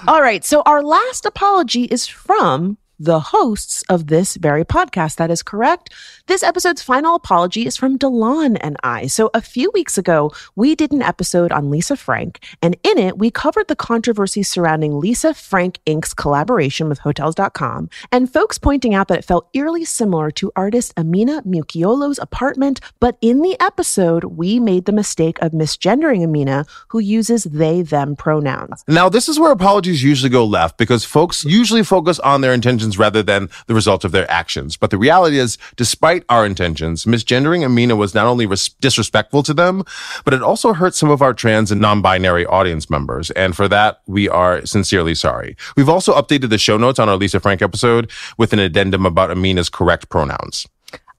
All 0.09 0.23
right. 0.23 0.45
So 0.45 0.63
our 0.63 0.83
last 0.83 1.27
apology 1.27 1.85
is 1.85 2.07
from 2.07 2.79
the 3.01 3.19
hosts 3.19 3.83
of 3.89 4.09
this 4.09 4.37
very 4.37 4.65
podcast. 4.65 5.17
That 5.17 5.31
is 5.31 5.43
correct. 5.43 5.93
This 6.27 6.43
episode's 6.43 6.83
final 6.83 7.15
apology 7.15 7.67
is 7.67 7.77
from 7.77 7.99
De'lon 7.99 8.59
and 8.61 8.77
I. 8.83 9.07
So 9.07 9.31
a 9.33 9.41
few 9.41 9.71
weeks 9.73 9.97
ago, 9.97 10.31
we 10.55 10.75
did 10.75 10.93
an 10.93 11.01
episode 11.01 11.51
on 11.51 11.71
Lisa 11.71 11.97
Frank, 11.97 12.41
and 12.61 12.77
in 12.85 12.99
it, 12.99 13.19
we 13.19 13.31
covered 13.31 13.69
the 13.69 13.75
controversy 13.75 14.43
surrounding 14.43 15.01
Lisa 15.01 15.33
Frank 15.33 15.79
Inc.'s 15.87 16.13
collaboration 16.13 16.91
with 16.91 16.99
Hotels.com, 16.99 17.89
and 18.13 18.31
folks 18.31 18.59
pointing 18.59 18.95
out 18.95 19.09
that 19.09 19.21
it 19.21 19.25
felt 19.25 19.49
eerily 19.55 19.87
similar 19.87 20.31
to 20.33 20.53
artist 20.55 20.93
Amina 20.99 21.43
Mucciolo's 21.43 22.19
apartment. 22.19 22.81
But 23.01 23.17
in 23.23 23.41
the 23.41 23.59
episode, 23.61 24.25
we 24.25 24.61
made 24.61 24.85
the 24.85 24.93
mistake 24.93 25.39
of 25.41 25.53
misgendering 25.53 26.23
Amina, 26.23 26.67
who 26.89 26.99
uses 26.99 27.45
they, 27.45 27.81
them 27.81 28.15
pronouns. 28.15 28.85
Now, 28.87 29.09
this 29.09 29.29
is 29.29 29.41
where 29.41 29.53
apologies 29.53 30.03
usually 30.03 30.31
go 30.31 30.45
left 30.45 30.77
because 30.77 31.05
folks 31.05 31.45
usually 31.45 31.83
focus 31.83 32.19
on 32.19 32.43
their 32.43 32.53
intentions 32.53 32.90
rather 32.99 33.23
than 33.23 33.49
the 33.67 33.75
result 33.75 34.05
of 34.05 34.13
their 34.13 34.31
actions. 34.31 34.77
But 34.77 34.91
the 34.91 34.99
reality 34.99 35.39
is, 35.39 35.59
despite 35.77 36.25
our 36.29 36.47
intentions, 36.47 37.05
misgendering 37.05 37.65
Amina 37.65 37.97
was 37.97 38.15
not 38.15 38.27
only 38.27 38.47
res- 38.47 38.69
disrespectful 38.69 39.43
to 39.45 39.55
them, 39.55 39.85
but 40.25 40.35
it 40.35 40.43
also 40.43 40.73
hurt 40.73 40.95
some 40.95 41.11
of 41.11 41.23
our 41.23 41.35
trans 41.35 41.71
and 41.71 41.81
non-binary 41.81 42.47
audience 42.47 42.91
members. 42.91 43.31
And 43.33 43.57
for 43.57 43.69
that, 43.69 44.01
we 44.07 44.29
are 44.29 44.65
sincerely 44.67 45.15
sorry. 45.15 45.57
We've 45.77 45.89
also 45.89 46.15
updated 46.15 46.51
the 46.51 46.59
show 46.59 46.77
notes 46.77 46.99
on 46.99 47.09
our 47.09 47.17
Lisa 47.17 47.41
Frank 47.41 47.63
episode 47.63 48.11
with 48.39 48.53
an 48.53 48.59
addendum 48.59 49.07
about 49.07 49.31
Amina's 49.31 49.69
correct 49.69 50.09
pronouns. 50.09 50.67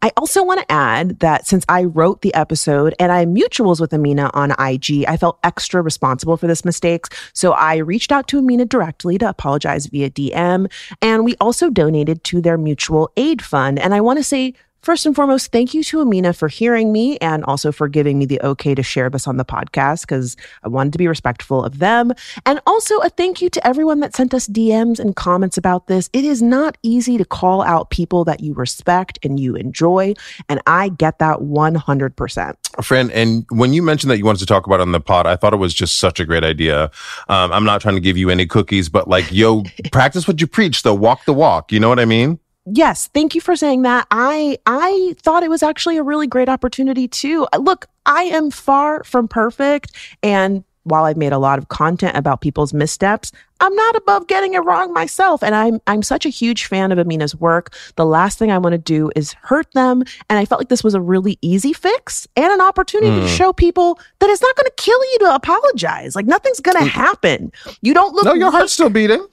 I 0.04 0.12
also 0.18 0.44
want 0.44 0.60
to 0.62 0.72
add 0.72 1.20
that 1.20 1.46
since 1.46 1.64
I 1.70 1.84
wrote 1.84 2.22
the 2.22 2.34
episode 2.34 2.96
and 3.00 3.12
I'm 3.12 3.36
mutuals 3.36 3.80
with 3.80 3.94
Amina 3.94 4.32
on 4.34 4.52
IG, 4.52 5.06
I 5.08 5.16
felt 5.16 5.38
extra 5.44 5.82
responsible 5.82 6.38
for 6.38 6.48
this 6.48 6.66
mistake. 6.66 7.06
So 7.34 7.52
I 7.52 7.78
reached 7.78 8.12
out 8.12 8.28
to 8.30 8.40
Amina 8.40 8.66
directly 8.66 9.20
to 9.20 9.30
apologize 9.30 9.86
via 9.86 10.10
DM. 10.10 10.72
And 11.02 11.24
we 11.24 11.36
also 11.40 11.70
donated 11.70 12.24
to 12.26 12.42
their 12.42 12.58
mutual 12.58 13.12
aid 13.16 13.44
fund. 13.44 13.78
And 13.78 13.94
I 13.94 14.02
want 14.02 14.18
to 14.18 14.24
say, 14.24 14.56
First 14.82 15.06
and 15.06 15.16
foremost, 15.16 15.52
thank 15.52 15.76
you 15.76 15.84
to 15.84 16.02
Amina 16.02 16.34
for 16.34 16.48
hearing 16.48 16.92
me 16.92 17.20
and 17.20 17.44
also 17.44 17.72
for 17.72 17.88
giving 17.88 18.18
me 18.18 18.26
the 18.26 18.42
okay 18.42 18.74
to 18.74 18.82
share 18.82 19.12
this 19.12 19.28
on 19.28 19.38
the 19.38 19.46
podcast 19.46 20.02
because 20.02 20.36
I 20.64 20.70
wanted 20.70 20.92
to 20.94 20.98
be 20.98 21.08
respectful 21.08 21.64
of 21.64 21.78
them. 21.78 22.14
And 22.48 22.60
also 22.66 22.98
a 23.02 23.10
thank 23.10 23.44
you 23.44 23.50
to 23.52 23.68
everyone 23.68 24.00
that 24.00 24.16
sent 24.16 24.34
us 24.34 24.48
DMs 24.48 25.00
and 25.00 25.16
comments 25.16 25.56
about 25.56 25.86
this. 25.86 26.10
It 26.14 26.26
is 26.26 26.42
not 26.42 26.80
easy 26.82 27.20
to 27.20 27.26
call 27.26 27.62
out 27.62 27.92
people 27.92 28.26
that 28.26 28.40
you 28.40 28.56
respect 28.56 29.20
and 29.22 29.40
you 29.40 29.56
enjoy. 29.56 30.16
And 30.50 30.60
I 30.66 30.90
get 30.90 31.20
that 31.20 31.42
100%. 31.42 32.84
Friend, 32.84 33.12
and 33.12 33.46
when 33.50 33.74
you 33.74 33.84
mentioned 33.84 34.10
that 34.10 34.18
you 34.18 34.26
wanted 34.26 34.40
to 34.40 34.48
talk 34.48 34.66
about 34.66 34.80
it 34.80 34.84
on 34.84 34.94
the 34.94 35.00
pod, 35.00 35.28
I 35.28 35.36
thought 35.36 35.54
it 35.54 35.58
was 35.58 35.76
just 35.76 35.98
such 35.98 36.20
a 36.20 36.26
great 36.26 36.44
idea. 36.44 36.86
Um, 37.30 37.52
I'm 37.52 37.66
not 37.66 37.82
trying 37.82 37.96
to 37.96 38.02
give 38.02 38.18
you 38.18 38.32
any 38.32 38.48
cookies, 38.48 38.90
but 38.90 39.08
like, 39.08 39.32
yo, 39.32 39.62
practice 39.92 40.28
what 40.28 40.42
you 40.42 40.48
preach, 40.48 40.82
though. 40.82 40.96
Walk 40.96 41.26
the 41.26 41.34
walk. 41.34 41.72
You 41.72 41.80
know 41.80 41.90
what 41.90 42.00
I 42.00 42.06
mean? 42.06 42.40
Yes, 42.66 43.08
thank 43.08 43.34
you 43.34 43.42
for 43.42 43.56
saying 43.56 43.82
that. 43.84 44.06
I 44.12 44.58
I 44.66 45.16
thought 45.20 45.44
it 45.44 45.50
was 45.50 45.64
actually 45.64 45.98
a 45.98 46.04
really 46.04 46.28
great 46.28 46.50
opportunity 46.50 47.08
too. 47.08 47.48
Look, 47.58 47.88
I 48.06 48.24
am 48.24 48.52
far 48.52 49.04
from 49.04 49.28
perfect 49.28 49.92
and 50.22 50.64
while 50.84 51.04
I've 51.06 51.18
made 51.18 51.32
a 51.32 51.38
lot 51.38 51.60
of 51.60 51.68
content 51.70 52.18
about 52.18 52.42
people's 52.42 52.74
missteps, 52.74 53.32
I'm 53.60 53.76
not 53.76 53.96
above 53.96 54.26
getting 54.26 54.56
it 54.56 54.60
wrong 54.62 54.92
myself. 54.94 55.44
And 55.44 55.54
I'm 55.54 55.80
I'm 55.86 56.02
such 56.02 56.26
a 56.26 56.30
huge 56.30 56.66
fan 56.66 56.92
of 56.92 56.98
Amina's 56.98 57.36
work. 57.36 57.76
The 57.98 58.06
last 58.06 58.40
thing 58.40 58.52
I 58.52 58.58
want 58.58 58.74
to 58.74 58.80
do 58.80 59.12
is 59.16 59.34
hurt 59.44 59.72
them. 59.74 60.04
And 60.30 60.40
I 60.40 60.46
felt 60.46 60.60
like 60.60 60.70
this 60.70 60.84
was 60.84 60.96
a 60.96 61.02
really 61.02 61.38
easy 61.42 61.72
fix 61.74 62.28
and 62.36 62.52
an 62.52 62.62
opportunity 62.62 63.12
Hmm. 63.14 63.22
to 63.22 63.28
show 63.28 63.54
people 63.54 64.00
that 64.20 64.30
it's 64.32 64.42
not 64.42 64.56
going 64.56 64.66
to 64.66 64.74
kill 64.78 65.00
you 65.12 65.20
to 65.20 65.36
apologize. 65.36 66.16
Like 66.16 66.26
nothing's 66.26 66.60
going 66.60 66.78
to 66.78 66.86
happen. 66.90 67.52
You 67.84 67.94
don't 67.94 68.14
look 68.16 68.26
No, 68.26 68.34
your 68.34 68.50
heart's 68.52 68.74
still 68.74 68.90
beating. 68.90 69.24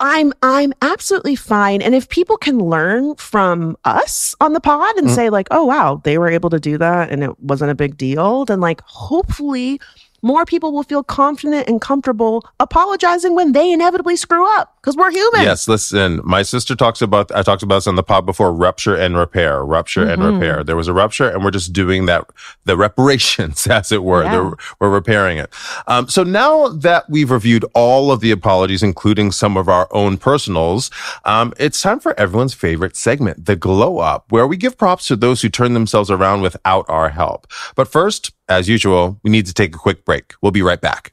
I'm 0.00 0.32
I'm 0.42 0.72
absolutely 0.82 1.36
fine. 1.36 1.80
And 1.80 1.94
if 1.94 2.08
people 2.08 2.36
can 2.36 2.58
learn 2.58 3.14
from 3.16 3.76
us 3.84 4.34
on 4.40 4.52
the 4.52 4.60
pod 4.60 4.96
and 4.96 5.06
mm-hmm. 5.06 5.14
say 5.14 5.30
like, 5.30 5.48
"Oh 5.50 5.64
wow, 5.64 6.00
they 6.04 6.18
were 6.18 6.28
able 6.28 6.50
to 6.50 6.60
do 6.60 6.78
that 6.78 7.10
and 7.10 7.22
it 7.22 7.38
wasn't 7.40 7.70
a 7.70 7.74
big 7.74 7.96
deal," 7.96 8.44
then 8.44 8.60
like 8.60 8.82
hopefully 8.82 9.80
more 10.24 10.44
people 10.44 10.72
will 10.72 10.82
feel 10.82 11.04
confident 11.04 11.68
and 11.68 11.80
comfortable 11.80 12.44
apologizing 12.58 13.34
when 13.34 13.52
they 13.52 13.70
inevitably 13.72 14.16
screw 14.16 14.44
up 14.58 14.76
because 14.80 14.96
we're 14.96 15.10
human. 15.10 15.42
Yes, 15.42 15.68
listen, 15.68 16.20
my 16.24 16.42
sister 16.42 16.74
talks 16.74 17.00
about, 17.02 17.30
I 17.32 17.42
talked 17.42 17.62
about 17.62 17.76
this 17.76 17.86
on 17.86 17.94
the 17.96 18.02
pod 18.02 18.26
before, 18.26 18.52
rupture 18.52 18.96
and 18.96 19.16
repair, 19.16 19.64
rupture 19.64 20.02
and 20.08 20.22
Mm-hmm. 20.22 20.34
repair. 20.38 20.64
There 20.64 20.76
was 20.76 20.88
a 20.88 20.92
rupture 20.94 21.28
and 21.28 21.44
we're 21.44 21.50
just 21.50 21.72
doing 21.72 22.06
that, 22.06 22.24
the 22.64 22.76
reparations, 22.76 23.66
as 23.78 23.92
it 23.92 24.02
were. 24.02 24.24
Yeah. 24.24 24.50
We're 24.80 24.90
repairing 24.90 25.36
it. 25.38 25.52
Um, 25.86 26.08
so 26.08 26.22
now 26.24 26.68
that 26.68 27.08
we've 27.10 27.30
reviewed 27.30 27.64
all 27.74 28.10
of 28.10 28.20
the 28.20 28.30
apologies, 28.30 28.82
including 28.82 29.30
some 29.32 29.56
of 29.58 29.68
our 29.68 29.88
own 29.90 30.16
personals, 30.16 30.90
um, 31.26 31.52
it's 31.58 31.82
time 31.82 32.00
for 32.00 32.18
everyone's 32.18 32.54
favorite 32.54 32.96
segment, 32.96 33.44
the 33.44 33.56
glow 33.56 33.98
up, 33.98 34.32
where 34.32 34.46
we 34.46 34.56
give 34.56 34.78
props 34.78 35.06
to 35.08 35.16
those 35.16 35.42
who 35.42 35.50
turn 35.50 35.74
themselves 35.74 36.10
around 36.10 36.40
without 36.40 36.86
our 36.88 37.10
help. 37.10 37.46
But 37.74 37.88
first, 37.88 38.32
as 38.48 38.68
usual, 38.68 39.18
we 39.22 39.30
need 39.30 39.46
to 39.46 39.54
take 39.54 39.74
a 39.74 39.78
quick 39.78 40.04
break. 40.04 40.34
We'll 40.42 40.52
be 40.52 40.62
right 40.62 40.80
back. 40.80 41.12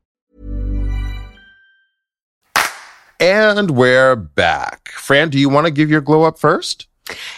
And 3.21 3.69
we're 3.77 4.15
back. 4.15 4.89
Fran, 4.93 5.29
do 5.29 5.37
you 5.37 5.47
want 5.47 5.67
to 5.67 5.71
give 5.71 5.91
your 5.91 6.01
glow 6.01 6.23
up 6.23 6.39
first? 6.39 6.87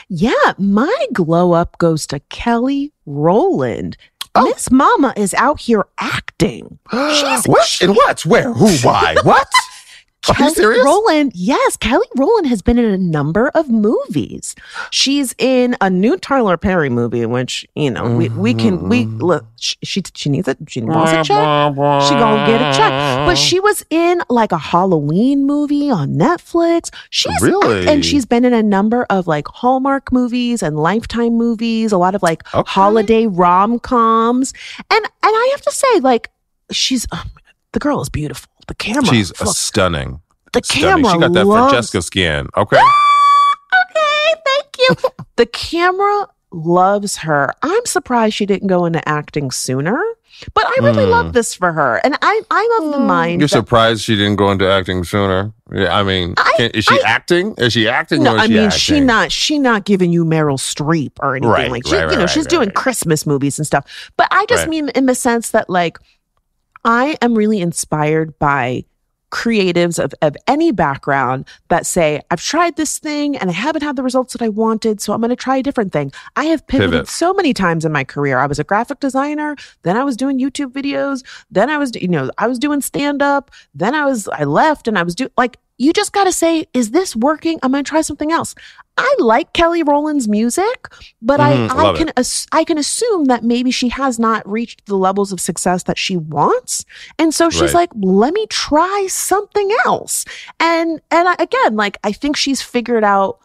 Yeah, 0.07 0.53
my 0.57 1.07
glow 1.11 1.51
up 1.51 1.77
goes 1.77 2.07
to 2.07 2.21
Kelly 2.29 2.93
Rowland. 3.05 3.97
Oh. 4.33 4.45
Miss 4.45 4.71
Mama 4.71 5.13
is 5.17 5.33
out 5.33 5.59
here 5.59 5.85
acting. 5.97 6.79
She's 6.91 7.43
what? 7.43 7.81
In 7.81 7.95
what? 7.95 8.25
Where? 8.25 8.53
Who? 8.53 8.69
Why? 8.77 9.17
what? 9.23 9.49
Are 10.29 10.31
you 10.31 10.37
Kelly 10.37 10.53
serious? 10.53 10.85
Rowland, 10.85 11.31
yes, 11.35 11.75
Kelly 11.77 12.07
Rowland 12.15 12.47
has 12.47 12.61
been 12.61 12.79
in 12.79 12.85
a 12.85 12.97
number 12.97 13.49
of 13.49 13.69
movies. 13.69 14.55
She's 14.89 15.35
in 15.37 15.75
a 15.81 15.89
new 15.89 16.17
Tyler 16.17 16.55
Perry 16.55 16.89
movie, 16.89 17.25
which 17.25 17.65
you 17.75 17.91
know 17.91 18.15
we, 18.15 18.29
we 18.29 18.53
can 18.53 18.87
we 18.87 19.05
Mm-hmm. 19.05 19.17
look. 19.21 19.45
She 19.59 19.75
she, 19.83 20.01
she 20.15 20.29
needs 20.29 20.47
a 20.47 20.55
she 20.67 20.81
wants 20.81 21.11
a 21.11 21.15
check. 21.23 21.73
She 22.07 22.15
gonna 22.15 22.47
get 22.47 22.61
a 22.61 22.77
check. 22.77 22.91
But 23.27 23.37
she 23.37 23.59
was 23.59 23.83
in 23.89 24.21
like 24.29 24.51
a 24.53 24.57
Halloween 24.57 25.45
movie 25.45 25.89
on 25.89 26.15
Netflix. 26.15 26.89
She's 27.09 27.41
Really? 27.41 27.87
and 27.87 28.05
she's 28.05 28.25
been 28.25 28.45
in 28.45 28.53
a 28.53 28.63
number 28.63 29.05
of 29.09 29.27
like 29.27 29.47
Hallmark 29.49 30.11
movies 30.13 30.63
and 30.63 30.77
Lifetime 30.77 31.33
movies. 31.37 31.91
A 31.91 31.97
lot 31.97 32.15
of 32.15 32.23
like 32.23 32.43
Okay. 32.53 32.69
holiday 32.71 33.27
rom 33.27 33.77
coms. 33.79 34.53
And 34.89 35.03
and 35.05 35.11
I 35.21 35.47
have 35.51 35.61
to 35.63 35.71
say, 35.71 35.99
like 35.99 36.29
she's 36.71 37.05
um, 37.11 37.29
the 37.73 37.79
girl 37.79 38.01
is 38.01 38.09
beautiful. 38.09 38.49
The 38.67 38.75
camera, 38.75 39.05
She's 39.05 39.31
a 39.41 39.45
look, 39.45 39.55
stunning. 39.55 40.21
the 40.53 40.61
Stunning. 40.63 41.03
camera 41.03 41.11
She 41.11 41.19
got 41.19 41.33
that 41.33 41.45
loves- 41.45 41.73
Franchesca 41.91 42.03
skin. 42.03 42.47
Okay. 42.57 42.79
Okay, 43.73 44.33
thank 44.45 44.77
you. 44.79 45.09
the 45.35 45.45
camera 45.47 46.27
loves 46.51 47.17
her. 47.17 47.53
I'm 47.63 47.85
surprised 47.85 48.35
she 48.35 48.45
didn't 48.45 48.67
go 48.67 48.85
into 48.85 49.07
acting 49.09 49.49
sooner, 49.49 49.99
but 50.53 50.65
I 50.67 50.77
really 50.83 51.05
love 51.07 51.33
this 51.33 51.55
for 51.55 51.71
her. 51.73 51.99
And 52.03 52.15
I, 52.21 52.41
I'm 52.51 52.83
of 52.83 52.91
the 52.93 52.99
mind. 52.99 53.33
Hmm. 53.35 53.39
You're 53.41 53.47
that- 53.47 53.49
surprised 53.49 54.01
she 54.03 54.15
didn't 54.15 54.35
go 54.35 54.51
into 54.51 54.69
acting 54.69 55.03
sooner. 55.03 55.51
Yeah, 55.73 55.97
I 55.97 56.03
mean, 56.03 56.35
I- 56.37 56.53
can- 56.57 56.71
is 56.71 56.85
she 56.85 57.01
I- 57.01 57.07
acting? 57.09 57.55
Is 57.57 57.73
she 57.73 57.87
acting? 57.89 58.21
No, 58.21 58.33
or 58.33 58.35
is 58.35 58.41
I 58.41 58.47
she 58.47 58.53
mean 58.53 58.69
she 58.69 58.99
not 58.99 59.31
she 59.31 59.57
not 59.59 59.85
giving 59.85 60.11
you 60.13 60.23
Meryl 60.23 60.59
Streep 60.59 61.13
or 61.19 61.35
anything 61.35 61.49
Right, 61.49 61.71
like 61.71 61.87
she, 61.87 61.95
right, 61.95 62.03
right, 62.03 62.11
you 62.11 62.17
know 62.17 62.23
right, 62.25 62.29
she's 62.29 62.43
right, 62.45 62.49
doing 62.51 62.67
right. 62.69 62.75
Christmas 62.75 63.25
movies 63.25 63.57
and 63.57 63.65
stuff. 63.65 64.11
But 64.17 64.27
I 64.29 64.45
just 64.45 64.61
Right. 64.63 64.69
mean 64.69 64.89
in 64.89 65.07
the 65.07 65.15
sense 65.15 65.49
that 65.49 65.67
like 65.67 65.97
I 66.85 67.17
am 67.21 67.35
really 67.35 67.61
inspired 67.61 68.37
by 68.39 68.85
creatives 69.33 70.01
of, 70.01 70.13
of 70.21 70.37
any 70.47 70.71
background 70.71 71.47
that 71.69 71.87
say, 71.87 72.21
I've 72.29 72.41
tried 72.41 72.75
this 72.75 72.99
thing 72.99 73.35
and 73.35 73.49
I 73.49 73.53
haven't 73.53 73.81
had 73.81 73.95
the 73.95 74.03
results 74.03 74.33
that 74.33 74.43
I 74.43 74.49
wanted, 74.49 75.01
so 75.01 75.11
I'm 75.11 75.21
going 75.21 75.31
to 75.31 75.35
try 75.35 75.57
a 75.57 75.63
different 75.63 75.91
thing. 75.91 76.11
I 76.35 76.45
have 76.45 76.67
pivoted 76.67 76.91
Pivot. 76.91 77.07
so 77.07 77.33
many 77.33 77.51
times 77.51 77.83
in 77.83 77.91
my 77.91 78.03
career. 78.03 78.37
I 78.37 78.45
was 78.45 78.59
a 78.59 78.63
graphic 78.63 78.99
designer, 78.99 79.55
then 79.81 79.97
I 79.97 80.03
was 80.03 80.15
doing 80.15 80.39
YouTube 80.39 80.71
videos, 80.71 81.25
then 81.49 81.71
I 81.71 81.79
was, 81.79 81.95
you 81.95 82.07
know, 82.07 82.29
I 82.37 82.47
was 82.47 82.59
doing 82.59 82.79
stand 82.81 83.23
up, 83.23 83.49
then 83.73 83.95
I 83.95 84.05
was, 84.05 84.27
I 84.27 84.43
left 84.43 84.87
and 84.87 84.99
I 84.99 85.03
was 85.03 85.15
doing 85.15 85.31
like, 85.35 85.57
you 85.79 85.93
just 85.93 86.13
got 86.13 86.25
to 86.25 86.31
say, 86.31 86.67
is 86.73 86.91
this 86.91 87.15
working? 87.15 87.59
I'm 87.63 87.71
going 87.71 87.83
to 87.83 87.89
try 87.89 88.01
something 88.01 88.31
else. 88.31 88.53
I 88.95 89.15
like 89.19 89.53
Kelly 89.53 89.81
Rowland's 89.81 90.27
music, 90.27 90.87
but 91.21 91.39
Mhm, 91.39 91.69
I, 91.71 91.89
I 91.89 91.97
can 91.97 92.11
ass- 92.15 92.45
I 92.51 92.63
can 92.63 92.77
assume 92.77 93.25
that 93.25 93.43
maybe 93.43 93.71
she 93.71 93.89
has 93.89 94.19
not 94.19 94.47
reached 94.47 94.85
the 94.85 94.95
levels 94.97 95.31
of 95.31 95.39
success 95.39 95.83
that 95.83 95.97
she 95.97 96.15
wants, 96.15 96.85
and 97.17 97.33
so 97.33 97.49
she's 97.49 97.73
Right. 97.73 97.73
like, 97.73 97.89
let 97.95 98.33
me 98.33 98.45
try 98.47 99.07
something 99.09 99.69
else. 99.85 100.25
And 100.59 101.01
and 101.09 101.27
I, 101.27 101.35
again, 101.39 101.75
like 101.75 101.97
I 102.03 102.11
think 102.11 102.35
she's 102.35 102.61
figured 102.61 103.03
out 103.03 103.39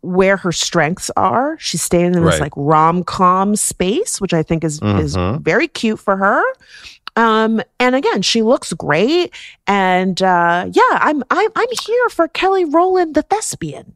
where 0.00 0.36
her 0.36 0.50
strengths 0.50 1.12
are. 1.16 1.56
She's 1.60 1.80
staying 1.80 2.06
in 2.14 2.24
this 2.24 2.34
Right. 2.34 2.40
like 2.40 2.52
rom 2.56 3.04
com 3.04 3.54
space, 3.54 4.20
which 4.20 4.34
I 4.34 4.42
think 4.42 4.64
is 4.64 4.80
is 4.82 5.16
Mhm. 5.16 5.42
very 5.42 5.68
cute 5.68 6.00
for 6.00 6.16
her. 6.16 6.42
Um, 7.14 7.60
and 7.78 7.94
again, 7.94 8.22
she 8.22 8.42
looks 8.42 8.72
great, 8.72 9.32
and 9.68 10.20
uh, 10.22 10.66
yeah, 10.72 10.82
I'm 11.00 11.22
I'm 11.30 11.50
I'm 11.54 11.68
here 11.86 12.08
for 12.08 12.26
Kelly 12.26 12.64
Rowland, 12.64 13.14
the 13.14 13.22
thespian. 13.22 13.94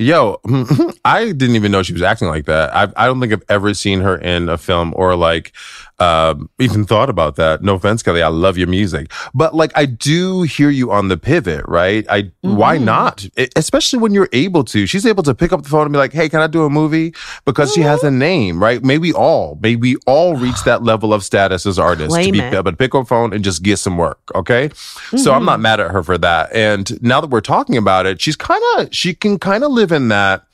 Yo, 0.00 0.40
I 1.04 1.32
didn't 1.32 1.56
even 1.56 1.72
know 1.72 1.82
she 1.82 1.92
was 1.92 2.02
acting 2.02 2.28
like 2.28 2.44
that. 2.46 2.74
I, 2.74 2.88
I 2.96 3.06
don't 3.06 3.20
think 3.20 3.32
I've 3.32 3.42
ever 3.48 3.74
seen 3.74 4.00
her 4.00 4.16
in 4.16 4.48
a 4.48 4.56
film 4.56 4.94
or 4.96 5.16
like 5.16 5.52
um, 6.00 6.48
even 6.60 6.84
thought 6.84 7.10
about 7.10 7.36
that. 7.36 7.62
No 7.62 7.74
offense, 7.74 8.02
Kelly. 8.02 8.22
I 8.22 8.28
love 8.28 8.56
your 8.56 8.68
music, 8.68 9.10
but 9.34 9.54
like 9.54 9.72
I 9.74 9.84
do 9.86 10.42
hear 10.42 10.70
you 10.70 10.92
on 10.92 11.08
the 11.08 11.16
pivot, 11.16 11.64
right? 11.66 12.06
I 12.08 12.30
why 12.42 12.78
Mhm. 12.78 12.84
not? 12.84 13.26
E- 13.36 13.48
especially 13.56 13.98
when 13.98 14.12
you're 14.14 14.28
able 14.32 14.62
to. 14.64 14.86
She's 14.86 15.04
able 15.06 15.22
to 15.24 15.34
pick 15.34 15.52
up 15.52 15.62
the 15.62 15.68
phone 15.68 15.82
and 15.82 15.92
be 15.92 15.98
like, 15.98 16.12
"Hey, 16.12 16.28
can 16.28 16.40
I 16.40 16.46
do 16.46 16.64
a 16.64 16.70
movie?" 16.70 17.14
Because 17.44 17.72
she 17.74 17.80
has 17.82 18.04
a 18.04 18.10
name, 18.10 18.62
right? 18.62 18.82
May 18.84 18.98
we 18.98 19.12
all, 19.12 19.58
may 19.62 19.74
we 19.76 19.96
all 20.06 20.36
reach 20.36 20.62
that 20.64 20.82
level 20.92 21.12
of 21.12 21.24
status 21.24 21.66
as 21.66 21.78
artists 21.78 22.16
to 22.16 22.32
be 22.32 22.38
it. 22.40 22.54
able 22.54 22.70
to 22.70 22.76
pick 22.76 22.94
up 22.94 23.02
a 23.02 23.04
phone 23.04 23.32
and 23.32 23.42
just 23.42 23.62
get 23.62 23.78
some 23.78 23.96
work. 23.96 24.18
Okay, 24.34 24.70
so 25.16 25.32
I'm 25.34 25.44
not 25.44 25.58
mad 25.60 25.80
at 25.80 25.90
her 25.90 26.02
for 26.02 26.16
that. 26.18 26.52
And 26.52 27.00
now 27.02 27.20
that 27.20 27.30
we're 27.30 27.40
talking 27.40 27.76
about 27.76 28.06
it, 28.06 28.20
she's 28.20 28.36
kind 28.36 28.62
of 28.78 28.88
she 28.94 29.14
can 29.14 29.38
kind 29.38 29.64
of 29.64 29.72
live 29.72 29.90
in 29.92 30.08
that 30.08 30.44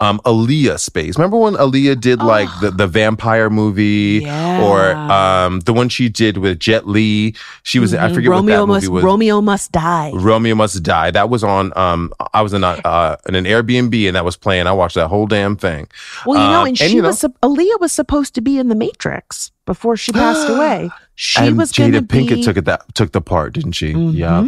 um 0.00 0.20
Aaliyah 0.24 0.78
space. 0.78 1.16
Remember 1.18 1.36
when 1.38 1.54
Aaliyah 1.54 2.00
did 2.00 2.22
like 2.22 2.48
the 2.60 2.70
the 2.70 2.86
vampire 2.86 3.50
movie 3.50 4.26
or 4.28 4.92
um 4.94 5.60
the 5.60 5.72
one 5.72 5.88
she 5.88 6.08
did 6.08 6.38
with 6.38 6.58
Jet 6.60 6.86
Li? 6.86 7.34
She 7.62 7.78
was 7.78 7.94
I 7.94 8.08
Mhm. 8.08 8.14
forget 8.14 8.30
Romeo 8.30 8.60
what 8.60 8.66
that 8.66 8.66
movie 8.66 8.86
must 8.86 8.92
was. 8.92 9.04
Romeo 9.04 9.40
must 9.40 9.72
die. 9.72 10.10
Romeo 10.14 10.54
Must 10.54 10.82
Die. 10.82 11.10
That 11.10 11.28
was 11.30 11.42
on. 11.44 11.72
Um, 11.76 12.12
I 12.34 12.42
was 12.42 12.52
in 12.52 12.64
a 12.64 12.68
uh, 12.84 13.16
in 13.28 13.34
an 13.34 13.44
Airbnb 13.44 14.06
and 14.06 14.16
that 14.16 14.24
was 14.24 14.36
playing. 14.36 14.66
I 14.66 14.72
watched 14.72 14.94
that 14.96 15.08
whole 15.08 15.26
damn 15.26 15.56
thing. 15.56 15.88
Well, 16.26 16.40
you 16.40 16.48
know, 16.48 16.60
Um, 16.62 16.66
and 16.68 16.78
she 16.78 16.84
and, 16.84 16.94
you 16.94 17.02
know- 17.02 17.08
was 17.08 17.22
Aaliyah 17.42 17.80
was 17.80 17.92
supposed 17.92 18.34
to 18.34 18.40
be 18.40 18.58
in 18.58 18.68
the 18.68 18.74
Matrix 18.74 19.50
before 19.66 19.96
she 19.96 20.12
passed 20.12 20.48
away. 20.54 20.90
She 21.14 21.40
and 21.40 21.56
was 21.58 21.72
Jada 21.72 21.92
to 21.94 22.02
be. 22.02 22.26
Pinkett 22.26 22.44
took 22.44 22.56
it 22.56 22.64
that 22.64 22.94
took 22.94 23.12
the 23.12 23.20
part, 23.20 23.52
didn't 23.54 23.72
she? 23.72 23.92
Mhm. 23.94 24.14
Yeah. 24.14 24.46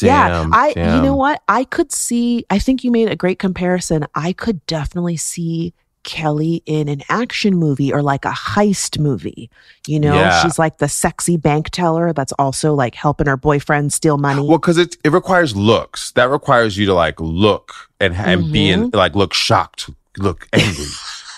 Yeah, 0.00 0.28
Damn, 0.28 0.54
I. 0.54 0.68
You 0.76 1.02
know 1.02 1.16
what? 1.16 1.42
I 1.48 1.64
could 1.64 1.92
see. 1.92 2.44
I 2.50 2.58
think 2.58 2.84
you 2.84 2.90
made 2.90 3.08
a 3.10 3.16
great 3.16 3.38
comparison. 3.38 4.06
I 4.14 4.32
could 4.32 4.64
definitely 4.66 5.16
see. 5.16 5.72
Kelly 6.04 6.62
in 6.64 6.88
an 6.88 7.02
action 7.10 7.54
movie 7.56 7.92
or 7.92 8.00
like 8.02 8.24
a 8.24 8.30
heist 8.30 8.98
movie. 8.98 9.50
You 9.86 10.00
know, 10.00 10.14
Yeah. 10.14 10.40
she's 10.40 10.58
like 10.58 10.78
the 10.78 10.88
sexy 10.88 11.36
bank 11.36 11.68
teller 11.68 12.14
that's 12.14 12.32
also 12.38 12.72
like 12.72 12.94
helping 12.94 13.26
her 13.26 13.36
boyfriend 13.36 13.92
steal 13.92 14.16
money. 14.16 14.40
Well, 14.40 14.56
because 14.56 14.78
it 14.78 14.96
it 15.04 15.10
requires 15.12 15.54
looks. 15.54 16.12
That 16.12 16.30
requires 16.30 16.78
you 16.78 16.86
to 16.86 16.94
like 16.94 17.20
look 17.20 17.74
and 18.00 18.14
and 18.14 18.50
be 18.50 18.70
in 18.70 18.84
Mm-hmm. 18.84 18.96
like 18.96 19.16
look 19.16 19.34
shocked, 19.34 19.90
look 20.16 20.48
angry. 20.54 20.86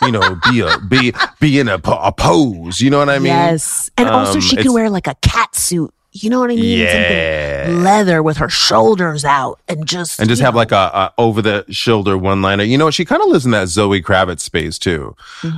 you 0.02 0.12
know, 0.12 0.38
be 0.52 0.60
a 0.60 0.78
be 0.88 1.14
be 1.40 1.58
in 1.58 1.66
a, 1.66 1.80
a 1.84 2.12
pose. 2.12 2.80
You 2.80 2.90
know 2.90 2.98
what 2.98 3.08
I 3.08 3.18
mean? 3.18 3.26
yes. 3.26 3.90
And 3.98 4.08
also 4.08 4.34
Um, 4.34 4.40
she 4.40 4.54
could 4.54 4.72
wear 4.72 4.88
like 4.88 5.08
a 5.08 5.16
cat 5.20 5.56
suit. 5.56 5.92
You 6.12 6.28
know 6.28 6.40
what 6.40 6.50
I 6.50 6.56
mean? 6.56 6.78
Yeah. 6.80 7.64
Something 7.66 7.84
leather 7.84 8.20
with 8.22 8.36
her 8.38 8.48
shoulders 8.48 9.24
out 9.24 9.60
and 9.68 9.86
just 9.86 10.18
and 10.18 10.28
just 10.28 10.42
have 10.42 10.54
know. 10.54 10.58
like 10.58 10.72
a, 10.72 10.74
a 10.76 11.12
over 11.18 11.40
the 11.40 11.64
shoulder 11.70 12.18
one 12.18 12.42
liner. 12.42 12.64
You 12.64 12.78
know, 12.78 12.90
she 12.90 13.04
kind 13.04 13.22
of 13.22 13.28
lives 13.28 13.44
in 13.44 13.52
that 13.52 13.68
Zoe 13.68 14.02
Kravitz 14.02 14.40
space 14.40 14.76
too. 14.76 15.14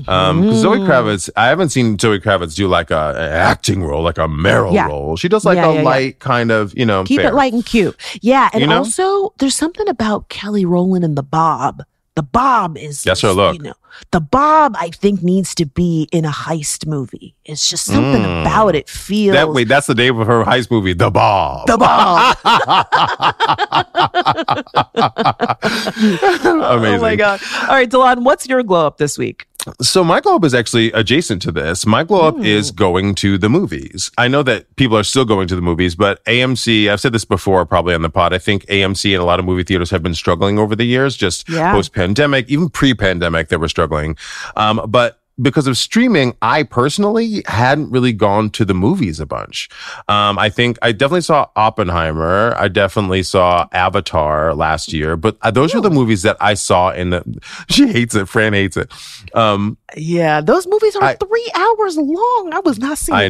Um, 0.07 0.43
'cause 0.45 0.61
Zoe 0.61 0.77
Mm-hmm. 0.79 0.91
Kravitz, 0.91 1.31
I 1.37 1.47
haven't 1.47 1.71
seen 1.71 1.99
Zoe 1.99 2.21
Kravitz 2.21 2.55
do 2.55 2.69
like 2.69 2.91
a, 2.91 3.15
an 3.17 3.33
acting 3.33 3.83
role, 3.83 4.03
like 4.03 4.19
a 4.19 4.29
Meryl 4.29 4.75
Yeah. 4.75 4.89
role. 4.89 5.17
She 5.17 5.29
does 5.29 5.45
like 5.47 5.57
Yeah, 5.57 5.69
a 5.71 5.75
yeah. 5.77 5.83
light 5.83 6.19
kind 6.19 6.51
of, 6.51 6.77
you 6.77 6.85
know, 6.85 7.05
keep 7.05 7.21
fair. 7.23 7.31
it 7.31 7.35
light 7.35 7.55
and 7.55 7.65
cute. 7.65 7.97
Yeah, 8.21 8.51
and 8.53 8.61
You 8.61 8.67
know? 8.67 8.77
also 8.79 9.33
there's 9.39 9.55
something 9.55 9.89
about 9.89 10.29
Kelly 10.29 10.67
Rowland 10.67 11.03
and 11.05 11.17
the 11.17 11.23
Bob. 11.23 11.83
The 12.15 12.23
Bob 12.23 12.77
is 12.77 13.03
That's 13.03 13.23
her 13.23 13.33
look. 13.33 13.57
You 13.57 13.63
know, 13.63 13.73
the 14.11 14.21
Bob 14.21 14.77
I 14.79 14.91
think 14.91 15.23
needs 15.23 15.55
to 15.55 15.65
be 15.65 16.09
in 16.13 16.27
a 16.27 16.31
heist 16.31 16.87
movie. 16.87 17.35
It's 17.47 17.71
just 17.71 17.87
something 17.87 18.21
Mm. 18.23 18.43
about 18.43 18.75
it 18.75 18.89
feels 18.91 19.33
That 19.35 19.49
wait, 19.51 19.69
that's 19.69 19.87
the 19.87 19.95
name 19.95 20.19
of 20.21 20.27
her 20.27 20.45
heist 20.45 20.71
movie, 20.71 20.93
The 20.93 21.11
Bob. 21.11 21.67
the 21.67 21.79
Bob. 21.79 22.37
Amazing. 25.73 26.99
Oh 26.99 27.01
my 27.01 27.17
god! 27.17 27.41
All 27.63 27.69
right, 27.75 27.89
De'lon, 27.91 28.25
what's 28.25 28.47
your 28.47 28.63
glow 28.63 28.87
up 28.87 28.99
this 28.99 29.17
week? 29.19 29.47
So 29.81 30.03
my 30.03 30.21
glow 30.21 30.37
up 30.37 30.45
is 30.45 30.55
actually 30.55 30.91
adjacent 30.93 31.41
to 31.43 31.53
this. 31.53 31.87
My 31.87 32.03
glow 32.03 32.27
up 32.29 32.39
is 32.41 32.71
going 32.73 33.15
to 33.17 33.39
the 33.39 33.49
movies. 33.49 34.11
I 34.19 34.27
know 34.29 34.43
that 34.43 34.75
people 34.77 34.97
are 34.99 35.05
still 35.05 35.25
going 35.25 35.47
to 35.49 35.55
the 35.57 35.63
movies, 35.63 35.95
but 35.95 36.25
AMC, 36.25 36.91
I've 36.91 37.01
said 37.01 37.13
this 37.13 37.25
before 37.25 37.65
probably 37.65 37.95
on 37.95 38.03
the 38.03 38.11
pod. 38.11 38.33
I 38.33 38.39
think 38.39 38.67
AMC 38.67 39.13
and 39.15 39.23
a 39.23 39.25
lot 39.25 39.39
of 39.39 39.45
movie 39.45 39.63
theaters 39.63 39.91
have 39.91 40.03
been 40.03 40.15
struggling 40.15 40.59
over 40.59 40.75
the 40.75 40.85
years, 40.85 41.17
just 41.17 41.49
Yeah. 41.49 41.73
post 41.73 41.93
pandemic, 41.95 42.49
even 42.49 42.71
pre 42.71 42.93
pandemic, 42.95 43.49
they 43.49 43.57
were 43.57 43.69
struggling. 43.69 44.17
Um, 44.57 44.81
but 44.89 45.21
because 45.43 45.67
of 45.67 45.77
streaming, 45.77 46.37
I 46.41 46.63
personally 46.63 47.43
hadn't 47.47 47.91
really 47.91 48.13
gone 48.13 48.49
to 48.51 48.65
the 48.65 48.75
movies 48.75 49.21
a 49.21 49.27
bunch. 49.27 49.69
Um, 50.09 50.39
I 50.39 50.49
think 50.49 50.79
I 50.83 50.93
definitely 50.93 51.23
saw 51.23 51.49
Oppenheimer. 51.57 52.55
I 52.57 52.69
definitely 52.69 53.23
saw 53.25 53.69
Avatar 53.73 54.55
last 54.55 54.93
year, 54.93 55.17
but 55.17 55.37
uh, 55.43 55.51
those 55.51 55.75
were 55.75 55.81
the 55.81 55.91
movies 55.91 56.23
that 56.23 56.37
I 56.41 56.55
saw 56.55 56.91
in 56.91 57.11
the, 57.11 57.25
she 57.69 57.89
hates 57.89 58.15
it. 58.15 58.29
Fran 58.29 58.53
hates 58.53 58.77
it. 58.77 58.91
Um, 59.35 59.77
Yeah, 59.97 60.41
those 60.41 60.67
movies 60.67 60.97
are 60.97 61.03
I- 61.03 61.17
three 61.17 61.51
hours 61.55 61.97
long. 61.97 62.51
I 62.55 62.61
was 62.65 62.79
not 62.79 62.97
seeing 62.99 63.17
I, 63.19 63.25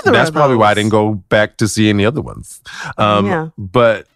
either. 0.00 0.10
that's 0.12 0.30
probably 0.30 0.56
why 0.56 0.70
I 0.70 0.74
didn't 0.74 0.90
go 0.90 1.14
back 1.14 1.56
to 1.58 1.68
see 1.68 1.88
any 1.88 2.04
other 2.04 2.20
ones. 2.22 2.60
Um, 2.98 3.26
Yeah. 3.26 3.48
But 3.56 4.06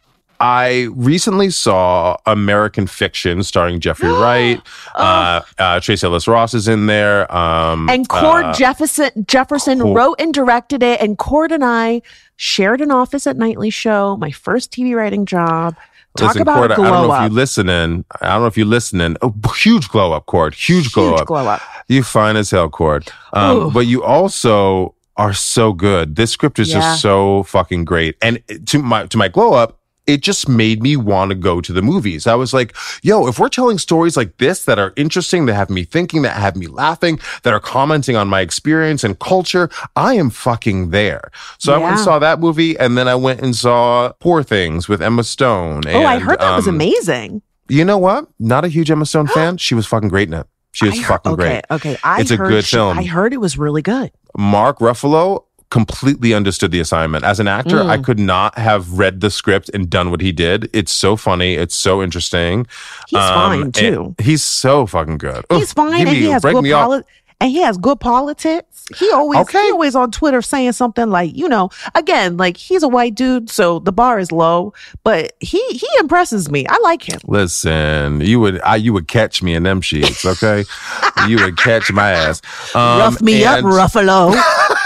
I 0.40 0.88
recently 0.94 1.50
saw 1.50 2.16
American 2.26 2.86
Fiction 2.86 3.42
starring 3.42 3.78
Jeffrey 3.78 4.08
Wright. 4.12 4.60
Uh, 4.94 5.42
uh, 5.58 5.80
Tracee 5.80 6.06
Ellis 6.06 6.26
Ross 6.26 6.54
is 6.54 6.66
in 6.66 6.86
there. 6.86 7.30
Um, 7.34 7.88
And 7.90 8.08
Cord 8.08 8.46
uh, 8.46 8.52
Jefferson 8.54 9.10
Jefferson 9.26 9.80
Cord- 9.80 9.96
wrote 9.96 10.16
and 10.18 10.32
directed 10.32 10.82
it, 10.82 11.00
and 11.00 11.18
Cord 11.18 11.52
and 11.52 11.64
I 11.64 12.00
shared 12.36 12.80
an 12.80 12.90
office 12.90 13.26
at 13.26 13.36
Nightly 13.36 13.70
Show. 13.70 14.16
My 14.16 14.30
first 14.30 14.72
TV 14.72 14.94
writing 14.96 15.26
job. 15.26 15.76
Talk 16.16 16.28
Listen, 16.30 16.42
about 16.42 16.56
Cord, 16.56 16.72
I 16.72 16.74
don't 16.76 16.84
know 16.86 17.10
up. 17.12 17.24
if 17.26 17.30
you 17.30 17.36
listening. 17.36 18.04
I 18.20 18.28
don't 18.30 18.40
know 18.40 18.46
if 18.48 18.56
you're 18.56 18.66
listening. 18.66 19.16
Oh, 19.22 19.32
huge 19.56 19.88
glow 19.90 20.12
up, 20.12 20.26
Cord. 20.26 20.54
Huge 20.54 20.92
glow 20.92 21.10
Huge 21.10 21.20
up. 21.20 21.26
glow 21.28 21.46
up. 21.46 21.60
You 21.86 22.02
fine 22.02 22.36
as 22.36 22.50
hell, 22.50 22.68
Cord. 22.68 23.08
Um, 23.32 23.72
but 23.72 23.86
you 23.86 24.02
also 24.02 24.96
are 25.16 25.32
so 25.32 25.72
good. 25.72 26.16
This 26.16 26.32
script 26.32 26.58
is 26.58 26.70
Yeah. 26.70 26.80
just 26.80 27.02
so 27.02 27.44
fucking 27.44 27.84
great. 27.84 28.16
And 28.22 28.42
to 28.66 28.80
my 28.80 29.06
to 29.06 29.16
my 29.18 29.28
glow 29.28 29.52
up, 29.52 29.78
it 30.12 30.22
just 30.22 30.48
made 30.48 30.82
me 30.82 30.96
want 30.96 31.30
to 31.30 31.34
go 31.34 31.60
to 31.60 31.72
the 31.72 31.82
movies. 31.82 32.26
I 32.26 32.34
was 32.34 32.52
like, 32.52 32.74
yo, 33.02 33.26
if 33.26 33.38
we're 33.38 33.48
telling 33.48 33.78
stories 33.78 34.16
like 34.16 34.36
this 34.38 34.64
that 34.64 34.78
are 34.78 34.92
interesting, 34.96 35.46
that 35.46 35.54
have 35.54 35.70
me 35.70 35.84
thinking, 35.84 36.22
that 36.22 36.36
have 36.36 36.56
me 36.56 36.66
laughing, 36.66 37.18
that 37.42 37.52
are 37.52 37.60
commenting 37.60 38.16
on 38.16 38.28
my 38.28 38.40
experience 38.40 39.04
and 39.04 39.18
culture, 39.18 39.70
I 39.96 40.14
am 40.14 40.30
fucking 40.30 40.90
there. 40.90 41.30
So 41.58 41.72
I 41.74 41.78
went 41.78 41.92
and 41.96 42.00
saw 42.04 42.18
that 42.18 42.40
movie, 42.40 42.78
and 42.78 42.96
then 42.98 43.08
I 43.08 43.14
went 43.14 43.40
and 43.40 43.54
saw 43.54 44.12
Poor 44.20 44.42
Things 44.42 44.88
with 44.88 45.00
Emma 45.02 45.24
Stone. 45.24 45.82
oh, 45.86 46.04
I 46.04 46.18
heard 46.18 46.40
that 46.40 46.56
was 46.56 46.68
um, 46.68 46.74
amazing. 46.74 47.42
You 47.68 47.84
know 47.84 47.98
what? 47.98 48.26
Not 48.38 48.64
a 48.64 48.68
huge 48.68 48.90
Emma 48.90 49.06
Stone 49.06 49.26
fan. 49.34 49.56
She 49.56 49.74
was 49.74 49.86
fucking 49.86 50.08
great 50.08 50.28
in 50.28 50.34
it. 50.34 50.46
She 50.72 50.86
was 50.86 50.98
heard- 50.98 51.06
fucking 51.06 51.32
okay, 51.32 51.42
great. 51.42 51.64
Okay, 51.70 51.96
I 52.04 52.20
It's 52.20 52.30
a 52.30 52.36
good 52.36 52.64
she- 52.64 52.76
film. 52.76 52.98
I 52.98 53.04
heard 53.04 53.32
it 53.32 53.38
was 53.40 53.58
really 53.58 53.82
good. 53.82 54.12
Mark 54.36 54.78
Ruffalo 54.78 55.44
completely 55.70 56.34
understood 56.34 56.72
the 56.72 56.80
assignment. 56.80 57.24
As 57.24 57.40
an 57.40 57.48
actor, 57.48 57.80
I 57.80 57.96
mm. 57.96 58.04
could 58.04 58.18
not 58.18 58.58
have 58.58 58.98
read 58.98 59.20
the 59.20 59.30
script 59.30 59.70
and 59.72 59.88
done 59.88 60.10
what 60.10 60.20
he 60.20 60.32
did. 60.32 60.68
It's 60.72 60.92
so 60.92 61.16
funny. 61.16 61.54
It's 61.54 61.74
so 61.74 62.02
interesting. 62.02 62.66
He's 63.08 63.20
um, 63.20 63.34
fine, 63.34 63.72
too. 63.72 64.14
He's 64.20 64.42
so 64.42 64.86
fucking 64.86 65.18
good. 65.18 65.44
He's 65.50 65.62
Oof, 65.62 65.70
fine, 65.70 66.00
and 66.00 66.10
me- 66.10 66.16
he 66.16 66.24
has 66.26 66.42
good 66.42 66.64
poli- 66.64 67.02
and 67.40 67.50
he 67.50 67.58
has 67.62 67.78
good 67.78 67.98
politics. 68.00 68.86
He 68.98 69.10
always 69.12 69.40
Okay. 69.40 69.62
he 69.66 69.70
always 69.70 69.94
on 69.94 70.10
Twitter 70.10 70.42
saying 70.42 70.72
something 70.72 71.08
like, 71.10 71.36
you 71.36 71.48
know, 71.48 71.70
again, 71.94 72.36
like 72.36 72.56
he's 72.56 72.82
a 72.82 72.88
white 72.88 73.14
dude, 73.14 73.48
so 73.48 73.78
the 73.78 73.92
bar 73.92 74.18
is 74.18 74.30
low, 74.32 74.72
but 75.04 75.32
he 75.40 75.58
he 75.70 75.86
impresses 76.00 76.50
me. 76.50 76.66
I 76.68 76.76
like 76.82 77.08
him. 77.08 77.20
Listen, 77.26 78.20
you 78.20 78.40
would 78.40 78.60
I, 78.62 78.76
you 78.76 78.92
would 78.92 79.08
catch 79.08 79.42
me 79.42 79.54
in 79.54 79.62
them 79.62 79.80
sheets, 79.80 80.24
okay? 80.24 80.64
you 81.28 81.36
would 81.42 81.56
catch 81.56 81.90
my 81.92 82.10
ass. 82.10 82.42
Um, 82.74 82.98
Rough 82.98 83.20
me 83.22 83.44
up, 83.44 83.58
and- 83.58 83.66
Ruffalo. 83.68 84.34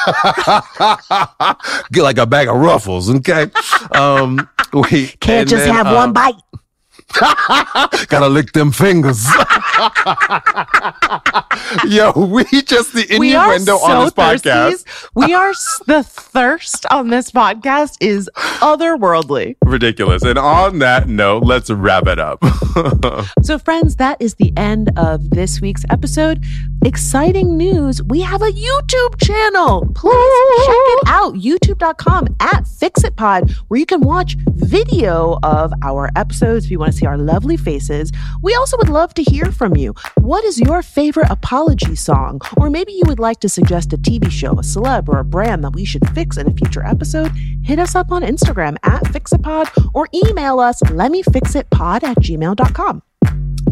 Get 1.93 2.03
like 2.03 2.19
a 2.19 2.27
bag 2.27 2.49
of 2.49 2.57
ruffles, 2.57 3.09
okay? 3.11 3.51
Um, 3.93 4.47
we 4.73 5.07
Can't 5.21 5.49
just 5.49 5.65
then, 5.65 5.75
have 5.75 5.87
uh, 5.87 5.95
one 5.95 6.13
bite. 6.13 6.35
Gotta 8.09 8.29
lick 8.29 8.53
them 8.53 8.73
fingers. 8.73 9.25
Yo, 11.87 12.13
we 12.17 12.45
just 12.63 12.93
the 12.95 13.07
innuendo 13.09 13.77
so 13.79 13.85
on 13.85 14.05
this 14.05 14.15
podcast. 14.15 15.09
We 15.15 15.35
are 15.35 15.53
the 15.87 16.03
thirst 16.03 16.87
on 16.91 17.11
this 17.11 17.31
podcast 17.31 17.99
is 18.01 18.29
otherworldly. 18.37 19.57
Ridiculous. 19.65 20.23
And 20.23 20.39
on 20.39 20.81
that 20.81 21.09
note, 21.09 21.45
let's 21.45 21.71
wrap 21.71 22.07
it 22.07 22.19
up. 22.19 22.43
So, 23.43 23.59
friends, 23.59 23.97
that 23.97 24.21
is 24.21 24.35
the 24.35 24.53
end 24.57 24.91
of 24.97 25.31
this 25.31 25.61
week's 25.61 25.85
episode. 25.91 26.45
Exciting 26.85 27.56
news. 27.56 28.02
We 28.02 28.20
have 28.20 28.43
a 28.43 28.51
YouTube 28.51 29.19
channel. 29.24 29.90
Please 29.94 30.66
check 30.66 30.77
it 30.77 31.09
out. 31.09 31.35
YouTube.com 31.35 32.36
at 32.40 32.65
FixItPod, 32.65 33.52
where 33.69 33.81
you 33.81 33.86
can 33.86 34.02
watch 34.02 34.36
video 34.48 35.39
of 35.43 35.73
our 35.81 36.11
episodes 36.15 36.66
if 36.66 36.70
you 36.70 36.78
want 36.78 36.93
to 36.93 36.98
see 36.98 37.06
our 37.06 37.16
lovely 37.16 37.56
faces. 37.56 38.12
We 38.43 38.55
also 38.55 38.77
would 38.77 38.90
love 38.90 39.15
to 39.15 39.23
hear 39.23 39.51
from 39.51 39.77
you. 39.77 39.94
What 40.19 40.44
is 40.44 40.61
your 40.61 40.82
favorite 40.82 41.31
apology 41.31 41.94
song? 41.97 42.43
Or 42.59 42.69
maybe 42.69 42.93
you 42.93 43.05
would 43.06 43.19
like 43.19 43.40
to 43.40 43.48
suggest 43.48 43.94
a 43.94 43.97
TV 43.97 44.31
show, 44.31 44.52
a 44.52 44.62
celeb, 44.62 45.09
or 45.09 45.20
a 45.20 45.24
brand 45.24 45.65
that 45.65 45.73
we 45.73 45.86
should 45.86 46.06
fix 46.11 46.36
in 46.36 46.48
a 46.48 46.55
future 46.55 46.85
episode. 46.85 47.32
Hit 47.62 47.78
us 47.78 47.94
up 47.94 48.12
on 48.12 48.20
Instagram 48.20 48.77
at 48.82 49.05
FixItPod 49.05 49.90
or 49.94 50.06
email 50.12 50.61
us 50.61 50.82
lemmefixitpod 50.82 52.02
at 52.02 52.19
gmail.com. 52.19 53.02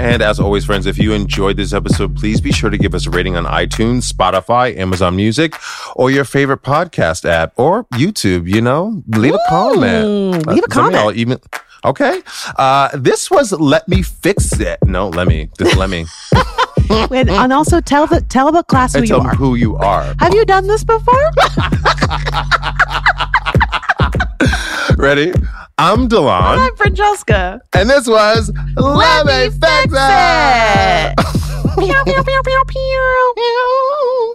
and 0.01 0.23
as 0.23 0.41
always, 0.41 0.65
friends, 0.65 0.87
if 0.87 0.99
you 0.99 1.13
enjoyed 1.13 1.57
this 1.57 1.73
episode, 1.73 2.17
please 2.17 2.41
be 2.41 2.53
sure 2.53 2.71
to 2.71 2.79
give 2.79 2.95
us 2.95 3.07
a 3.07 3.11
rating 3.11 3.37
on 3.37 3.45
iTunes, 3.45 4.11
Spotify, 4.13 4.77
Amazon 4.77 5.17
Music, 5.17 5.55
or 5.97 6.11
your 6.11 6.25
favorite 6.25 6.63
podcast 6.63 7.29
app 7.29 7.53
or 7.57 7.85
YouTube. 7.95 8.49
You 8.49 8.61
know, 8.61 9.03
leave 9.09 9.35
a 9.35 9.39
comment. 9.49 10.47
leave 10.47 10.63
a 10.63 10.67
Uh, 10.67 10.69
comment. 10.69 11.17
Even 11.17 11.39
okay. 11.85 12.23
Uh, 12.57 12.89
this 12.95 13.31
was 13.31 13.53
let 13.53 13.87
me 13.89 14.03
fix 14.03 14.59
it. 14.61 14.79
No, 14.85 15.09
let 15.09 15.29
me. 15.29 15.49
This 15.59 15.75
let 15.77 15.91
me. 15.91 16.07
and, 16.91 17.31
and 17.31 17.53
also 17.53 17.81
tell 17.81 18.07
the 18.07 18.21
tell 18.23 18.51
the 18.53 18.63
class 18.65 18.93
who 18.95 19.01
and 19.01 19.09
you 19.09 19.15
tell 19.17 19.27
are. 19.27 19.35
who 19.35 19.55
you 19.55 19.77
are. 19.77 20.15
Have 20.21 20.35
you 20.35 20.45
done 20.45 20.67
this 20.67 20.85
before? 20.85 21.31
Ready? 24.97 25.33
I'm 25.85 26.09
De'lon, 26.09 26.59
I'm 26.59 26.77
Franchesca. 26.77 27.59
and 27.75 27.91
this 27.91 28.07
was 28.07 28.53
Let, 28.77 29.27
Me 29.27 29.51
Fix 29.51 29.93
It. 29.93 31.15
Pew, 31.75 32.05
pew, 32.05 32.23
pew, 32.23 32.43
pew, 32.45 33.35
pew. 33.35 34.35